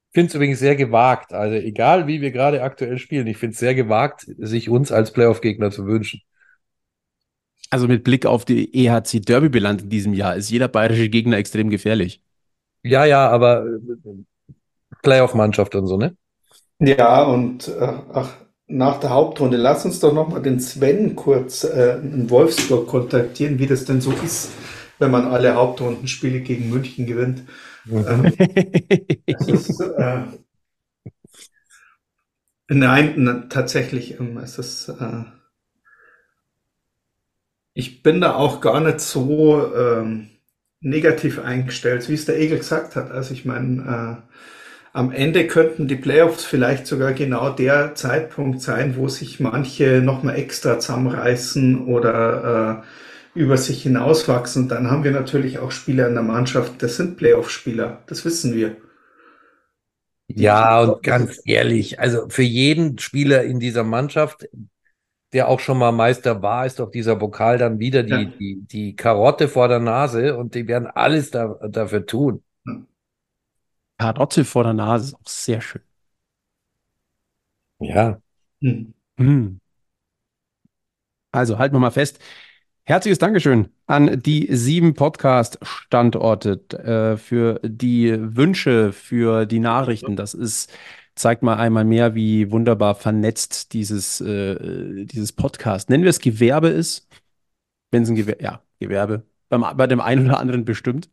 Ich 0.09 0.13
finde 0.13 0.27
es 0.27 0.35
übrigens 0.35 0.59
sehr 0.59 0.75
gewagt. 0.75 1.33
Also 1.33 1.55
egal, 1.55 2.05
wie 2.05 2.21
wir 2.21 2.29
gerade 2.29 2.61
aktuell 2.61 2.99
spielen, 2.99 3.25
ich 3.25 3.37
finde 3.37 3.53
es 3.53 3.59
sehr 3.59 3.73
gewagt, 3.73 4.27
sich 4.37 4.69
uns 4.69 4.91
als 4.91 5.11
Playoff-Gegner 5.11 5.71
zu 5.71 5.87
wünschen. 5.87 6.21
Also 7.71 7.87
mit 7.87 8.03
Blick 8.03 8.27
auf 8.27 8.45
die 8.45 8.85
EHC 8.85 9.21
Derby-Bilanz 9.21 9.81
in 9.81 9.89
diesem 9.89 10.13
Jahr 10.13 10.35
ist 10.35 10.51
jeder 10.51 10.67
bayerische 10.67 11.09
Gegner 11.09 11.37
extrem 11.37 11.71
gefährlich. 11.71 12.21
Ja, 12.87 13.05
ja, 13.05 13.29
aber 13.29 13.65
äh, 13.65 14.23
Playoff-Mannschaft 15.03 15.75
und 15.75 15.87
so, 15.87 15.97
ne? 15.97 16.15
Ja, 16.79 17.23
und 17.23 17.67
äh, 17.67 17.93
ach, 18.13 18.29
nach 18.67 18.99
der 18.99 19.09
Hauptrunde, 19.09 19.57
lass 19.57 19.85
uns 19.85 19.99
doch 19.99 20.13
nochmal 20.13 20.41
den 20.41 20.59
Sven 20.59 21.15
kurz 21.15 21.63
äh, 21.63 21.97
in 21.97 22.29
Wolfsburg 22.29 22.87
kontaktieren, 22.87 23.59
wie 23.59 23.67
das 23.67 23.85
denn 23.85 24.01
so 24.01 24.11
ist, 24.11 24.51
wenn 24.99 25.11
man 25.11 25.27
alle 25.27 25.55
Hauptrundenspiele 25.55 26.41
gegen 26.41 26.69
München 26.69 27.05
gewinnt. 27.05 27.43
Ähm, 27.89 28.25
ist, 29.47 29.79
äh, 29.79 30.23
nein, 32.69 33.47
tatsächlich 33.49 34.19
ähm, 34.19 34.37
ist 34.37 34.59
es. 34.59 34.89
Äh, 34.89 35.23
ich 37.73 38.01
bin 38.01 38.21
da 38.21 38.35
auch 38.35 38.59
gar 38.59 38.81
nicht 38.81 38.99
so 38.99 39.73
ähm, 39.75 40.29
negativ 40.87 41.39
eingestellt, 41.39 42.07
wie 42.09 42.13
es 42.13 42.25
der 42.25 42.39
Egel 42.39 42.59
gesagt 42.59 42.95
hat. 42.95 43.11
Also 43.11 43.33
ich 43.33 43.45
meine, 43.45 44.21
äh, 44.23 44.37
am 44.93 45.11
Ende 45.11 45.45
könnten 45.47 45.87
die 45.87 45.95
Playoffs 45.95 46.43
vielleicht 46.43 46.87
sogar 46.87 47.13
genau 47.13 47.51
der 47.51 47.93
Zeitpunkt 47.95 48.61
sein, 48.61 48.95
wo 48.97 49.07
sich 49.07 49.39
manche 49.39 50.01
nochmal 50.01 50.37
extra 50.37 50.79
zusammenreißen 50.79 51.85
oder 51.85 52.83
äh, 53.35 53.39
über 53.39 53.57
sich 53.57 53.83
hinauswachsen. 53.83 54.63
Und 54.63 54.69
dann 54.69 54.89
haben 54.89 55.03
wir 55.03 55.11
natürlich 55.11 55.59
auch 55.59 55.71
Spieler 55.71 56.07
in 56.07 56.15
der 56.15 56.23
Mannschaft, 56.23 56.81
das 56.81 56.95
sind 56.95 57.17
Playoff-Spieler, 57.17 58.03
das 58.07 58.25
wissen 58.25 58.55
wir. 58.55 58.77
Ja, 60.29 60.81
und 60.81 61.03
ganz 61.03 61.39
ehrlich, 61.45 61.99
also 61.99 62.27
für 62.29 62.43
jeden 62.43 62.97
Spieler 62.97 63.43
in 63.43 63.59
dieser 63.59 63.83
Mannschaft, 63.83 64.49
der 65.33 65.49
auch 65.49 65.59
schon 65.59 65.77
mal 65.77 65.91
Meister 65.91 66.41
war, 66.41 66.65
ist 66.65 66.79
doch 66.79 66.89
dieser 66.89 67.15
Pokal 67.15 67.57
dann 67.57 67.79
wieder 67.79 68.03
die, 68.03 68.11
ja. 68.11 68.23
die, 68.23 68.61
die 68.61 68.95
Karotte 68.95 69.47
vor 69.47 69.67
der 69.67 69.79
Nase 69.79 70.37
und 70.37 70.55
die 70.55 70.67
werden 70.67 70.87
alles 70.87 71.31
da, 71.31 71.55
dafür 71.67 72.05
tun. 72.05 72.43
Karotte 73.97 74.45
vor 74.45 74.63
der 74.63 74.73
Nase 74.73 75.07
ist 75.07 75.15
auch 75.15 75.27
sehr 75.27 75.61
schön. 75.61 75.81
Ja. 77.79 78.21
Hm. 78.61 78.93
Hm. 79.17 79.59
Also 81.31 81.57
halten 81.57 81.75
wir 81.75 81.79
mal 81.79 81.91
fest. 81.91 82.19
Herzliches 82.83 83.19
Dankeschön 83.19 83.69
an 83.85 84.21
die 84.21 84.47
sieben 84.55 84.93
Podcast-Standorte 84.93 86.61
äh, 86.71 87.17
für 87.17 87.59
die 87.61 88.15
Wünsche, 88.17 88.93
für 88.93 89.45
die 89.45 89.59
Nachrichten. 89.59 90.15
Das 90.15 90.33
ist, 90.33 90.71
zeigt 91.17 91.43
mal 91.43 91.57
einmal 91.57 91.83
mehr, 91.85 92.15
wie 92.15 92.51
wunderbar 92.51 92.95
vernetzt 92.95 93.73
dieses, 93.73 94.21
äh, 94.21 95.05
dieses 95.05 95.33
Podcast, 95.33 95.89
nennen 95.89 96.03
wir 96.03 96.09
es 96.09 96.19
Gewerbe 96.19 96.69
ist. 96.69 97.07
Wenn 97.91 98.03
es 98.03 98.09
ein 98.09 98.15
Gewerbe, 98.15 98.43
ja, 98.43 98.61
Gewerbe. 98.79 99.25
Beim, 99.49 99.65
bei 99.75 99.87
dem 99.87 100.01
einen 100.01 100.27
oder 100.27 100.39
anderen 100.39 100.65
bestimmt. 100.65 101.09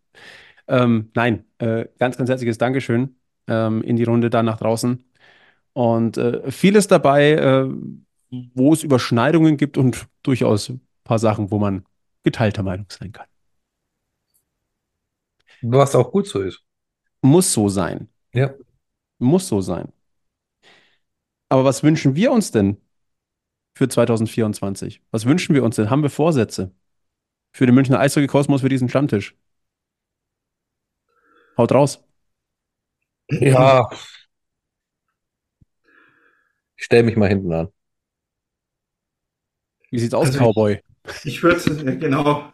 Ähm, 0.67 1.11
nein, 1.15 1.45
äh, 1.59 1.87
ganz, 1.99 2.17
ganz 2.17 2.29
herzliches 2.29 2.59
Dankeschön 2.59 3.17
ähm, 3.47 3.83
in 3.83 3.97
die 3.97 4.05
Runde 4.05 4.31
da 4.31 4.43
nach 4.43 4.59
draußen. 4.59 5.05
Und 5.73 6.17
äh, 6.19 6.51
vieles 6.51 6.87
dabei, 6.89 7.33
äh, 7.33 7.69
wo 8.55 8.73
es 8.73 8.83
Überschneidungen 8.83 9.57
gibt 9.57 9.79
und 9.79 10.07
durchaus 10.23 10.69
ein 10.69 10.81
paar 11.05 11.19
Sachen, 11.19 11.51
wo 11.51 11.59
man 11.59 11.85
geteilter 12.23 12.63
Meinung 12.63 12.87
sein 12.89 13.13
kann. 13.13 13.27
Was 15.63 15.95
auch 15.95 16.11
gut 16.11 16.27
so 16.27 16.41
ist. 16.41 16.63
Muss 17.23 17.53
so 17.53 17.69
sein. 17.69 18.09
Ja. 18.33 18.53
Muss 19.19 19.49
so 19.49 19.61
sein. 19.61 19.94
Aber 21.49 21.65
was 21.65 21.83
wünschen 21.83 22.17
wir 22.17 22.33
uns 22.33 22.51
denn 22.51 22.81
für 23.75 23.89
2024? 23.89 25.03
Was 25.11 25.27
wünschen 25.27 25.55
wir 25.55 25.65
uns 25.65 25.77
denn? 25.77 25.91
Haben 25.91 26.03
wir 26.03 26.11
Vorsätze 26.11 26.75
für 27.53 27.67
den 27.67 27.75
Münchner 27.75 28.01
Eishockey-Kosmos 28.01 28.63
für 28.63 28.69
diesen 28.69 28.89
Stammtisch? 28.89 29.37
Haut 31.57 31.73
raus. 31.73 32.05
Ja. 33.29 33.89
Ich 36.77 36.85
stelle 36.85 37.05
mich 37.05 37.17
mal 37.17 37.29
hinten 37.29 37.53
an. 37.53 37.69
Wie 39.91 39.99
sieht's 39.99 40.15
aus, 40.15 40.27
also 40.27 40.39
Cowboy? 40.41 40.81
Ich 41.25 41.43
würde, 41.43 41.99
genau. 41.99 42.53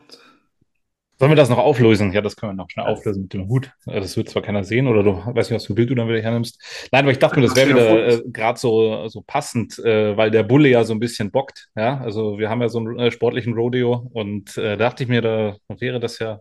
Sollen 1.21 1.33
wir 1.33 1.37
das 1.37 1.51
noch 1.51 1.59
auflösen? 1.59 2.13
Ja, 2.13 2.23
das 2.23 2.35
können 2.35 2.53
wir 2.53 2.57
noch 2.57 2.71
schnell 2.71 2.87
auflösen 2.87 3.25
mit 3.25 3.35
dem 3.35 3.47
Hut. 3.47 3.73
Das 3.85 4.17
wird 4.17 4.31
zwar 4.31 4.41
keiner 4.41 4.65
sehen 4.65 4.87
oder 4.87 5.03
du 5.03 5.17
weiß 5.17 5.51
nicht, 5.51 5.57
was 5.57 5.67
für 5.67 5.75
ein 5.75 5.77
Bild 5.77 5.91
du 5.91 5.95
dann 5.95 6.09
wieder 6.09 6.23
hernimmst. 6.23 6.89
Nein, 6.93 7.05
aber 7.05 7.13
ich 7.13 7.19
dachte 7.19 7.39
mir, 7.39 7.47
das 7.47 7.55
wäre 7.57 7.69
wieder 7.69 8.09
äh, 8.09 8.23
gerade 8.25 8.59
so, 8.59 9.07
so 9.09 9.21
passend, 9.21 9.79
äh, 9.81 10.17
weil 10.17 10.31
der 10.31 10.45
Bulle 10.45 10.71
ja 10.71 10.83
so 10.83 10.95
ein 10.95 10.99
bisschen 10.99 11.31
bockt. 11.31 11.69
Ja, 11.77 12.01
also 12.01 12.39
wir 12.39 12.49
haben 12.49 12.63
ja 12.63 12.71
so 12.71 12.79
einen 12.79 12.99
äh, 12.99 13.11
sportlichen 13.11 13.53
Rodeo 13.53 14.09
und 14.15 14.57
äh, 14.57 14.79
da 14.79 14.89
dachte 14.89 15.03
ich 15.03 15.11
mir, 15.11 15.21
da 15.21 15.57
wäre 15.69 16.01
das 16.01 16.21
ja 16.21 16.41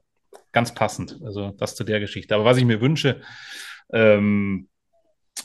ganz 0.53 0.73
passend. 0.73 1.19
Also 1.25 1.51
das 1.57 1.75
zu 1.75 1.83
der 1.83 1.99
Geschichte. 1.99 2.33
Aber 2.33 2.45
was 2.45 2.55
ich 2.55 2.63
mir 2.63 2.79
wünsche, 2.79 3.19
ähm, 3.91 4.69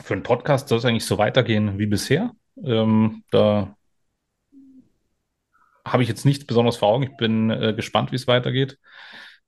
für 0.01 0.15
einen 0.15 0.23
Podcast 0.23 0.69
soll 0.69 0.79
es 0.79 0.85
eigentlich 0.85 1.07
so 1.07 1.19
weitergehen 1.19 1.77
wie 1.77 1.87
bisher. 1.87 2.31
Ähm, 2.65 3.25
da 3.33 3.75
habe 5.85 6.05
ich 6.05 6.09
jetzt 6.09 6.25
nichts 6.25 6.47
besonders 6.47 6.77
vor 6.77 6.91
Augen. 6.91 7.03
Ich 7.03 7.17
bin 7.17 7.51
äh, 7.51 7.75
gespannt, 7.75 8.13
wie 8.13 8.17
es 8.17 8.29
weitergeht. 8.29 8.79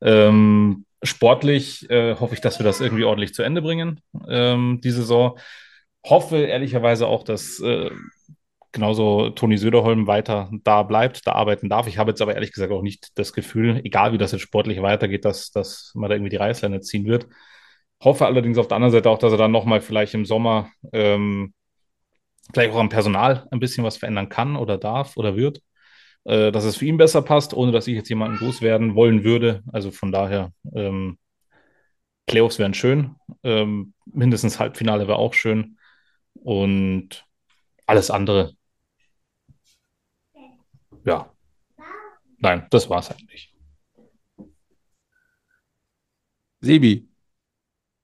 Ähm, 0.00 0.84
sportlich 1.02 1.88
äh, 1.90 2.16
hoffe 2.16 2.34
ich, 2.34 2.40
dass 2.40 2.58
wir 2.58 2.64
das 2.64 2.80
irgendwie 2.80 3.04
ordentlich 3.04 3.34
zu 3.34 3.42
Ende 3.42 3.62
bringen, 3.62 4.00
ähm, 4.28 4.80
die 4.82 4.90
Saison. 4.90 5.38
Hoffe 6.04 6.38
ehrlicherweise 6.38 7.06
auch, 7.06 7.24
dass 7.24 7.60
äh, 7.60 7.90
genauso 8.72 9.30
Toni 9.30 9.56
Söderholm 9.58 10.06
weiter 10.06 10.50
da 10.64 10.82
bleibt, 10.82 11.26
da 11.26 11.32
arbeiten 11.32 11.68
darf. 11.68 11.86
Ich 11.86 11.98
habe 11.98 12.10
jetzt 12.10 12.22
aber 12.22 12.34
ehrlich 12.34 12.52
gesagt 12.52 12.72
auch 12.72 12.82
nicht 12.82 13.18
das 13.18 13.32
Gefühl, 13.32 13.80
egal 13.84 14.12
wie 14.12 14.18
das 14.18 14.32
jetzt 14.32 14.42
sportlich 14.42 14.82
weitergeht, 14.82 15.24
dass, 15.24 15.50
dass 15.50 15.92
man 15.94 16.10
da 16.10 16.16
irgendwie 16.16 16.30
die 16.30 16.36
Reißleine 16.36 16.80
ziehen 16.80 17.06
wird. 17.06 17.26
Hoffe 18.02 18.26
allerdings 18.26 18.58
auf 18.58 18.68
der 18.68 18.76
anderen 18.76 18.92
Seite 18.92 19.08
auch, 19.10 19.18
dass 19.18 19.32
er 19.32 19.38
dann 19.38 19.50
nochmal 19.50 19.80
vielleicht 19.80 20.14
im 20.14 20.26
Sommer 20.26 20.70
ähm, 20.92 21.54
vielleicht 22.52 22.72
auch 22.74 22.78
am 22.78 22.90
Personal 22.90 23.46
ein 23.50 23.60
bisschen 23.60 23.84
was 23.84 23.96
verändern 23.96 24.28
kann 24.28 24.56
oder 24.56 24.78
darf 24.78 25.16
oder 25.16 25.36
wird 25.36 25.62
äh, 26.26 26.50
dass 26.50 26.64
es 26.64 26.76
für 26.76 26.86
ihn 26.86 26.96
besser 26.96 27.22
passt, 27.22 27.54
ohne 27.54 27.72
dass 27.72 27.86
ich 27.86 27.94
jetzt 27.94 28.08
jemanden 28.08 28.44
loswerden 28.44 28.94
wollen 28.94 29.24
würde. 29.24 29.62
Also 29.72 29.90
von 29.90 30.12
daher, 30.12 30.52
ähm, 30.74 31.18
Playoffs 32.26 32.58
wären 32.58 32.74
schön. 32.74 33.14
Ähm, 33.44 33.94
mindestens 34.04 34.58
Halbfinale 34.58 35.06
wäre 35.06 35.18
auch 35.18 35.32
schön. 35.32 35.78
Und 36.34 37.24
alles 37.86 38.10
andere. 38.10 38.54
Ja. 41.04 41.32
Nein, 42.38 42.66
das 42.70 42.90
war's 42.90 43.10
eigentlich. 43.10 43.54
Sebi, 46.60 47.08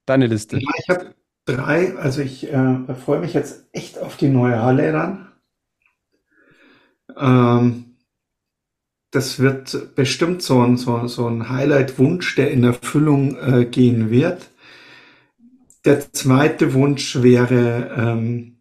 deine 0.06 0.28
Liste. 0.28 0.58
Ja, 0.58 0.70
ich 0.78 0.88
habe 0.88 1.14
drei, 1.44 1.96
also 1.96 2.22
ich 2.22 2.48
äh, 2.48 2.94
freue 2.94 3.20
mich 3.20 3.34
jetzt 3.34 3.68
echt 3.72 3.98
auf 3.98 4.16
die 4.16 4.28
neue 4.28 4.62
Halle 4.62 4.92
dann. 4.92 5.32
Ähm, 7.16 7.91
das 9.12 9.38
wird 9.38 9.94
bestimmt 9.94 10.42
so 10.42 10.62
ein, 10.62 10.78
so, 10.78 11.06
so 11.06 11.28
ein 11.28 11.50
Highlight-Wunsch, 11.50 12.34
der 12.34 12.50
in 12.50 12.64
Erfüllung 12.64 13.36
äh, 13.36 13.66
gehen 13.66 14.10
wird. 14.10 14.50
Der 15.84 16.12
zweite 16.12 16.72
Wunsch 16.72 17.22
wäre 17.22 17.94
ähm, 17.96 18.56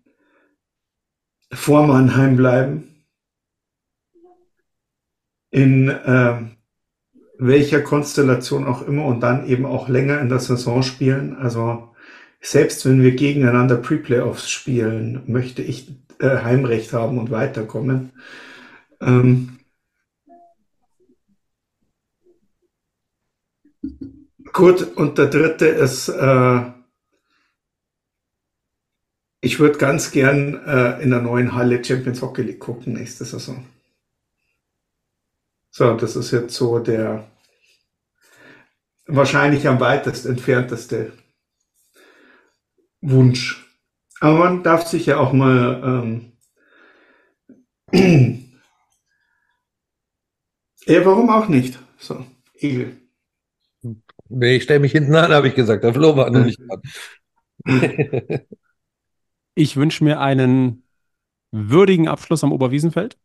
vor 1.54 1.88
Mannheim 1.88 2.36
bleiben. 2.36 3.06
In 5.52 5.88
äh, 5.88 6.42
welcher 7.38 7.82
Konstellation 7.82 8.68
auch 8.68 8.86
immer 8.86 9.06
und 9.06 9.22
dann 9.22 9.48
eben 9.48 9.66
auch 9.66 9.88
länger 9.88 10.20
in 10.20 10.28
der 10.28 10.40
Saison 10.40 10.84
spielen. 10.84 11.38
Also 11.38 11.94
selbst 12.42 12.86
wenn 12.86 13.02
wir 13.02 13.16
gegeneinander 13.16 13.78
Pre-Playoffs 13.78 14.50
spielen, 14.50 15.24
möchte 15.28 15.62
ich 15.62 15.94
äh, 16.20 16.40
Heimrecht 16.44 16.92
haben 16.92 17.20
und 17.20 17.32
weiterkommen. 17.32 18.12
Ähm, 19.00 19.61
Gut, 24.54 24.82
und 24.98 25.18
der 25.18 25.28
dritte 25.28 25.68
ist, 25.68 26.10
äh, 26.10 26.62
ich 29.40 29.60
würde 29.60 29.78
ganz 29.78 30.12
gern 30.12 30.56
äh, 30.66 31.02
in 31.02 31.10
der 31.12 31.22
neuen 31.22 31.54
Halle 31.54 31.84
Champions 31.84 32.22
Hockey 32.22 32.44
League 32.44 32.60
gucken 32.60 32.94
nächste 32.94 33.26
Saison. 33.26 33.66
So, 35.70 35.96
das 35.96 36.16
ist 36.16 36.32
jetzt 36.32 36.54
so 36.54 36.80
der 36.80 37.28
wahrscheinlich 39.08 39.68
am 39.68 39.80
weitest 39.80 40.26
entfernteste 40.26 41.14
Wunsch. 43.02 43.66
Aber 44.20 44.38
man 44.38 44.64
darf 44.64 44.88
sich 44.88 45.08
ja 45.08 45.18
auch 45.18 45.34
mal 45.34 45.82
ähm, 45.84 46.34
ja, 50.86 51.06
warum 51.06 51.30
auch 51.30 51.48
nicht? 51.48 51.80
So, 51.98 52.26
Egel. 52.60 53.01
Nee, 54.34 54.56
ich 54.58 54.64
stelle 54.64 54.80
mich 54.80 54.92
hinten 54.94 55.16
an, 55.16 55.32
habe 55.32 55.48
ich 55.50 55.56
gesagt. 55.56 55.84
Der 55.84 55.94
Flo 55.94 56.16
war 56.16 56.30
noch 56.30 56.46
nicht 56.46 56.60
dran. 56.60 56.82
Ich 59.54 59.76
wünsche 59.76 60.04
mir 60.06 60.22
einen 60.22 60.84
würdigen 61.52 62.08
Abschluss 62.08 62.44
am 62.44 62.54
Oberwiesenfeld. 62.54 63.18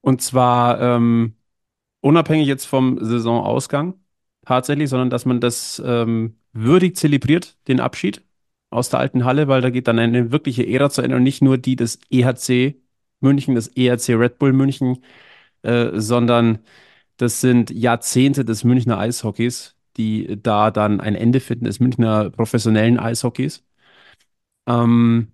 Und 0.00 0.22
zwar 0.22 0.80
ähm, 0.80 1.34
unabhängig 2.00 2.48
jetzt 2.48 2.66
vom 2.66 2.98
Saisonausgang 3.04 3.94
tatsächlich, 4.46 4.90
sondern 4.90 5.10
dass 5.10 5.24
man 5.26 5.40
das 5.40 5.82
ähm, 5.84 6.38
würdig 6.52 6.96
zelebriert, 6.96 7.56
den 7.68 7.80
Abschied 7.80 8.22
aus 8.70 8.90
der 8.90 9.00
alten 9.00 9.24
Halle, 9.24 9.48
weil 9.48 9.62
da 9.62 9.70
geht 9.70 9.88
dann 9.88 9.98
eine 9.98 10.32
wirkliche 10.32 10.66
Ära 10.66 10.90
zu 10.90 11.02
Ende 11.02 11.16
und 11.16 11.24
nicht 11.24 11.42
nur 11.42 11.58
die 11.58 11.76
des 11.76 11.98
EHC 12.10 12.76
München, 13.20 13.54
des 13.54 13.68
EHC 13.76 14.14
Red 14.14 14.38
Bull 14.38 14.52
München, 14.52 15.02
äh, 15.62 15.90
sondern 16.00 16.60
das 17.16 17.40
sind 17.40 17.70
Jahrzehnte 17.70 18.44
des 18.44 18.64
Münchner 18.64 18.98
Eishockeys, 18.98 19.76
die 19.96 20.38
da 20.42 20.70
dann 20.70 21.00
ein 21.00 21.14
Ende 21.14 21.40
finden, 21.40 21.64
des 21.64 21.80
Münchner 21.80 22.30
professionellen 22.30 22.98
Eishockeys. 22.98 23.64
Ähm, 24.66 25.32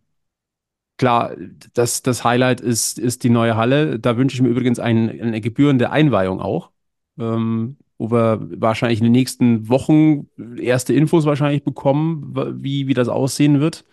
klar, 0.98 1.36
das, 1.74 2.02
das 2.02 2.24
Highlight 2.24 2.60
ist, 2.60 2.98
ist 2.98 3.24
die 3.24 3.30
neue 3.30 3.56
Halle. 3.56 3.98
Da 3.98 4.16
wünsche 4.16 4.34
ich 4.36 4.42
mir 4.42 4.48
übrigens 4.48 4.78
ein, 4.78 5.08
eine 5.20 5.40
gebührende 5.40 5.90
Einweihung 5.90 6.40
auch, 6.40 6.70
ähm, 7.18 7.76
wo 7.98 8.10
wir 8.10 8.40
wahrscheinlich 8.60 9.00
in 9.00 9.04
den 9.04 9.12
nächsten 9.12 9.68
Wochen 9.68 10.28
erste 10.58 10.94
Infos 10.94 11.24
wahrscheinlich 11.26 11.64
bekommen, 11.64 12.34
wie, 12.62 12.86
wie 12.86 12.94
das 12.94 13.08
aussehen 13.08 13.60
wird. 13.60 13.84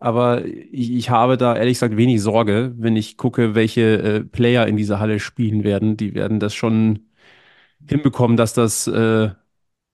Aber 0.00 0.44
ich, 0.46 0.92
ich 0.92 1.10
habe 1.10 1.36
da 1.36 1.56
ehrlich 1.56 1.74
gesagt 1.74 1.96
wenig 1.96 2.22
Sorge, 2.22 2.74
wenn 2.78 2.96
ich 2.96 3.16
gucke, 3.18 3.54
welche 3.54 3.82
äh, 4.02 4.20
Player 4.24 4.66
in 4.66 4.76
dieser 4.76 5.00
Halle 5.00 5.20
spielen 5.20 5.64
werden. 5.64 5.96
Die 5.96 6.14
werden 6.14 6.40
das 6.40 6.54
schon 6.54 7.00
hinbekommen, 7.88 8.36
dass 8.36 8.52
das 8.54 8.86
äh, 8.86 9.30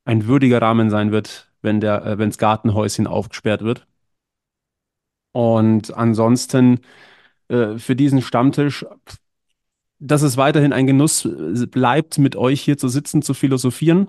ein 0.04 0.26
würdiger 0.26 0.62
Rahmen 0.62 0.90
sein 0.90 1.12
wird, 1.12 1.50
wenn 1.62 1.80
der, 1.80 2.04
äh, 2.04 2.18
wenns 2.18 2.38
Gartenhäuschen 2.38 3.06
aufgesperrt 3.06 3.62
wird. 3.62 3.86
Und 5.32 5.94
ansonsten 5.94 6.80
äh, 7.48 7.78
für 7.78 7.96
diesen 7.96 8.22
Stammtisch, 8.22 8.86
dass 9.98 10.22
es 10.22 10.36
weiterhin 10.36 10.72
ein 10.72 10.86
Genuss 10.86 11.28
bleibt, 11.70 12.18
mit 12.18 12.36
euch 12.36 12.60
hier 12.60 12.78
zu 12.78 12.88
sitzen, 12.88 13.22
zu 13.22 13.34
philosophieren. 13.34 14.08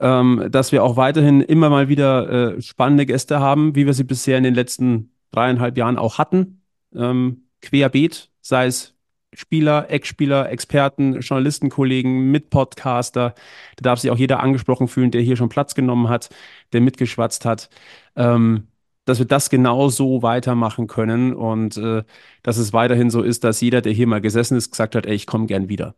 Ähm, 0.00 0.48
dass 0.50 0.72
wir 0.72 0.82
auch 0.82 0.96
weiterhin 0.96 1.42
immer 1.42 1.70
mal 1.70 1.88
wieder 1.88 2.56
äh, 2.56 2.62
spannende 2.62 3.06
Gäste 3.06 3.38
haben, 3.38 3.76
wie 3.76 3.86
wir 3.86 3.94
sie 3.94 4.04
bisher 4.04 4.36
in 4.36 4.42
den 4.42 4.54
letzten 4.54 5.12
dreieinhalb 5.30 5.78
Jahren 5.78 5.96
auch 5.96 6.18
hatten. 6.18 6.62
Ähm, 6.94 7.44
querbeet, 7.60 8.30
sei 8.40 8.66
es 8.66 8.96
Spieler, 9.34 9.90
Ex-Spieler, 9.90 10.50
Experten, 10.50 11.20
Journalistenkollegen, 11.20 12.30
Mitpodcaster. 12.30 13.34
Da 13.76 13.82
darf 13.82 14.00
sich 14.00 14.10
auch 14.10 14.18
jeder 14.18 14.40
angesprochen 14.40 14.88
fühlen, 14.88 15.10
der 15.10 15.22
hier 15.22 15.36
schon 15.36 15.48
Platz 15.48 15.74
genommen 15.74 16.08
hat, 16.08 16.28
der 16.72 16.80
mitgeschwatzt 16.80 17.44
hat. 17.44 17.70
Ähm, 18.16 18.68
dass 19.04 19.18
wir 19.18 19.26
das 19.26 19.50
genau 19.50 19.88
so 19.88 20.22
weitermachen 20.22 20.86
können 20.86 21.34
und 21.34 21.76
äh, 21.76 22.04
dass 22.42 22.56
es 22.56 22.72
weiterhin 22.72 23.10
so 23.10 23.22
ist, 23.22 23.44
dass 23.44 23.60
jeder, 23.60 23.80
der 23.82 23.92
hier 23.92 24.06
mal 24.06 24.20
gesessen 24.20 24.56
ist, 24.56 24.70
gesagt 24.70 24.94
hat, 24.94 25.06
ey, 25.06 25.14
ich 25.14 25.26
komme 25.26 25.46
gern 25.46 25.68
wieder. 25.68 25.96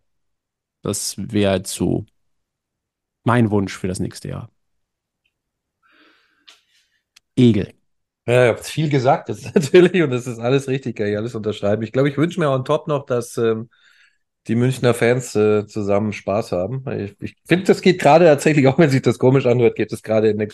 Das 0.82 1.16
wäre 1.19 1.62
so 1.66 2.06
mein 3.24 3.51
Wunsch 3.51 3.77
für 3.77 3.89
das 3.89 4.01
nächste 4.01 4.28
Jahr. 4.28 4.51
Egel. 7.36 7.74
Ja, 8.26 8.44
ihr 8.44 8.48
habt 8.51 8.64
viel 8.64 8.88
gesagt 8.88 9.28
jetzt 9.28 9.44
natürlich 9.55 10.02
und 10.02 10.10
das 10.10 10.26
ist 10.26 10.38
alles 10.38 10.66
richtig, 10.68 10.96
kann 10.96 11.09
ich 11.09 11.16
alles 11.16 11.34
unterschreiben. 11.34 11.82
Ich 11.82 11.92
glaube, 11.92 12.09
ich 12.09 12.16
wünsche 12.16 12.40
mir 12.40 12.51
on 12.51 12.64
top 12.64 12.88
noch, 12.88 13.05
dass 13.05 13.36
ähm, 13.36 13.68
die 14.48 14.56
Münchner 14.56 14.94
Fans 14.94 15.34
äh, 15.36 15.66
zusammen 15.66 16.12
Spaß 16.12 16.52
haben. 16.52 16.84
Ich, 16.98 17.16
ich 17.20 17.36
finde, 17.46 17.66
das 17.66 17.82
geht 17.82 18.01
gerade 18.01 18.26
tatsächlich, 18.26 18.66
auch 18.68 18.78
wenn 18.78 18.90
sich 18.90 19.02
das 19.02 19.18
komisch 19.18 19.46
anhört, 19.46 19.76
geht 19.76 19.92
es 19.92 20.02
gerade 20.02 20.30
in, 20.30 20.40
in 20.40 20.51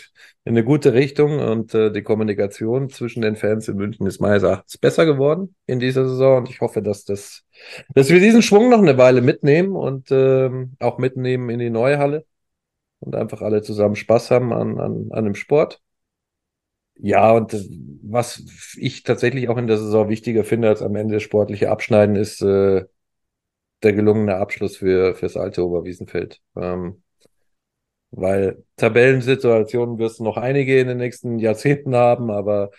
eine 0.47 0.65
gute 0.65 0.95
Richtung 0.95 1.39
und 1.41 1.75
äh, 1.75 1.93
die 1.93 2.03
Kommunikation 2.03 2.91
zwischen 2.91 3.23
den 3.23 3.37
Fans 3.37 3.69
in 3.69 3.77
München 3.77 4.07
ist 4.07 4.21
meines 4.21 4.43
Erachtens 4.45 4.79
besser 4.79 5.07
geworden 5.07 5.55
in 5.67 5.81
dieser 5.81 6.09
Saison 6.09 6.39
und 6.39 6.51
ich 6.51 6.61
hoffe, 6.61 6.83
dass 6.83 7.05
das, 7.05 7.45
dass 7.95 8.11
wir 8.11 8.21
diesen 8.21 8.43
Schwung 8.43 8.71
noch 8.71 8.81
eine 8.81 8.99
Weile 8.99 9.23
mitnehmen 9.23 9.77
und 9.77 10.09
ähm, 10.11 10.75
auch 10.81 10.99
mitnehmen 10.99 11.51
in 11.51 11.61
die 11.61 11.71
neue 11.71 11.99
Halle 11.99 12.25
und 13.01 13.17
einfach 13.17 13.43
alle 13.43 13.63
zusammen 13.63 13.97
Spaß 13.97 14.31
haben 14.33 14.53
an, 14.53 14.79
an, 14.81 15.09
an 15.13 15.25
dem 15.25 15.35
Sport. 15.37 15.81
Ja, 17.03 17.33
und 17.33 17.53
das, 17.53 17.67
was 18.03 18.43
ich 18.77 19.03
tatsächlich 19.05 19.49
auch 19.49 19.57
in 19.57 19.67
der 19.67 19.79
Saison 19.79 20.09
wichtiger 20.09 20.45
finde 20.45 20.69
als 20.69 20.83
am 20.83 20.97
Ende 20.97 21.15
das 21.15 21.23
sportliche 21.23 21.71
Abschneiden 21.71 22.17
ist, 22.17 22.43
äh, 22.43 22.85
der 23.83 23.93
gelungene 23.93 24.37
Abschluss 24.37 24.77
für 24.79 25.15
fürs 25.15 25.37
alte 25.37 25.65
Oberwiesenfeld. 25.67 26.41
Ähm, 26.57 27.03
weil 28.11 28.65
Tabellensituationen 28.77 29.99
wirst 29.99 30.19
du 30.21 30.25
noch 30.25 30.37
einige 30.37 30.81
in 30.81 30.89
den 30.89 30.99
nächsten 30.99 31.39
Jahrzehnten 31.39 31.95
haben, 31.95 32.31
aber 32.31 32.71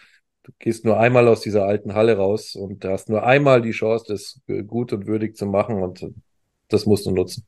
du 0.44 0.52
gehst 0.60 0.86
nur 0.86 1.00
einmal 1.00 1.28
aus 1.28 1.42
dieser 1.42 1.66
alten 1.66 1.94
Halle 1.96 2.18
raus 2.18 2.56
und 2.56 2.84
hast 2.86 3.10
nur 3.10 3.24
einmal 3.24 3.62
die 3.62 3.72
Chance, 3.72 4.06
das 4.08 4.42
gut 4.68 4.92
und 4.94 5.08
würdig 5.08 5.38
zu 5.38 5.46
machen 5.46 5.82
und 5.84 6.06
das 6.70 6.86
musst 6.86 7.06
du 7.06 7.12
nutzen. 7.12 7.46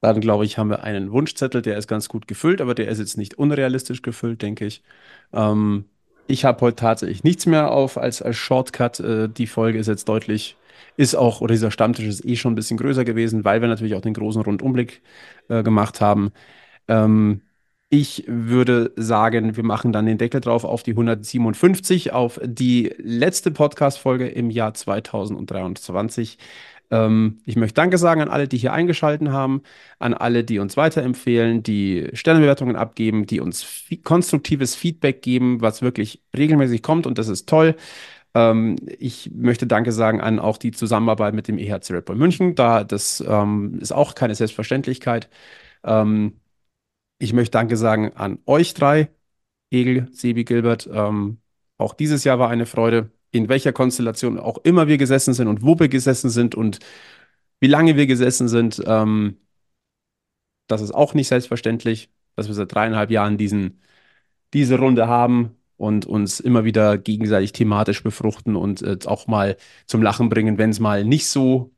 Dann 0.00 0.20
glaube 0.20 0.44
ich, 0.44 0.58
haben 0.58 0.70
wir 0.70 0.82
einen 0.84 1.10
Wunschzettel, 1.10 1.62
der 1.62 1.78
ist 1.78 1.88
ganz 1.88 2.08
gut 2.08 2.28
gefüllt, 2.28 2.60
aber 2.60 2.74
der 2.74 2.88
ist 2.88 2.98
jetzt 2.98 3.16
nicht 3.16 3.34
unrealistisch 3.38 4.02
gefüllt, 4.02 4.42
denke 4.42 4.66
ich. 4.66 4.82
Ähm, 5.32 5.86
ich 6.28 6.44
habe 6.44 6.60
heute 6.60 6.76
tatsächlich 6.76 7.24
nichts 7.24 7.46
mehr 7.46 7.70
auf 7.72 7.96
als, 7.98 8.22
als 8.22 8.36
Shortcut. 8.36 9.00
Äh, 9.00 9.28
die 9.28 9.46
Folge 9.46 9.78
ist 9.78 9.86
jetzt 9.88 10.08
deutlich, 10.08 10.56
ist 10.96 11.14
auch, 11.16 11.40
oder 11.40 11.54
dieser 11.54 11.70
Stammtisch 11.70 12.06
ist 12.06 12.24
eh 12.24 12.36
schon 12.36 12.52
ein 12.52 12.56
bisschen 12.56 12.76
größer 12.78 13.04
gewesen, 13.04 13.44
weil 13.44 13.60
wir 13.60 13.68
natürlich 13.68 13.94
auch 13.94 14.00
den 14.00 14.14
großen 14.14 14.42
Rundumblick 14.42 15.02
äh, 15.48 15.62
gemacht 15.62 16.00
haben. 16.00 16.32
Ähm, 16.88 17.42
ich 17.88 18.24
würde 18.26 18.92
sagen, 18.96 19.56
wir 19.56 19.64
machen 19.64 19.92
dann 19.92 20.06
den 20.06 20.18
Deckel 20.18 20.40
drauf 20.40 20.64
auf 20.64 20.82
die 20.82 20.90
157, 20.92 22.12
auf 22.12 22.40
die 22.44 22.92
letzte 22.98 23.52
Podcast-Folge 23.52 24.26
im 24.28 24.50
Jahr 24.50 24.74
2023. 24.74 26.38
Ähm, 26.90 27.38
ich 27.44 27.56
möchte 27.56 27.74
Danke 27.74 27.98
sagen 27.98 28.22
an 28.22 28.28
alle, 28.28 28.48
die 28.48 28.58
hier 28.58 28.72
eingeschaltet 28.72 29.28
haben, 29.28 29.62
an 29.98 30.14
alle, 30.14 30.44
die 30.44 30.58
uns 30.58 30.76
weiterempfehlen, 30.76 31.62
die 31.62 32.08
Sternebewertungen 32.12 32.76
abgeben, 32.76 33.26
die 33.26 33.40
uns 33.40 33.84
konstruktives 34.04 34.74
Feedback 34.74 35.22
geben, 35.22 35.60
was 35.60 35.82
wirklich 35.82 36.22
regelmäßig 36.36 36.82
kommt 36.82 37.06
und 37.06 37.18
das 37.18 37.28
ist 37.28 37.48
toll. 37.48 37.76
Ähm, 38.34 38.76
ich 38.98 39.30
möchte 39.34 39.66
Danke 39.66 39.92
sagen 39.92 40.20
an 40.20 40.38
auch 40.38 40.58
die 40.58 40.72
Zusammenarbeit 40.72 41.34
mit 41.34 41.48
dem 41.48 41.58
EHC 41.58 41.92
Red 41.92 42.04
Bull 42.06 42.16
München. 42.16 42.54
Da, 42.54 42.84
das 42.84 43.24
ähm, 43.26 43.78
ist 43.80 43.92
auch 43.92 44.14
keine 44.14 44.34
Selbstverständlichkeit. 44.34 45.30
Ähm, 45.84 46.40
ich 47.18 47.32
möchte 47.32 47.52
Danke 47.52 47.76
sagen 47.76 48.12
an 48.16 48.38
euch 48.46 48.74
drei, 48.74 49.10
Egel, 49.70 50.08
Sebi, 50.12 50.44
Gilbert. 50.44 50.88
Ähm, 50.92 51.40
auch 51.78 51.94
dieses 51.94 52.24
Jahr 52.24 52.38
war 52.38 52.50
eine 52.50 52.66
Freude, 52.66 53.10
in 53.36 53.48
welcher 53.48 53.72
Konstellation 53.72 54.38
auch 54.38 54.58
immer 54.64 54.88
wir 54.88 54.98
gesessen 54.98 55.34
sind 55.34 55.48
und 55.48 55.62
wo 55.62 55.78
wir 55.78 55.88
gesessen 55.88 56.30
sind 56.30 56.54
und 56.54 56.78
wie 57.60 57.68
lange 57.68 57.96
wir 57.96 58.06
gesessen 58.06 58.48
sind. 58.48 58.82
Ähm, 58.86 59.38
das 60.66 60.80
ist 60.82 60.92
auch 60.92 61.14
nicht 61.14 61.28
selbstverständlich, 61.28 62.10
dass 62.34 62.48
wir 62.48 62.54
seit 62.54 62.74
dreieinhalb 62.74 63.10
Jahren 63.10 63.38
diesen, 63.38 63.80
diese 64.52 64.78
Runde 64.78 65.08
haben 65.08 65.56
und 65.76 66.06
uns 66.06 66.40
immer 66.40 66.64
wieder 66.64 66.98
gegenseitig 66.98 67.52
thematisch 67.52 68.02
befruchten 68.02 68.56
und 68.56 68.82
äh, 68.82 68.98
auch 69.06 69.26
mal 69.26 69.56
zum 69.86 70.02
Lachen 70.02 70.28
bringen, 70.28 70.58
wenn 70.58 70.70
es 70.70 70.80
mal 70.80 71.04
nicht 71.04 71.28
so 71.28 71.72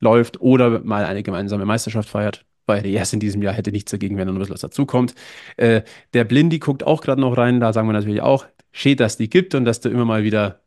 läuft 0.00 0.40
oder 0.40 0.80
mal 0.80 1.04
eine 1.04 1.22
gemeinsame 1.22 1.66
Meisterschaft 1.66 2.08
feiert. 2.08 2.46
Bei 2.66 2.80
Reyes 2.80 3.12
in 3.12 3.20
diesem 3.20 3.42
Jahr 3.42 3.54
hätte 3.54 3.72
nichts 3.72 3.90
dagegen, 3.90 4.16
wenn 4.16 4.26
noch 4.26 4.34
ein 4.34 4.38
bisschen 4.38 4.54
was 4.54 4.60
dazukommt. 4.60 5.14
Äh, 5.56 5.82
der 6.14 6.24
Blindi 6.24 6.58
guckt 6.58 6.84
auch 6.84 7.00
gerade 7.02 7.20
noch 7.20 7.36
rein, 7.36 7.60
da 7.60 7.72
sagen 7.72 7.88
wir 7.88 7.92
natürlich 7.92 8.22
auch, 8.22 8.46
schön, 8.72 8.96
dass 8.96 9.16
die 9.16 9.28
gibt 9.28 9.54
und 9.54 9.64
dass 9.64 9.80
du 9.80 9.88
immer 9.88 10.04
mal 10.04 10.22
wieder. 10.22 10.60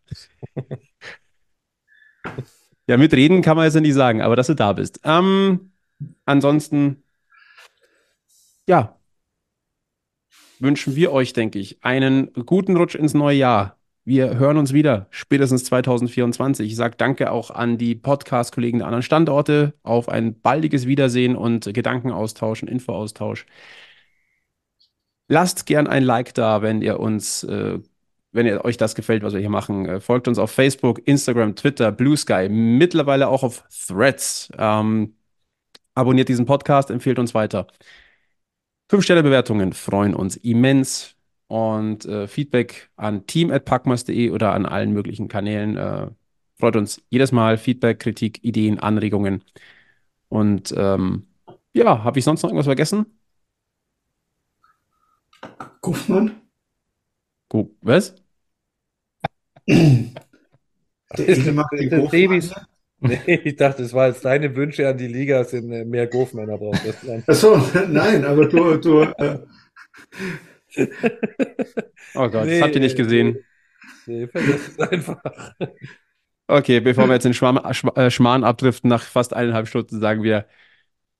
ja, 2.88 2.98
mitreden 2.98 3.42
kann 3.42 3.58
man 3.58 3.66
jetzt 3.66 3.76
ja 3.76 3.82
nicht 3.82 3.94
sagen, 3.94 4.22
aber 4.22 4.36
dass 4.36 4.48
du 4.48 4.56
da 4.56 4.74
bist. 4.74 5.00
Ähm, 5.04 5.72
ansonsten, 6.26 7.04
ja, 8.68 8.98
wünschen 10.60 10.96
wir 10.96 11.12
euch, 11.12 11.34
denke 11.34 11.60
ich, 11.60 11.84
einen 11.84 12.32
guten 12.46 12.78
Rutsch 12.78 12.96
ins 12.96 13.14
neue 13.14 13.38
Jahr. 13.38 13.78
Wir 14.06 14.38
hören 14.38 14.58
uns 14.58 14.74
wieder, 14.74 15.08
spätestens 15.12 15.64
2024. 15.66 16.68
Ich 16.68 16.76
sage 16.76 16.96
danke 16.98 17.32
auch 17.32 17.52
an 17.52 17.78
die 17.78 17.96
Podcast-Kollegen 17.96 18.80
der 18.80 18.88
anderen 18.88 19.04
Standorte 19.04 19.76
auf 19.84 20.10
ein 20.10 20.42
baldiges 20.42 20.88
Wiedersehen 20.88 21.36
und 21.38 21.74
Gedankenaustausch 21.74 22.64
und 22.64 22.70
Infoaustausch. 22.70 23.46
Lasst 25.30 25.66
gern 25.66 25.88
ein 25.88 26.04
Like 26.04 26.34
da, 26.34 26.62
wenn 26.62 26.82
ihr 26.82 27.00
uns, 27.00 27.44
äh, 27.44 27.80
wenn 28.34 28.46
ihr 28.48 28.66
euch 28.66 28.78
das 28.78 28.96
gefällt, 28.96 29.24
was 29.24 29.34
wir 29.34 29.40
hier 29.40 29.50
machen. 29.50 29.86
Äh, 29.86 30.00
folgt 30.02 30.28
uns 30.28 30.40
auf 30.40 30.52
Facebook, 30.52 31.02
Instagram, 31.08 31.56
Twitter, 31.56 31.92
Blue 31.92 32.18
Sky, 32.18 32.50
mittlerweile 32.50 33.28
auch 33.30 33.44
auf 33.44 33.64
Threads. 33.88 34.52
Ähm, 34.58 35.16
abonniert 35.96 36.30
diesen 36.30 36.46
Podcast, 36.46 36.90
empfehlt 36.90 37.20
uns 37.20 37.34
weiter. 37.34 37.68
Fünf-Sterne-Bewertungen 38.90 39.74
freuen 39.74 40.14
uns 40.14 40.36
immens 40.38 41.16
und 41.48 42.06
äh, 42.06 42.28
Feedback 42.28 42.90
an 42.96 43.26
team.packmas.de 43.28 44.32
oder 44.32 44.54
an 44.54 44.66
allen 44.66 44.92
möglichen 44.94 45.28
Kanälen. 45.28 45.78
Äh, 45.78 46.08
freut 46.60 46.76
uns 46.76 47.02
jedes 47.10 47.32
Mal. 47.32 47.58
Feedback, 47.58 48.00
Kritik, 48.00 48.44
Ideen, 48.44 48.80
Anregungen. 48.80 49.44
Und 50.30 50.74
ähm, 50.78 51.28
ja, 51.74 52.04
habe 52.04 52.20
ich 52.20 52.26
sonst 52.26 52.44
noch 52.44 52.50
irgendwas 52.50 52.66
vergessen? 52.66 53.06
Guffmann? 55.82 56.42
Gu 57.50 57.70
was? 57.82 58.23
Babys. 62.12 62.50
Goffmann. 62.50 62.68
Nee, 63.06 63.20
ich 63.44 63.58
dachte, 63.58 63.84
es 63.84 63.94
war 63.94 64.08
jetzt 64.08 64.24
deine 64.24 64.56
Wünsche 64.56 64.88
an 64.88 64.98
die 64.98 65.08
Liga, 65.08 65.44
sind 65.44 65.68
mehr 65.68 66.08
Golfmänner 66.08 66.58
braucht. 66.58 66.82
Achso, 67.28 67.58
nein, 67.90 68.24
aber 68.24 68.48
du, 68.48 68.78
du, 68.78 69.02
äh, 69.02 69.40
Oh 72.16 72.30
Gott, 72.30 72.46
Nee, 72.46 72.54
das 72.60 72.62
habt 72.62 72.76
ihr 72.76 72.82
nicht 72.82 72.96
gesehen. 72.96 73.40
Nee, 74.06 74.28
vergiss 74.28 74.70
es 74.70 74.80
einfach. 74.80 75.22
Okay, 76.48 76.80
bevor 76.82 77.08
wir 77.08 77.14
jetzt 77.14 77.24
den 77.24 77.34
Schmarrn, 77.34 77.58
Schma- 77.74 77.98
äh, 77.98 78.12
Schmarrn 78.12 78.44
abdriften, 78.44 78.90
nach 78.90 79.04
fast 79.04 79.34
eineinhalb 79.34 79.68
Stunden 79.68 80.00
sagen 80.00 80.24
wir, 80.24 80.46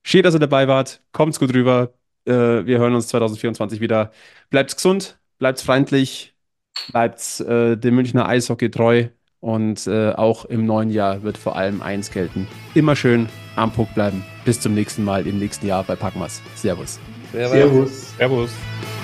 schön, 0.04 0.22
dass 0.22 0.34
ihr 0.34 0.40
dabei 0.40 0.68
wart, 0.68 1.02
kommt's 1.12 1.40
gut 1.40 1.54
rüber, 1.54 1.94
äh, 2.26 2.32
wir 2.32 2.78
hören 2.78 2.94
uns 2.94 3.08
2024 3.08 3.80
wieder. 3.80 4.12
Bleibt 4.50 4.74
gesund, 4.74 5.18
bleibt 5.38 5.60
freundlich, 5.60 6.33
bleibt 6.90 7.40
äh, 7.40 7.76
dem 7.76 7.94
Münchner 7.94 8.28
Eishockey 8.28 8.70
treu 8.70 9.06
und 9.40 9.86
äh, 9.86 10.10
auch 10.12 10.44
im 10.46 10.64
neuen 10.66 10.90
Jahr 10.90 11.22
wird 11.22 11.36
vor 11.36 11.56
allem 11.56 11.82
eins 11.82 12.10
gelten. 12.10 12.46
Immer 12.74 12.96
schön 12.96 13.28
am 13.56 13.70
Puck 13.72 13.92
bleiben. 13.94 14.24
Bis 14.44 14.60
zum 14.60 14.74
nächsten 14.74 15.04
Mal 15.04 15.26
im 15.26 15.38
nächsten 15.38 15.66
Jahr 15.66 15.84
bei 15.84 15.96
Packmas. 15.96 16.40
Servus. 16.54 16.98
Servus. 17.32 18.16
Servus. 18.16 18.50
Wir 18.50 19.03